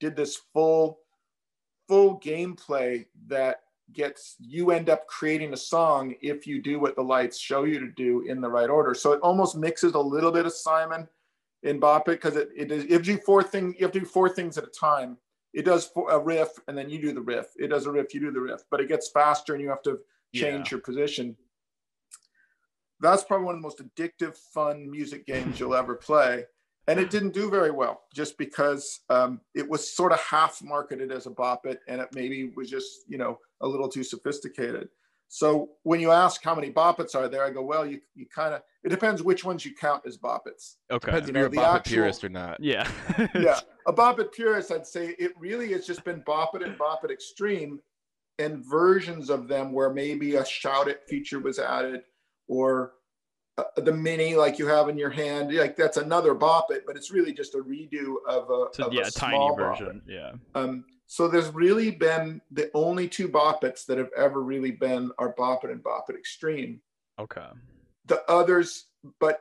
did 0.00 0.16
this 0.16 0.40
full, 0.54 1.00
full 1.88 2.18
gameplay 2.20 3.04
that 3.26 3.60
gets 3.92 4.36
you 4.40 4.70
end 4.70 4.88
up 4.88 5.06
creating 5.08 5.52
a 5.52 5.56
song 5.58 6.14
if 6.22 6.46
you 6.46 6.62
do 6.62 6.80
what 6.80 6.96
the 6.96 7.02
lights 7.02 7.38
show 7.38 7.64
you 7.64 7.78
to 7.80 7.88
do 7.92 8.22
in 8.22 8.40
the 8.40 8.48
right 8.48 8.70
order. 8.70 8.94
So 8.94 9.12
it 9.12 9.20
almost 9.20 9.56
mixes 9.56 9.92
a 9.92 9.98
little 10.00 10.32
bit 10.32 10.46
of 10.46 10.54
Simon 10.54 11.06
in 11.64 11.78
Bop 11.78 12.08
It 12.08 12.12
because 12.22 12.36
it, 12.36 12.48
it 12.56 12.88
gives 12.88 13.06
you 13.08 13.18
four 13.26 13.42
things. 13.42 13.74
You 13.78 13.84
have 13.84 13.92
to 13.92 14.00
do 14.00 14.06
four 14.06 14.28
things 14.30 14.56
at 14.56 14.64
a 14.64 14.68
time. 14.68 15.18
It 15.54 15.64
does 15.64 15.90
a 16.10 16.18
riff 16.18 16.50
and 16.66 16.76
then 16.76 16.90
you 16.90 17.00
do 17.00 17.12
the 17.12 17.20
riff. 17.22 17.46
It 17.56 17.68
does 17.68 17.86
a 17.86 17.90
riff, 17.90 18.12
you 18.12 18.20
do 18.20 18.32
the 18.32 18.40
riff, 18.40 18.62
but 18.70 18.80
it 18.80 18.88
gets 18.88 19.08
faster 19.08 19.54
and 19.54 19.62
you 19.62 19.68
have 19.68 19.82
to 19.82 20.00
change 20.34 20.72
your 20.72 20.80
position. 20.80 21.36
That's 23.00 23.22
probably 23.22 23.46
one 23.46 23.54
of 23.54 23.60
the 23.60 23.66
most 23.66 23.80
addictive, 23.80 24.36
fun 24.36 24.90
music 24.90 25.26
games 25.26 25.60
you'll 25.60 25.74
ever 25.74 25.94
play. 25.94 26.44
And 26.86 27.00
it 27.00 27.10
didn't 27.10 27.32
do 27.32 27.48
very 27.48 27.70
well 27.70 28.02
just 28.12 28.36
because 28.36 29.00
um, 29.08 29.40
it 29.54 29.66
was 29.68 29.90
sort 29.90 30.12
of 30.12 30.20
half 30.20 30.60
marketed 30.62 31.12
as 31.12 31.26
a 31.26 31.30
bop 31.30 31.64
it 31.66 31.80
and 31.88 32.00
it 32.00 32.08
maybe 32.14 32.52
was 32.56 32.68
just, 32.68 33.04
you 33.08 33.16
know, 33.16 33.38
a 33.62 33.66
little 33.66 33.88
too 33.88 34.04
sophisticated. 34.04 34.88
So 35.34 35.70
when 35.82 35.98
you 35.98 36.12
ask 36.12 36.44
how 36.44 36.54
many 36.54 36.70
Bop 36.70 37.00
Its 37.00 37.16
are 37.16 37.26
there, 37.26 37.44
I 37.44 37.50
go, 37.50 37.60
well, 37.60 37.84
you, 37.84 38.00
you 38.14 38.24
kind 38.32 38.54
of, 38.54 38.62
it 38.84 38.90
depends 38.90 39.20
which 39.20 39.42
ones 39.44 39.64
you 39.64 39.74
count 39.74 40.04
as 40.06 40.16
Bop 40.16 40.44
Its. 40.46 40.76
Okay. 40.92 41.06
Depends 41.10 41.26
You 41.26 41.30
if 41.30 41.34
know, 41.34 41.40
you're 41.40 41.46
a 41.48 41.50
the 41.50 41.56
Bop 41.56 41.74
It 41.74 41.78
actual- 41.80 41.92
purist 41.92 42.22
or 42.22 42.28
not. 42.28 42.60
Yeah. 42.62 42.88
yeah, 43.34 43.58
a 43.88 43.92
Bop 43.92 44.20
It 44.20 44.30
Purist, 44.30 44.70
I'd 44.70 44.86
say 44.86 45.16
it 45.18 45.32
really 45.36 45.72
has 45.72 45.88
just 45.88 46.04
been 46.04 46.22
Bop 46.24 46.54
It 46.54 46.62
and 46.62 46.78
Bop 46.78 47.04
It 47.04 47.10
Extreme 47.10 47.80
and 48.38 48.64
versions 48.64 49.28
of 49.28 49.48
them 49.48 49.72
where 49.72 49.90
maybe 49.92 50.36
a 50.36 50.44
Shout 50.46 50.86
It 50.86 51.00
feature 51.08 51.40
was 51.40 51.58
added 51.58 52.02
or 52.46 52.92
uh, 53.58 53.64
the 53.78 53.92
mini 53.92 54.36
like 54.36 54.60
you 54.60 54.68
have 54.68 54.88
in 54.88 54.96
your 54.96 55.10
hand. 55.10 55.52
Like 55.52 55.74
that's 55.74 55.96
another 55.96 56.32
Bop 56.34 56.66
It, 56.70 56.84
but 56.86 56.96
it's 56.96 57.10
really 57.10 57.32
just 57.32 57.56
a 57.56 57.58
redo 57.58 58.18
of 58.28 58.44
a, 58.50 58.66
So, 58.72 58.84
of 58.84 58.92
yeah, 58.92 59.08
a 59.08 59.10
tiny 59.10 59.34
small 59.34 59.56
Bop 59.56 59.80
It. 59.80 59.84
version. 59.84 60.02
Yeah. 60.06 60.32
Um, 60.54 60.84
so 61.06 61.28
there's 61.28 61.52
really 61.54 61.90
been 61.90 62.40
the 62.50 62.70
only 62.74 63.08
two 63.08 63.28
Bop 63.28 63.64
Its 63.64 63.84
that 63.84 63.98
have 63.98 64.10
ever 64.16 64.42
really 64.42 64.70
been 64.70 65.10
are 65.18 65.34
Bop 65.36 65.64
It 65.64 65.70
and 65.70 65.82
Bop 65.82 66.06
It 66.08 66.16
Extreme 66.16 66.80
Okay. 67.18 67.46
the 68.06 68.22
others, 68.30 68.86
but 69.20 69.40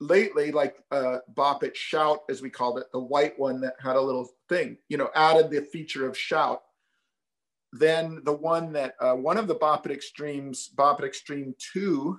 lately, 0.00 0.52
like 0.52 0.76
uh, 0.90 1.18
Bop 1.28 1.64
It 1.64 1.76
Shout, 1.76 2.20
as 2.30 2.42
we 2.42 2.50
called 2.50 2.78
it, 2.78 2.86
the 2.92 3.00
white 3.00 3.38
one 3.38 3.60
that 3.60 3.74
had 3.82 3.96
a 3.96 4.00
little 4.00 4.28
thing, 4.48 4.78
you 4.88 4.96
know, 4.96 5.10
added 5.14 5.50
the 5.50 5.62
feature 5.62 6.06
of 6.06 6.16
shout. 6.16 6.62
Then 7.72 8.20
the 8.24 8.32
one 8.32 8.72
that 8.72 8.94
uh, 9.00 9.14
one 9.14 9.36
of 9.36 9.48
the 9.48 9.54
Bop 9.54 9.86
It 9.86 9.92
Extremes, 9.92 10.68
Bop 10.68 11.00
It 11.02 11.06
Extreme 11.06 11.56
2, 11.72 12.18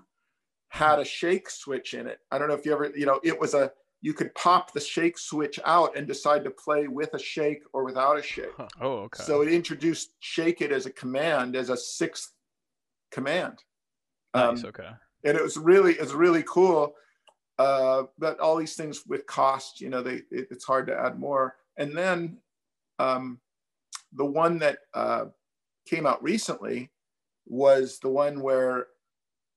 had 0.69 0.99
a 0.99 1.05
shake 1.05 1.49
switch 1.49 1.93
in 1.93 2.07
it. 2.07 2.19
I 2.31 2.37
don't 2.37 2.49
know 2.49 2.53
if 2.55 2.65
you 2.65 2.73
ever, 2.73 2.91
you 2.95 3.05
know, 3.05 3.19
it 3.23 3.39
was 3.39 3.53
a, 3.53 3.71
you 4.05 4.13
could 4.13 4.35
pop 4.35 4.71
the 4.71 4.79
shake 4.79 5.17
switch 5.17 5.59
out 5.65 5.97
and 5.97 6.05
decide 6.05 6.43
to 6.43 6.51
play 6.51 6.87
with 6.87 7.11
a 7.15 7.19
shake 7.19 7.63
or 7.73 7.83
without 7.83 8.19
a 8.19 8.21
shake. 8.21 8.51
Oh, 8.79 8.97
okay. 9.05 9.23
So 9.23 9.41
it 9.41 9.51
introduced 9.51 10.11
shake 10.19 10.61
it 10.61 10.71
as 10.71 10.85
a 10.85 10.91
command, 10.91 11.55
as 11.55 11.71
a 11.71 11.75
sixth 11.75 12.31
command. 13.11 13.57
nice. 14.35 14.63
Um, 14.63 14.69
okay. 14.69 14.89
and 15.23 15.35
it 15.35 15.41
was 15.41 15.57
really 15.57 15.93
it's 15.93 16.13
really 16.13 16.43
cool 16.43 16.93
uh 17.57 18.03
but 18.19 18.39
all 18.39 18.57
these 18.57 18.75
things 18.75 19.01
with 19.07 19.25
cost 19.25 19.81
you 19.81 19.89
know 19.89 20.03
they 20.03 20.17
it, 20.29 20.49
it's 20.51 20.65
hard 20.65 20.85
to 20.85 20.95
add 20.95 21.17
more 21.17 21.55
and 21.77 21.97
then 21.97 22.37
um 22.99 23.39
the 24.13 24.25
one 24.25 24.59
that 24.59 24.79
uh 24.93 25.25
came 25.87 26.05
out 26.05 26.21
recently 26.21 26.91
was 27.47 27.97
the 27.99 28.09
one 28.09 28.41
where 28.41 28.87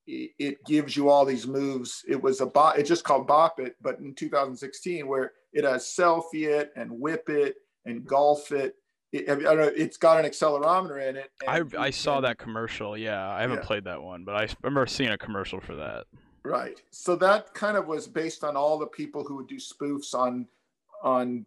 it 0.08 0.64
gives 0.64 0.96
you 0.96 1.08
all 1.10 1.24
these 1.24 1.46
moves. 1.46 2.04
It 2.08 2.20
was 2.22 2.40
a 2.40 2.46
bop. 2.46 2.78
It's 2.78 2.88
just 2.88 3.04
called 3.04 3.26
Bop 3.26 3.60
It, 3.60 3.76
but 3.82 3.98
in 3.98 4.14
2016, 4.14 5.06
where 5.06 5.32
it 5.52 5.64
has 5.64 5.84
selfie 5.84 6.46
it 6.48 6.72
and 6.76 6.90
whip 6.90 7.28
it 7.28 7.56
and 7.84 8.04
golf 8.06 8.50
it. 8.52 8.76
it 9.12 9.28
I 9.28 9.34
don't 9.36 9.56
know, 9.56 9.72
it's 9.76 9.96
got 9.98 10.22
an 10.22 10.30
accelerometer 10.30 11.06
in 11.08 11.16
it. 11.16 11.30
I 11.46 11.62
I 11.78 11.90
saw 11.90 12.14
can- 12.16 12.22
that 12.22 12.38
commercial. 12.38 12.96
Yeah, 12.96 13.30
I 13.30 13.42
haven't 13.42 13.58
Yeah. 13.58 13.64
played 13.66 13.84
that 13.84 14.02
one, 14.02 14.24
but 14.24 14.34
I 14.34 14.48
remember 14.62 14.86
seeing 14.86 15.10
a 15.10 15.18
commercial 15.18 15.60
for 15.60 15.74
that. 15.76 16.06
Right. 16.44 16.80
So 16.90 17.14
that 17.16 17.52
kind 17.52 17.76
of 17.76 17.86
was 17.86 18.06
based 18.08 18.44
on 18.44 18.56
all 18.56 18.78
the 18.78 18.86
people 18.86 19.24
who 19.24 19.36
would 19.36 19.48
do 19.48 19.56
spoofs 19.56 20.14
on, 20.14 20.46
on, 21.02 21.44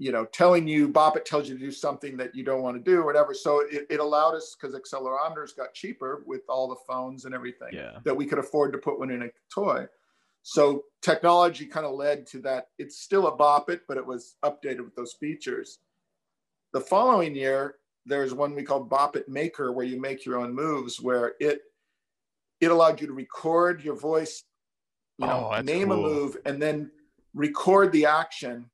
you 0.00 0.12
know, 0.12 0.24
telling 0.24 0.66
you 0.66 0.88
Bop 0.88 1.18
It 1.18 1.26
tells 1.26 1.46
you 1.46 1.58
to 1.58 1.60
do 1.60 1.70
something 1.70 2.16
that 2.16 2.34
you 2.34 2.42
don't 2.42 2.62
want 2.62 2.74
to 2.82 2.82
do 2.82 3.00
or 3.00 3.04
whatever. 3.04 3.34
So 3.34 3.60
it, 3.70 3.86
it 3.90 4.00
allowed 4.00 4.34
us 4.34 4.56
because 4.58 4.74
accelerometers 4.74 5.54
got 5.54 5.74
cheaper 5.74 6.22
with 6.26 6.40
all 6.48 6.68
the 6.68 6.76
phones 6.88 7.26
and 7.26 7.34
everything 7.34 7.68
Yeah. 7.70 7.98
that 8.04 8.16
we 8.16 8.24
could 8.24 8.38
afford 8.38 8.72
to 8.72 8.78
put 8.78 8.98
one 8.98 9.10
in 9.10 9.24
a 9.24 9.28
toy. 9.54 9.86
So 10.42 10.84
technology 11.02 11.66
kind 11.66 11.84
of 11.84 11.92
led 11.92 12.26
to 12.28 12.38
that. 12.40 12.68
It's 12.78 12.96
still 12.98 13.26
a 13.26 13.36
Bop 13.36 13.68
It, 13.68 13.82
but 13.86 13.98
it 13.98 14.06
was 14.06 14.36
updated 14.42 14.84
with 14.86 14.96
those 14.96 15.12
features. 15.20 15.80
The 16.72 16.80
following 16.80 17.34
year, 17.34 17.74
there's 18.06 18.32
one 18.32 18.54
we 18.54 18.62
call 18.62 18.80
Bop 18.82 19.16
It 19.16 19.28
Maker, 19.28 19.70
where 19.70 19.84
you 19.84 20.00
make 20.00 20.24
your 20.24 20.38
own 20.38 20.54
moves, 20.54 20.98
where 20.98 21.34
it 21.40 21.60
it 22.62 22.70
allowed 22.70 23.02
you 23.02 23.06
to 23.06 23.12
record 23.12 23.84
your 23.84 23.96
voice, 23.96 24.44
you 25.18 25.26
know, 25.26 25.50
Oh, 25.52 25.60
name 25.60 25.90
a 25.90 25.96
move, 25.96 26.38
and 26.46 26.60
then 26.60 26.90
record 27.34 27.92
the 27.92 28.06
action, 28.06 28.70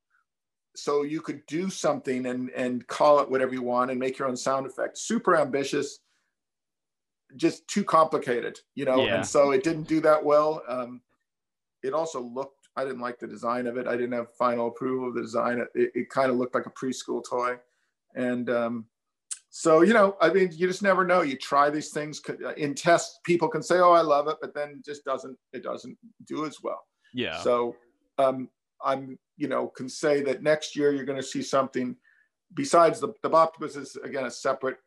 so 0.79 1.03
you 1.03 1.21
could 1.21 1.45
do 1.47 1.71
something 1.71 2.27
and 2.27 2.51
and 2.51 2.87
call 2.87 3.21
it 3.21 3.31
whatever 3.31 3.55
you 3.55 3.63
want 3.63 3.91
and 3.91 4.01
make 4.01 4.19
your 4.19 4.29
own 4.29 4.37
sound 4.37 4.67
effect. 4.67 4.99
Super 4.99 5.37
ambitious, 5.37 6.01
just 7.37 7.67
too 7.69 7.85
complicated, 7.85 8.59
you 8.75 8.85
know. 8.85 9.05
Yeah. 9.05 9.17
And 9.17 9.27
so 9.27 9.51
it 9.51 9.63
didn't 9.63 9.89
do 9.89 10.01
that 10.01 10.25
well. 10.25 10.63
Um, 10.69 11.01
it 11.83 11.93
also 11.93 12.21
looked. 12.21 12.69
I 12.77 12.85
didn't 12.85 13.01
like 13.01 13.19
the 13.19 13.27
design 13.27 13.67
of 13.67 13.79
it. 13.79 13.87
I 13.87 13.97
didn't 13.97 14.13
have 14.13 14.35
final 14.35 14.69
approval 14.69 15.09
of 15.09 15.15
the 15.15 15.23
design. 15.23 15.65
It, 15.75 15.91
it 15.95 16.11
kind 16.11 16.31
of 16.31 16.37
looked 16.37 16.55
like 16.55 16.67
a 16.67 16.71
preschool 16.71 17.23
toy, 17.27 17.57
and 18.15 18.51
um, 18.51 18.87
so 19.49 19.81
you 19.81 19.95
know, 19.95 20.17
I 20.21 20.31
mean, 20.31 20.51
you 20.53 20.67
just 20.67 20.83
never 20.83 21.05
know. 21.05 21.23
You 21.23 21.37
try 21.37 21.71
these 21.71 21.91
things 21.91 22.21
in 22.59 22.75
tests. 22.75 23.21
People 23.25 23.49
can 23.49 23.63
say, 23.63 23.79
"Oh, 23.79 23.93
I 23.93 24.03
love 24.03 24.29
it," 24.29 24.37
but 24.41 24.55
then 24.55 24.83
just 24.85 25.05
doesn't. 25.05 25.39
It 25.55 25.63
doesn't 25.63 25.97
do 26.27 26.45
as 26.45 26.63
well. 26.63 26.85
Yeah. 27.15 27.39
So 27.39 27.75
um, 28.19 28.51
I'm, 28.85 29.19
you 29.37 29.49
know, 29.49 29.69
can 29.69 29.89
say 29.89 30.23
that 30.23 30.43
next 30.43 30.75
year 30.77 30.93
you're 30.93 31.05
going 31.05 31.21
to 31.21 31.27
see 31.27 31.43
something 31.43 31.97
besides 32.55 33.01
the 33.01 33.09
the 33.23 33.31
Boptopus 33.31 33.77
is 33.77 33.97
again 34.03 34.25
a 34.27 34.31
separate 34.31 34.79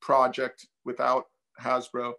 project 0.00 0.66
without 0.84 1.26
Hasbro, 1.60 2.12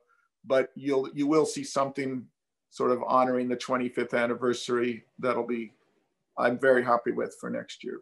but 0.46 0.70
you'll 0.76 1.10
you 1.14 1.28
will 1.28 1.46
see 1.46 1.64
something 1.64 2.26
sort 2.70 2.92
of 2.92 3.04
honoring 3.06 3.50
the 3.50 3.58
25th 3.58 4.14
anniversary 4.14 5.04
that'll 5.20 5.46
be 5.48 5.74
I'm 6.38 6.58
very 6.60 6.84
happy 6.84 7.12
with 7.12 7.36
for 7.40 7.50
next 7.50 7.84
year. 7.84 8.00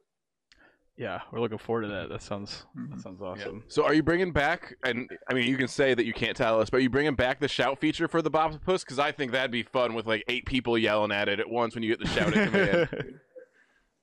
yeah, 0.95 1.21
we're 1.31 1.39
looking 1.39 1.57
forward 1.57 1.83
to 1.83 1.87
that. 1.87 2.09
That 2.09 2.21
sounds 2.21 2.65
Mhm. 2.77 2.91
that 2.91 2.99
sounds 3.01 3.19
Yeah. 3.21 3.27
awesome. 3.27 3.63
So 3.67 3.83
are 3.85 3.93
you 3.93 4.03
bringing 4.03 4.31
back? 4.31 4.75
And 4.83 5.09
I 5.29 5.33
mean, 5.33 5.47
you 5.47 5.57
can 5.57 5.67
say 5.69 5.93
that 5.93 6.05
you 6.05 6.13
can't 6.13 6.35
tell 6.37 6.59
us, 6.61 6.69
but 6.69 6.77
are 6.77 6.81
you 6.81 6.89
bringing 6.89 7.15
back 7.15 7.39
the 7.39 7.47
shout 7.47 7.79
feature 7.79 8.07
for 8.07 8.21
the 8.21 8.29
Boptopus? 8.29 8.81
Because 8.81 8.99
I 8.99 9.11
think 9.13 9.31
that'd 9.31 9.49
be 9.49 9.63
fun 9.63 9.93
with 9.95 10.05
like 10.05 10.23
eight 10.27 10.45
people 10.45 10.77
yelling 10.77 11.11
at 11.11 11.29
it 11.29 11.39
at 11.39 11.49
once 11.49 11.73
when 11.73 11.83
you 11.83 11.89
get 11.95 11.99
the 11.99 12.07
shout 12.07 12.33
command. 12.33 13.19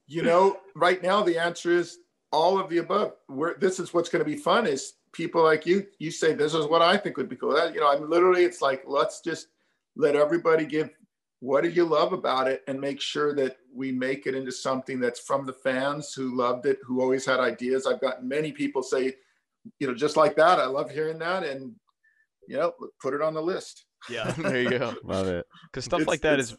You 0.07 0.23
know, 0.23 0.59
right 0.75 1.03
now 1.03 1.23
the 1.23 1.39
answer 1.39 1.71
is 1.73 1.99
all 2.33 2.59
of 2.59 2.69
the 2.69 2.79
above. 2.79 3.13
We're, 3.29 3.57
this 3.59 3.81
is 3.81 3.93
what's 3.93 4.09
going 4.09 4.25
to 4.25 4.31
be 4.31 4.37
fun 4.37 4.67
is 4.67 4.95
people 5.13 5.43
like 5.43 5.67
you. 5.67 5.87
You 5.99 6.11
say 6.11 6.33
this 6.33 6.55
is 6.55 6.67
what 6.67 6.83
I 6.83 6.97
think 6.97 7.17
would 7.17 7.29
be 7.29 7.37
cool. 7.37 7.55
That, 7.55 7.75
you 7.75 7.81
know, 7.81 7.91
I'm 7.91 8.09
literally. 8.09 8.45
It's 8.45 8.63
like 8.63 8.85
let's 8.87 9.21
just 9.21 9.49
let 9.97 10.15
everybody 10.17 10.65
give 10.67 10.91
what 11.41 11.63
do 11.65 11.69
you 11.71 11.85
love 11.85 12.13
about 12.13 12.49
it 12.49 12.63
and 12.67 12.81
make 12.81 13.01
sure 13.01 13.35
that 13.35 13.57
we 13.75 13.93
make 13.93 14.27
it 14.27 14.35
into 14.35 14.51
something 14.53 14.99
that's 15.01 15.21
from 15.21 15.45
the 15.45 15.53
fans 15.53 16.13
who 16.15 16.35
loved 16.37 16.67
it, 16.67 16.79
who 16.85 17.01
always 17.03 17.27
had 17.27 17.41
ideas. 17.41 17.87
I've 17.87 18.01
gotten 18.01 18.27
many 18.29 18.53
people 18.53 18.83
say, 18.83 19.15
you 19.79 19.87
know, 19.87 19.95
just 19.95 20.17
like 20.17 20.35
that. 20.37 20.59
I 20.59 20.67
love 20.67 20.91
hearing 20.91 21.19
that, 21.19 21.43
and 21.45 21.75
you 22.49 22.57
know, 22.57 22.73
put 23.03 23.13
it 23.13 23.21
on 23.23 23.35
the 23.35 23.43
list. 23.43 23.85
yeah. 24.09 24.31
there 24.39 24.63
you 24.63 24.71
go. 24.71 24.95
Love 25.05 25.27
it. 25.27 25.45
because 25.71 25.85
stuff 25.85 26.01
It's- 26.01 26.09
like 26.09 26.21
that 26.21 26.39
is 26.39 26.57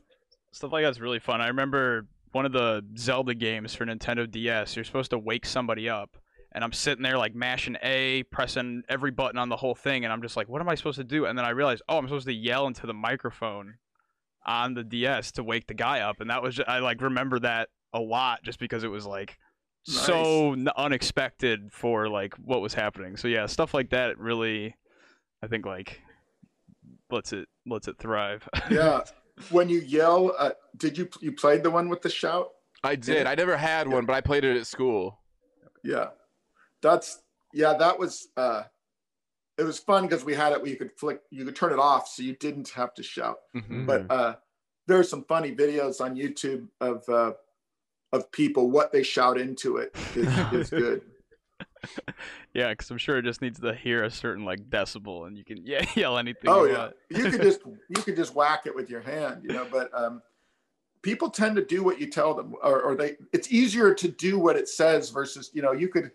stuff 0.52 0.72
like 0.74 0.84
that's 0.84 1.00
really 1.00 1.20
fun. 1.20 1.40
I 1.42 1.48
remember 1.48 2.08
one 2.38 2.46
of 2.46 2.52
the 2.52 2.86
Zelda 2.96 3.34
games 3.34 3.74
for 3.74 3.84
Nintendo 3.84 4.30
DS. 4.30 4.76
You're 4.76 4.86
supposed 4.86 5.10
to 5.10 5.18
wake 5.18 5.44
somebody 5.44 5.90
up, 5.90 6.18
and 6.52 6.64
I'm 6.64 6.72
sitting 6.72 7.02
there 7.02 7.18
like 7.18 7.34
mashing 7.34 7.78
A, 7.82 8.22
pressing 8.32 8.84
every 8.88 9.10
button 9.10 9.40
on 9.40 9.50
the 9.50 9.56
whole 9.56 9.74
thing, 9.74 10.04
and 10.04 10.14
I'm 10.14 10.22
just 10.22 10.38
like, 10.38 10.48
what 10.48 10.62
am 10.62 10.70
I 10.70 10.76
supposed 10.76 11.00
to 11.00 11.04
do? 11.04 11.26
And 11.26 11.36
then 11.36 11.46
I 11.46 11.50
realized, 11.50 11.82
oh, 11.90 11.98
I'm 11.98 12.06
supposed 12.06 12.28
to 12.28 12.34
yell 12.34 12.68
into 12.68 12.86
the 12.86 12.94
microphone 12.94 13.80
on 14.46 14.76
the 14.76 14.84
DS 14.84 15.32
to 15.34 15.44
wake 15.44 15.66
the 15.66 15.74
guy 15.74 16.02
up, 16.02 16.22
and 16.22 16.30
that 16.30 16.44
was 16.44 16.56
ju- 16.58 16.64
I 16.68 16.78
like 16.78 17.02
remember 17.02 17.40
that 17.40 17.70
a 17.92 18.00
lot 18.00 18.44
just 18.44 18.60
because 18.60 18.84
it 18.84 18.90
was 18.92 19.08
like 19.08 19.40
so 19.84 20.54
n- 20.54 20.70
unexpected 20.78 21.72
for 21.74 22.08
like 22.08 22.36
what 22.36 22.62
was 22.62 22.76
happening. 22.76 23.18
So 23.18 23.28
yeah, 23.28 23.48
stuff 23.48 23.74
like 23.74 23.90
that 23.90 24.20
really, 24.20 24.76
I 25.42 25.48
think 25.48 25.66
like 25.66 26.02
lets 27.10 27.34
it 27.34 27.48
lets 27.66 27.88
it 27.88 27.98
thrive. 27.98 28.48
Yeah. 28.70 29.02
When 29.52 29.70
you 29.70 29.80
yell, 29.82 30.34
uh, 30.38 30.52
did 30.78 30.98
you 30.98 31.10
you 31.22 31.32
played 31.32 31.64
the 31.64 31.72
one 31.72 31.90
with 31.90 32.02
the 32.02 32.10
shout? 32.10 32.50
I 32.84 32.96
did. 32.96 33.28
I 33.28 33.36
never 33.36 33.58
had 33.58 33.88
one, 33.88 34.06
but 34.06 34.14
I 34.14 34.22
played 34.22 34.44
it 34.44 34.58
at 34.58 34.68
school. 34.68 35.20
Yeah, 35.84 36.10
that's 36.82 37.22
yeah. 37.54 37.74
That 37.74 37.98
was 37.98 38.28
uh, 38.38 38.64
it 39.58 39.64
was 39.64 39.80
fun 39.80 40.04
because 40.08 40.24
we 40.24 40.36
had 40.36 40.54
it 40.54 40.62
where 40.62 40.70
you 40.70 40.78
could 40.78 40.92
flick, 40.98 41.22
you 41.32 41.46
could 41.46 41.56
turn 41.56 41.74
it 41.74 41.80
off, 41.80 42.08
so 42.08 42.24
you 42.24 42.36
didn't 42.36 42.70
have 42.70 42.94
to 42.96 43.04
shout. 43.04 43.40
Mhm. 43.56 43.86
But 43.86 44.12
uh, 44.12 44.36
there's 44.88 45.10
some 45.10 45.24
funny 45.24 45.56
videos 45.56 46.02
on 46.02 46.16
YouTube 46.16 46.68
of 46.82 47.08
uh, 47.10 47.34
of 48.14 48.32
people 48.32 48.70
what 48.70 48.92
they 48.92 49.04
shout 49.04 49.38
into 49.38 49.78
it 49.78 49.96
is, 50.16 50.28
is 50.54 50.70
good. 50.82 51.02
Yeah, 52.54 52.70
because 52.70 52.90
I'm 52.90 52.98
sure 52.98 53.18
it 53.18 53.24
just 53.24 53.42
needs 53.42 53.60
to 53.60 53.74
hear 53.74 54.04
a 54.04 54.10
certain 54.10 54.44
like 54.44 54.70
decibel, 54.70 55.28
and 55.28 55.38
you 55.38 55.44
can 55.44 55.66
yeah 55.66 55.86
yell 55.96 56.18
anything. 56.18 56.50
Oh 56.50 56.66
you 56.66 56.72
yeah, 56.72 56.78
want. 56.80 56.94
you 57.10 57.30
could 57.30 57.42
just 57.42 57.62
you 57.90 58.02
could 58.02 58.16
just 58.16 58.34
whack 58.34 58.66
it 58.66 58.74
with 58.76 58.90
your 58.90 59.02
hand, 59.02 59.44
you 59.44 59.54
know. 59.54 59.68
But 59.72 59.92
um, 59.94 60.22
people 61.04 61.30
tend 61.30 61.56
to 61.58 61.64
do 61.64 61.84
what 61.84 62.00
you 62.00 62.08
tell 62.08 62.34
them, 62.34 62.56
or, 62.64 62.82
or 62.82 62.96
they. 62.96 63.18
It's 63.34 63.52
easier 63.52 63.94
to 63.94 64.08
do 64.08 64.40
what 64.40 64.56
it 64.56 64.68
says 64.68 65.10
versus 65.12 65.52
you 65.54 65.62
know 65.62 65.72
you 65.72 65.88
could 65.88 66.12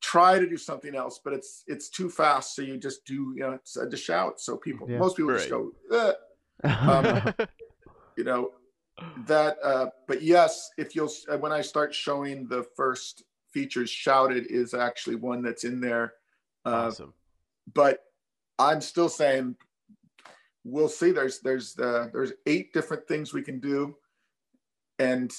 try 0.00 0.38
to 0.38 0.48
do 0.48 0.56
something 0.56 0.94
else, 0.96 1.20
but 1.22 1.32
it's 1.32 1.64
it's 1.66 1.88
too 1.88 2.10
fast, 2.10 2.56
so 2.56 2.62
you 2.62 2.76
just 2.76 3.04
do 3.04 3.32
you 3.36 3.40
know 3.42 3.52
it's 3.52 3.76
uh, 3.76 3.86
just 3.86 4.04
shout. 4.04 4.40
So 4.40 4.56
people, 4.56 4.88
Yeah. 4.90 4.98
most 4.98 5.16
people 5.16 5.34
just 5.34 5.50
go, 5.50 5.70
"Ugh," 5.92 6.14
um, 6.64 7.34
you 8.16 8.24
know 8.24 8.50
that. 9.26 9.58
Uh, 9.62 9.86
but 10.06 10.22
yes, 10.22 10.70
if 10.76 10.96
you'll 10.96 11.10
uh, 11.30 11.38
when 11.38 11.52
I 11.52 11.60
start 11.60 11.94
showing 11.94 12.48
the 12.48 12.64
first 12.74 13.22
features, 13.52 13.90
shouted 13.90 14.46
is 14.48 14.74
actually 14.74 15.16
one 15.16 15.42
that's 15.42 15.64
in 15.64 15.80
there. 15.80 16.14
Uh, 16.64 16.88
awesome. 16.88 17.14
but 17.72 18.04
I'm 18.58 18.80
still 18.80 19.08
saying 19.08 19.56
we'll 20.64 20.88
see. 20.88 21.10
There's 21.10 21.40
there's 21.40 21.78
uh, 21.78 22.08
there's 22.12 22.32
eight 22.46 22.72
different 22.72 23.06
things 23.06 23.32
we 23.32 23.42
can 23.42 23.60
do, 23.60 23.96
and 24.98 25.32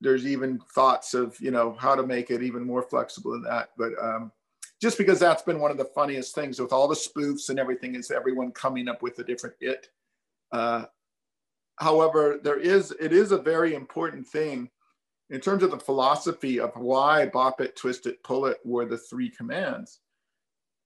there's 0.00 0.26
even 0.26 0.60
thoughts 0.74 1.14
of 1.14 1.38
you 1.40 1.50
know 1.50 1.76
how 1.78 1.94
to 1.94 2.06
make 2.06 2.30
it 2.30 2.42
even 2.42 2.66
more 2.66 2.82
flexible 2.82 3.32
than 3.32 3.42
that. 3.42 3.70
But 3.76 3.92
um, 4.00 4.32
just 4.80 4.98
because 4.98 5.18
that's 5.18 5.42
been 5.42 5.60
one 5.60 5.70
of 5.70 5.76
the 5.76 5.90
funniest 5.94 6.34
things 6.34 6.58
with 6.58 6.72
all 6.72 6.88
the 6.88 6.94
spoofs 6.94 7.50
and 7.50 7.58
everything 7.58 7.94
is 7.94 8.10
everyone 8.10 8.50
coming 8.52 8.88
up 8.88 9.02
with 9.02 9.18
a 9.18 9.24
different 9.24 9.56
it. 9.60 9.88
Uh, 10.52 10.86
however, 11.76 12.40
there 12.42 12.58
is 12.58 12.92
it 12.98 13.12
is 13.12 13.32
a 13.32 13.38
very 13.38 13.74
important 13.74 14.26
thing 14.26 14.70
in 15.30 15.40
terms 15.40 15.62
of 15.62 15.70
the 15.70 15.78
philosophy 15.78 16.58
of 16.60 16.72
why 16.76 17.26
bop 17.26 17.60
it, 17.60 17.76
twist 17.76 18.06
it, 18.06 18.22
pull 18.24 18.46
it 18.46 18.58
were 18.64 18.84
the 18.84 18.98
three 18.98 19.30
commands. 19.30 20.00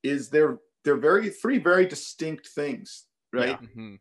Is 0.03 0.29
they're 0.29 0.59
they're 0.85 0.97
very 0.97 1.31
three 1.31 1.59
very 1.59 1.87
distinct 1.87 2.49
things, 2.49 3.07
right? 3.33 3.61
Mhm. 3.61 3.99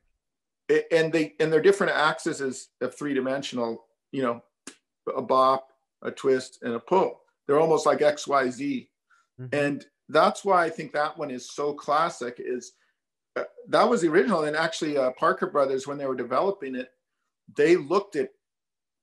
A- 0.70 0.94
And 0.94 1.14
they 1.14 1.36
and 1.40 1.52
they're 1.52 1.61
different 1.61 1.94
axes 1.94 2.70
of 2.82 2.95
three 2.95 3.14
dimensional. 3.14 3.88
You 4.11 4.22
know, 4.24 4.44
a 5.15 5.22
bop, 5.22 5.72
a 6.03 6.11
twist, 6.11 6.60
and 6.61 6.74
a 6.76 6.80
pull. 6.80 7.22
They're 7.48 7.60
almost 7.60 7.86
like 7.86 8.02
X, 8.02 8.28
Y, 8.28 8.49
Z, 8.49 8.90
Mhm. 9.40 9.49
and 9.53 9.86
that's 10.10 10.44
why 10.45 10.64
I 10.65 10.70
think 10.70 10.91
that 10.94 11.18
one 11.18 11.32
is 11.32 11.49
so 11.49 11.74
classic. 11.74 12.36
Is 12.40 12.74
uh, 13.36 13.45
that 13.70 13.90
was 13.90 14.02
the 14.02 14.10
original, 14.10 14.44
and 14.44 14.56
actually 14.56 14.98
uh, 14.98 15.11
Parker 15.14 15.48
Brothers 15.48 15.88
when 15.88 15.98
they 15.98 16.06
were 16.06 16.15
developing 16.15 16.76
it, 16.76 16.91
they 17.56 17.76
looked 17.78 18.15
at 18.18 18.30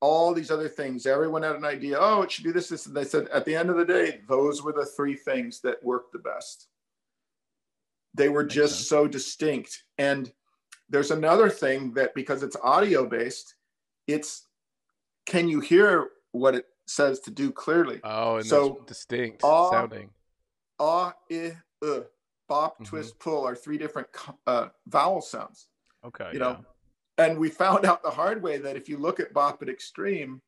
all 0.00 0.32
these 0.34 0.50
other 0.50 0.68
things. 0.68 1.06
Everyone 1.06 1.42
had 1.42 1.56
an 1.56 1.64
idea. 1.64 1.96
Oh, 1.98 2.22
it 2.22 2.30
should 2.32 2.44
do 2.44 2.52
this, 2.52 2.68
this, 2.68 2.86
and 2.86 2.96
they 2.96 3.04
said 3.04 3.28
at 3.28 3.44
the 3.44 3.54
end 3.54 3.70
of 3.70 3.76
the 3.76 3.84
day, 3.84 4.20
those 4.28 4.62
were 4.62 4.72
the 4.72 4.86
three 4.86 5.14
things 5.14 5.60
that 5.60 5.82
worked 5.84 6.12
the 6.12 6.18
best. 6.18 6.68
They 8.14 8.28
were 8.28 8.42
Makes 8.42 8.54
just 8.54 8.74
sense. 8.76 8.88
so 8.88 9.06
distinct. 9.06 9.84
And 9.98 10.32
there's 10.88 11.10
another 11.10 11.48
thing 11.50 11.92
that 11.94 12.14
because 12.14 12.42
it's 12.42 12.56
audio 12.62 13.06
based, 13.06 13.54
it's 14.06 14.46
can 15.26 15.48
you 15.48 15.60
hear 15.60 16.08
what 16.32 16.54
it 16.54 16.66
says 16.86 17.20
to 17.20 17.30
do 17.30 17.52
clearly? 17.52 18.00
Oh, 18.02 18.36
and 18.36 18.46
So, 18.46 18.82
distinct 18.86 19.44
uh, 19.44 19.70
sounding. 19.70 20.10
Ah, 20.80 21.14
eh, 21.30 21.52
uh, 21.84 22.00
bop, 22.48 22.80
Mhm. 22.80 22.86
twist, 22.86 23.18
pull 23.20 23.46
are 23.46 23.54
three 23.54 23.76
different 23.78 24.08
uh, 24.46 24.68
vowel 24.86 25.20
sounds. 25.20 25.68
Okay. 26.04 26.30
you 26.32 26.38
yeah. 26.40 26.44
know 26.54 26.64
and 27.20 27.38
we 27.38 27.48
found 27.50 27.84
out 27.84 28.02
the 28.02 28.10
hard 28.10 28.42
way 28.42 28.58
that 28.58 28.76
if 28.76 28.88
you 28.88 28.96
look 28.96 29.20
at 29.20 29.32
bop 29.32 29.62
it 29.62 29.68
extreme 29.68 30.40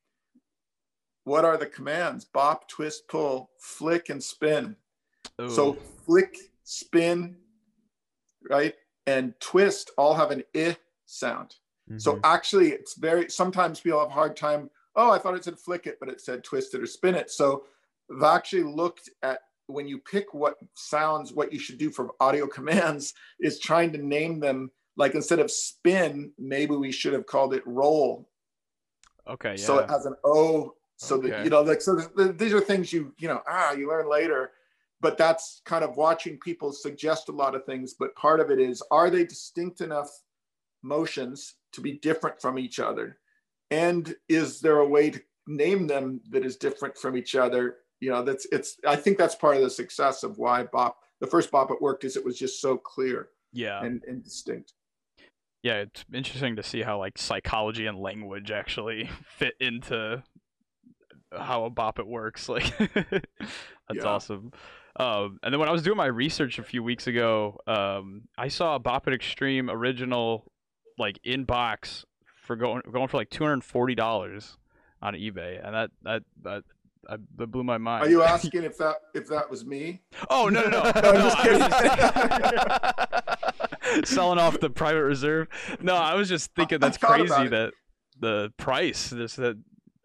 what 1.25 1.45
are 1.45 1.57
the 1.57 1.67
commands? 1.67 2.25
Bop 2.25 2.69
twist 2.69 3.07
pull 3.07 3.51
flick 3.61 4.09
and 4.09 4.21
spin. 4.21 4.75
So 5.49 5.79
flick 6.05 6.37
spin 6.65 7.37
right? 8.51 8.75
And 9.07 9.33
twist 9.39 9.91
all 9.97 10.15
have 10.15 10.33
an 10.33 10.43
i 10.57 10.77
sound. 11.07 11.57
So 11.99 12.15
Mhm. 12.15 12.21
actually 12.25 12.73
it's 12.73 12.95
very 12.95 13.31
sometimes 13.31 13.81
people 13.81 14.01
have 14.01 14.09
a 14.09 14.13
hard 14.13 14.37
time 14.37 14.71
oh 14.97 15.11
i 15.11 15.19
thought 15.19 15.35
it 15.37 15.45
said 15.45 15.59
flick 15.59 15.87
it 15.87 15.99
but 16.01 16.09
it 16.09 16.21
said 16.21 16.43
twist 16.43 16.75
it 16.75 16.83
or 16.83 16.87
spin 16.87 17.15
it. 17.15 17.31
So 17.31 17.67
i've 18.13 18.23
actually 18.25 18.65
looked 18.65 19.09
at 19.23 19.41
when 19.67 19.87
you 19.87 19.99
pick 19.99 20.35
what 20.35 20.57
sounds 20.75 21.33
what 21.33 21.53
you 21.53 21.59
should 21.59 21.79
do 21.79 21.91
for 21.91 22.11
audio 22.19 22.47
commands 22.59 23.15
is 23.39 23.61
trying 23.61 23.93
to 23.93 23.99
name 23.99 24.41
them 24.41 24.71
like 24.97 25.15
instead 25.15 25.39
of 25.39 25.51
spin 25.51 26.33
maybe 26.39 26.75
we 26.75 26.93
should 26.93 27.13
have 27.13 27.27
called 27.27 27.55
it 27.55 27.63
roll 27.67 28.29
okay. 29.29 29.51
Yeah. 29.51 29.65
so 29.65 29.79
it 29.79 29.91
has 29.91 30.07
an 30.07 30.15
o 30.25 30.75
so 30.97 31.19
that 31.19 31.45
you 31.45 31.51
know 31.51 31.63
like 31.63 31.81
so 31.81 31.97
th- 31.97 32.09
th- 32.17 32.37
these 32.37 32.53
are 32.53 32.61
things 32.61 32.93
you 32.93 33.13
you 33.19 33.29
know 33.29 33.41
ah 33.49 33.73
you 33.73 33.89
learn 33.89 34.09
later 34.09 34.53
but 35.01 35.19
that's 35.19 35.61
kind 35.65 35.83
of 35.83 35.97
watching 35.97 36.39
people 36.39 36.73
suggest 36.73 37.29
a 37.29 37.33
lot 37.33 37.55
of 37.55 37.65
things 37.65 37.95
but 37.99 38.15
part 38.15 38.41
of 38.41 38.51
it 38.51 38.61
is 38.61 38.83
are 38.91 39.11
they 39.11 39.25
distinct 39.25 39.81
enough 39.81 40.11
motions 40.83 41.55
to 41.73 41.81
be 41.81 41.99
different 41.99 42.41
from 42.41 42.59
each 42.59 42.79
other 42.79 43.19
and 43.71 44.15
is 44.29 44.61
there 44.61 44.79
a 44.79 44.89
way 44.89 45.11
to 45.11 45.21
name 45.49 45.87
them 45.87 46.21
that 46.31 46.45
is 46.45 46.57
different 46.57 46.97
from 46.97 47.17
each 47.17 47.35
other 47.35 47.79
you 48.01 48.11
know 48.11 48.23
that's 48.23 48.47
it's 48.53 48.77
i 48.87 48.95
think 48.95 49.19
that's 49.19 49.35
part 49.35 49.57
of 49.57 49.63
the 49.63 49.71
success 49.71 50.23
of 50.23 50.39
why 50.39 50.63
bop 50.63 50.99
the 51.21 51.27
first 51.27 51.51
bop 51.51 51.71
it 51.71 51.83
worked 51.83 52.05
is 52.05 52.17
it 52.17 52.25
was 52.25 52.39
just 52.39 52.61
so 52.61 52.77
clear 52.77 53.31
yeah. 53.53 53.83
and, 53.85 54.03
and 54.05 54.23
distinct 54.23 54.75
yeah. 55.63 55.75
It's 55.83 56.05
interesting 56.13 56.57
to 56.57 56.63
see 56.63 56.83
how 56.83 56.99
like 56.99 57.19
psychology 57.19 57.87
and 57.87 57.99
language 57.99 58.51
actually 58.51 59.09
fit 59.39 59.55
into 59.61 60.23
how 61.37 61.65
a 61.65 61.71
bop 61.71 61.99
it 61.99 62.07
works. 62.07 62.49
Like 62.49 62.77
that's 62.79 63.25
Yeah. 63.95 64.03
awesome. 64.05 64.53
Um, 64.97 65.39
and 65.43 65.53
then 65.53 65.59
when 65.59 65.69
I 65.69 65.73
was 65.73 65.83
doing 65.83 65.97
my 65.97 66.07
research 66.07 66.59
a 66.59 66.63
few 66.63 66.83
weeks 66.83 67.07
ago, 67.07 67.59
um, 67.67 68.23
I 68.39 68.49
saw 68.49 68.75
a 68.77 68.79
Bop 68.79 69.09
It 69.09 69.15
Extreme 69.15 69.71
original 69.71 70.51
like 70.99 71.19
in 71.25 71.45
box 71.45 72.05
for 72.45 72.57
going 72.57 72.83
going 72.93 73.09
for 73.09 73.17
like 73.17 73.31
two 73.31 73.43
hundred 73.45 73.55
and 73.55 73.65
forty 73.65 73.95
dollars 73.95 74.59
on 75.01 75.15
eBay, 75.15 75.65
and 75.65 75.75
that 75.75 75.91
that 76.03 76.23
that. 76.43 76.65
I, 77.09 77.17
that 77.37 77.47
blew 77.49 77.65
my 77.65 77.79
mind. 77.79 78.05
are 78.05 78.11
you 78.11 78.23
asking 78.23 78.65
if 78.65 78.77
that 78.79 78.97
if 79.15 79.27
that 79.29 79.51
was 79.51 79.65
me 79.65 80.03
Oh 80.31 80.49
no 80.49 80.63
no 80.63 80.83
no! 80.83 80.93
I'm 80.95 81.15
no 81.15 81.17
just 81.31 81.37
I 81.37 81.49
was 84.01 84.09
selling 84.09 84.39
off 84.39 84.61
the 84.61 84.71
private 84.71 85.03
reserve. 85.03 85.49
No, 85.81 85.97
I 85.97 86.15
was 86.15 86.29
just 86.29 86.55
thinking 86.55 86.79
that's 86.79 86.99
crazy 86.99 87.49
that 87.49 87.73
the 88.21 88.53
price 88.57 89.11
this 89.11 89.37
that 89.37 89.59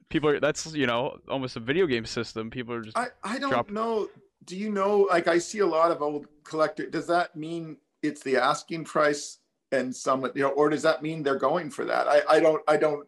people 0.09 0.29
are 0.29 0.39
that's 0.39 0.73
you 0.73 0.87
know 0.87 1.17
almost 1.29 1.55
a 1.55 1.59
video 1.59 1.87
game 1.87 2.05
system. 2.05 2.49
People 2.49 2.73
are 2.73 2.81
just 2.81 2.97
I, 2.97 3.07
I 3.23 3.37
don't 3.37 3.49
drop- 3.49 3.69
know. 3.69 4.09
Do 4.45 4.55
you 4.55 4.71
know? 4.71 5.07
Like, 5.09 5.27
I 5.27 5.39
see 5.39 5.59
a 5.59 5.65
lot 5.65 5.91
of 5.91 6.01
old 6.01 6.27
collector. 6.43 6.89
Does 6.89 7.07
that 7.07 7.35
mean 7.35 7.77
it's 8.01 8.23
the 8.23 8.37
asking 8.37 8.85
price 8.85 9.39
and 9.73 9.93
some, 9.93 10.23
you 10.35 10.41
know, 10.41 10.49
or 10.49 10.69
does 10.69 10.83
that 10.83 11.03
mean 11.03 11.21
they're 11.21 11.35
going 11.35 11.69
for 11.69 11.83
that? 11.83 12.07
I, 12.07 12.21
I 12.29 12.39
don't, 12.39 12.61
I 12.67 12.77
don't 12.77 13.05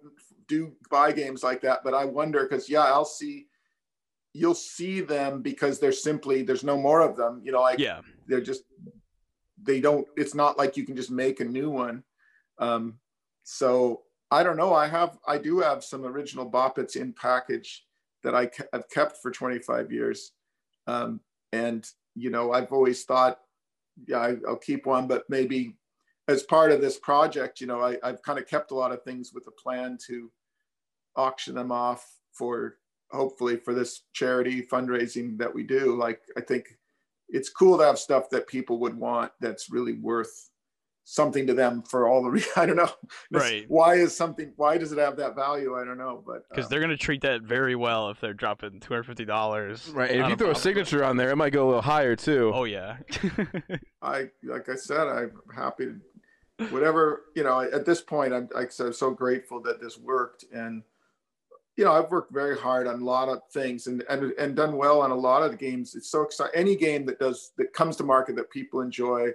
do 0.47 0.73
buy 0.89 1.13
games 1.13 1.41
like 1.41 1.61
that, 1.61 1.79
but 1.83 1.93
I 1.93 2.03
wonder 2.03 2.43
because 2.43 2.69
yeah, 2.69 2.83
I'll 2.83 3.05
see. 3.05 3.47
You'll 4.33 4.55
see 4.55 5.01
them 5.01 5.41
because 5.41 5.79
they're 5.79 5.91
simply 5.91 6.43
there's 6.43 6.63
no 6.63 6.77
more 6.77 7.01
of 7.01 7.15
them. 7.15 7.41
You 7.43 7.51
know, 7.51 7.61
like 7.61 7.79
yeah 7.79 8.01
they're 8.29 8.41
just 8.41 8.63
they 9.61 9.81
don't. 9.81 10.07
It's 10.15 10.35
not 10.35 10.57
like 10.57 10.77
you 10.77 10.85
can 10.85 10.95
just 10.95 11.11
make 11.11 11.41
a 11.41 11.45
new 11.45 11.69
one. 11.69 12.03
Um, 12.59 12.99
so 13.43 14.03
I 14.31 14.43
don't 14.43 14.57
know. 14.57 14.73
I 14.73 14.87
have 14.87 15.17
I 15.27 15.37
do 15.37 15.59
have 15.59 15.83
some 15.83 16.05
original 16.05 16.45
Bop 16.45 16.79
Its 16.79 16.95
in 16.95 17.11
package 17.13 17.85
that 18.23 18.35
I 18.35 18.49
have 18.73 18.89
kept 18.89 19.17
for 19.17 19.31
25 19.31 19.91
years. 19.91 20.31
Um, 20.87 21.19
and 21.51 21.85
you 22.15 22.29
know, 22.29 22.51
I've 22.51 22.71
always 22.71 23.03
thought, 23.03 23.39
yeah, 24.07 24.19
I, 24.19 24.35
I'll 24.47 24.57
keep 24.57 24.85
one, 24.85 25.07
but 25.07 25.23
maybe 25.29 25.75
as 26.27 26.43
part 26.43 26.71
of 26.71 26.81
this 26.81 26.99
project, 26.99 27.59
you 27.59 27.67
know, 27.67 27.81
I, 27.81 27.97
I've 28.03 28.21
kind 28.21 28.37
of 28.37 28.47
kept 28.47 28.71
a 28.71 28.75
lot 28.75 28.91
of 28.91 29.03
things 29.03 29.31
with 29.33 29.47
a 29.47 29.51
plan 29.51 29.97
to 30.07 30.31
auction 31.15 31.55
them 31.55 31.71
off 31.71 32.05
for 32.33 32.77
hopefully 33.11 33.57
for 33.57 33.73
this 33.73 34.03
charity 34.13 34.61
fundraising 34.61 35.37
that 35.37 35.53
we 35.53 35.63
do. 35.63 35.95
Like, 35.95 36.21
I 36.37 36.41
think 36.41 36.65
it's 37.29 37.49
cool 37.49 37.77
to 37.77 37.83
have 37.85 37.99
stuff 37.99 38.29
that 38.31 38.47
people 38.47 38.79
would 38.79 38.97
want 38.97 39.31
that's 39.39 39.69
really 39.69 39.93
worth 39.93 40.49
something 41.03 41.47
to 41.47 41.55
them 41.55 41.81
for 41.81 42.07
all 42.07 42.21
the 42.23 42.29
re- 42.29 42.43
I 42.55 42.65
don't 42.65 42.75
know. 42.75 42.91
Right. 43.31 43.65
Why 43.67 43.95
is 43.95 44.15
something? 44.15 44.53
Why 44.55 44.77
does 44.77 44.91
it 44.91 44.99
have 44.99 45.17
that 45.17 45.35
value? 45.35 45.75
I 45.75 45.83
don't 45.83 45.97
know, 45.97 46.23
but 46.25 46.47
because 46.49 46.65
um, 46.65 46.69
they're 46.69 46.79
gonna 46.79 46.97
treat 46.97 47.21
that 47.21 47.41
very 47.41 47.75
well 47.75 48.09
if 48.09 48.19
they're 48.19 48.33
dropping 48.33 48.79
two 48.79 48.93
hundred 48.93 49.05
fifty 49.05 49.25
dollars. 49.25 49.89
Right. 49.89 50.11
And 50.11 50.21
if 50.21 50.29
you 50.29 50.35
throw 50.35 50.51
a 50.51 50.55
signature 50.55 51.03
on 51.03 51.17
there, 51.17 51.29
it 51.29 51.35
might 51.35 51.53
go 51.53 51.65
a 51.65 51.67
little 51.67 51.81
higher 51.81 52.15
too. 52.15 52.51
Oh 52.53 52.65
yeah. 52.65 52.97
I 54.01 54.29
like 54.43 54.69
I 54.69 54.75
said, 54.75 55.07
I'm 55.07 55.31
happy 55.53 55.85
to 55.85 56.67
whatever 56.67 57.23
you 57.35 57.43
know. 57.43 57.61
At 57.61 57.85
this 57.85 58.01
point, 58.01 58.33
I'm 58.33 58.49
like 58.53 58.67
I 58.67 58.69
said, 58.69 58.85
I'm 58.87 58.93
so 58.93 59.11
grateful 59.11 59.61
that 59.63 59.81
this 59.81 59.97
worked, 59.97 60.45
and 60.53 60.83
you 61.77 61.85
know, 61.85 61.93
I've 61.93 62.11
worked 62.11 62.33
very 62.33 62.57
hard 62.57 62.87
on 62.87 63.01
a 63.01 63.05
lot 63.05 63.29
of 63.29 63.39
things 63.53 63.87
and 63.87 64.03
and 64.09 64.33
and 64.33 64.55
done 64.55 64.75
well 64.75 65.01
on 65.01 65.11
a 65.11 65.15
lot 65.15 65.43
of 65.43 65.51
the 65.51 65.57
games. 65.57 65.95
It's 65.95 66.11
so 66.11 66.23
exciting. 66.23 66.53
Any 66.55 66.75
game 66.75 67.05
that 67.05 67.19
does 67.19 67.51
that 67.57 67.73
comes 67.73 67.95
to 67.97 68.03
market 68.03 68.35
that 68.35 68.51
people 68.51 68.81
enjoy, 68.81 69.29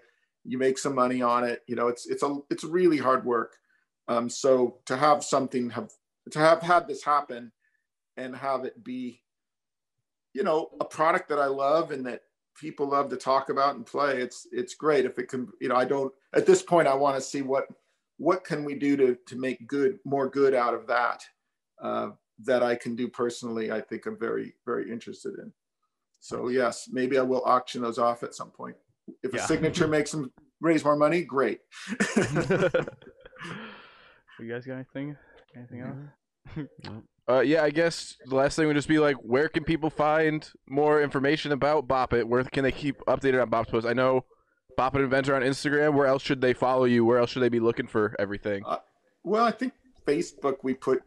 you 0.45 0.59
make 0.59 0.79
some 0.79 0.95
money 0.95 1.23
on 1.23 1.45
it. 1.45 1.63
You 1.67 1.77
know, 1.77 1.89
it's 1.89 2.07
it's 2.07 2.23
a 2.23 2.39
it's 2.51 2.65
really 2.65 2.99
hard 2.99 3.25
work. 3.25 3.57
Um, 4.09 4.29
so 4.29 4.79
to 4.87 4.97
have 4.97 5.25
something 5.25 5.71
have 5.71 5.91
to 6.33 6.39
have 6.39 6.61
had 6.61 6.87
this 6.87 7.03
happen 7.03 7.51
and 8.17 8.37
have 8.37 8.65
it 8.65 8.85
be, 8.85 9.23
you 10.35 10.43
know, 10.43 10.71
a 10.81 10.85
product 10.85 11.29
that 11.31 11.39
I 11.39 11.47
love 11.47 11.91
and 11.91 12.07
that 12.07 12.23
people 12.55 12.89
love 12.89 13.09
to 13.11 13.17
talk 13.17 13.49
about 13.49 13.75
and 13.75 13.85
play 13.85 14.21
it's 14.21 14.47
it's 14.53 14.75
great 14.75 15.05
if 15.05 15.19
it 15.19 15.29
can 15.29 15.49
you 15.61 15.69
know 15.69 15.75
i 15.75 15.85
don't 15.85 16.13
at 16.35 16.47
this 16.47 16.63
point 16.63 16.87
i 16.87 16.95
want 16.95 17.17
to 17.17 17.21
see 17.21 17.43
what 17.43 17.67
what 18.19 18.45
can 18.45 18.65
we 18.65 18.75
do 18.75 18.97
to 18.97 19.17
to 19.27 19.37
make 19.37 19.67
good 19.67 19.99
more 20.05 20.29
good 20.29 20.55
out 20.55 20.75
of 20.75 20.87
that 20.87 21.25
uh, 21.83 22.11
that 22.39 22.63
i 22.63 22.75
can 22.75 22.97
do 22.97 23.09
personally 23.09 23.71
i 23.71 23.81
think 23.81 24.07
i'm 24.07 24.19
very 24.19 24.55
very 24.67 24.91
interested 24.91 25.39
in 25.39 25.53
so 26.21 26.49
yes 26.49 26.89
maybe 26.91 27.19
i 27.19 27.23
will 27.23 27.45
auction 27.45 27.83
those 27.83 27.99
off 27.99 28.23
at 28.23 28.35
some 28.35 28.51
point 28.51 28.77
if 29.23 29.33
Yeah. 29.35 29.45
a 29.45 29.47
signature 29.47 29.87
makes 29.87 30.11
them 30.11 30.33
raise 30.61 30.85
more 30.85 30.97
money 30.97 31.23
great 31.23 31.61
you 34.41 34.49
guys 34.49 34.67
got 34.67 34.75
anything? 34.75 35.17
Anything 35.57 35.81
else? 35.81 36.67
Uh, 37.27 37.41
yeah, 37.41 37.63
I 37.63 37.71
guess 37.71 38.19
the 38.27 38.35
last 38.35 38.55
thing 38.55 38.67
would 38.67 38.77
just 38.77 38.87
be 38.87 38.99
like, 38.99 39.17
where 39.23 39.49
can 39.49 39.65
people 39.65 39.89
find 39.89 40.47
more 40.69 41.01
information 41.01 41.53
about 41.53 41.89
Bop 41.89 42.13
It? 42.13 42.29
Where 42.29 42.45
can 42.45 42.65
they 42.65 42.71
keep 42.71 42.99
updated 43.09 43.41
on 43.41 43.49
Bop's 43.49 43.71
posts? 43.71 43.89
I 43.89 43.95
know 43.95 44.27
Bop 44.77 44.95
It 44.95 45.01
Inventor 45.01 45.35
on 45.35 45.41
Instagram. 45.41 45.95
Where 45.95 46.07
else 46.07 46.21
should 46.23 46.43
they 46.43 46.53
follow 46.53 46.85
you? 46.85 47.03
Where 47.03 47.17
else 47.17 47.31
should 47.31 47.41
they 47.43 47.49
be 47.49 47.61
looking 47.61 47.87
for 47.87 48.15
everything? 48.19 48.63
well 49.23 49.45
i 49.47 49.51
think 49.51 49.73
facebook 50.07 50.57
we 50.63 50.75
put 50.75 51.03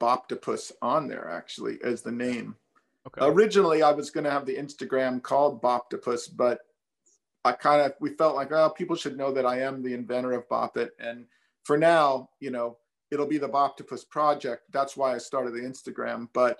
boptopus 0.00 0.72
on 0.82 1.08
there 1.08 1.28
actually 1.28 1.78
as 1.82 2.02
the 2.02 2.12
name. 2.12 2.56
Okay. 3.06 3.26
originally 3.26 3.82
i 3.82 3.90
was 3.90 4.10
going 4.10 4.24
to 4.24 4.30
have 4.30 4.44
the 4.44 4.56
instagram 4.56 5.22
called 5.22 5.62
boptopus 5.62 6.28
but 6.34 6.58
i 7.44 7.52
kind 7.52 7.80
of 7.80 7.94
we 8.00 8.10
felt 8.10 8.34
like 8.34 8.52
oh 8.52 8.68
people 8.68 8.96
should 8.96 9.16
know 9.16 9.32
that 9.32 9.46
i 9.46 9.60
am 9.60 9.82
the 9.82 9.94
inventor 9.94 10.32
of 10.32 10.48
bop 10.50 10.76
it 10.76 10.90
and 10.98 11.24
for 11.64 11.78
now 11.78 12.28
you 12.40 12.50
know 12.50 12.76
it'll 13.10 13.26
be 13.26 13.38
the 13.38 13.48
boptopus 13.48 14.06
project. 14.06 14.64
That's 14.72 14.96
why 14.96 15.14
i 15.14 15.18
started 15.18 15.54
the 15.54 15.60
instagram 15.60 16.28
but 16.34 16.58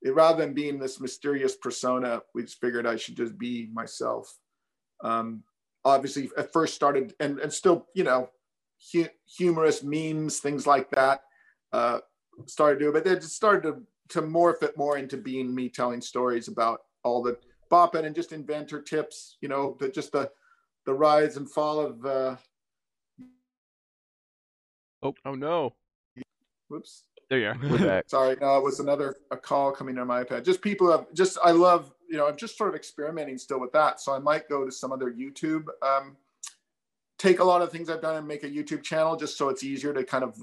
it, 0.00 0.14
rather 0.14 0.38
than 0.42 0.54
being 0.54 0.78
this 0.78 1.00
mysterious 1.00 1.56
persona 1.56 2.22
we 2.34 2.44
just 2.44 2.60
figured 2.60 2.86
i 2.86 2.96
should 2.96 3.16
just 3.16 3.36
be 3.36 3.68
myself. 3.72 4.38
Um, 5.02 5.42
obviously 5.84 6.30
at 6.36 6.52
first 6.52 6.74
started 6.74 7.14
and, 7.20 7.38
and 7.38 7.52
still 7.52 7.86
you 7.94 8.04
know 8.04 8.30
hu- 8.92 9.08
humorous 9.26 9.82
memes 9.82 10.38
things 10.38 10.66
like 10.66 10.90
that. 10.90 11.22
Uh, 11.72 11.98
started 12.46 12.78
doing 12.78 12.92
but 12.92 13.04
they 13.04 13.14
just 13.14 13.36
started 13.36 13.62
to 13.62 13.82
to 14.08 14.22
morph 14.22 14.62
it 14.62 14.76
more 14.76 14.96
into 14.96 15.16
being 15.16 15.54
me 15.54 15.68
telling 15.68 16.00
stories 16.00 16.48
about 16.48 16.82
all 17.04 17.22
the 17.22 17.36
bopping 17.70 18.04
and 18.04 18.14
just 18.14 18.32
inventor 18.32 18.80
tips, 18.80 19.36
you 19.40 19.48
know, 19.48 19.76
the, 19.80 19.88
just 19.88 20.12
the 20.12 20.30
the 20.86 20.94
rise 20.94 21.36
and 21.36 21.50
fall 21.50 21.80
of 21.80 22.06
uh 22.06 22.36
Oh 25.24 25.34
no! 25.34 25.74
whoops. 26.68 27.04
there 27.30 27.38
you 27.38 27.46
are. 27.48 27.58
We're 27.62 27.78
back. 27.78 28.04
Sorry, 28.08 28.36
no, 28.40 28.56
it 28.58 28.64
was 28.64 28.80
another 28.80 29.14
a 29.30 29.36
call 29.36 29.70
coming 29.70 29.96
on 29.98 30.08
my 30.08 30.24
iPad. 30.24 30.44
Just 30.44 30.60
people 30.60 30.90
have 30.90 31.06
just 31.14 31.38
I 31.42 31.52
love, 31.52 31.92
you 32.08 32.16
know, 32.16 32.26
I'm 32.26 32.36
just 32.36 32.58
sort 32.58 32.70
of 32.70 32.74
experimenting 32.74 33.38
still 33.38 33.60
with 33.60 33.72
that. 33.72 34.00
So 34.00 34.12
I 34.12 34.18
might 34.18 34.48
go 34.48 34.64
to 34.64 34.72
some 34.72 34.92
other 34.92 35.12
YouTube 35.12 35.66
um 35.82 36.16
take 37.18 37.40
a 37.40 37.44
lot 37.44 37.62
of 37.62 37.70
things 37.70 37.90
I've 37.90 38.00
done 38.00 38.16
and 38.16 38.26
make 38.26 38.44
a 38.44 38.48
YouTube 38.48 38.82
channel 38.82 39.16
just 39.16 39.36
so 39.36 39.48
it's 39.48 39.64
easier 39.64 39.92
to 39.92 40.04
kind 40.04 40.24
of 40.24 40.40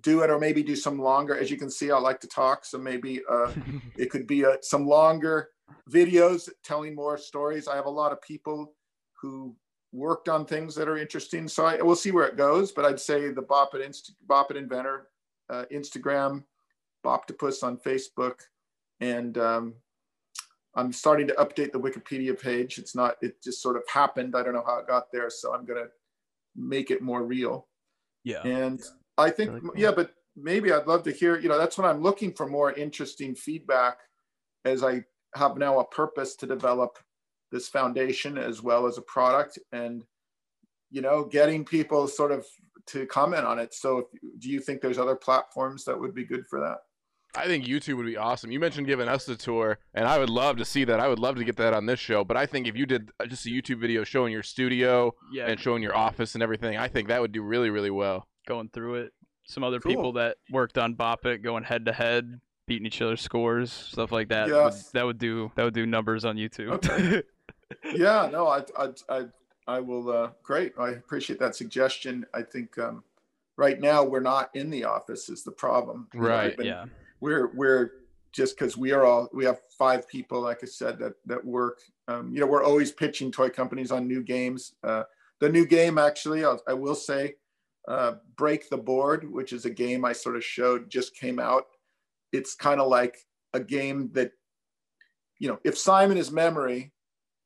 do 0.00 0.22
it 0.22 0.30
or 0.30 0.38
maybe 0.38 0.62
do 0.62 0.76
some 0.76 0.98
longer 0.98 1.36
as 1.36 1.50
you 1.50 1.56
can 1.56 1.70
see 1.70 1.90
I 1.90 1.98
like 1.98 2.20
to 2.20 2.28
talk 2.28 2.64
so 2.64 2.78
maybe 2.78 3.20
uh 3.30 3.52
it 3.96 4.10
could 4.10 4.26
be 4.26 4.42
a, 4.42 4.56
some 4.62 4.86
longer 4.86 5.50
videos 5.90 6.48
telling 6.62 6.94
more 6.94 7.18
stories. 7.18 7.68
I 7.68 7.76
have 7.76 7.86
a 7.86 7.90
lot 7.90 8.12
of 8.12 8.22
people 8.22 8.74
who 9.20 9.54
worked 9.92 10.28
on 10.28 10.44
things 10.44 10.74
that 10.74 10.88
are 10.88 10.96
interesting. 10.96 11.48
So 11.48 11.64
I, 11.64 11.80
we'll 11.82 11.96
see 11.96 12.12
where 12.12 12.26
it 12.26 12.36
goes. 12.36 12.72
But 12.72 12.84
I'd 12.84 13.00
say 13.00 13.30
the 13.30 13.42
Bop 13.42 13.74
It, 13.74 13.80
Inst- 13.80 14.14
Bop 14.26 14.50
It 14.50 14.56
Inventor, 14.56 15.08
uh, 15.48 15.64
Instagram, 15.72 16.44
Boptopus 17.04 17.62
on 17.62 17.76
Facebook, 17.78 18.40
and 19.00 19.36
um, 19.38 19.74
I'm 20.74 20.92
starting 20.92 21.26
to 21.28 21.34
update 21.34 21.72
the 21.72 21.80
Wikipedia 21.80 22.40
page. 22.40 22.78
It's 22.78 22.94
not. 22.94 23.16
It 23.22 23.42
just 23.42 23.62
sort 23.62 23.76
of 23.76 23.82
happened. 23.92 24.36
I 24.36 24.42
don't 24.42 24.54
know 24.54 24.64
how 24.64 24.78
it 24.78 24.86
got 24.86 25.10
there, 25.12 25.30
so 25.30 25.54
I'm 25.54 25.64
gonna 25.64 25.88
make 26.54 26.90
it 26.90 27.02
more 27.02 27.24
real. 27.24 27.66
Yeah. 28.22 28.42
And 28.42 28.80
I 29.20 29.30
think, 29.30 29.50
Really 29.50 29.60
cool. 29.62 29.72
yeah, 29.76 29.92
but 29.92 30.12
maybe 30.36 30.72
I'd 30.72 30.86
love 30.86 31.02
to 31.04 31.12
hear, 31.12 31.38
you 31.38 31.48
know, 31.48 31.58
that's 31.58 31.78
what 31.78 31.86
I'm 31.86 32.02
looking 32.02 32.32
for 32.32 32.46
more 32.48 32.72
interesting 32.72 33.34
feedback 33.34 33.98
as 34.64 34.82
I 34.82 35.04
have 35.34 35.56
now 35.56 35.78
a 35.78 35.84
purpose 35.86 36.34
to 36.36 36.46
develop 36.46 36.98
this 37.52 37.68
foundation 37.68 38.38
as 38.38 38.62
well 38.62 38.86
as 38.86 38.98
a 38.98 39.02
product 39.02 39.58
and, 39.72 40.04
you 40.90 41.02
know, 41.02 41.24
getting 41.24 41.64
people 41.64 42.06
sort 42.08 42.32
of 42.32 42.46
to 42.86 43.06
comment 43.06 43.44
on 43.44 43.58
it. 43.58 43.74
So 43.74 43.98
if, 43.98 44.06
do 44.40 44.48
you 44.50 44.60
think 44.60 44.80
there's 44.80 44.98
other 44.98 45.16
platforms 45.16 45.84
that 45.84 45.98
would 46.00 46.14
be 46.14 46.24
good 46.24 46.46
for 46.48 46.60
that? 46.60 46.78
I 47.36 47.46
think 47.46 47.64
YouTube 47.64 47.96
would 47.98 48.06
be 48.06 48.16
awesome. 48.16 48.50
You 48.50 48.58
mentioned 48.58 48.88
giving 48.88 49.06
us 49.08 49.28
a 49.28 49.36
tour, 49.36 49.78
and 49.94 50.04
I 50.08 50.18
would 50.18 50.30
love 50.30 50.56
to 50.56 50.64
see 50.64 50.82
that. 50.84 50.98
I 50.98 51.06
would 51.06 51.20
love 51.20 51.36
to 51.36 51.44
get 51.44 51.56
that 51.58 51.74
on 51.74 51.86
this 51.86 52.00
show. 52.00 52.24
But 52.24 52.36
I 52.36 52.44
think 52.46 52.66
if 52.66 52.76
you 52.76 52.86
did 52.86 53.10
uh, 53.20 53.26
just 53.26 53.46
a 53.46 53.50
YouTube 53.50 53.78
video 53.80 54.02
showing 54.02 54.32
your 54.32 54.42
studio 54.42 55.14
Yeah. 55.32 55.46
and 55.46 55.60
showing 55.60 55.80
your 55.80 55.94
office 55.94 56.34
and 56.34 56.42
everything, 56.42 56.76
I 56.76 56.88
think 56.88 57.06
that 57.06 57.20
would 57.20 57.30
do 57.30 57.42
really, 57.42 57.70
really 57.70 57.90
well. 57.90 58.26
Going 58.50 58.68
through 58.70 58.96
it. 58.96 59.12
Some 59.46 59.62
other 59.64 59.78
Cool. 59.80 59.90
people 59.92 60.12
that 60.14 60.36
worked 60.50 60.76
on 60.78 60.94
Bop 60.94 61.24
It 61.26 61.38
going 61.42 61.62
head 61.64 61.86
to 61.86 61.92
head, 61.92 62.40
beating 62.66 62.86
each 62.86 63.00
other's 63.00 63.20
scores, 63.20 63.72
stuff 63.72 64.10
like 64.12 64.28
that. 64.28 64.48
would- 64.48 64.74
that 64.92 65.04
would 65.06 65.18
do 65.18 65.50
that 65.54 65.64
would 65.64 65.74
do 65.74 65.86
numbers 65.86 66.24
on 66.24 66.36
YouTube. 66.36 66.72
Okay. 66.72 67.22
yeah, 67.96 68.28
no, 68.30 68.48
I, 68.48 68.64
I, 68.76 68.88
I, 69.08 69.24
I 69.66 69.80
will. 69.80 70.10
Uh, 70.10 70.30
great. 70.42 70.72
I 70.78 70.90
appreciate 70.90 71.38
that 71.40 71.54
suggestion. 71.54 72.26
I 72.34 72.42
think 72.42 72.76
um, 72.78 73.04
right 73.56 73.80
now 73.80 74.02
we're 74.04 74.20
not 74.20 74.50
in 74.54 74.68
the 74.70 74.84
office 74.84 75.28
is 75.28 75.42
the 75.44 75.52
problem. 75.52 76.08
You 76.14 76.20
know, 76.20 76.26
I've 76.26 76.32
Right, 76.32 76.56
been- 76.56 76.66
yeah. 76.66 76.84
We're 77.20 77.48
we're 77.54 77.92
just 78.32 78.56
because 78.58 78.76
we 78.76 78.92
are 78.92 79.04
all 79.04 79.28
we 79.32 79.44
have 79.44 79.60
five 79.78 80.08
people, 80.08 80.40
like 80.40 80.60
I 80.62 80.66
said, 80.66 80.98
that 81.00 81.14
that 81.26 81.44
work. 81.44 81.80
Um, 82.08 82.32
you 82.32 82.40
know, 82.40 82.46
we're 82.46 82.64
always 82.64 82.90
pitching 82.92 83.30
toy 83.30 83.48
companies 83.50 83.90
on 83.92 84.06
new 84.08 84.22
games. 84.22 84.74
Uh, 84.82 85.04
the 85.40 85.48
new 85.48 85.64
game, 85.66 85.98
actually, 85.98 86.44
I'll, 86.44 86.60
I 86.68 86.72
will 86.74 86.94
say, 86.94 87.34
uh, 87.88 88.14
Break 88.36 88.68
the 88.68 88.76
Board, 88.76 89.30
which 89.30 89.52
is 89.52 89.64
a 89.64 89.70
game 89.70 90.04
I 90.04 90.12
sort 90.12 90.36
of 90.36 90.44
showed, 90.44 90.90
just 90.90 91.16
came 91.16 91.38
out. 91.38 91.64
It's 92.32 92.54
kind 92.54 92.80
of 92.80 92.88
like 92.88 93.16
a 93.54 93.60
game 93.60 94.10
that, 94.12 94.32
you 95.38 95.48
know, 95.48 95.58
if 95.64 95.76
Simon 95.76 96.16
is 96.18 96.30
memory 96.30 96.92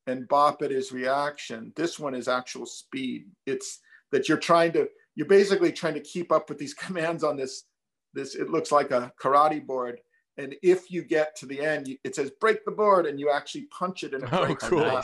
and 0.06 0.28
Bop 0.28 0.62
It 0.62 0.72
is 0.72 0.92
reaction, 0.92 1.72
this 1.76 1.98
one 1.98 2.14
is 2.14 2.28
actual 2.28 2.66
speed. 2.66 3.26
It's 3.46 3.80
that 4.12 4.28
you're 4.28 4.38
trying 4.38 4.72
to, 4.72 4.88
you're 5.14 5.26
basically 5.28 5.72
trying 5.72 5.94
to 5.94 6.00
keep 6.00 6.30
up 6.32 6.48
with 6.48 6.58
these 6.58 6.74
commands 6.84 7.24
on 7.24 7.36
this, 7.36 7.64
this, 8.12 8.34
it 8.34 8.50
looks 8.50 8.70
like 8.72 8.90
a 8.90 9.12
karate 9.20 9.64
board. 9.64 10.00
And 10.36 10.56
if 10.62 10.90
you 10.90 11.02
get 11.04 11.36
to 11.36 11.46
the 11.46 11.60
end, 11.60 11.88
it 12.02 12.16
says 12.16 12.32
break 12.40 12.64
the 12.64 12.72
board 12.72 13.06
and 13.06 13.20
you 13.20 13.30
actually 13.30 13.66
punch 13.70 14.02
it 14.02 14.14
and 14.14 14.24
it 14.24 14.30
Oh, 14.32 14.44
breaks 14.44 14.68
cool. 14.68 15.00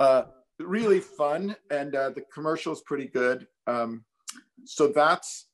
uh, 0.00 0.22
really 0.60 1.00
fun 1.00 1.56
and 1.70 1.94
uh, 1.94 2.10
the 2.10 2.22
commercial 2.32 2.72
is 2.72 2.82
pretty 2.82 3.06
good 3.06 3.46
um, 3.66 4.04
so 4.64 4.88
that's 4.88 5.46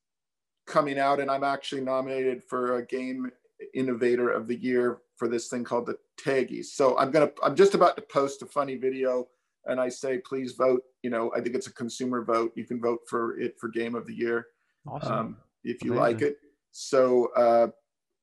coming 0.67 0.99
out 0.99 1.21
and 1.21 1.31
i'm 1.31 1.45
actually 1.45 1.81
nominated 1.81 2.43
for 2.45 2.77
a 2.77 2.87
game 2.87 3.31
innovator 3.75 4.31
of 4.31 4.47
the 4.47 4.57
year 4.57 4.99
for 5.17 5.29
this 5.29 5.49
thing 5.49 5.65
called 5.65 5.87
the 5.87 5.97
TAGIEs 6.23 6.75
so 6.75 6.97
i'm 6.99 7.11
gonna 7.11 7.31
i'm 7.43 7.57
just 7.57 7.75
about 7.75 7.97
to 7.97 8.03
post 8.03 8.43
a 8.43 8.47
funny 8.47 8.77
video 8.77 9.27
and 9.67 9.81
i 9.81 9.89
say 9.89 10.19
please 10.19 10.53
vote 10.53 10.83
you 11.03 11.11
know 11.11 11.33
i 11.37 11.41
think 11.41 11.55
it's 11.55 11.67
a 11.67 11.73
consumer 11.73 12.25
vote 12.25 12.53
you 12.55 12.65
can 12.65 12.81
vote 12.81 13.01
for 13.09 13.39
it 13.39 13.59
for 13.61 13.69
game 13.69 13.95
of 13.95 14.07
the 14.07 14.15
year 14.15 14.47
Awesome. 14.87 15.13
um, 15.13 15.37
if 15.65 15.83
you 15.85 15.93
Amazing. 15.93 16.03
like 16.15 16.23
it. 16.23 16.39
So 16.73 17.29
uh, 17.37 17.69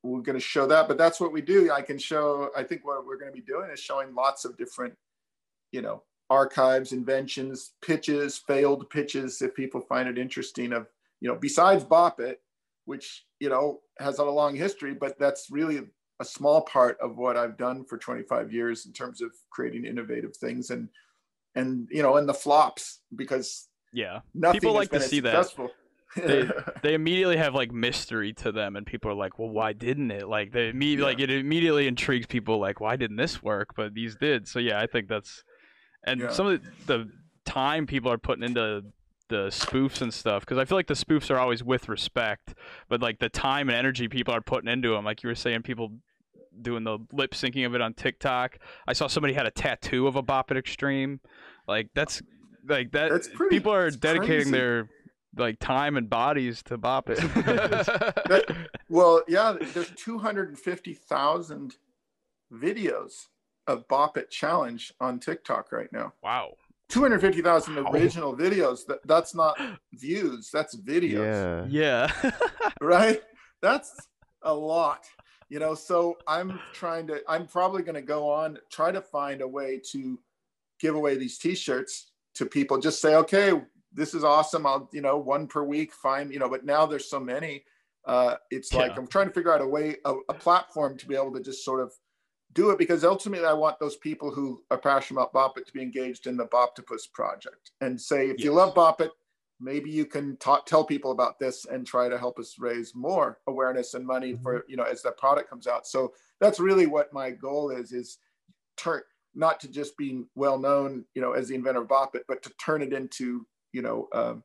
we're 0.02 0.20
going 0.22 0.36
to 0.38 0.44
show 0.44 0.66
that, 0.66 0.88
but 0.88 0.98
that's 0.98 1.20
what 1.20 1.32
we 1.32 1.40
do. 1.40 1.70
I 1.70 1.82
can 1.82 1.98
show. 1.98 2.50
I 2.56 2.62
think 2.62 2.84
what 2.84 3.06
we're 3.06 3.18
going 3.18 3.32
to 3.32 3.36
be 3.36 3.44
doing 3.44 3.70
is 3.70 3.80
showing 3.80 4.14
lots 4.14 4.44
of 4.44 4.56
different, 4.56 4.94
you 5.72 5.82
know, 5.82 6.02
archives, 6.30 6.92
inventions, 6.92 7.72
pitches, 7.82 8.38
failed 8.38 8.88
pitches. 8.88 9.42
If 9.42 9.54
people 9.54 9.80
find 9.82 10.08
it 10.08 10.16
interesting, 10.16 10.72
of 10.72 10.86
you 11.20 11.28
know, 11.28 11.36
besides 11.36 11.84
Bop 11.84 12.20
It, 12.20 12.40
which 12.86 13.26
you 13.40 13.48
know 13.50 13.80
has 13.98 14.18
a 14.18 14.24
long 14.24 14.54
history, 14.56 14.94
but 14.94 15.18
that's 15.18 15.48
really 15.50 15.80
a 16.20 16.24
small 16.24 16.62
part 16.62 16.98
of 17.00 17.16
what 17.16 17.36
I've 17.36 17.56
done 17.56 17.84
for 17.84 17.96
25 17.98 18.52
years 18.52 18.86
in 18.86 18.92
terms 18.92 19.20
of 19.22 19.32
creating 19.50 19.86
innovative 19.86 20.36
things 20.36 20.70
and 20.70 20.88
and 21.54 21.88
you 21.90 22.02
know 22.02 22.16
and 22.16 22.28
the 22.28 22.34
flops 22.34 23.00
because 23.16 23.68
yeah. 23.92 24.20
nothing 24.34 24.60
People 24.60 24.74
like 24.74 24.90
to 24.90 25.00
see 25.00 25.20
that. 25.20 25.48
They- 26.16 26.48
They 26.82 26.94
immediately 26.94 27.36
have 27.36 27.54
like 27.54 27.70
mystery 27.72 28.32
to 28.34 28.50
them, 28.52 28.74
and 28.76 28.84
people 28.86 29.10
are 29.10 29.14
like, 29.14 29.38
"Well, 29.38 29.48
why 29.50 29.72
didn't 29.72 30.10
it?" 30.10 30.28
Like 30.28 30.50
they 30.52 30.68
immediately, 30.70 31.02
Yeah. 31.02 31.16
like 31.16 31.20
it 31.20 31.30
immediately 31.30 31.86
intrigues 31.86 32.26
people. 32.26 32.58
Like, 32.58 32.80
why 32.80 32.96
didn't 32.96 33.16
this 33.16 33.42
work? 33.42 33.74
But 33.76 33.94
these 33.94 34.16
did. 34.16 34.48
So 34.48 34.58
yeah, 34.58 34.80
I 34.80 34.86
think 34.86 35.08
that's, 35.08 35.44
and 36.04 36.20
Yeah. 36.20 36.30
some 36.30 36.46
of 36.46 36.62
the, 36.62 36.70
the 36.86 37.10
time 37.44 37.86
people 37.86 38.10
are 38.10 38.18
putting 38.18 38.44
into 38.44 38.84
the 39.28 39.46
spoofs 39.48 40.00
and 40.02 40.12
stuff 40.12 40.40
because 40.40 40.58
I 40.58 40.64
feel 40.64 40.76
like 40.76 40.88
the 40.88 40.94
spoofs 40.94 41.30
are 41.30 41.38
always 41.38 41.62
with 41.62 41.88
respect, 41.88 42.54
but 42.88 43.00
like 43.00 43.18
the 43.20 43.28
time 43.28 43.68
and 43.68 43.76
energy 43.78 44.08
people 44.08 44.34
are 44.34 44.40
putting 44.40 44.68
into 44.68 44.90
them, 44.90 45.04
like 45.04 45.22
you 45.22 45.28
were 45.28 45.34
saying, 45.36 45.62
people 45.62 45.92
doing 46.62 46.82
the 46.84 46.98
lip 47.12 47.30
syncing 47.32 47.64
of 47.64 47.74
it 47.76 47.80
on 47.80 47.94
TikTok. 47.94 48.58
I 48.88 48.92
saw 48.92 49.06
somebody 49.06 49.34
had 49.34 49.46
a 49.46 49.50
tattoo 49.52 50.06
of 50.08 50.16
a 50.16 50.22
Bop 50.22 50.50
It 50.50 50.56
Extreme. 50.56 51.20
Like 51.68 51.90
that's 51.94 52.20
like 52.68 52.90
that. 52.92 53.10
That's 53.10 53.28
pretty- 53.28 53.54
people 53.56 53.72
are 53.72 53.90
dedicating 53.90 54.28
crazy. 54.28 54.50
their 54.50 54.88
like 55.36 55.60
time 55.60 55.96
and 55.96 56.10
bodies 56.10 56.62
to 56.64 56.76
Bop 56.76 57.08
It. 57.08 57.18
That- 57.34 58.56
well, 58.88 59.22
yeah, 59.28 59.56
there's 59.60 59.92
250,000 59.94 61.76
videos 62.52 63.26
of 63.70 63.86
Bop 63.88 64.16
It 64.16 64.30
Challenge 64.30 64.92
on 65.00 65.18
TikTok 65.18 65.72
right 65.72 65.92
now. 65.92 66.12
wow. 66.22 66.52
250,000 66.90 67.76
Wow. 67.76 67.92
original 67.92 68.36
videos. 68.36 68.84
That, 68.86 68.98
that's 69.06 69.32
not 69.34 69.56
views, 69.94 70.50
that's 70.52 70.76
videos, 70.76 71.68
Yeah. 71.70 72.10
Yeah. 72.22 72.30
right? 72.80 73.22
That's 73.62 73.94
a 74.42 74.52
lot. 74.52 75.04
You 75.48 75.58
know, 75.60 75.74
so 75.74 76.18
I'm 76.26 76.58
trying 76.72 77.06
to, 77.08 77.22
I'm 77.28 77.46
probably 77.46 77.82
going 77.82 77.94
to 77.94 78.02
go 78.02 78.28
on, 78.28 78.58
try 78.70 78.90
to 78.92 79.00
find 79.00 79.40
a 79.40 79.48
way 79.48 79.80
to 79.92 80.18
give 80.80 80.94
away 80.94 81.16
these 81.16 81.38
t 81.38 81.54
shirts 81.54 82.12
to 82.34 82.46
people. 82.46 82.78
Just 82.78 83.00
say, 83.00 83.14
okay, 83.16 83.52
this 83.92 84.14
is 84.14 84.22
awesome. 84.24 84.66
I'll, 84.66 84.88
you 84.92 85.00
know, 85.00 85.16
one 85.18 85.46
per 85.46 85.62
week, 85.64 85.92
fine, 85.92 86.30
you 86.30 86.38
know, 86.38 86.48
but 86.48 86.64
now 86.64 86.86
there's 86.86 87.08
so 87.08 87.20
many. 87.20 87.64
Uh, 88.06 88.36
it's 88.50 88.72
like 88.72 88.96
I'm 88.96 89.06
trying 89.06 89.26
to 89.28 89.32
figure 89.32 89.52
out 89.52 89.60
a 89.60 89.66
way, 89.66 89.96
a, 90.04 90.14
a 90.28 90.34
platform 90.34 90.96
to 90.98 91.06
be 91.06 91.14
able 91.14 91.32
to 91.34 91.40
just 91.40 91.64
sort 91.64 91.80
of 91.80 91.92
do 92.52 92.70
it 92.70 92.78
because 92.78 93.04
ultimately 93.04 93.46
I 93.46 93.52
want 93.52 93.78
those 93.78 93.96
people 93.96 94.30
who 94.30 94.62
are 94.70 94.78
passionate 94.78 95.20
about 95.20 95.32
Bop 95.32 95.58
It 95.58 95.66
to 95.66 95.72
be 95.72 95.82
engaged 95.82 96.26
in 96.26 96.36
the 96.36 96.46
Boptopus 96.46 97.10
project. 97.12 97.70
And 97.80 98.00
say, 98.00 98.28
if 98.28 98.42
you 98.42 98.52
love 98.52 98.74
Bop 98.74 99.00
It, 99.00 99.12
maybe 99.60 99.90
you 99.90 100.06
can 100.06 100.36
ta- 100.38 100.62
tell 100.62 100.84
people 100.84 101.12
about 101.12 101.38
this 101.38 101.66
and 101.66 101.86
try 101.86 102.08
to 102.08 102.18
help 102.18 102.38
us 102.38 102.56
raise 102.58 102.94
more 102.94 103.38
awareness 103.46 103.94
and 103.94 104.06
money 104.06 104.36
for 104.42 104.64
you 104.68 104.76
know 104.76 104.84
as 104.84 105.02
the 105.02 105.12
product 105.12 105.48
comes 105.48 105.66
out. 105.66 105.86
So 105.86 106.14
that's 106.40 106.58
really 106.58 106.86
what 106.86 107.12
my 107.12 107.30
goal 107.30 107.70
is 107.70 107.92
is 107.92 108.18
turn 108.76 109.02
not 109.34 109.60
to 109.60 109.68
just 109.68 109.96
be 109.96 110.24
well 110.34 110.58
known 110.58 111.04
you 111.14 111.22
know 111.22 111.32
as 111.32 111.48
the 111.48 111.54
inventor 111.54 111.82
of 111.82 111.88
bop 111.88 112.16
it 112.16 112.24
but 112.26 112.42
to 112.42 112.50
turn 112.64 112.82
it 112.82 112.92
into 112.92 113.46
you 113.72 113.82
know 113.82 114.08
um, 114.12 114.42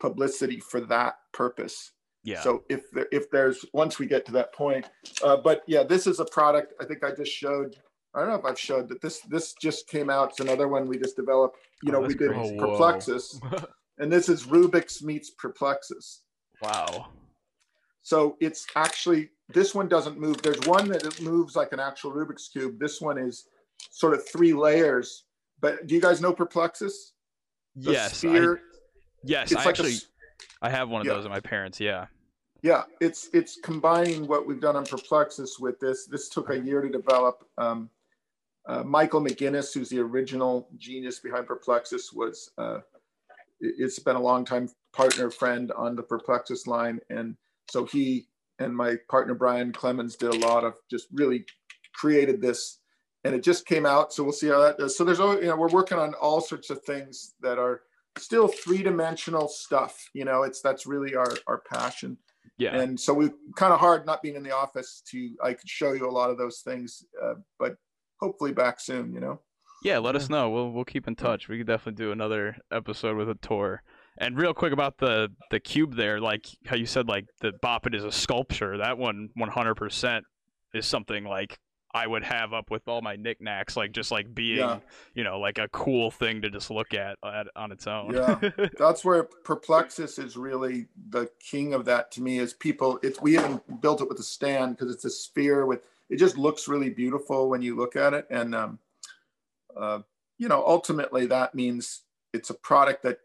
publicity 0.00 0.60
for 0.60 0.80
that 0.80 1.16
purpose 1.32 1.92
Yeah. 2.26 2.42
so 2.42 2.64
if 2.68 2.90
there 2.90 3.06
if 3.12 3.30
there's 3.30 3.64
once 3.72 3.98
we 3.98 4.06
get 4.06 4.26
to 4.26 4.32
that 4.32 4.52
point 4.52 4.84
uh, 5.22 5.36
but 5.36 5.62
yeah 5.66 5.82
this 5.84 6.06
is 6.06 6.18
a 6.20 6.24
product 6.26 6.74
i 6.80 6.84
think 6.84 7.02
i 7.04 7.10
just 7.12 7.30
showed 7.32 7.76
i 8.14 8.20
don't 8.20 8.28
know 8.28 8.34
if 8.34 8.44
i've 8.44 8.58
showed 8.58 8.88
that 8.88 9.00
this 9.00 9.20
this 9.20 9.54
just 9.54 9.86
came 9.88 10.10
out 10.10 10.30
it's 10.30 10.40
another 10.40 10.66
one 10.68 10.86
we 10.88 10.98
just 10.98 11.16
developed 11.16 11.56
you 11.84 11.90
Oh, 11.90 12.00
know 12.00 12.00
we 12.06 12.14
did 12.14 12.28
great. 12.32 12.58
Oh, 12.58 12.58
perplexus 12.58 13.40
and 13.98 14.12
this 14.12 14.28
is 14.28 14.44
Rubik's 14.46 15.02
meets 15.02 15.30
Perplexus. 15.30 16.22
wow. 16.60 17.08
So 18.02 18.36
it's 18.40 18.66
actually 18.76 19.30
this 19.54 19.74
one 19.74 19.88
doesn't 19.88 20.18
move. 20.18 20.42
There's 20.42 20.60
one 20.66 20.88
that 20.88 21.04
it 21.04 21.20
moves 21.22 21.56
like 21.56 21.72
an 21.72 21.80
actual 21.80 22.12
Rubik's 22.12 22.48
cube. 22.48 22.78
This 22.78 23.00
one 23.00 23.18
is 23.18 23.48
sort 23.90 24.14
of 24.14 24.28
three 24.28 24.52
layers. 24.52 25.24
But 25.60 25.86
do 25.86 25.94
you 25.94 26.00
guys 26.00 26.20
know 26.20 26.32
Perplexus? 26.32 27.14
The 27.74 27.92
yes. 27.92 28.24
I, 28.24 28.54
yes. 29.24 29.50
it's 29.50 29.54
I 29.60 29.64
like 29.64 29.66
a 29.66 29.68
actually 29.70 29.92
s- 29.94 30.06
I 30.62 30.70
have 30.70 30.88
one 30.88 31.00
of 31.00 31.06
yeah. 31.06 31.14
those 31.14 31.24
at 31.24 31.30
my 31.30 31.40
parents. 31.40 31.80
Yeah. 31.80 32.06
Yeah, 32.66 32.82
it's 33.00 33.28
it's 33.32 33.60
combining 33.62 34.26
what 34.26 34.44
we've 34.44 34.60
done 34.60 34.74
on 34.74 34.84
Perplexus 34.84 35.60
with 35.60 35.78
this. 35.78 36.06
This 36.06 36.28
took 36.28 36.50
a 36.50 36.58
year 36.58 36.80
to 36.80 36.88
develop. 36.88 37.44
Um, 37.58 37.88
uh, 38.68 38.82
Michael 38.82 39.20
McGinnis, 39.20 39.72
who's 39.72 39.88
the 39.88 40.00
original 40.00 40.68
genius 40.76 41.20
behind 41.20 41.46
Perplexus, 41.46 42.12
was 42.12 42.50
uh, 42.58 42.78
it- 43.60 43.76
it's 43.78 44.00
been 44.00 44.16
a 44.16 44.20
long 44.20 44.44
time 44.44 44.68
partner 44.92 45.30
friend 45.30 45.70
on 45.76 45.94
the 45.94 46.02
Perplexus 46.02 46.66
line, 46.66 46.98
and 47.08 47.36
so 47.70 47.84
he 47.84 48.26
and 48.58 48.76
my 48.76 48.96
partner 49.08 49.34
Brian 49.34 49.70
Clemens 49.70 50.16
did 50.16 50.34
a 50.34 50.38
lot 50.48 50.64
of 50.64 50.74
just 50.90 51.06
really 51.12 51.46
created 51.94 52.40
this, 52.40 52.80
and 53.22 53.32
it 53.32 53.44
just 53.44 53.64
came 53.64 53.86
out. 53.86 54.12
So 54.12 54.24
we'll 54.24 54.32
see 54.32 54.48
how 54.48 54.60
that 54.62 54.76
does. 54.76 54.96
So 54.98 55.04
there's, 55.04 55.20
you 55.20 55.42
know, 55.42 55.56
we're 55.56 55.68
working 55.68 55.98
on 55.98 56.14
all 56.14 56.40
sorts 56.40 56.70
of 56.70 56.82
things 56.82 57.34
that 57.42 57.60
are 57.60 57.82
still 58.18 58.48
three 58.48 58.82
dimensional 58.82 59.46
stuff. 59.46 60.10
You 60.14 60.24
know, 60.24 60.42
it's 60.42 60.60
that's 60.60 60.84
really 60.84 61.14
our 61.14 61.32
our 61.46 61.62
passion. 61.72 62.18
Yeah. 62.58 62.76
And 62.76 62.98
so 62.98 63.12
we 63.12 63.30
kind 63.56 63.72
of 63.72 63.80
hard 63.80 64.06
not 64.06 64.22
being 64.22 64.36
in 64.36 64.42
the 64.42 64.54
office 64.54 65.02
to 65.10 65.30
I 65.42 65.52
could 65.52 65.68
show 65.68 65.92
you 65.92 66.08
a 66.08 66.10
lot 66.10 66.30
of 66.30 66.38
those 66.38 66.60
things, 66.60 67.04
uh, 67.22 67.34
but 67.58 67.76
hopefully 68.20 68.52
back 68.52 68.80
soon. 68.80 69.12
You 69.12 69.20
know. 69.20 69.40
Yeah, 69.82 69.98
let 69.98 70.16
us 70.16 70.30
know. 70.30 70.48
We'll 70.50 70.70
we'll 70.70 70.84
keep 70.84 71.06
in 71.06 71.16
touch. 71.16 71.48
We 71.48 71.58
could 71.58 71.66
definitely 71.66 72.02
do 72.02 72.12
another 72.12 72.56
episode 72.72 73.16
with 73.16 73.28
a 73.28 73.34
tour. 73.34 73.82
And 74.18 74.38
real 74.38 74.54
quick 74.54 74.72
about 74.72 74.98
the 74.98 75.28
the 75.50 75.60
cube 75.60 75.96
there, 75.96 76.18
like 76.18 76.46
how 76.64 76.76
you 76.76 76.86
said, 76.86 77.08
like 77.08 77.26
the 77.40 77.52
Bop 77.60 77.86
It 77.86 77.94
is 77.94 78.04
a 78.04 78.10
sculpture. 78.10 78.78
That 78.78 78.96
one, 78.96 79.28
one 79.34 79.50
hundred 79.50 79.74
percent, 79.74 80.24
is 80.72 80.86
something 80.86 81.24
like 81.24 81.58
I 81.96 82.06
would 82.06 82.24
have 82.24 82.52
up 82.52 82.70
with 82.70 82.86
all 82.88 83.00
my 83.00 83.16
knickknacks, 83.16 83.74
like 83.74 83.92
just 83.92 84.10
like 84.10 84.34
being, 84.34 84.58
Yeah. 84.58 84.80
you 85.14 85.24
know, 85.24 85.40
like 85.40 85.56
a 85.56 85.66
cool 85.68 86.10
thing 86.10 86.42
to 86.42 86.50
just 86.50 86.70
look 86.70 86.92
at, 86.92 87.16
at 87.24 87.46
on 87.56 87.72
its 87.72 87.86
own. 87.86 88.12
Yeah. 88.12 88.50
That's 88.78 89.02
where 89.02 89.24
Perplexus 89.24 90.18
is 90.18 90.36
really 90.36 90.88
the 91.08 91.30
king 91.40 91.72
of 91.72 91.86
that 91.86 92.10
to 92.12 92.22
me. 92.22 92.38
Is 92.38 92.52
people? 92.52 93.00
It's 93.02 93.18
we 93.22 93.38
even 93.38 93.62
built 93.80 94.02
it 94.02 94.08
with 94.10 94.18
a 94.20 94.22
stand 94.22 94.76
because 94.76 94.94
it's 94.94 95.06
a 95.06 95.10
sphere 95.10 95.64
with. 95.64 95.86
It 96.10 96.18
just 96.18 96.36
looks 96.36 96.68
really 96.68 96.90
beautiful 96.90 97.48
when 97.48 97.62
you 97.62 97.74
look 97.74 97.96
at 97.96 98.12
it, 98.12 98.26
and 98.30 98.54
um, 98.54 98.78
uh, 99.74 100.00
you 100.36 100.48
know, 100.48 100.62
ultimately 100.66 101.24
that 101.26 101.54
means 101.54 102.02
it's 102.34 102.50
a 102.50 102.54
product 102.54 103.04
that 103.04 103.20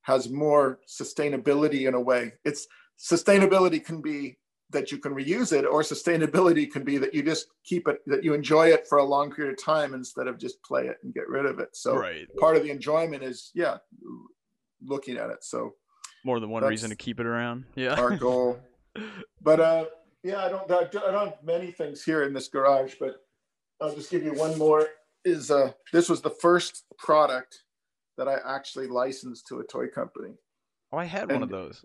has 0.00 0.30
more 0.30 0.80
sustainability 0.88 1.86
in 1.86 1.92
a 1.94 2.00
way. 2.00 2.32
It's 2.42 2.66
sustainability 2.98 3.84
can 3.84 4.00
be 4.00 4.38
that 4.70 4.90
you 4.90 4.98
can 4.98 5.14
reuse 5.14 5.52
it, 5.56 5.64
or 5.64 5.82
sustainability 5.82 6.70
can 6.70 6.84
be 6.84 6.98
that 6.98 7.14
you 7.14 7.22
just 7.22 7.48
keep 7.64 7.86
it, 7.88 7.98
that 8.06 8.24
you 8.24 8.34
enjoy 8.34 8.68
it 8.68 8.86
for 8.88 8.98
a 8.98 9.04
long 9.04 9.30
period 9.30 9.52
of 9.52 9.62
time 9.62 9.94
instead 9.94 10.26
of 10.26 10.38
just 10.38 10.62
play 10.62 10.86
it 10.86 10.96
and 11.02 11.14
get 11.14 11.28
rid 11.28 11.46
of 11.46 11.58
it. 11.58 11.68
So 11.74 11.96
right. 11.96 12.26
part 12.38 12.56
of 12.56 12.62
the 12.62 12.70
enjoyment 12.70 13.22
is 13.22 13.50
yeah 13.54 13.76
looking 14.82 15.16
at 15.16 15.30
it 15.30 15.42
so 15.42 15.72
More 16.24 16.40
than 16.40 16.50
one 16.50 16.62
reason 16.64 16.90
to 16.90 16.96
keep 16.96 17.20
it 17.20 17.26
around. 17.26 17.64
Yeah. 17.74 17.94
our 17.94 18.16
goal 18.16 18.58
but 19.42 19.60
uh 19.60 19.86
yeah 20.22 20.44
i 20.44 20.48
don't 20.48 20.70
i 20.70 20.84
don't 20.84 21.28
have 21.28 21.38
many 21.42 21.70
things 21.70 22.04
here 22.04 22.22
in 22.22 22.32
this 22.32 22.48
garage 22.48 22.94
but 23.00 23.16
i'll 23.80 23.94
just 23.94 24.10
give 24.10 24.22
you 24.22 24.34
one 24.34 24.56
more 24.58 24.86
is 25.24 25.50
uh 25.50 25.72
this 25.92 26.08
was 26.08 26.20
the 26.20 26.30
first 26.30 26.84
product 26.98 27.62
that 28.18 28.28
i 28.28 28.36
actually 28.46 28.86
licensed 28.86 29.46
to 29.48 29.58
a 29.60 29.64
toy 29.64 29.88
company 29.88 30.34
Oh, 30.94 30.98
I 30.98 31.06
had 31.06 31.32
one 31.32 31.42
of 31.42 31.48
those. 31.48 31.84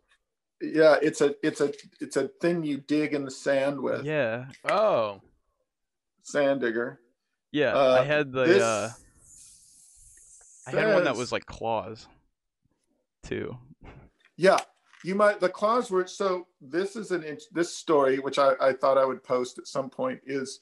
Yeah 0.62 0.98
it's 1.02 1.22
a 1.22 1.36
it's 1.46 1.62
a 1.62 1.72
it's 2.00 2.18
a 2.18 2.28
thing 2.42 2.64
you 2.64 2.78
dig 2.78 3.14
in 3.14 3.24
the 3.26 3.32
sand 3.32 3.80
with 3.80 4.06
Yeah. 4.06 4.46
Oh, 4.70 5.22
sand 6.24 6.62
digger 6.62 7.00
Yeah. 7.52 7.74
uh, 7.76 7.98
I 8.02 8.04
had 8.04 8.32
the 8.32 8.46
this 8.46 8.62
uh 8.64 8.92
I 10.68 10.72
had 10.72 10.94
one 10.94 11.04
that 11.04 11.16
was 11.16 11.32
like 11.32 11.46
claws 11.46 12.08
too. 13.24 13.58
Yeah, 14.38 14.60
you 15.04 15.16
might. 15.16 15.40
The 15.40 15.50
claws 15.50 15.90
were 15.92 16.08
so. 16.08 16.48
This 16.62 16.96
is 16.96 17.12
an 17.12 17.38
this 17.52 17.76
story, 17.76 18.20
which 18.20 18.38
I, 18.38 18.54
I 18.62 18.74
thought 18.74 18.98
I 18.98 19.06
would 19.06 19.24
post 19.24 19.58
at 19.58 19.68
some 19.68 19.90
point. 19.90 20.22
Is 20.26 20.62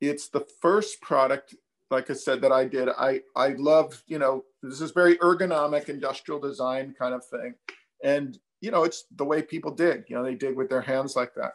it's 0.00 0.28
the 0.28 0.46
first 0.60 1.00
product, 1.00 1.54
like 1.90 2.10
I 2.10 2.14
said, 2.14 2.40
that 2.42 2.52
I 2.52 2.64
did. 2.64 2.88
I 2.88 3.22
I 3.36 3.48
love 3.58 4.02
you 4.06 4.18
know 4.18 4.44
this 4.62 4.80
is 4.80 4.92
very 4.92 5.16
ergonomic 5.18 5.88
industrial 5.88 6.40
design 6.40 6.94
kind 6.98 7.14
of 7.14 7.24
thing, 7.26 7.54
and 8.02 8.38
you 8.64 8.70
know 8.70 8.84
it's 8.84 9.04
the 9.16 9.24
way 9.24 9.42
people 9.42 9.70
dig. 9.70 10.04
You 10.08 10.16
know 10.16 10.24
they 10.24 10.34
dig 10.34 10.56
with 10.56 10.68
their 10.68 10.80
hands 10.80 11.16
like 11.16 11.34
that, 11.34 11.52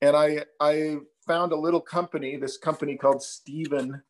and 0.00 0.16
I 0.16 0.44
I 0.60 0.98
found 1.26 1.52
a 1.52 1.56
little 1.56 1.80
company, 1.80 2.36
this 2.36 2.56
company 2.56 2.96
called 2.96 3.22
Steven, 3.22 4.02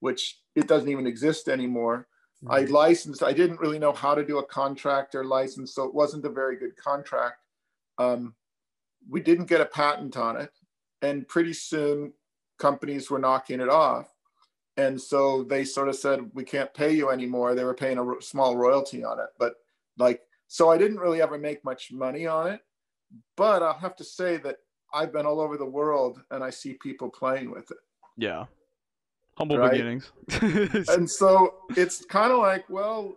which 0.00 0.40
it 0.54 0.68
doesn't 0.68 0.88
even 0.88 1.06
exist 1.06 1.48
anymore. 1.48 2.08
I 2.48 2.60
licensed, 2.60 3.22
I 3.24 3.32
didn't 3.32 3.58
really 3.58 3.80
know 3.80 3.92
how 3.92 4.14
to 4.14 4.24
do 4.24 4.38
a 4.38 4.46
contract 4.46 5.14
or 5.14 5.24
license, 5.24 5.74
so 5.74 5.84
it 5.84 5.94
wasn't 5.94 6.24
a 6.24 6.30
very 6.30 6.56
good 6.56 6.76
contract. 6.76 7.38
Um, 7.98 8.34
we 9.08 9.20
didn't 9.20 9.46
get 9.46 9.60
a 9.60 9.66
patent 9.66 10.16
on 10.16 10.36
it. 10.36 10.52
And 11.02 11.26
pretty 11.26 11.52
soon 11.52 12.12
companies 12.58 13.10
were 13.10 13.18
knocking 13.18 13.60
it 13.60 13.68
off. 13.68 14.14
And 14.76 15.00
so 15.00 15.42
they 15.42 15.64
sort 15.64 15.88
of 15.88 15.96
said, 15.96 16.30
we 16.32 16.44
can't 16.44 16.72
pay 16.74 16.92
you 16.92 17.10
anymore. 17.10 17.54
They 17.54 17.64
were 17.64 17.74
paying 17.74 17.98
a 17.98 18.22
small 18.22 18.56
royalty 18.56 19.02
on 19.02 19.18
it. 19.18 19.30
But 19.38 19.54
like, 19.96 20.20
so 20.48 20.70
I 20.70 20.78
didn't 20.78 20.98
really 20.98 21.22
ever 21.22 21.38
make 21.38 21.64
much 21.64 21.92
money 21.92 22.26
on 22.26 22.48
it. 22.48 22.60
But 23.36 23.62
I'll 23.62 23.78
have 23.78 23.96
to 23.96 24.04
say 24.04 24.38
that 24.38 24.56
I've 24.92 25.12
been 25.12 25.26
all 25.26 25.40
over 25.40 25.56
the 25.56 25.64
world 25.64 26.20
and 26.30 26.42
I 26.42 26.50
see 26.50 26.74
people 26.74 27.08
playing 27.08 27.50
with 27.50 27.70
it. 27.70 27.78
Yeah. 28.16 28.46
Humble 29.36 29.58
Right. 29.58 29.70
beginnings. 29.70 30.10
and 30.88 31.08
so 31.08 31.54
it's 31.76 32.04
kind 32.06 32.32
of 32.32 32.38
like 32.38 32.68
well 32.68 33.16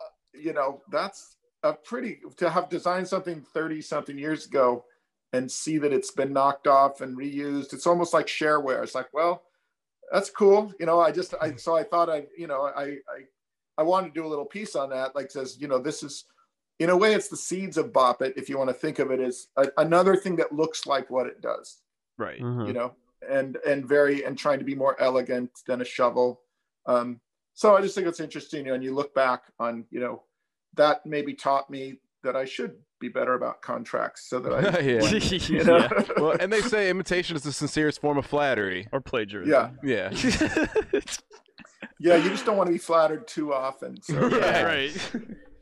uh, 0.00 0.04
you 0.34 0.52
know 0.52 0.82
that's 0.90 1.36
a 1.62 1.72
pretty 1.72 2.18
to 2.36 2.50
have 2.50 2.68
designed 2.68 3.06
something 3.06 3.42
30 3.54 3.80
something 3.82 4.18
years 4.18 4.46
ago 4.46 4.84
and 5.32 5.50
see 5.50 5.78
that 5.78 5.92
it's 5.92 6.10
been 6.10 6.32
knocked 6.32 6.66
off 6.66 7.02
and 7.02 7.16
reused 7.16 7.72
it's 7.72 7.86
almost 7.86 8.12
like 8.12 8.26
shareware 8.26 8.82
it's 8.82 8.94
like 8.94 9.08
well 9.12 9.42
that's 10.10 10.30
cool 10.30 10.72
you 10.80 10.86
know 10.86 10.98
i 10.98 11.12
just 11.12 11.34
i 11.40 11.54
so 11.54 11.76
i 11.76 11.84
thought 11.84 12.10
i 12.10 12.24
you 12.36 12.46
know 12.46 12.62
i 12.76 12.82
i 12.82 12.96
i 13.78 13.82
wanted 13.82 14.08
to 14.08 14.20
do 14.20 14.26
a 14.26 14.28
little 14.28 14.44
piece 14.44 14.74
on 14.74 14.90
that 14.90 15.14
like 15.14 15.30
says 15.30 15.58
you 15.60 15.68
know 15.68 15.78
this 15.78 16.02
is 16.02 16.24
in 16.80 16.90
a 16.90 16.96
way 16.96 17.14
it's 17.14 17.28
the 17.28 17.36
seeds 17.36 17.76
of 17.76 17.92
bop 17.92 18.20
it 18.22 18.34
if 18.36 18.48
you 18.48 18.58
want 18.58 18.68
to 18.68 18.74
think 18.74 18.98
of 18.98 19.10
it 19.12 19.20
as 19.20 19.46
a, 19.56 19.68
another 19.78 20.16
thing 20.16 20.34
that 20.36 20.50
looks 20.52 20.86
like 20.86 21.08
what 21.10 21.26
it 21.26 21.40
does 21.40 21.78
right. 22.18 22.40
Mhm. 22.40 22.66
you 22.66 22.72
know, 22.72 22.94
and 23.30 23.56
and 23.66 23.86
very 23.86 24.24
and 24.24 24.36
trying 24.36 24.58
to 24.58 24.64
be 24.64 24.74
more 24.74 25.00
elegant 25.00 25.50
than 25.66 25.80
a 25.80 25.84
shovel. 25.84 26.40
Um, 26.86 27.20
so 27.54 27.76
I 27.76 27.80
just 27.82 27.94
think 27.94 28.06
it's 28.06 28.20
interesting, 28.20 28.68
and 28.70 28.82
you 28.82 28.94
look 28.94 29.14
back 29.14 29.42
on, 29.58 29.84
you 29.90 30.00
know, 30.00 30.22
that 30.74 31.04
maybe 31.06 31.34
taught 31.34 31.68
me 31.70 32.00
that 32.24 32.34
I 32.36 32.44
should 32.46 32.74
be 33.00 33.08
better 33.08 33.34
about 33.34 33.60
contracts, 33.62 34.28
so 34.28 34.38
that 34.40 34.52
I, 34.52 34.80
yeah. 34.80 35.02
you 35.48 35.64
know, 35.64 35.78
yeah. 35.78 36.02
Well, 36.16 36.36
and 36.40 36.50
they 36.52 36.60
say 36.62 36.88
imitation 36.90 37.36
is 37.36 37.42
the 37.42 37.52
sincerest 37.52 38.00
form 38.00 38.16
of 38.18 38.24
flattery. 38.26 38.86
Or 38.92 39.00
plagiarism. 39.00 39.78
yeah, 39.82 40.10
Yeah. 40.10 40.10
yeah, 41.98 42.16
you 42.16 42.30
just 42.30 42.44
don't 42.46 42.56
want 42.56 42.68
to 42.68 42.72
be 42.72 42.78
flattered 42.78 43.26
too 43.26 43.52
often. 43.52 44.00
So, 44.02 44.28
yeah, 44.28 44.36
Yeah. 44.38 44.62
right. 44.62 45.10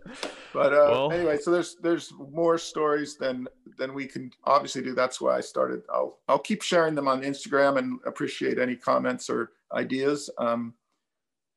but 0.52 0.72
uh, 0.72 0.88
Well- 0.90 1.12
anyway, 1.12 1.38
so 1.38 1.50
there's 1.50 1.76
there's 1.82 2.12
more 2.30 2.58
stories 2.58 3.16
than 3.16 3.46
than 3.78 3.94
we 3.94 4.06
can 4.06 4.30
obviously 4.44 4.82
do. 4.82 4.94
That's 4.94 5.20
why 5.20 5.36
I 5.36 5.40
started. 5.40 5.82
I'll 5.92 6.18
I'll 6.28 6.38
keep 6.38 6.62
sharing 6.62 6.94
them 6.94 7.08
on 7.08 7.22
Instagram 7.22 7.78
and 7.78 7.98
appreciate 8.06 8.58
any 8.58 8.76
comments 8.76 9.28
or 9.30 9.52
ideas. 9.72 10.28
Um, 10.38 10.74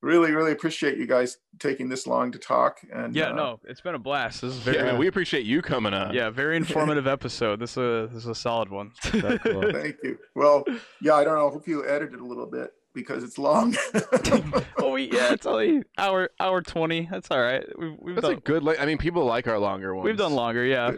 really, 0.04 0.32
really 0.32 0.52
appreciate 0.52 0.98
you 0.98 1.06
guys 1.06 1.38
taking 1.60 1.88
this 1.88 2.08
long 2.08 2.32
to 2.32 2.40
talk. 2.40 2.80
And 2.92 3.16
Yeah, 3.16 3.30
uh, 3.30 3.36
no, 3.36 3.60
it's 3.66 3.82
been 3.82 3.94
a 3.96 4.00
blast. 4.00 4.42
This 4.42 4.54
is 4.56 4.66
Yeah, 4.66 4.74
very 4.74 4.84
man, 4.92 4.98
we 5.00 5.08
appreciate 5.08 5.46
you 5.46 5.62
coming 5.62 5.94
on. 5.94 6.14
yeah, 6.14 6.30
very 6.32 6.58
informative 6.64 7.06
episode. 7.08 7.60
This 7.60 7.72
is 7.72 7.78
a 7.78 8.10
this 8.12 8.24
is 8.24 8.30
a 8.30 8.36
solid 8.36 8.70
one. 8.70 8.92
Cool. 9.04 9.22
Thank 9.72 9.98
you. 10.04 10.18
Well, 10.36 10.64
yeah, 11.02 11.14
I 11.14 11.24
don't 11.24 11.36
know. 11.36 11.50
Hope 11.50 11.68
you 11.68 11.88
edited 11.88 12.20
a 12.20 12.26
little 12.26 12.48
bit 12.48 12.72
because 12.94 13.24
it's 13.24 13.38
long. 13.38 13.76
well, 14.78 14.92
we 14.92 15.12
yeah, 15.12 15.34
it's 15.34 15.46
only 15.46 15.84
hour 15.98 16.30
hour 16.40 16.62
twenty. 16.62 17.08
That's 17.10 17.30
all 17.32 17.40
right. 17.42 17.64
We've 17.78 17.96
we've 18.00 18.16
That's 18.16 18.28
done 18.28 18.38
a 18.38 18.40
good. 18.42 18.64
Li- 18.64 18.76
I 18.80 18.86
mean, 18.86 18.98
people 18.98 19.26
like 19.26 19.48
our 19.48 19.60
longer 19.60 19.96
ones. 19.96 20.06
we've 20.06 20.18
done 20.18 20.34
longer, 20.34 20.66
yeah. 20.66 20.92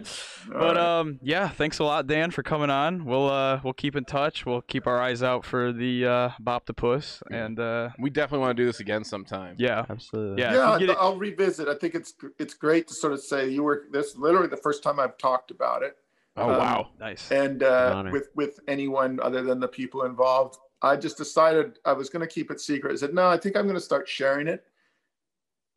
But 0.48 0.76
right. 0.76 0.78
um, 0.78 1.20
yeah, 1.22 1.48
thanks 1.50 1.80
a 1.80 1.84
lot, 1.84 2.08
Dan, 2.08 2.32
for 2.32 2.44
coming 2.44 2.70
on. 2.70 3.06
We'll 3.06 3.30
uh 3.30 3.60
we'll 3.64 3.74
keep 3.74 3.96
in 3.96 4.06
touch. 4.06 4.46
We'll 4.46 4.62
keep 4.62 4.88
our 4.88 5.00
eyes 5.02 5.24
out 5.24 5.46
for 5.46 5.72
the 5.72 6.06
uh 6.06 6.30
Boptopus, 6.42 7.22
and 7.32 7.60
uh 7.60 7.90
We 8.00 8.10
definitely 8.10 8.40
want 8.46 8.58
to 8.58 8.62
do 8.64 8.66
this 8.66 8.80
again 8.80 9.04
sometime. 9.04 9.56
yeah, 9.58 9.86
Absolutely. 9.90 10.42
yeah. 10.42 10.54
yeah, 10.54 10.76
if 10.76 10.82
you 10.82 10.88
get 10.88 10.94
it- 10.94 11.00
I'll 11.00 11.18
revisit. 11.18 11.68
I 11.68 11.76
think 11.76 11.96
it's 11.96 12.14
it's 12.40 12.54
great 12.54 12.88
to 12.88 12.94
sort 12.94 13.14
of 13.14 13.20
say 13.22 13.50
you 13.50 13.64
were 13.64 13.84
this 13.92 14.16
literally 14.18 14.48
the 14.48 14.58
first 14.58 14.84
time 14.84 15.00
I've 15.00 15.18
talked 15.18 15.52
about 15.52 15.84
it. 15.84 15.98
Oh 16.36 16.50
Um, 16.50 16.58
wow. 16.58 16.88
nice. 17.00 17.32
and 17.32 17.62
uh, 17.62 17.92
honor. 17.96 18.12
with 18.12 18.30
with 18.36 18.60
anyone 18.68 19.20
other 19.22 19.44
than 19.44 19.60
the 19.60 19.68
people 19.68 20.04
involved. 20.04 20.58
I 20.84 20.98
just 20.98 21.18
decided 21.18 21.80
I 21.86 21.94
was 21.94 22.10
going 22.10 22.28
to 22.28 22.34
keep 22.34 22.52
it 22.52 22.60
secret. 22.60 22.92
I 22.92 22.98
said, 22.98 23.14
no, 23.14 23.28
I 23.28 23.38
think 23.38 23.56
I'm 23.56 23.64
going 23.64 23.76
to 23.76 23.82
start 23.82 24.08
sharing 24.08 24.48
it. 24.48 24.66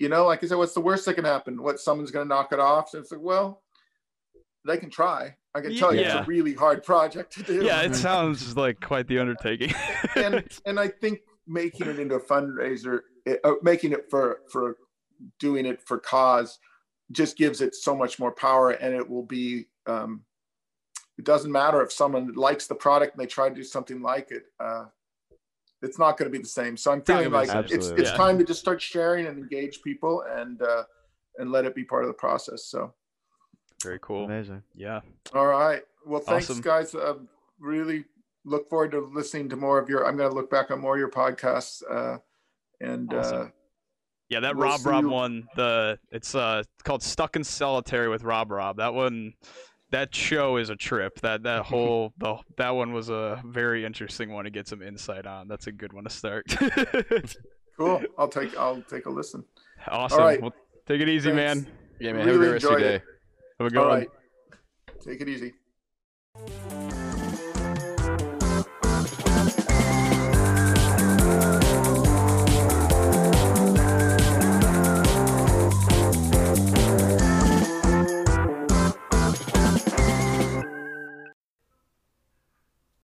You 0.01 0.09
know, 0.09 0.27
like 0.27 0.43
I 0.43 0.49
said, 0.49 0.59
what's 0.59 0.75
the 0.75 0.81
worst 0.81 1.07
that 1.07 1.15
can 1.15 1.25
happen? 1.25 1.63
What 1.63 1.81
someone's 1.81 2.11
going 2.11 2.27
to 2.27 2.29
knock 2.29 2.53
it 2.53 2.59
off? 2.59 2.91
So 2.91 2.99
it's 2.99 3.13
like, 3.13 3.21
well, 3.23 3.63
they 4.67 4.77
can 4.77 4.91
try. 4.91 5.37
I 5.55 5.61
can 5.61 5.75
tell 5.75 5.95
you 5.95 6.01
it's 6.03 6.13
a 6.13 6.25
really 6.27 6.53
hard 6.53 6.83
project 6.83 7.33
to 7.35 7.43
do. 7.43 7.65
Yeah, 7.65 7.81
it 7.83 7.95
sounds 7.95 8.57
like 8.57 8.81
quite 8.81 9.07
the 9.07 9.19
undertaking. 9.19 9.73
and 10.17 10.45
and 10.67 10.79
I 10.79 10.89
think 10.89 11.21
making 11.47 11.87
it 11.87 11.99
into 11.99 12.17
a 12.17 12.21
fundraiser, 12.21 13.01
it, 13.25 13.41
uh, 13.43 13.55
making 13.63 13.93
it 13.93 14.11
for 14.11 14.41
for 14.51 14.77
doing 15.39 15.65
it 15.65 15.81
for 15.81 15.99
cause, 15.99 16.59
just 17.11 17.39
gives 17.39 17.63
it 17.63 17.75
so 17.75 17.97
much 17.97 18.19
more 18.19 18.33
power, 18.33 18.73
and 18.73 18.95
it 18.95 19.09
will 19.09 19.23
be. 19.23 19.67
Um, 19.87 20.25
it 21.17 21.25
doesn't 21.25 21.51
matter 21.51 21.81
if 21.81 21.91
someone 21.91 22.35
likes 22.35 22.67
the 22.67 22.75
product 22.75 23.15
and 23.15 23.23
they 23.23 23.27
try 23.27 23.49
to 23.49 23.55
do 23.55 23.65
something 23.65 24.03
like 24.03 24.31
it. 24.31 24.43
Uh, 24.61 24.85
it's 25.83 25.99
not 25.99 26.17
going 26.17 26.31
to 26.31 26.37
be 26.37 26.43
the 26.43 26.49
same. 26.49 26.77
So 26.77 26.91
I'm 26.91 26.99
It's 27.01 27.09
not 27.09 27.19
feeling 27.19 27.33
like 27.33 27.49
the 27.49 27.69
same. 27.69 27.79
it's 27.79 27.89
it's 27.89 28.11
Yeah. 28.11 28.17
time 28.17 28.39
to 28.39 28.45
just 28.45 28.61
start 28.61 28.81
sharing 28.81 29.27
and 29.27 29.39
engage 29.39 29.83
people 29.83 30.23
and 30.23 30.61
uh, 30.63 30.85
and 31.39 31.53
let 31.53 31.65
it 31.65 31.75
be 31.75 31.85
part 31.85 32.03
of 32.05 32.09
the 32.09 32.15
process. 32.15 32.65
So 32.65 32.95
Very 33.83 33.99
cool. 34.01 34.25
Amazing. 34.25 34.63
Yeah. 34.75 35.01
all 35.35 35.47
right, 35.47 35.83
well, 36.07 36.21
thanks 36.21 36.49
Awesome. 36.51 36.63
guys. 36.63 36.95
Uh, 36.95 37.15
really 37.59 38.05
look 38.45 38.69
forward 38.71 38.93
to 38.93 39.01
listening 39.01 39.49
to 39.51 39.57
more 39.57 39.79
of 39.79 39.89
your. 39.89 40.07
I'm 40.07 40.17
going 40.17 40.31
to 40.31 40.35
look 40.35 40.51
back 40.51 40.71
on 40.71 40.81
more 40.81 40.95
of 40.95 40.99
your 41.01 41.11
podcasts. 41.11 41.83
Uh, 41.91 42.19
and 42.81 43.13
uh, 43.13 43.49
Yeah, 44.29 44.41
that 44.41 44.57
We'll 44.57 44.67
Rob 44.69 44.87
Rob 44.87 45.05
you- 45.05 45.11
one, 45.11 45.49
the 45.57 45.99
it's 46.11 46.35
uh 46.35 46.63
called 46.85 47.03
Stuck 47.03 47.37
in 47.37 47.45
Solitary 47.45 48.09
with 48.09 48.23
Rob 48.25 48.51
Rob. 48.51 48.79
That 48.79 48.95
one 48.95 49.35
that 49.91 50.15
show 50.15 50.57
is 50.57 50.71
a 50.71 50.77
trip. 50.77 51.21
That 51.21 51.43
that 51.45 51.63
whole 51.67 52.13
the 52.19 52.37
that 52.57 52.71
one 52.71 52.93
was 52.93 53.09
a 53.11 53.41
very 53.45 53.85
interesting 53.85 54.33
one 54.33 54.45
to 54.45 54.51
get 54.51 54.67
some 54.69 54.83
insight 54.83 55.27
on. 55.27 55.49
That's 55.49 55.67
a 55.67 55.73
good 55.73 55.93
one 55.93 56.05
to 56.05 56.11
start. 56.11 56.45
cool. 57.79 58.03
I'll 58.19 58.29
take 58.29 58.57
I'll 58.57 58.83
take 58.83 59.07
a 59.07 59.11
listen. 59.11 59.45
awesome. 59.89 60.21
right. 60.21 60.41
Well, 60.41 60.55
take 60.87 61.01
it 61.01 61.09
easy, 61.09 61.31
Thanks. 61.33 61.65
man. 61.65 61.73
Yeah, 62.01 62.13
man. 62.13 62.27
Have 62.27 62.37
a 62.37 62.39
Really 62.39 62.47
great 62.49 62.53
rest 62.55 62.65
of 62.67 62.71
your 62.73 62.81
day. 62.81 62.95
it. 62.97 63.03
Have 63.59 63.67
a 63.67 63.71
good 63.71 63.79
All 63.79 63.89
one. 63.89 63.99
right. 64.01 64.09
Take 65.05 65.21
it 65.21 65.29
easy. 65.29 65.55